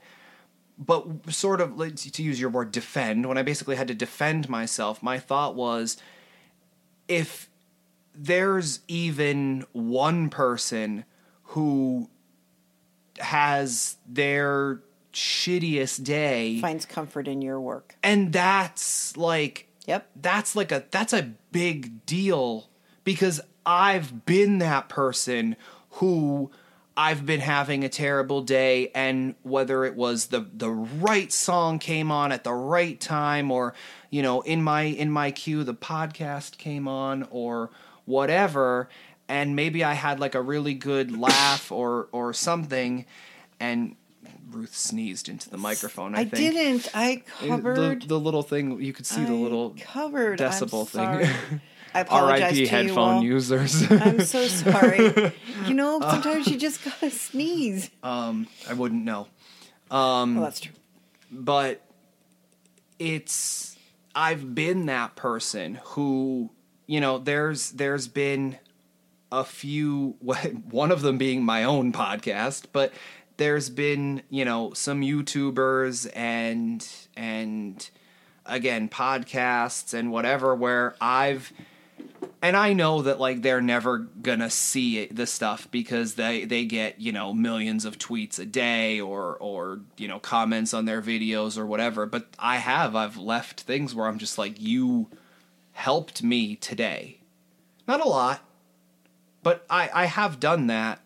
But 0.78 1.32
sort 1.32 1.60
of 1.60 1.76
to 1.76 2.22
use 2.22 2.38
your 2.40 2.50
word 2.50 2.70
defend 2.70 3.26
when 3.26 3.38
i 3.38 3.42
basically 3.42 3.76
had 3.76 3.88
to 3.88 3.94
defend 3.94 4.50
myself 4.50 5.02
my 5.02 5.18
thought 5.18 5.54
was 5.54 5.96
if 7.08 7.48
there's 8.14 8.80
even 8.86 9.64
one 9.72 10.28
person 10.28 11.04
who 11.44 12.10
has 13.18 13.96
their 14.06 14.82
shittiest 15.12 16.04
day 16.04 16.60
finds 16.60 16.84
comfort 16.84 17.26
in 17.26 17.40
your 17.40 17.58
work. 17.60 17.96
And 18.02 18.32
that's 18.32 19.16
like 19.16 19.68
Yep. 19.86 20.10
that's 20.16 20.54
like 20.56 20.72
a 20.72 20.84
that's 20.90 21.12
a 21.12 21.32
big 21.52 22.04
deal 22.06 22.68
because 23.04 23.40
I've 23.66 24.24
been 24.24 24.58
that 24.58 24.88
person 24.88 25.56
who 25.90 26.50
I've 26.96 27.26
been 27.26 27.40
having 27.40 27.84
a 27.84 27.88
terrible 27.88 28.40
day 28.40 28.90
and 28.94 29.34
whether 29.42 29.84
it 29.84 29.96
was 29.96 30.26
the 30.26 30.46
the 30.54 30.70
right 30.70 31.30
song 31.30 31.78
came 31.78 32.10
on 32.10 32.32
at 32.32 32.44
the 32.44 32.54
right 32.54 32.98
time 32.98 33.50
or 33.50 33.74
you 34.08 34.22
know 34.22 34.40
in 34.42 34.62
my 34.62 34.82
in 34.82 35.10
my 35.10 35.30
queue 35.30 35.64
the 35.64 35.74
podcast 35.74 36.56
came 36.56 36.88
on 36.88 37.26
or 37.30 37.70
whatever 38.06 38.88
and 39.28 39.56
maybe 39.56 39.84
I 39.84 39.94
had 39.94 40.20
like 40.20 40.34
a 40.34 40.40
really 40.40 40.74
good 40.74 41.18
laugh 41.18 41.70
or 41.70 42.08
or 42.12 42.32
something 42.32 43.04
and 43.60 43.96
Ruth 44.50 44.74
sneezed 44.74 45.28
into 45.28 45.50
the 45.50 45.58
microphone 45.58 46.14
I, 46.14 46.20
I, 46.20 46.24
didn't. 46.24 46.88
I 46.94 47.24
uh, 47.42 47.48
covered. 47.48 48.02
the 48.02 48.18
little 48.18 48.42
thing 48.42 48.80
you 48.80 48.92
could 48.92 49.06
see 49.06 49.24
the 49.24 49.32
little 49.32 49.74
covered. 49.80 50.38
Decibel 50.38 50.86
thing. 50.86 51.60
I 51.94 52.00
apologize 52.00 52.40
R.I.P. 52.42 52.54
to 52.56 52.60
you 52.62 52.68
headphone 52.68 53.14
all. 53.14 53.22
users. 53.24 53.90
I'm 53.90 54.20
so 54.20 54.46
sorry. 54.48 55.32
you 55.66 55.74
know, 55.74 56.00
sometimes 56.10 56.46
you 56.48 56.58
just 56.58 56.84
gotta 56.84 57.10
sneeze. 57.10 57.90
um, 58.02 58.46
I 58.68 58.74
wouldn't 58.74 59.04
know, 59.04 59.28
well, 59.90 60.26
that's 60.26 60.60
true. 60.60 60.72
but 61.30 61.82
it's 62.98 63.76
I've 64.14 64.54
been 64.54 64.86
that 64.86 65.16
person 65.16 65.78
who 65.84 66.50
you 66.86 67.00
know. 67.00 67.18
There's 67.18 67.70
there's 67.72 68.08
been 68.08 68.58
a 69.32 69.44
few 69.44 70.16
one 70.70 70.90
of 70.92 71.02
them 71.02 71.18
being 71.18 71.44
my 71.44 71.64
own 71.64 71.92
podcast, 71.92 72.66
but 72.72 72.92
there's 73.36 73.68
been 73.70 74.22
you 74.30 74.44
know 74.44 74.72
some 74.72 75.02
YouTubers 75.02 76.10
and 76.16 76.86
and 77.16 77.88
again 78.46 78.88
podcasts 78.88 79.92
and 79.92 80.10
whatever 80.10 80.54
where 80.54 80.94
I've 81.00 81.52
and 82.42 82.56
I 82.56 82.74
know 82.74 83.02
that 83.02 83.18
like 83.18 83.42
they're 83.42 83.60
never 83.60 83.98
gonna 83.98 84.50
see 84.50 85.06
the 85.06 85.26
stuff 85.26 85.68
because 85.70 86.14
they 86.14 86.44
they 86.44 86.64
get 86.64 87.00
you 87.00 87.12
know 87.12 87.32
millions 87.32 87.84
of 87.84 87.98
tweets 87.98 88.38
a 88.38 88.44
day 88.44 89.00
or 89.00 89.36
or 89.40 89.80
you 89.96 90.06
know 90.06 90.18
comments 90.18 90.72
on 90.72 90.84
their 90.84 91.02
videos 91.02 91.58
or 91.58 91.66
whatever. 91.66 92.06
But 92.06 92.28
I 92.38 92.56
have 92.56 92.94
I've 92.94 93.16
left 93.16 93.62
things 93.62 93.94
where 93.94 94.06
I'm 94.06 94.18
just 94.18 94.38
like 94.38 94.60
you 94.60 95.08
helped 95.72 96.22
me 96.22 96.56
today, 96.56 97.18
not 97.88 98.00
a 98.00 98.08
lot, 98.08 98.42
but 99.42 99.64
I 99.68 99.90
I 99.92 100.04
have 100.04 100.38
done 100.38 100.68
that, 100.68 101.00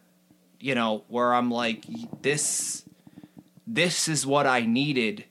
you 0.58 0.74
know, 0.74 1.04
where 1.08 1.32
I'm 1.32 1.50
like 1.50 1.84
this 2.22 2.84
this 3.66 4.08
is 4.08 4.26
what 4.26 4.46
I 4.46 4.60
needed 4.60 5.24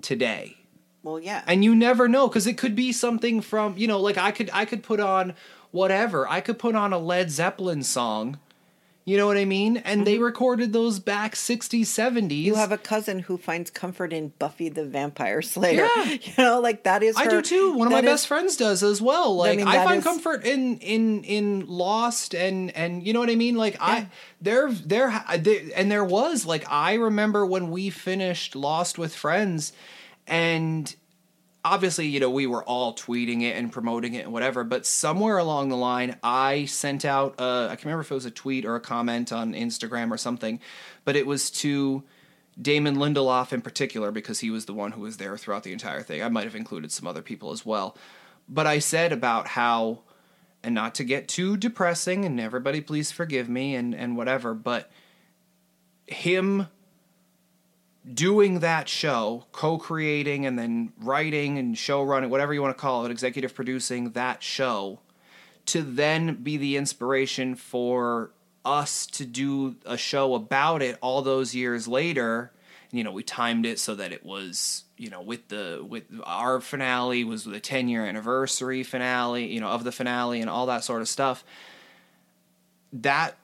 today. 0.00 0.61
Well, 1.02 1.18
yeah. 1.18 1.42
And 1.46 1.64
you 1.64 1.74
never 1.74 2.08
know 2.08 2.28
cuz 2.28 2.46
it 2.46 2.56
could 2.58 2.76
be 2.76 2.92
something 2.92 3.40
from, 3.40 3.76
you 3.76 3.86
know, 3.88 4.00
like 4.00 4.18
I 4.18 4.30
could 4.30 4.50
I 4.52 4.64
could 4.64 4.82
put 4.82 5.00
on 5.00 5.34
whatever. 5.70 6.28
I 6.28 6.40
could 6.40 6.58
put 6.58 6.74
on 6.74 6.92
a 6.92 6.98
Led 6.98 7.30
Zeppelin 7.30 7.82
song. 7.82 8.38
You 9.04 9.16
know 9.16 9.26
what 9.26 9.36
I 9.36 9.44
mean? 9.44 9.78
And 9.78 10.06
they 10.06 10.18
recorded 10.18 10.72
those 10.72 11.00
back 11.00 11.34
60s, 11.34 11.80
70s. 11.80 12.12
Mm-hmm. 12.12 12.30
you 12.30 12.54
have 12.54 12.70
a 12.70 12.78
cousin 12.78 13.18
who 13.18 13.36
finds 13.36 13.68
comfort 13.68 14.12
in 14.12 14.28
Buffy 14.38 14.68
the 14.68 14.84
Vampire 14.84 15.42
Slayer. 15.42 15.88
Yeah. 15.96 16.04
You 16.22 16.32
know, 16.38 16.60
like 16.60 16.84
that 16.84 17.02
is 17.02 17.16
I 17.16 17.26
do 17.26 17.42
too. 17.42 17.72
One 17.72 17.88
of 17.88 17.92
my 17.92 17.98
is- 17.98 18.04
best 18.04 18.28
friends 18.28 18.56
does 18.56 18.84
as 18.84 19.02
well. 19.02 19.34
Like 19.34 19.54
I, 19.54 19.56
mean, 19.56 19.64
that 19.64 19.84
find 19.84 19.98
is- 19.98 20.04
comfort 20.04 20.44
in 20.44 20.78
in 20.78 21.24
in 21.24 21.66
Lost 21.66 22.32
and 22.32 22.70
and 22.76 23.04
you 23.04 23.12
know 23.12 23.18
what 23.18 23.28
I 23.30 23.34
mean. 23.34 23.56
Like 23.56 23.76
I 23.80 24.06
there 24.40 24.70
there 24.70 25.24
there 25.36 25.60
and 25.74 25.90
there 25.90 26.04
was 26.04 26.46
like 26.46 26.64
I 26.70 26.94
remember 26.94 27.44
when 27.44 27.72
we 27.72 27.90
finished 27.90 28.54
Lost 28.54 28.98
with 28.98 29.16
friends, 29.16 29.72
and 30.26 30.94
obviously 31.64 32.06
you 32.08 32.20
know 32.20 32.30
we 32.30 32.46
were 32.46 32.64
all 32.64 32.94
tweeting 32.94 33.42
it 33.42 33.56
and 33.56 33.72
promoting 33.72 34.14
it 34.14 34.24
and 34.24 34.32
whatever. 34.32 34.64
But 34.64 34.86
somewhere 34.86 35.38
along 35.38 35.68
the 35.68 35.76
line, 35.76 36.16
I 36.22 36.64
sent 36.66 37.04
out 37.04 37.34
uh, 37.38 37.64
I 37.64 37.76
can't 37.76 37.84
remember 37.84 38.02
if 38.02 38.10
it 38.10 38.14
was 38.14 38.26
a 38.26 38.30
tweet 38.30 38.64
or 38.64 38.76
a 38.76 38.80
comment 38.80 39.32
on 39.32 39.54
Instagram 39.54 40.10
or 40.10 40.16
something, 40.16 40.60
but 41.04 41.16
it 41.16 41.26
was 41.26 41.50
to. 41.50 42.02
Damon 42.60 42.96
Lindelof 42.96 43.54
in 43.54 43.62
particular, 43.62 44.10
because 44.10 44.40
he 44.40 44.50
was 44.50 44.66
the 44.66 44.74
one 44.74 44.92
who 44.92 45.00
was 45.00 45.16
there 45.16 45.38
throughout 45.38 45.62
the 45.62 45.72
entire 45.72 46.02
thing. 46.02 46.22
I 46.22 46.28
might 46.28 46.44
have 46.44 46.54
included 46.54 46.92
some 46.92 47.06
other 47.06 47.22
people 47.22 47.50
as 47.50 47.64
well. 47.64 47.96
But 48.46 48.66
I 48.66 48.78
said 48.78 49.10
about 49.10 49.48
how, 49.48 50.00
and 50.62 50.74
not 50.74 50.94
to 50.96 51.04
get 51.04 51.28
too 51.28 51.56
depressing, 51.56 52.26
and 52.26 52.38
everybody 52.38 52.82
please 52.82 53.10
forgive 53.10 53.48
me 53.48 53.74
and, 53.74 53.94
and 53.94 54.18
whatever, 54.18 54.52
but 54.52 54.90
him 56.06 56.68
doing 58.10 58.60
that 58.60 58.88
show, 58.88 59.46
co 59.52 59.78
creating 59.78 60.46
and 60.46 60.58
then 60.58 60.92
writing 60.98 61.58
and 61.58 61.76
show 61.76 62.02
running, 62.02 62.30
whatever 62.30 62.52
you 62.52 62.62
want 62.62 62.76
to 62.76 62.80
call 62.80 63.04
it, 63.04 63.10
executive 63.10 63.54
producing 63.54 64.10
that 64.10 64.42
show, 64.42 65.00
to 65.66 65.82
then 65.82 66.42
be 66.42 66.56
the 66.56 66.76
inspiration 66.76 67.54
for 67.54 68.32
us 68.64 69.06
to 69.06 69.24
do 69.24 69.76
a 69.84 69.96
show 69.96 70.34
about 70.34 70.82
it 70.82 70.98
all 71.00 71.22
those 71.22 71.54
years 71.54 71.86
later. 71.86 72.52
You 72.90 73.04
know, 73.04 73.12
we 73.12 73.22
timed 73.22 73.64
it 73.64 73.78
so 73.78 73.94
that 73.94 74.12
it 74.12 74.24
was, 74.24 74.84
you 74.98 75.08
know, 75.08 75.22
with 75.22 75.48
the 75.48 75.84
with 75.88 76.04
our 76.24 76.60
finale 76.60 77.24
was 77.24 77.44
the 77.44 77.60
10 77.60 77.88
year 77.88 78.04
anniversary 78.04 78.82
finale, 78.82 79.46
you 79.46 79.60
know, 79.60 79.68
of 79.68 79.84
the 79.84 79.92
finale 79.92 80.40
and 80.40 80.50
all 80.50 80.66
that 80.66 80.84
sort 80.84 81.00
of 81.00 81.08
stuff. 81.08 81.44
That 82.92 83.36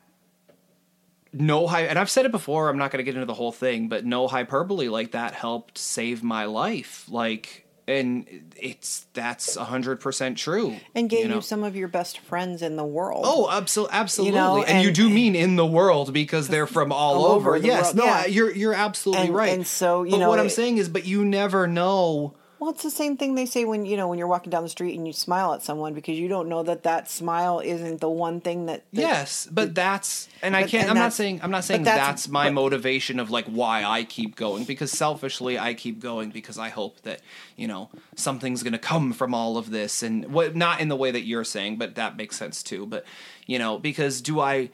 no 1.40 1.66
hy 1.66 1.82
and 1.82 1.98
I've 1.98 2.10
said 2.10 2.24
it 2.26 2.32
before, 2.32 2.68
I'm 2.68 2.78
not 2.78 2.90
going 2.90 2.98
to 2.98 3.04
get 3.04 3.14
into 3.14 3.26
the 3.26 3.34
whole 3.34 3.52
thing, 3.52 3.88
but 3.88 4.04
no 4.04 4.26
hyperbole 4.28 4.88
like 4.88 5.12
that 5.12 5.34
helped 5.34 5.78
save 5.78 6.22
my 6.22 6.44
life. 6.44 7.04
Like 7.08 7.64
and 7.86 8.52
it's 8.54 9.06
that's 9.14 9.56
100% 9.56 10.36
true. 10.36 10.76
and 10.94 11.08
gave 11.08 11.22
you, 11.22 11.28
know? 11.28 11.40
some 11.40 11.64
of 11.64 11.74
your 11.74 11.88
best 11.88 12.18
friends 12.18 12.60
in 12.60 12.76
the 12.76 12.84
world. 12.84 13.24
Oh, 13.26 13.48
absolutely, 13.50 13.94
absolutely. 13.96 14.38
know, 14.38 14.62
and, 14.62 14.84
you 14.84 14.92
do 14.92 15.08
mean 15.08 15.34
in 15.34 15.56
the 15.56 15.64
world 15.64 16.12
because 16.12 16.48
they're 16.48 16.66
from 16.66 16.92
all, 16.92 17.14
All 17.24 17.32
over. 17.32 17.56
over 17.56 17.66
yes, 17.66 17.84
world, 17.86 17.96
no, 17.96 18.04
yeah. 18.04 18.12
I- 18.12 18.26
you're 18.26 18.50
you're 18.54 18.74
absolutely 18.74 19.28
And- 19.28 19.34
right. 19.34 19.52
and 19.54 19.66
so, 19.66 20.02
you 20.02 20.10
but 20.10 20.18
know, 20.18 20.28
what 20.28 20.38
I'm 20.38 20.50
saying 20.50 20.76
is, 20.76 20.88
but 20.90 21.06
you 21.06 21.24
never 21.24 21.66
know. 21.66 22.34
Well, 22.60 22.70
it's 22.70 22.82
the 22.82 22.90
same 22.90 23.16
thing 23.16 23.36
they 23.36 23.46
say 23.46 23.64
when 23.64 23.86
you 23.86 23.96
know 23.96 24.08
when 24.08 24.18
you're 24.18 24.26
walking 24.26 24.50
down 24.50 24.64
the 24.64 24.68
street 24.68 24.96
and 24.96 25.06
you 25.06 25.12
smile 25.12 25.52
at 25.54 25.62
someone 25.62 25.94
because 25.94 26.18
you 26.18 26.26
don't 26.26 26.48
know 26.48 26.64
that 26.64 26.82
that 26.82 27.08
smile 27.08 27.60
isn't 27.60 28.00
the 28.00 28.10
one 28.10 28.40
thing 28.40 28.66
that. 28.66 28.82
that 28.92 29.00
Yes, 29.00 29.46
but 29.50 29.74
that's 29.76 30.28
and 30.42 30.56
I 30.56 30.64
can't. 30.64 30.82
and 30.82 30.90
I'm 30.90 30.96
not 30.96 31.12
saying 31.12 31.40
I'm 31.42 31.52
not 31.52 31.62
saying 31.64 31.84
that's- 31.84 32.04
that's, 32.06 32.28
my 32.28 32.46
but- 32.48 32.54
motivation 32.54 33.20
of 33.20 33.30
like 33.30 33.46
why 33.46 33.84
I 33.84 34.02
keep 34.02 34.34
going 34.34 34.64
because 34.64 34.90
selfishly 34.90 35.56
I 35.58 35.74
keep 35.74 36.00
going 36.00 36.30
because 36.30 36.58
I 36.58 36.68
hope 36.70 37.00
that 37.02 37.20
you 37.56 37.68
know 37.68 37.90
something's 38.16 38.64
gonna 38.64 38.78
come 38.78 39.12
from 39.12 39.34
all 39.34 39.56
of 39.56 39.70
this 39.70 40.02
and 40.02 40.26
what 40.32 40.56
not 40.56 40.80
in 40.80 40.88
the 40.88 40.96
way 40.96 41.12
that 41.12 41.22
you're 41.22 41.44
saying, 41.44 41.76
but 41.76 41.94
that 41.94 42.16
makes 42.16 42.36
sense 42.36 42.62
too. 42.64 42.86
But 42.86 43.04
you 43.46 43.58
know 43.60 43.78
because 43.78 44.20
do 44.20 44.40
I 44.40 44.70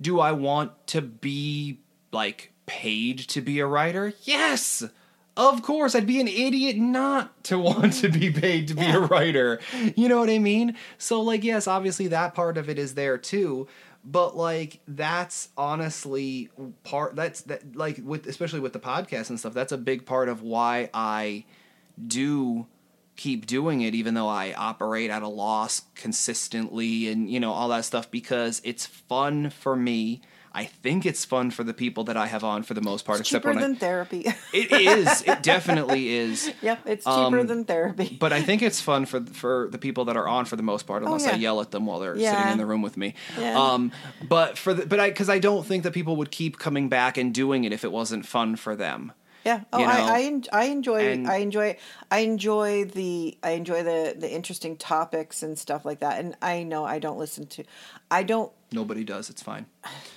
do 0.00 0.18
I 0.18 0.32
want 0.32 0.72
to 0.88 1.00
be 1.02 1.78
like 2.10 2.52
paid 2.66 3.18
to 3.28 3.40
be 3.40 3.60
a 3.60 3.66
writer? 3.66 4.12
Yes. 4.24 4.82
Of 5.38 5.62
course, 5.62 5.94
I'd 5.94 6.04
be 6.04 6.20
an 6.20 6.26
idiot 6.26 6.76
not 6.76 7.44
to 7.44 7.58
want 7.60 7.92
to 7.94 8.08
be 8.08 8.30
paid 8.30 8.66
to 8.68 8.74
be 8.74 8.84
a 8.84 8.98
writer. 8.98 9.60
You 9.94 10.08
know 10.08 10.18
what 10.18 10.28
I 10.28 10.40
mean? 10.40 10.76
So, 10.98 11.22
like, 11.22 11.44
yes, 11.44 11.68
obviously 11.68 12.08
that 12.08 12.34
part 12.34 12.58
of 12.58 12.68
it 12.68 12.76
is 12.76 12.94
there 12.94 13.16
too, 13.16 13.68
but 14.04 14.36
like, 14.36 14.80
that's 14.88 15.50
honestly 15.56 16.50
part. 16.82 17.14
That's 17.14 17.42
that 17.42 17.76
like 17.76 18.00
with 18.02 18.26
especially 18.26 18.58
with 18.58 18.72
the 18.72 18.80
podcast 18.80 19.30
and 19.30 19.38
stuff. 19.38 19.54
That's 19.54 19.72
a 19.72 19.78
big 19.78 20.04
part 20.06 20.28
of 20.28 20.42
why 20.42 20.90
I 20.92 21.44
do 22.04 22.66
keep 23.14 23.46
doing 23.46 23.80
it 23.80 23.96
even 23.96 24.14
though 24.14 24.28
I 24.28 24.52
operate 24.54 25.10
at 25.10 25.22
a 25.22 25.28
loss 25.28 25.82
consistently 25.96 27.08
and 27.08 27.28
you 27.28 27.40
know 27.40 27.52
all 27.52 27.68
that 27.68 27.84
stuff 27.84 28.10
because 28.10 28.60
it's 28.64 28.86
fun 28.86 29.50
for 29.50 29.76
me. 29.76 30.20
I 30.58 30.64
think 30.64 31.06
it's 31.06 31.24
fun 31.24 31.50
for 31.50 31.62
the 31.64 31.72
people 31.74 32.04
that 32.04 32.16
I 32.16 32.26
have 32.26 32.42
on 32.44 32.62
for 32.64 32.74
the 32.74 32.80
most 32.80 33.04
part 33.04 33.20
it's 33.20 33.28
except 33.28 33.44
cheaper 33.44 33.54
when 33.54 33.62
than 33.62 33.76
I, 33.76 33.78
therapy. 33.78 34.20
it 34.52 34.72
is 34.72 35.22
it 35.22 35.42
definitely 35.54 36.08
is 36.14 36.52
yeah, 36.62 36.76
it's 36.84 37.04
cheaper 37.04 37.38
Um, 37.40 37.46
than 37.46 37.64
therapy. 37.64 38.16
but 38.20 38.32
I 38.32 38.42
think 38.42 38.62
it's 38.62 38.80
fun 38.80 39.06
for 39.06 39.20
for 39.42 39.68
the 39.70 39.78
people 39.78 40.04
that 40.06 40.16
are 40.16 40.26
on 40.28 40.44
for 40.44 40.56
the 40.56 40.62
most 40.72 40.86
part, 40.86 41.02
unless 41.02 41.26
I 41.26 41.30
Oh, 41.30 41.32
yeah. 41.32 41.38
yell 41.38 41.60
at 41.60 41.70
them 41.70 41.86
while 41.86 42.00
they're 42.00 42.16
Yeah. 42.16 42.34
sitting 42.36 42.52
in 42.52 42.58
the 42.58 42.66
room 42.66 42.82
with 42.82 42.96
me. 42.96 43.14
Yeah. 43.38 43.56
Um, 43.58 43.92
but 44.28 44.58
for 44.58 44.74
the, 44.74 44.84
but 44.86 44.98
I 45.00 45.08
because 45.10 45.28
I 45.28 45.38
don't 45.38 45.64
think 45.66 45.84
that 45.84 45.92
people 45.92 46.16
would 46.16 46.30
keep 46.30 46.58
coming 46.58 46.88
back 46.88 47.16
and 47.16 47.32
doing 47.32 47.64
it 47.64 47.72
if 47.72 47.84
it 47.84 47.92
wasn't 47.92 48.26
fun 48.26 48.56
for 48.56 48.74
them. 48.76 49.12
Yeah. 49.44 49.60
Oh, 49.72 49.78
you 49.78 49.86
know, 49.86 49.92
I, 49.92 50.40
I 50.52 50.60
I 50.60 50.64
enjoy 50.64 51.00
and- 51.12 51.28
I 51.30 51.36
enjoy 51.36 51.76
I 52.10 52.18
enjoy 52.20 52.84
the 52.84 53.38
I 53.42 53.50
enjoy 53.52 53.82
the 53.84 54.14
the 54.18 54.30
interesting 54.30 54.76
topics 54.76 55.42
and 55.42 55.56
stuff 55.58 55.84
like 55.84 56.00
that. 56.00 56.18
And 56.20 56.36
I 56.42 56.64
know 56.64 56.84
I 56.84 56.98
don't 56.98 57.18
listen 57.18 57.46
to 57.46 57.64
I 58.10 58.24
don't 58.24 58.52
Nobody 58.72 59.02
does. 59.04 59.30
It's 59.30 59.42
fine. 59.42 59.66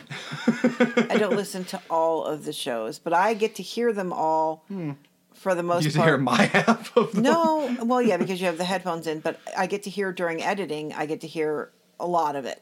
I 0.09 1.15
don't 1.17 1.35
listen 1.35 1.63
to 1.65 1.81
all 1.89 2.25
of 2.25 2.43
the 2.45 2.53
shows, 2.53 2.99
but 2.99 3.13
I 3.13 3.33
get 3.33 3.55
to 3.55 3.63
hear 3.63 3.93
them 3.93 4.11
all 4.11 4.65
for 5.33 5.55
the 5.55 5.63
most 5.63 5.83
Hmm. 5.83 5.89
You 5.89 5.95
part. 5.95 6.07
hear 6.07 6.17
my 6.17 6.41
half 6.53 6.95
of 6.97 7.13
them. 7.13 7.23
No, 7.23 7.77
well, 7.83 8.01
yeah, 8.01 8.17
because 8.17 8.39
you 8.41 8.47
have 8.47 8.57
the 8.57 8.65
headphones 8.65 9.07
in, 9.07 9.19
but 9.21 9.39
I 9.57 9.67
get 9.67 9.83
to 9.83 9.89
hear 9.89 10.11
during 10.11 10.41
editing, 10.43 10.93
I 10.93 11.05
get 11.05 11.21
to 11.21 11.27
hear 11.27 11.71
a 11.99 12.05
lot 12.07 12.35
of 12.35 12.45
it. 12.45 12.61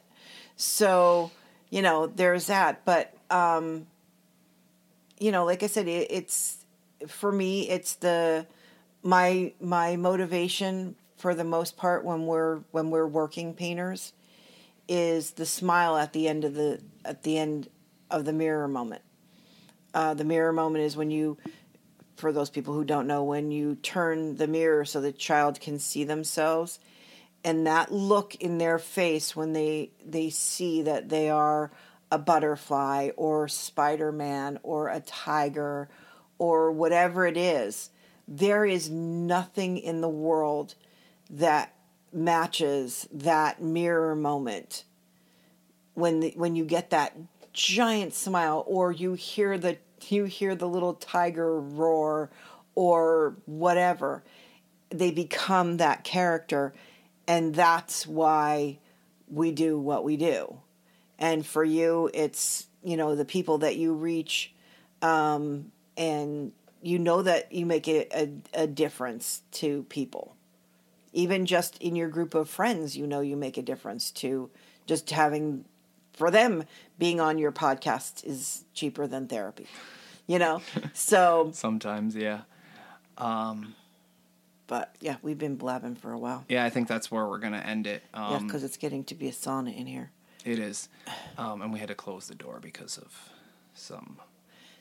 So, 0.56 1.30
you 1.70 1.82
know, 1.82 2.06
there's 2.06 2.46
that. 2.46 2.84
But, 2.84 3.12
um, 3.30 3.86
you 5.18 5.32
know, 5.32 5.44
like 5.44 5.62
I 5.62 5.66
said, 5.66 5.88
it, 5.88 6.06
it's 6.10 6.64
for 7.08 7.32
me, 7.32 7.68
it's 7.68 7.94
the 7.94 8.46
my 9.02 9.52
my 9.60 9.96
motivation 9.96 10.94
for 11.16 11.34
the 11.34 11.44
most 11.44 11.76
part 11.76 12.04
when 12.04 12.26
we're 12.26 12.60
when 12.70 12.90
we're 12.90 13.06
working 13.06 13.54
painters 13.54 14.12
is 14.90 15.30
the 15.30 15.46
smile 15.46 15.96
at 15.96 16.12
the 16.12 16.26
end 16.28 16.44
of 16.44 16.54
the 16.54 16.80
at 17.04 17.22
the 17.22 17.38
end 17.38 17.68
of 18.10 18.24
the 18.24 18.32
mirror 18.32 18.66
moment. 18.66 19.02
Uh, 19.94 20.14
the 20.14 20.24
mirror 20.24 20.52
moment 20.52 20.84
is 20.84 20.96
when 20.96 21.10
you 21.10 21.38
for 22.16 22.32
those 22.32 22.50
people 22.50 22.74
who 22.74 22.84
don't 22.84 23.06
know, 23.06 23.24
when 23.24 23.50
you 23.50 23.76
turn 23.76 24.36
the 24.36 24.46
mirror 24.46 24.84
so 24.84 25.00
the 25.00 25.12
child 25.12 25.58
can 25.60 25.78
see 25.78 26.04
themselves, 26.04 26.80
and 27.44 27.66
that 27.66 27.90
look 27.92 28.34
in 28.34 28.58
their 28.58 28.78
face 28.78 29.34
when 29.36 29.52
they 29.52 29.92
they 30.04 30.28
see 30.28 30.82
that 30.82 31.08
they 31.08 31.30
are 31.30 31.70
a 32.10 32.18
butterfly 32.18 33.10
or 33.16 33.46
Spider 33.46 34.10
Man 34.10 34.58
or 34.64 34.88
a 34.88 34.98
tiger 34.98 35.88
or 36.36 36.72
whatever 36.72 37.26
it 37.26 37.36
is, 37.36 37.90
there 38.26 38.64
is 38.64 38.90
nothing 38.90 39.78
in 39.78 40.00
the 40.00 40.08
world 40.08 40.74
that 41.28 41.76
matches 42.12 43.08
that 43.12 43.62
mirror 43.62 44.14
moment. 44.14 44.84
When 45.94 46.20
the, 46.20 46.32
when 46.36 46.56
you 46.56 46.64
get 46.64 46.90
that 46.90 47.16
giant 47.52 48.14
smile 48.14 48.64
or 48.66 48.92
you 48.92 49.14
hear 49.14 49.58
the 49.58 49.78
you 50.08 50.24
hear 50.24 50.54
the 50.54 50.68
little 50.68 50.94
tiger 50.94 51.60
roar 51.60 52.30
or 52.74 53.36
whatever 53.44 54.22
they 54.88 55.10
become 55.10 55.76
that 55.76 56.04
character. 56.04 56.72
And 57.28 57.54
that's 57.54 58.06
why 58.06 58.78
we 59.28 59.52
do 59.52 59.78
what 59.78 60.04
we 60.04 60.16
do. 60.16 60.58
And 61.18 61.46
for 61.46 61.64
you 61.64 62.10
it's 62.14 62.66
you 62.82 62.96
know 62.96 63.14
the 63.14 63.24
people 63.24 63.58
that 63.58 63.76
you 63.76 63.92
reach 63.92 64.54
um, 65.02 65.70
and 65.96 66.52
you 66.82 66.98
know 66.98 67.22
that 67.22 67.52
you 67.52 67.66
make 67.66 67.88
a, 67.88 68.06
a, 68.16 68.62
a 68.62 68.66
difference 68.66 69.42
to 69.52 69.82
people 69.84 70.34
even 71.12 71.46
just 71.46 71.76
in 71.82 71.96
your 71.96 72.08
group 72.08 72.34
of 72.34 72.48
friends 72.48 72.96
you 72.96 73.06
know 73.06 73.20
you 73.20 73.36
make 73.36 73.56
a 73.58 73.62
difference 73.62 74.10
to 74.10 74.50
just 74.86 75.10
having 75.10 75.64
for 76.12 76.30
them 76.30 76.64
being 76.98 77.20
on 77.20 77.38
your 77.38 77.52
podcast 77.52 78.24
is 78.24 78.64
cheaper 78.74 79.06
than 79.06 79.26
therapy 79.26 79.66
you 80.26 80.38
know 80.38 80.60
so 80.94 81.50
Sometimes, 81.52 82.14
yeah. 82.14 82.42
but 84.66 84.94
yeah 85.00 85.16
we've 85.22 85.38
been 85.38 85.56
blabbing 85.56 85.94
for 85.96 86.12
a 86.12 86.18
while 86.18 86.44
Yeah, 86.48 86.64
I 86.64 86.70
think 86.70 86.88
that's 86.88 87.10
where 87.10 87.26
we're 87.26 87.38
gonna 87.38 87.58
end 87.58 87.86
it. 87.86 88.02
yeah 88.14 88.28
Um, 88.36 88.46
because 88.46 88.64
it's 88.64 88.76
getting 88.76 89.04
to 89.04 89.14
be 89.14 89.28
a 89.28 89.32
sauna 89.32 89.76
in 89.76 89.86
here 89.86 90.10
It 90.44 90.58
is, 90.58 90.88
um, 91.38 91.62
and 91.62 91.72
we 91.72 91.78
had 91.78 91.88
to 91.88 91.94
close 91.94 92.26
the 92.28 92.34
door 92.34 92.58
because 92.60 92.96
of 92.98 93.30
some. 93.74 94.16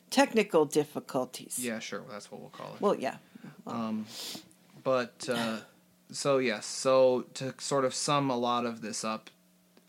Technical 0.10 0.66
difficulties. 0.66 1.60
Yeah, 1.62 1.78
sure. 1.80 2.02
That's 2.10 2.32
what 2.32 2.42
we'll 2.42 2.50
call 2.50 2.74
it. 2.74 2.82
Well, 2.82 2.96
yeah. 2.96 3.18
But 4.84 5.28
uh, 5.30 5.58
so 6.12 6.38
yes, 6.38 6.66
so 6.66 7.26
to 7.36 7.54
sort 7.60 7.86
of 7.86 7.94
sum 7.94 8.30
a 8.30 8.38
lot 8.38 8.66
of 8.66 8.82
this 8.82 9.04
up, 9.04 9.30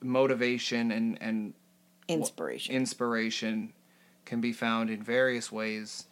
motivation 0.02 0.90
and 0.90 1.18
and 1.20 1.54
Inspiration. 2.08 2.74
inspiration 2.74 3.72
can 4.24 4.40
be 4.40 4.52
found 4.52 4.90
in 4.90 5.02
various 5.02 5.52
ways. 5.52 6.06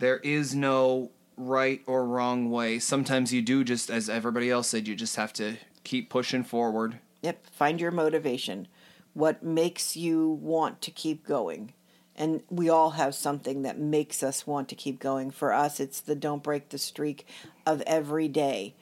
There 0.00 0.18
is 0.18 0.54
no 0.54 1.10
right 1.36 1.82
or 1.86 2.04
wrong 2.04 2.50
way. 2.50 2.78
Sometimes 2.78 3.32
you 3.32 3.42
do 3.42 3.64
just 3.64 3.90
as 3.90 4.08
everybody 4.08 4.50
else 4.50 4.68
said, 4.68 4.88
you 4.88 4.94
just 4.94 5.16
have 5.16 5.32
to 5.34 5.56
keep 5.84 6.10
pushing 6.10 6.42
forward. 6.44 6.98
Yep. 7.22 7.46
Find 7.50 7.80
your 7.80 7.90
motivation. 7.90 8.68
What 9.14 9.42
makes 9.42 9.96
you 9.96 10.30
want 10.42 10.82
to 10.82 10.90
keep 10.90 11.26
going? 11.26 11.72
And 12.16 12.42
we 12.48 12.68
all 12.68 12.90
have 12.90 13.14
something 13.14 13.62
that 13.62 13.78
makes 13.78 14.22
us 14.22 14.46
want 14.46 14.68
to 14.68 14.74
keep 14.74 15.00
going. 15.00 15.30
For 15.30 15.52
us, 15.52 15.80
it's 15.80 16.00
the 16.00 16.14
don't 16.14 16.42
break 16.42 16.68
the 16.68 16.78
streak 16.78 17.26
of 17.66 17.82
every 17.82 18.28
day. 18.28 18.74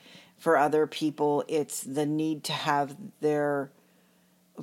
For 0.42 0.56
other 0.56 0.88
people, 0.88 1.44
it's 1.46 1.84
the 1.84 2.04
need 2.04 2.42
to 2.44 2.52
have 2.52 2.96
their, 3.20 3.70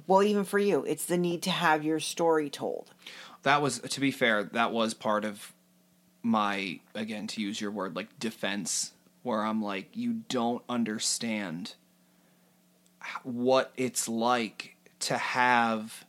well, 0.08 0.22
even 0.22 0.44
for 0.44 0.60
you, 0.60 0.84
it's 0.84 1.06
the 1.06 1.18
need 1.18 1.42
to 1.44 1.52
have 1.52 1.86
your 1.86 2.02
story 2.02 2.50
told. 2.50 2.92
That 3.44 3.62
was 3.62 3.80
to 3.80 4.02
be 4.02 4.12
fair, 4.12 4.44
that 4.44 4.74
was 4.74 4.94
part 4.94 5.24
of 5.24 5.54
my 6.22 6.82
again 6.94 7.28
to 7.28 7.42
use 7.42 7.62
your 7.62 7.72
word 7.72 7.96
like 7.96 8.20
defense 8.20 8.92
where 9.24 9.42
I'm 9.42 9.62
like 9.62 9.96
you 9.96 10.24
don't 10.28 10.62
understand 10.68 11.76
what 13.24 13.72
it's 13.78 14.10
like 14.10 14.76
to 15.00 15.18
have 15.18 16.04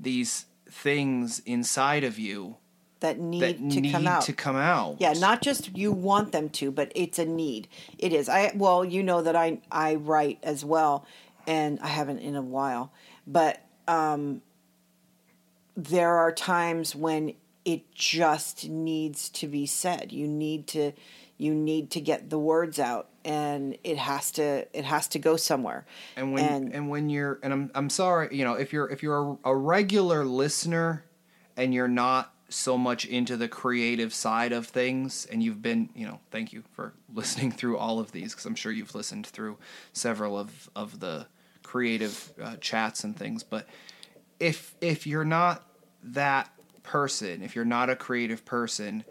these 0.00 0.46
things 0.70 1.40
inside 1.44 2.04
of 2.04 2.18
you 2.18 2.56
That 3.00 3.18
need 3.18 3.40
that 3.42 3.56
to 3.56 3.80
need 3.80 3.92
come 3.92 4.06
out. 4.06 4.22
to 4.22 4.32
come 4.34 4.56
out. 4.56 4.96
Yeah, 5.00 5.14
not 5.14 5.40
just 5.40 5.76
you 5.76 5.90
want 5.90 6.32
them 6.32 6.50
to, 6.50 6.70
but 6.70 6.92
it's 6.94 7.18
a 7.18 7.24
need. 7.24 7.66
It 7.98 8.12
is. 8.12 8.28
I 8.28 8.52
well, 8.54 8.84
you 8.84 9.02
know 9.02 9.22
that 9.22 9.34
I 9.34 9.60
I 9.72 9.94
write 9.94 10.38
as 10.42 10.64
well, 10.66 11.06
and 11.46 11.80
I 11.80 11.86
haven't 11.88 12.18
in 12.18 12.36
a 12.36 12.42
while, 12.42 12.92
but 13.26 13.60
um, 13.88 14.42
there 15.76 16.16
are 16.16 16.32
times 16.32 16.94
when 16.94 17.34
it 17.64 17.92
just 17.94 18.68
needs 18.68 19.28
to 19.30 19.46
be 19.46 19.66
said. 19.66 20.12
You 20.12 20.26
need 20.26 20.66
to 20.68 20.92
you 21.38 21.54
need 21.54 21.90
to 21.92 22.00
get 22.00 22.28
the 22.28 22.38
words 22.38 22.78
out, 22.78 23.08
and 23.24 23.78
it 23.82 23.96
has 23.96 24.30
to 24.32 24.66
it 24.76 24.84
has 24.84 25.08
to 25.08 25.18
go 25.18 25.36
somewhere. 25.36 25.86
and 26.16 26.32
when 26.32 26.44
and, 26.44 26.74
and- 26.74 26.90
when 26.90 27.08
you're 27.08 27.38
and 27.42 27.52
I'm 27.52 27.70
I'm 27.74 27.88
sorry, 27.90 28.28
you 28.36 28.44
know, 28.44 28.54
if 28.54 28.72
you're 28.72 28.88
if 28.90 29.02
you're 29.02 29.38
a, 29.44 29.50
a 29.50 29.56
regular 29.56 30.24
listener 30.24 31.04
and 31.56 31.72
you're 31.72 31.88
not 31.88 32.34
so 32.50 32.76
much 32.76 33.04
into 33.04 33.36
the 33.36 33.48
creative 33.48 34.12
side 34.12 34.52
of 34.52 34.66
things 34.66 35.26
and 35.30 35.42
you've 35.42 35.62
been, 35.62 35.88
you 35.94 36.06
know, 36.06 36.20
thank 36.30 36.52
you 36.52 36.64
for 36.72 36.92
listening 37.14 37.50
through 37.50 37.78
all 37.78 37.98
of 37.98 38.12
these 38.12 38.34
cuz 38.34 38.44
I'm 38.44 38.54
sure 38.54 38.72
you've 38.72 38.94
listened 38.94 39.26
through 39.26 39.56
several 39.92 40.38
of 40.38 40.68
of 40.74 41.00
the 41.00 41.26
creative 41.62 42.32
uh, 42.42 42.56
chats 42.56 43.04
and 43.04 43.16
things, 43.16 43.42
but 43.42 43.66
if 44.40 44.74
if 44.80 45.06
you're 45.06 45.24
not 45.24 45.64
that 46.02 46.50
person, 46.82 47.42
if 47.42 47.54
you're 47.54 47.64
not 47.64 47.88
a 47.90 47.96
creative 47.96 48.44
person, 48.44 49.04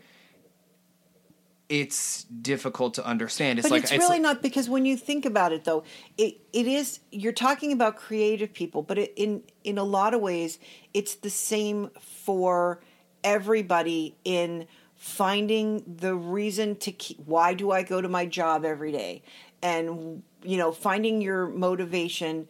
it's 1.69 2.23
difficult 2.23 2.95
to 2.95 3.05
understand. 3.05 3.59
It's 3.59 3.69
but 3.69 3.75
like 3.75 3.83
it's 3.83 3.91
really 3.91 4.07
like, 4.07 4.21
not 4.21 4.41
because 4.41 4.67
when 4.67 4.85
you 4.85 4.97
think 4.97 5.25
about 5.25 5.53
it 5.53 5.63
though 5.63 5.83
it, 6.17 6.39
it 6.51 6.67
is 6.67 6.99
you're 7.11 7.31
talking 7.31 7.71
about 7.71 7.95
creative 7.95 8.51
people 8.53 8.81
but 8.81 8.97
it, 8.97 9.13
in 9.15 9.43
in 9.63 9.77
a 9.77 9.83
lot 9.83 10.13
of 10.15 10.19
ways 10.21 10.57
it's 10.93 11.15
the 11.15 11.29
same 11.29 11.91
for 11.99 12.81
everybody 13.23 14.15
in 14.23 14.65
finding 14.95 15.83
the 15.97 16.13
reason 16.15 16.75
to 16.75 16.91
keep 16.91 17.17
why 17.25 17.53
do 17.53 17.71
i 17.71 17.81
go 17.83 18.01
to 18.01 18.09
my 18.09 18.25
job 18.25 18.65
every 18.65 18.91
day 18.91 19.21
and 19.61 20.21
you 20.43 20.57
know 20.57 20.71
finding 20.71 21.21
your 21.21 21.47
motivation 21.47 22.47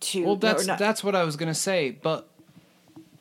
to 0.00 0.24
Well, 0.24 0.36
that's 0.36 0.66
not- 0.66 0.78
that's 0.78 1.02
what 1.02 1.14
I 1.14 1.24
was 1.24 1.36
gonna 1.36 1.54
say, 1.54 1.90
but 1.90 2.28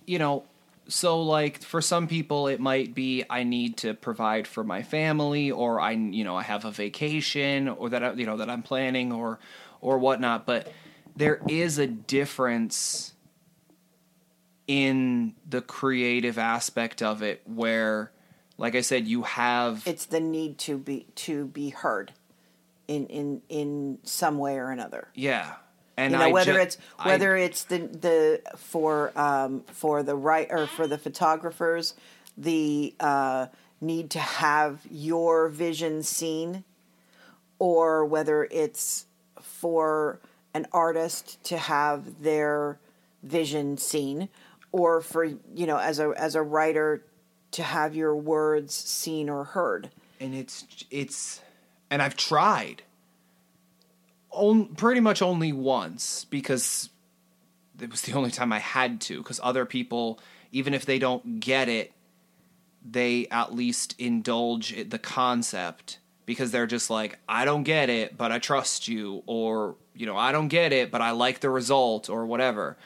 you 0.05 0.19
know, 0.19 0.43
so 0.87 1.21
like 1.21 1.63
for 1.63 1.81
some 1.81 2.07
people, 2.07 2.47
it 2.47 2.59
might 2.59 2.93
be 2.93 3.23
I 3.29 3.43
need 3.43 3.77
to 3.77 3.93
provide 3.93 4.47
for 4.47 4.63
my 4.65 4.81
family, 4.81 5.49
or 5.49 5.79
I 5.79 5.91
you 5.91 6.23
know 6.25 6.35
I 6.35 6.43
have 6.43 6.65
a 6.65 6.71
vacation, 6.71 7.69
or 7.69 7.89
that 7.89 8.03
I, 8.03 8.11
you 8.13 8.25
know 8.25 8.37
that 8.37 8.49
I'm 8.49 8.63
planning, 8.63 9.11
or 9.13 9.39
or 9.79 9.97
whatnot. 9.97 10.45
But 10.45 10.71
there 11.15 11.41
is 11.47 11.77
a 11.77 11.87
difference 11.87 13.12
in 14.67 15.33
the 15.49 15.61
creative 15.61 16.37
aspect 16.37 17.01
of 17.01 17.21
it, 17.21 17.41
where, 17.45 18.11
like 18.57 18.75
I 18.75 18.81
said, 18.81 19.07
you 19.07 19.23
have 19.23 19.83
it's 19.85 20.05
the 20.05 20.19
need 20.19 20.57
to 20.59 20.77
be 20.77 21.07
to 21.15 21.45
be 21.45 21.69
heard 21.69 22.13
in 22.87 23.07
in 23.07 23.41
in 23.49 23.99
some 24.03 24.37
way 24.37 24.57
or 24.57 24.69
another. 24.71 25.07
Yeah, 25.13 25.53
and 25.97 26.11
you 26.11 26.17
know 26.17 26.25
I 26.25 26.31
whether 26.31 26.53
ju- 26.53 26.59
it's 26.59 26.77
I- 26.99 27.07
whether 27.07 27.35
it's 27.35 27.63
the 27.65 27.79
the 27.79 28.41
for 28.57 29.11
um 29.17 29.61
for 29.67 30.03
the 30.03 30.15
right 30.15 30.47
or 30.49 30.67
for 30.67 30.87
the 30.87 30.97
photographers 30.97 31.93
the 32.37 32.93
uh 32.99 33.47
need 33.79 34.09
to 34.11 34.19
have 34.19 34.79
your 34.89 35.49
vision 35.49 36.01
seen 36.03 36.63
or 37.59 38.05
whether 38.05 38.45
it's 38.49 39.05
for 39.41 40.19
an 40.53 40.65
artist 40.71 41.43
to 41.43 41.57
have 41.57 42.23
their 42.23 42.79
vision 43.21 43.77
seen 43.77 44.29
or 44.73 44.99
for 44.99 45.23
you 45.23 45.65
know 45.65 45.77
as 45.77 45.99
a 45.99 46.09
as 46.17 46.35
a 46.35 46.41
writer 46.41 47.01
to 47.51 47.63
have 47.63 47.95
your 47.95 48.13
words 48.13 48.73
seen 48.73 49.29
or 49.29 49.45
heard. 49.45 49.89
And 50.19 50.35
it's 50.35 50.65
it's 50.91 51.39
and 51.89 52.01
I've 52.01 52.17
tried 52.17 52.81
on, 54.31 54.67
pretty 54.75 54.99
much 54.99 55.21
only 55.21 55.53
once 55.53 56.25
because 56.25 56.89
it 57.79 57.89
was 57.91 58.01
the 58.01 58.13
only 58.13 58.31
time 58.31 58.51
I 58.51 58.59
had 58.59 58.99
to 59.01 59.17
because 59.19 59.39
other 59.43 59.65
people 59.65 60.19
even 60.51 60.73
if 60.73 60.85
they 60.85 60.99
don't 60.99 61.39
get 61.39 61.69
it 61.69 61.91
they 62.85 63.27
at 63.31 63.53
least 63.53 63.95
indulge 63.99 64.77
i- 64.77 64.83
the 64.83 64.99
concept 64.99 65.99
because 66.25 66.51
they're 66.51 66.67
just 66.67 66.89
like 66.89 67.17
I 67.29 67.45
don't 67.45 67.63
get 67.63 67.89
it 67.89 68.17
but 68.17 68.31
I 68.31 68.39
trust 68.39 68.87
you 68.87 69.23
or 69.27 69.75
you 69.95 70.05
know 70.05 70.17
I 70.17 70.31
don't 70.31 70.47
get 70.47 70.73
it 70.73 70.89
but 70.91 71.01
I 71.01 71.11
like 71.11 71.39
the 71.41 71.49
result 71.49 72.09
or 72.09 72.25
whatever 72.25 72.77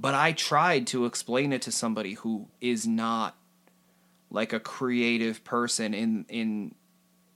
but 0.00 0.14
I 0.14 0.32
tried 0.32 0.86
to 0.88 1.04
explain 1.04 1.52
it 1.52 1.62
to 1.62 1.72
somebody 1.72 2.14
who 2.14 2.48
is 2.60 2.86
not 2.86 3.36
like 4.30 4.52
a 4.52 4.60
creative 4.60 5.44
person 5.44 5.92
in 5.92 6.24
in 6.28 6.74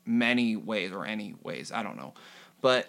many 0.06 0.54
ways 0.54 0.92
or 0.92 1.04
any 1.06 1.34
ways 1.42 1.72
i 1.72 1.82
don't 1.82 1.96
know. 1.96 2.14
But 2.60 2.88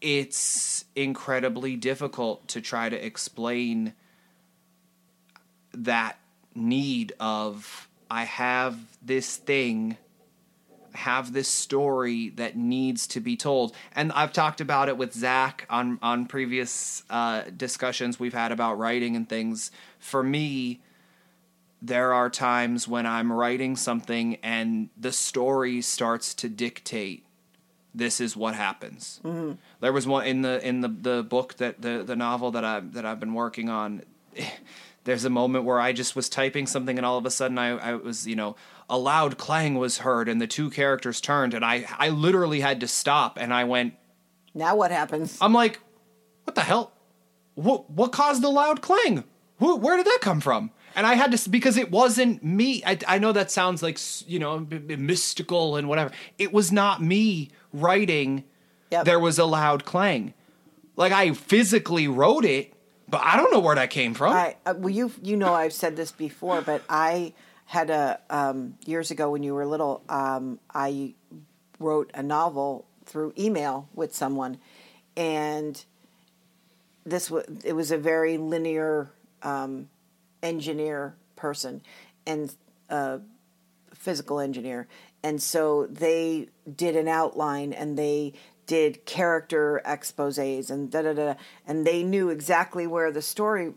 it's 0.00 0.84
incredibly 0.96 1.76
difficult 1.76 2.48
to 2.48 2.60
try 2.60 2.88
to 2.88 3.04
explain 3.04 3.92
that 5.72 6.18
need 6.54 7.12
of 7.20 7.88
i 8.10 8.24
have 8.24 8.76
this 9.02 9.36
thing 9.36 9.96
have 10.94 11.32
this 11.32 11.48
story 11.48 12.30
that 12.30 12.56
needs 12.56 13.06
to 13.06 13.20
be 13.20 13.36
told 13.36 13.74
and 13.94 14.12
i've 14.12 14.32
talked 14.32 14.60
about 14.60 14.88
it 14.88 14.96
with 14.96 15.12
zach 15.12 15.66
on 15.70 15.98
on 16.02 16.26
previous 16.26 17.02
uh, 17.10 17.42
discussions 17.56 18.18
we've 18.18 18.34
had 18.34 18.52
about 18.52 18.78
writing 18.78 19.16
and 19.16 19.28
things 19.28 19.70
for 19.98 20.22
me 20.22 20.80
there 21.82 22.12
are 22.12 22.28
times 22.28 22.86
when 22.86 23.06
I'm 23.06 23.32
writing 23.32 23.74
something 23.76 24.36
and 24.42 24.90
the 24.98 25.12
story 25.12 25.80
starts 25.80 26.34
to 26.34 26.48
dictate 26.48 27.24
this 27.94 28.20
is 28.20 28.36
what 28.36 28.54
happens. 28.54 29.20
Mm-hmm. 29.24 29.52
There 29.80 29.92
was 29.92 30.06
one 30.06 30.26
in 30.26 30.42
the 30.42 30.64
in 30.64 30.80
the, 30.80 30.88
the 30.88 31.22
book 31.22 31.56
that 31.56 31.82
the 31.82 32.04
the 32.04 32.14
novel 32.14 32.52
that 32.52 32.64
I 32.64 32.80
that 32.80 33.04
I've 33.04 33.18
been 33.18 33.34
working 33.34 33.68
on. 33.68 34.02
There's 35.04 35.24
a 35.24 35.30
moment 35.30 35.64
where 35.64 35.80
I 35.80 35.92
just 35.92 36.14
was 36.14 36.28
typing 36.28 36.66
something 36.66 36.98
and 36.98 37.06
all 37.06 37.16
of 37.16 37.24
a 37.24 37.30
sudden 37.30 37.58
I, 37.58 37.70
I 37.70 37.94
was 37.94 38.26
you 38.26 38.36
know 38.36 38.54
a 38.90 38.98
loud 38.98 39.38
clang 39.38 39.76
was 39.76 39.98
heard 39.98 40.28
and 40.28 40.40
the 40.40 40.46
two 40.46 40.68
characters 40.68 41.20
turned 41.20 41.54
and 41.54 41.64
I 41.64 41.86
I 41.98 42.10
literally 42.10 42.60
had 42.60 42.80
to 42.80 42.88
stop 42.88 43.38
and 43.40 43.54
I 43.54 43.64
went 43.64 43.94
now 44.52 44.76
what 44.76 44.90
happens 44.90 45.38
I'm 45.40 45.54
like 45.54 45.80
what 46.44 46.54
the 46.54 46.62
hell 46.62 46.92
what 47.54 47.88
what 47.90 48.12
caused 48.12 48.42
the 48.42 48.50
loud 48.50 48.82
clang 48.82 49.24
Who, 49.58 49.76
where 49.76 49.96
did 49.96 50.06
that 50.06 50.18
come 50.20 50.40
from 50.40 50.72
and 50.94 51.06
I 51.06 51.14
had 51.14 51.32
to 51.32 51.50
because 51.50 51.76
it 51.76 51.90
wasn't 51.90 52.42
me. 52.42 52.82
I, 52.84 52.98
I 53.06 53.18
know 53.18 53.32
that 53.32 53.50
sounds 53.50 53.82
like 53.82 53.98
you 54.26 54.38
know 54.38 54.66
mystical 54.68 55.76
and 55.76 55.88
whatever. 55.88 56.10
It 56.38 56.52
was 56.52 56.72
not 56.72 57.02
me 57.02 57.50
writing. 57.72 58.44
Yep. 58.90 59.04
There 59.04 59.20
was 59.20 59.38
a 59.38 59.44
loud 59.44 59.84
clang, 59.84 60.34
like 60.96 61.12
I 61.12 61.32
physically 61.32 62.08
wrote 62.08 62.44
it, 62.44 62.72
but 63.08 63.20
I 63.22 63.36
don't 63.36 63.52
know 63.52 63.60
where 63.60 63.76
that 63.76 63.90
came 63.90 64.14
from. 64.14 64.32
I 64.32 64.56
uh, 64.66 64.74
well, 64.76 64.90
you 64.90 65.12
you 65.22 65.36
know 65.36 65.54
I've 65.54 65.72
said 65.72 65.96
this 65.96 66.10
before, 66.10 66.60
but 66.60 66.82
I 66.88 67.32
had 67.70 67.88
a 67.88 68.18
um, 68.30 68.74
years 68.84 69.12
ago 69.12 69.30
when 69.30 69.44
you 69.44 69.54
were 69.54 69.64
little. 69.64 70.02
Um, 70.08 70.58
I 70.74 71.14
wrote 71.78 72.10
a 72.14 72.22
novel 72.22 72.84
through 73.04 73.32
email 73.38 73.88
with 73.94 74.12
someone, 74.12 74.58
and 75.16 75.84
this 77.06 77.30
was 77.30 77.44
it 77.64 77.74
was 77.74 77.92
a 77.92 77.96
very 77.96 78.38
linear 78.38 79.12
um, 79.44 79.88
engineer 80.42 81.14
person 81.36 81.80
and 82.26 82.52
uh, 82.88 83.18
physical 83.94 84.40
engineer, 84.40 84.88
and 85.22 85.40
so 85.40 85.86
they 85.86 86.48
did 86.74 86.96
an 86.96 87.06
outline 87.06 87.72
and 87.72 87.96
they 87.96 88.32
did 88.66 89.06
character 89.06 89.80
exposés 89.86 90.72
and 90.72 90.90
da 90.90 91.02
da 91.02 91.12
da, 91.12 91.34
and 91.68 91.86
they 91.86 92.02
knew 92.02 92.30
exactly 92.30 92.88
where 92.88 93.12
the 93.12 93.22
story 93.22 93.74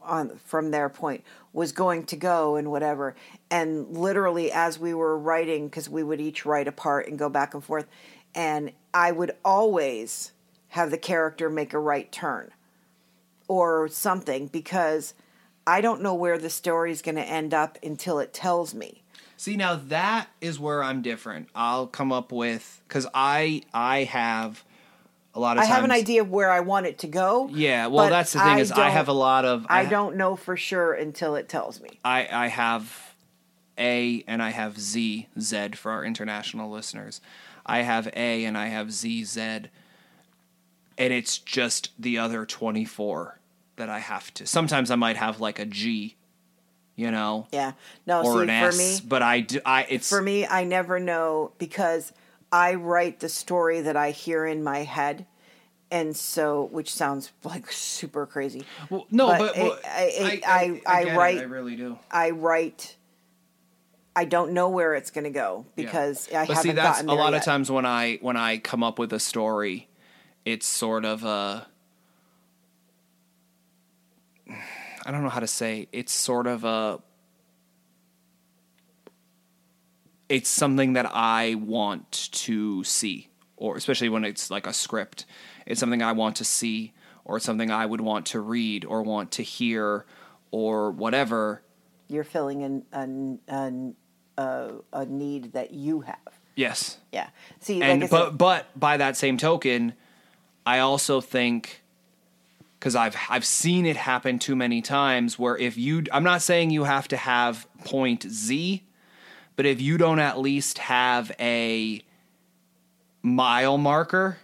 on 0.00 0.38
from 0.44 0.70
their 0.70 0.88
point 0.88 1.24
was 1.56 1.72
going 1.72 2.04
to 2.04 2.16
go 2.16 2.56
and 2.56 2.70
whatever. 2.70 3.16
And 3.50 3.96
literally, 3.96 4.52
as 4.52 4.78
we 4.78 4.92
were 4.92 5.18
writing, 5.18 5.68
because 5.68 5.88
we 5.88 6.02
would 6.02 6.20
each 6.20 6.44
write 6.44 6.68
a 6.68 6.72
part 6.72 7.08
and 7.08 7.18
go 7.18 7.30
back 7.30 7.54
and 7.54 7.64
forth, 7.64 7.86
and 8.34 8.72
I 8.92 9.10
would 9.10 9.32
always 9.42 10.32
have 10.68 10.90
the 10.90 10.98
character 10.98 11.48
make 11.48 11.72
a 11.72 11.78
right 11.78 12.12
turn 12.12 12.50
or 13.48 13.88
something 13.88 14.48
because 14.48 15.14
I 15.66 15.80
don't 15.80 16.02
know 16.02 16.14
where 16.14 16.36
the 16.36 16.50
story 16.50 16.90
is 16.92 17.00
going 17.00 17.14
to 17.14 17.24
end 17.24 17.54
up 17.54 17.78
until 17.82 18.18
it 18.18 18.34
tells 18.34 18.74
me. 18.74 19.02
See 19.38 19.56
now 19.56 19.76
that 19.76 20.28
is 20.42 20.60
where 20.60 20.84
I'm 20.84 21.00
different. 21.00 21.48
I'll 21.54 21.86
come 21.86 22.12
up 22.12 22.32
with 22.32 22.82
because 22.86 23.06
I 23.14 23.62
I 23.72 24.04
have 24.04 24.62
a 25.36 25.40
lot 25.40 25.56
of. 25.56 25.62
I 25.62 25.66
times, 25.66 25.74
have 25.76 25.84
an 25.84 25.90
idea 25.92 26.22
of 26.22 26.30
where 26.30 26.50
I 26.50 26.60
want 26.60 26.86
it 26.86 26.98
to 26.98 27.06
go. 27.06 27.48
Yeah, 27.52 27.86
well, 27.86 28.08
that's 28.08 28.32
the 28.32 28.38
thing 28.40 28.48
I 28.48 28.60
is 28.60 28.72
I 28.72 28.88
have 28.88 29.08
a 29.08 29.12
lot 29.12 29.44
of 29.44 29.66
I 29.68 29.84
don't 29.84 30.16
know 30.16 30.34
for 30.34 30.56
sure 30.56 30.92
until 30.94 31.36
it 31.36 31.48
tells 31.48 31.80
me. 31.80 32.00
I 32.04 32.26
I 32.30 32.46
have 32.48 33.14
A 33.78 34.24
and 34.26 34.42
I 34.42 34.50
have 34.50 34.80
Z 34.80 35.28
Z 35.38 35.68
for 35.74 35.92
our 35.92 36.04
international 36.04 36.70
listeners. 36.70 37.20
I 37.64 37.82
have 37.82 38.08
A 38.14 38.44
and 38.44 38.56
I 38.56 38.66
have 38.66 38.92
Z 38.92 39.24
Z, 39.24 39.40
and 39.40 39.70
it's 40.98 41.38
just 41.38 41.90
the 41.98 42.18
other 42.18 42.46
twenty 42.46 42.84
four 42.84 43.38
that 43.76 43.88
I 43.88 43.98
have 43.98 44.32
to. 44.34 44.46
Sometimes 44.46 44.90
I 44.90 44.96
might 44.96 45.16
have 45.16 45.40
like 45.40 45.58
a 45.58 45.66
G, 45.66 46.16
you 46.94 47.10
know, 47.10 47.46
Yeah. 47.52 47.72
No, 48.06 48.22
or 48.22 48.36
see, 48.36 48.42
an 48.44 48.60
for 48.60 48.68
S, 48.68 48.78
me, 49.02 49.06
but 49.08 49.22
I 49.22 49.40
do. 49.40 49.60
I 49.66 49.86
it's 49.88 50.08
for 50.08 50.22
me, 50.22 50.46
I 50.46 50.64
never 50.64 50.98
know 50.98 51.52
because 51.58 52.12
I 52.52 52.74
write 52.74 53.20
the 53.20 53.28
story 53.28 53.80
that 53.82 53.96
I 53.96 54.10
hear 54.12 54.46
in 54.46 54.62
my 54.64 54.80
head, 54.84 55.26
and 55.90 56.16
so 56.16 56.64
which 56.72 56.92
sounds 56.92 57.32
like 57.44 57.70
super 57.72 58.26
crazy. 58.26 58.64
well, 58.90 59.06
no, 59.10 59.26
but 59.28 59.38
but, 59.38 59.56
I- 59.56 59.62
well, 59.62 59.78
I- 59.84 60.40
I- 60.46 60.82
I 61.00 61.04
get 61.04 61.12
it, 61.14 61.16
write- 61.16 61.38
I 61.38 61.42
really 61.42 61.76
do. 61.76 61.98
I 62.10 62.30
write. 62.30 62.96
I 64.18 64.24
don't 64.24 64.52
know 64.52 64.70
where 64.70 64.94
it's 64.94 65.10
going 65.10 65.24
to 65.24 65.30
go 65.30 65.66
Yeah. 65.76 65.84
because 65.84 66.28
I 66.30 66.46
but 66.46 66.48
haven't 66.56 66.62
see 66.62 66.72
that's 66.72 66.96
gotten 67.02 67.10
a 67.10 67.14
lot 67.14 67.32
yet. 67.34 67.38
of 67.40 67.44
times 67.44 67.70
when 67.70 67.84
i 67.84 68.16
when 68.22 68.34
i 68.38 68.56
come 68.56 68.82
up 68.82 68.98
with 68.98 69.12
a 69.12 69.20
story 69.20 69.88
it's 70.46 70.64
sort 70.66 71.04
of 71.04 71.22
a 71.22 71.66
i 75.04 75.10
don't 75.10 75.22
know 75.22 75.28
how 75.28 75.40
to 75.40 75.46
say 75.46 75.88
it's 75.92 76.12
sort 76.12 76.46
of 76.46 76.64
a 76.64 76.98
it's 80.28 80.48
something 80.48 80.94
that 80.94 81.06
i 81.14 81.54
want 81.54 82.28
to 82.32 82.82
see 82.84 83.28
or 83.56 83.76
especially 83.76 84.08
when 84.08 84.24
it's 84.24 84.50
like 84.50 84.66
a 84.66 84.72
script 84.72 85.24
it's 85.66 85.80
something 85.80 86.02
i 86.02 86.12
want 86.12 86.36
to 86.36 86.44
see 86.44 86.92
or 87.24 87.36
it's 87.36 87.46
something 87.46 87.70
i 87.70 87.86
would 87.86 88.00
want 88.00 88.26
to 88.26 88.40
read 88.40 88.84
or 88.84 89.02
want 89.02 89.30
to 89.30 89.42
hear 89.42 90.04
or 90.50 90.90
whatever 90.90 91.62
You're 92.08 92.24
filling 92.24 92.62
in 92.62 92.84
an, 92.92 93.40
an, 93.48 93.96
a 94.38 94.74
a 94.92 95.04
need 95.06 95.52
that 95.54 95.72
you 95.72 96.02
have. 96.02 96.40
yes 96.54 96.98
Yeah. 97.12 97.28
See, 97.60 97.82
and 97.82 98.02
like 98.02 98.10
but 98.10 98.28
said, 98.28 98.38
but 98.38 98.78
by 98.78 98.96
that 98.96 99.16
same 99.16 99.38
token, 99.38 99.94
I 100.64 100.78
also 100.80 101.20
think 101.20 101.82
because 102.78 102.94
I've 102.94 103.16
I've 103.28 103.44
seen 103.44 103.86
it 103.86 103.96
happen 103.96 104.38
too 104.38 104.54
many 104.54 104.82
times 104.82 105.38
where 105.38 105.56
if 105.56 105.76
you 105.76 106.04
I'm 106.12 106.24
not 106.24 106.42
saying 106.42 106.70
you 106.70 106.84
have 106.84 107.08
to 107.08 107.16
have 107.16 107.66
point 107.84 108.26
Z, 108.28 108.84
but 109.56 109.66
if 109.66 109.80
you 109.80 109.98
don't 109.98 110.18
at 110.18 110.38
least 110.38 110.78
have 110.78 111.32
a 111.40 112.02
mile 113.22 113.78
marker, 113.78 114.38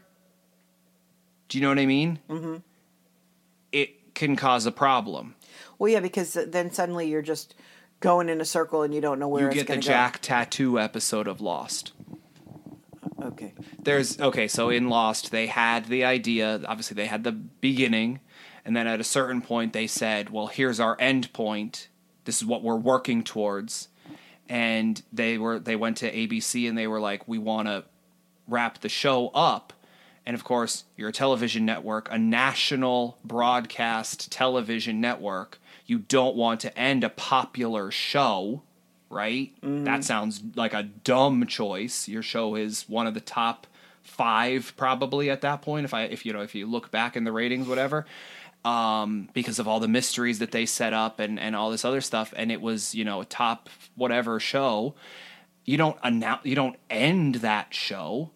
do 1.48 1.58
you 1.58 1.62
know 1.62 1.68
what 1.68 1.78
I 1.78 1.86
mean? 1.86 2.18
Mm-hmm. 2.28 2.56
It 3.70 4.14
can 4.14 4.36
cause 4.36 4.66
a 4.66 4.72
problem. 4.72 5.34
well, 5.78 5.92
yeah, 5.92 6.00
because 6.00 6.32
then 6.34 6.72
suddenly 6.72 7.08
you're 7.08 7.22
just 7.22 7.54
going 8.00 8.28
in 8.28 8.40
a 8.40 8.44
circle 8.44 8.82
and 8.82 8.94
you 8.94 9.00
don't 9.00 9.18
know 9.18 9.28
where 9.28 9.44
you 9.44 9.52
get 9.52 9.66
the 9.68 9.76
Jack 9.76 10.20
Tattoo 10.20 10.78
episode 10.78 11.28
of 11.28 11.40
Lost. 11.40 11.92
Okay. 13.22 13.54
there's 13.80 14.20
okay 14.20 14.48
so 14.48 14.68
in 14.68 14.88
lost 14.88 15.30
they 15.30 15.46
had 15.46 15.84
the 15.84 16.04
idea 16.04 16.60
obviously 16.66 16.96
they 16.96 17.06
had 17.06 17.22
the 17.22 17.30
beginning 17.30 18.18
and 18.64 18.74
then 18.74 18.88
at 18.88 18.98
a 18.98 19.04
certain 19.04 19.40
point 19.40 19.72
they 19.72 19.86
said 19.86 20.30
well 20.30 20.48
here's 20.48 20.80
our 20.80 20.96
end 20.98 21.32
point 21.32 21.86
this 22.24 22.38
is 22.38 22.44
what 22.44 22.64
we're 22.64 22.74
working 22.74 23.22
towards 23.22 23.86
and 24.48 25.02
they 25.12 25.38
were 25.38 25.58
they 25.58 25.76
went 25.76 25.96
to 25.96 26.12
abc 26.12 26.68
and 26.68 26.76
they 26.76 26.86
were 26.86 27.00
like 27.00 27.26
we 27.28 27.38
want 27.38 27.68
to 27.68 27.84
wrap 28.48 28.78
the 28.80 28.88
show 28.88 29.28
up 29.28 29.72
and 30.26 30.34
of 30.34 30.44
course 30.44 30.84
you're 30.96 31.08
a 31.08 31.12
television 31.12 31.64
network 31.64 32.08
a 32.10 32.18
national 32.18 33.18
broadcast 33.24 34.30
television 34.30 35.00
network 35.00 35.58
you 35.86 35.98
don't 35.98 36.36
want 36.36 36.60
to 36.60 36.76
end 36.78 37.04
a 37.04 37.08
popular 37.08 37.90
show 37.90 38.62
right? 39.12 39.52
Mm-hmm. 39.60 39.84
That 39.84 40.02
sounds 40.04 40.42
like 40.56 40.72
a 40.72 40.82
dumb 40.82 41.46
choice. 41.46 42.08
Your 42.08 42.22
show 42.22 42.56
is 42.56 42.88
one 42.88 43.06
of 43.06 43.14
the 43.14 43.20
top 43.20 43.66
five 44.02 44.72
probably 44.76 45.30
at 45.30 45.42
that 45.42 45.62
point. 45.62 45.84
If 45.84 45.94
I 45.94 46.04
if 46.04 46.26
you 46.26 46.32
know 46.32 46.40
if 46.40 46.54
you 46.54 46.66
look 46.66 46.90
back 46.90 47.16
in 47.16 47.24
the 47.24 47.30
ratings, 47.30 47.68
whatever, 47.68 48.06
um, 48.64 49.28
because 49.32 49.58
of 49.58 49.66
all 49.66 49.80
the 49.80 49.88
mysteries 49.88 50.38
that 50.38 50.52
they 50.52 50.66
set 50.66 50.92
up 50.92 51.18
and 51.18 51.38
and 51.38 51.56
all 51.56 51.70
this 51.70 51.84
other 51.84 52.00
stuff, 52.00 52.32
and 52.36 52.52
it 52.52 52.60
was 52.60 52.94
you 52.94 53.04
know 53.04 53.20
a 53.20 53.24
top 53.24 53.68
whatever 53.94 54.38
show. 54.40 54.94
You 55.64 55.76
don't 55.76 55.96
announce. 56.02 56.44
You 56.44 56.54
don't 56.54 56.76
end 56.90 57.36
that 57.36 57.72
show. 57.74 58.30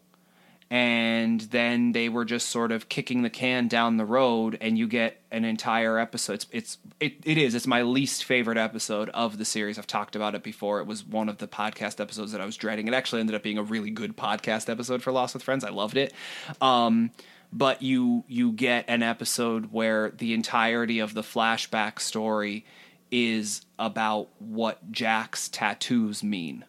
And 0.69 1.43
then 1.43 1.93
they 1.93 2.09
were 2.09 2.25
just 2.25 2.49
sort 2.49 2.73
of 2.73 2.89
kicking 2.89 3.23
the 3.23 3.31
can 3.31 3.69
down 3.69 3.99
the 3.99 4.05
road 4.05 4.59
and 4.61 4.77
you 4.77 4.89
get 4.89 5.23
an 5.31 5.45
entire 5.45 5.97
episode. 5.97 6.33
It's, 6.33 6.47
it's 6.51 6.79
it, 6.99 7.15
it 7.25 7.39
is. 7.39 7.55
It's 7.55 7.69
my 7.69 7.83
least 7.83 8.25
favorite 8.25 8.59
episode 8.59 9.09
of 9.11 9.39
the 9.39 9.45
series. 9.45 9.79
I've 9.79 9.87
talked 9.87 10.17
about 10.17 10.35
it 10.35 10.43
before. 10.43 10.81
It 10.81 10.89
was 10.89 11.07
one 11.07 11.29
of 11.29 11.39
the 11.39 11.47
podcast 11.47 12.01
episodes 12.01 12.33
that 12.33 12.41
i 12.41 12.45
was 12.45 12.57
dreading. 12.57 12.89
It 12.89 12.95
actually 12.95 13.21
ended 13.21 13.37
up 13.37 13.45
being 13.45 13.59
a 13.59 13.63
really 13.63 13.91
good 13.91 14.17
podcast 14.17 14.69
episode 14.69 15.05
for 15.05 15.13
lost 15.13 15.35
with 15.35 15.45
friends. 15.45 15.63
I 15.63 15.71
loved 15.71 15.97
it. 15.97 16.13
Um, 16.61 17.13
but 17.53 17.83
you 17.83 18.25
you 18.29 18.53
get 18.53 18.85
an 18.89 19.03
episode 19.03 19.73
where 19.73 20.11
the 20.11 20.35
entirety 20.35 20.99
of 20.99 21.15
the 21.15 21.23
flashback 21.23 22.01
story 22.01 22.65
is 23.11 23.65
about 23.79 24.29
what 24.39 24.91
jack's 24.91 25.49
tattoos 25.49 26.23
mean 26.23 26.65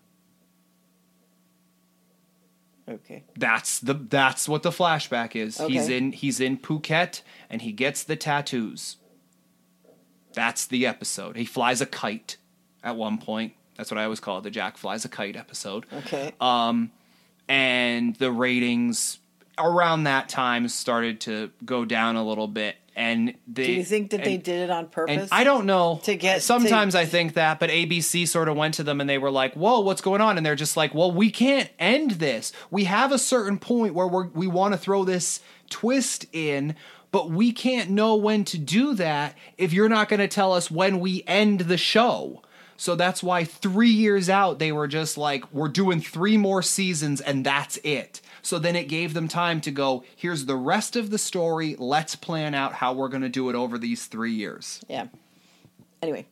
Okay. 2.89 3.23
That's 3.37 3.79
the 3.79 3.93
that's 3.93 4.47
what 4.47 4.63
the 4.63 4.69
flashback 4.69 5.35
is. 5.35 5.57
He's 5.57 5.89
in 5.89 6.13
he's 6.13 6.39
in 6.39 6.57
Phuket 6.57 7.21
and 7.49 7.61
he 7.61 7.71
gets 7.71 8.03
the 8.03 8.15
tattoos. 8.15 8.97
That's 10.33 10.65
the 10.65 10.85
episode. 10.85 11.35
He 11.35 11.45
flies 11.45 11.81
a 11.81 11.85
kite 11.85 12.37
at 12.83 12.95
one 12.95 13.17
point. 13.17 13.53
That's 13.75 13.91
what 13.91 13.97
I 13.97 14.05
always 14.05 14.19
call 14.19 14.37
it, 14.37 14.41
the 14.43 14.51
Jack 14.51 14.77
flies 14.77 15.03
a 15.03 15.09
kite 15.09 15.35
episode. 15.35 15.85
Okay. 15.91 16.33
Um, 16.39 16.91
and 17.49 18.15
the 18.15 18.31
ratings 18.31 19.19
around 19.57 20.03
that 20.03 20.29
time 20.29 20.67
started 20.67 21.21
to 21.21 21.51
go 21.65 21.85
down 21.85 22.15
a 22.15 22.23
little 22.25 22.47
bit. 22.47 22.75
And 22.95 23.35
they, 23.47 23.65
Do 23.67 23.71
you 23.73 23.83
think 23.83 24.09
that 24.09 24.23
they 24.23 24.37
did 24.37 24.63
it 24.63 24.69
on 24.71 24.87
purpose? 24.87 25.15
and 25.15 25.29
I 25.31 25.43
don't 25.43 25.67
know. 25.67 25.99
To 26.05 26.15
get- 26.15 26.41
sometimes 26.41 26.93
to- 26.93 26.99
I 27.01 27.05
think 27.05 27.35
that, 27.35 27.59
but 27.59 27.69
ABC 27.69 28.27
sort 28.27 28.49
of 28.49 28.57
went 28.57 28.73
to 28.75 28.83
them 28.83 28.99
and 28.99 29.07
they 29.07 29.19
were 29.19 29.29
like, 29.29 29.53
"Whoa, 29.53 29.81
what's 29.81 30.01
going 30.01 30.19
on?" 30.19 30.35
And 30.37 30.43
they're 30.43 30.55
just 30.55 30.75
like, 30.75 30.95
"Well, 30.95 31.11
we 31.11 31.29
can't 31.29 31.69
end 31.77 32.11
this. 32.11 32.51
We 32.71 32.85
have 32.85 33.11
a 33.11 33.19
certain 33.19 33.59
point 33.59 33.93
where 33.93 34.07
we're, 34.07 34.27
we 34.29 34.47
want 34.47 34.73
to 34.73 34.79
throw 34.79 35.03
this 35.03 35.41
twist 35.69 36.25
in." 36.33 36.75
But 37.11 37.29
we 37.29 37.51
can't 37.53 37.89
know 37.91 38.15
when 38.15 38.43
to 38.45 38.57
do 38.57 38.93
that 38.95 39.35
if 39.57 39.71
you're 39.73 39.87
not 39.89 40.09
going 40.09 40.19
to 40.19 40.27
tell 40.27 40.51
us 40.53 40.69
when 40.69 40.99
we 40.99 41.23
end 41.25 41.61
the 41.61 41.77
show. 41.77 42.41
So 42.75 42.95
that's 42.95 43.23
why 43.23 43.43
three 43.45 43.89
years 43.89 44.29
out, 44.29 44.59
they 44.59 44.71
were 44.73 44.87
just 44.89 45.17
like, 45.17 45.51
we're 45.53 45.69
doing 45.69 46.01
three 46.01 46.35
more 46.37 46.61
seasons 46.61 47.21
and 47.21 47.45
that's 47.45 47.77
it. 47.77 48.21
So 48.47 48.59
then 48.59 48.77
it 48.77 48.87
gave 48.87 49.13
them 49.13 49.27
time 49.27 49.59
to 49.59 49.71
go, 49.71 50.05
here's 50.15 50.45
the 50.45 50.55
rest 50.55 50.95
of 50.95 51.09
the 51.09 51.17
story. 51.17 51.75
Let's 51.77 52.15
plan 52.15 52.55
out 52.55 52.75
how 52.75 52.93
we're 52.93 53.09
going 53.09 53.23
to 53.23 53.27
do 53.27 53.49
it 53.49 53.55
over 53.55 53.77
these 53.77 54.05
three 54.05 54.31
years. 54.31 54.79
Yeah. 54.87 55.07
Anyway, 56.01 56.27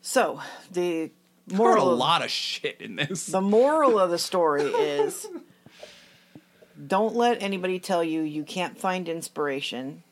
so 0.00 0.40
the 0.72 1.10
a 1.50 1.54
moral 1.54 1.90
of, 1.90 1.98
lot 1.98 2.24
of 2.24 2.30
shit 2.30 2.80
in 2.80 2.96
this. 2.96 3.26
the 3.26 3.42
moral 3.42 3.98
of 3.98 4.08
the 4.08 4.16
story 4.16 4.62
is 4.64 5.28
don't 6.86 7.14
let 7.14 7.42
anybody 7.42 7.78
tell 7.78 8.02
you 8.02 8.22
you 8.22 8.42
can't 8.42 8.78
find 8.78 9.06
inspiration 9.06 10.02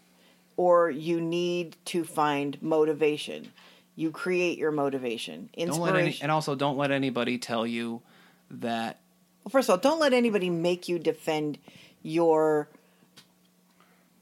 or 0.58 0.90
you 0.90 1.18
need 1.18 1.78
to 1.86 2.04
find 2.04 2.60
motivation. 2.60 3.52
You 3.96 4.10
create 4.10 4.58
your 4.58 4.70
motivation. 4.70 5.48
Don't 5.56 5.68
Inspiration. 5.68 5.94
let 5.94 6.02
any, 6.02 6.18
and 6.20 6.30
also 6.30 6.54
don't 6.54 6.76
let 6.76 6.90
anybody 6.90 7.38
tell 7.38 7.66
you 7.66 8.02
that 8.50 8.98
well, 9.44 9.50
first 9.50 9.68
of 9.68 9.72
all, 9.74 9.78
don't 9.78 10.00
let 10.00 10.12
anybody 10.12 10.50
make 10.50 10.88
you 10.88 10.98
defend 10.98 11.58
your 12.02 12.68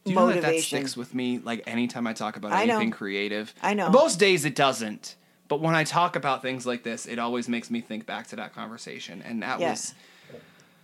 Do 0.04 0.10
you 0.12 0.16
know 0.16 0.28
that 0.28 0.42
that 0.42 0.58
sticks 0.60 0.96
with 0.96 1.14
me 1.14 1.38
like 1.38 1.62
anytime 1.66 2.06
I 2.06 2.12
talk 2.12 2.36
about 2.36 2.52
I 2.52 2.64
know. 2.64 2.76
anything 2.76 2.90
creative? 2.90 3.54
I 3.62 3.74
know. 3.74 3.88
Most 3.90 4.18
days 4.18 4.44
it 4.44 4.54
doesn't. 4.54 5.16
But 5.48 5.60
when 5.60 5.74
I 5.74 5.84
talk 5.84 6.16
about 6.16 6.40
things 6.40 6.64
like 6.66 6.82
this, 6.82 7.04
it 7.06 7.18
always 7.18 7.48
makes 7.48 7.70
me 7.70 7.80
think 7.82 8.06
back 8.06 8.26
to 8.28 8.36
that 8.36 8.54
conversation. 8.54 9.22
And 9.22 9.42
that 9.42 9.60
Yeah. 9.60 9.70
was 9.70 9.94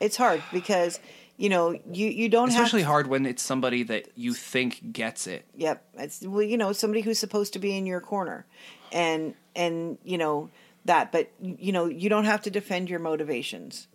it's 0.01 0.17
hard 0.17 0.43
because 0.53 1.01
you 1.37 1.49
know 1.49 1.73
you 1.91 2.07
you 2.09 2.29
don't 2.29 2.49
especially 2.49 2.83
hard 2.83 3.07
when 3.07 3.27
it's 3.27 3.43
somebody 3.43 3.83
that 3.85 4.07
you 4.15 4.35
think 4.35 4.93
gets 4.93 5.27
it. 5.27 5.45
Yep, 5.57 5.85
it's 5.99 6.23
well, 6.23 6.43
you 6.43 6.57
know 6.57 6.73
somebody 6.73 7.01
who's 7.01 7.19
supposed 7.19 7.53
to 7.55 7.59
be 7.59 7.77
in 7.77 7.87
your 7.87 8.01
corner, 8.01 8.47
and 8.93 9.35
and 9.57 9.99
you 10.05 10.19
know 10.19 10.51
that, 10.85 11.11
but 11.11 11.31
you 11.41 11.73
know 11.73 11.87
you 11.87 12.09
don't 12.09 12.25
have 12.27 12.43
to 12.43 12.51
defend 12.51 12.89
your 12.91 13.01
motivations. 13.01 13.89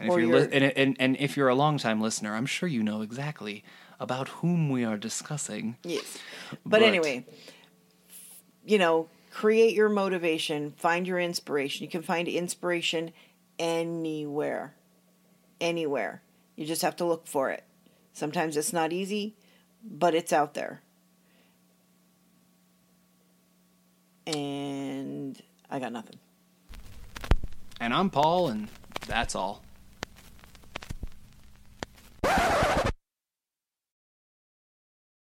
And 0.00 0.08
if 0.08 0.18
you're 0.18 0.20
your- 0.28 0.40
li- 0.40 0.48
and, 0.52 0.64
and 0.76 0.96
and 0.98 1.16
if 1.18 1.36
you're 1.36 1.48
a 1.48 1.54
longtime 1.54 2.00
listener, 2.00 2.34
I'm 2.34 2.46
sure 2.46 2.68
you 2.68 2.82
know 2.82 3.02
exactly 3.02 3.62
about 4.00 4.28
whom 4.28 4.68
we 4.70 4.84
are 4.84 4.96
discussing. 4.96 5.76
Yes, 5.84 6.18
but, 6.50 6.80
But- 6.80 6.82
anyway, 6.82 7.24
you 8.64 8.78
know, 8.78 9.08
create 9.30 9.74
your 9.74 9.88
motivation, 9.88 10.72
find 10.72 11.06
your 11.06 11.20
inspiration. 11.20 11.84
You 11.84 11.90
can 11.90 12.02
find 12.02 12.26
inspiration 12.26 13.12
anywhere, 13.58 14.74
anywhere. 15.60 16.22
You 16.56 16.66
just 16.66 16.82
have 16.82 16.96
to 16.96 17.04
look 17.04 17.26
for 17.28 17.50
it. 17.50 17.62
Sometimes 18.12 18.56
it's 18.56 18.72
not 18.72 18.92
easy, 18.92 19.34
but 19.84 20.14
it's 20.14 20.32
out 20.32 20.54
there. 20.54 20.82
And 24.26 25.40
I 25.70 25.78
got 25.78 25.92
nothing. 25.92 26.18
And 27.80 27.92
I'm 27.92 28.10
Paul, 28.10 28.48
and 28.48 28.68
that's 29.06 29.34
all. 29.34 29.62
Woo! 32.24 32.81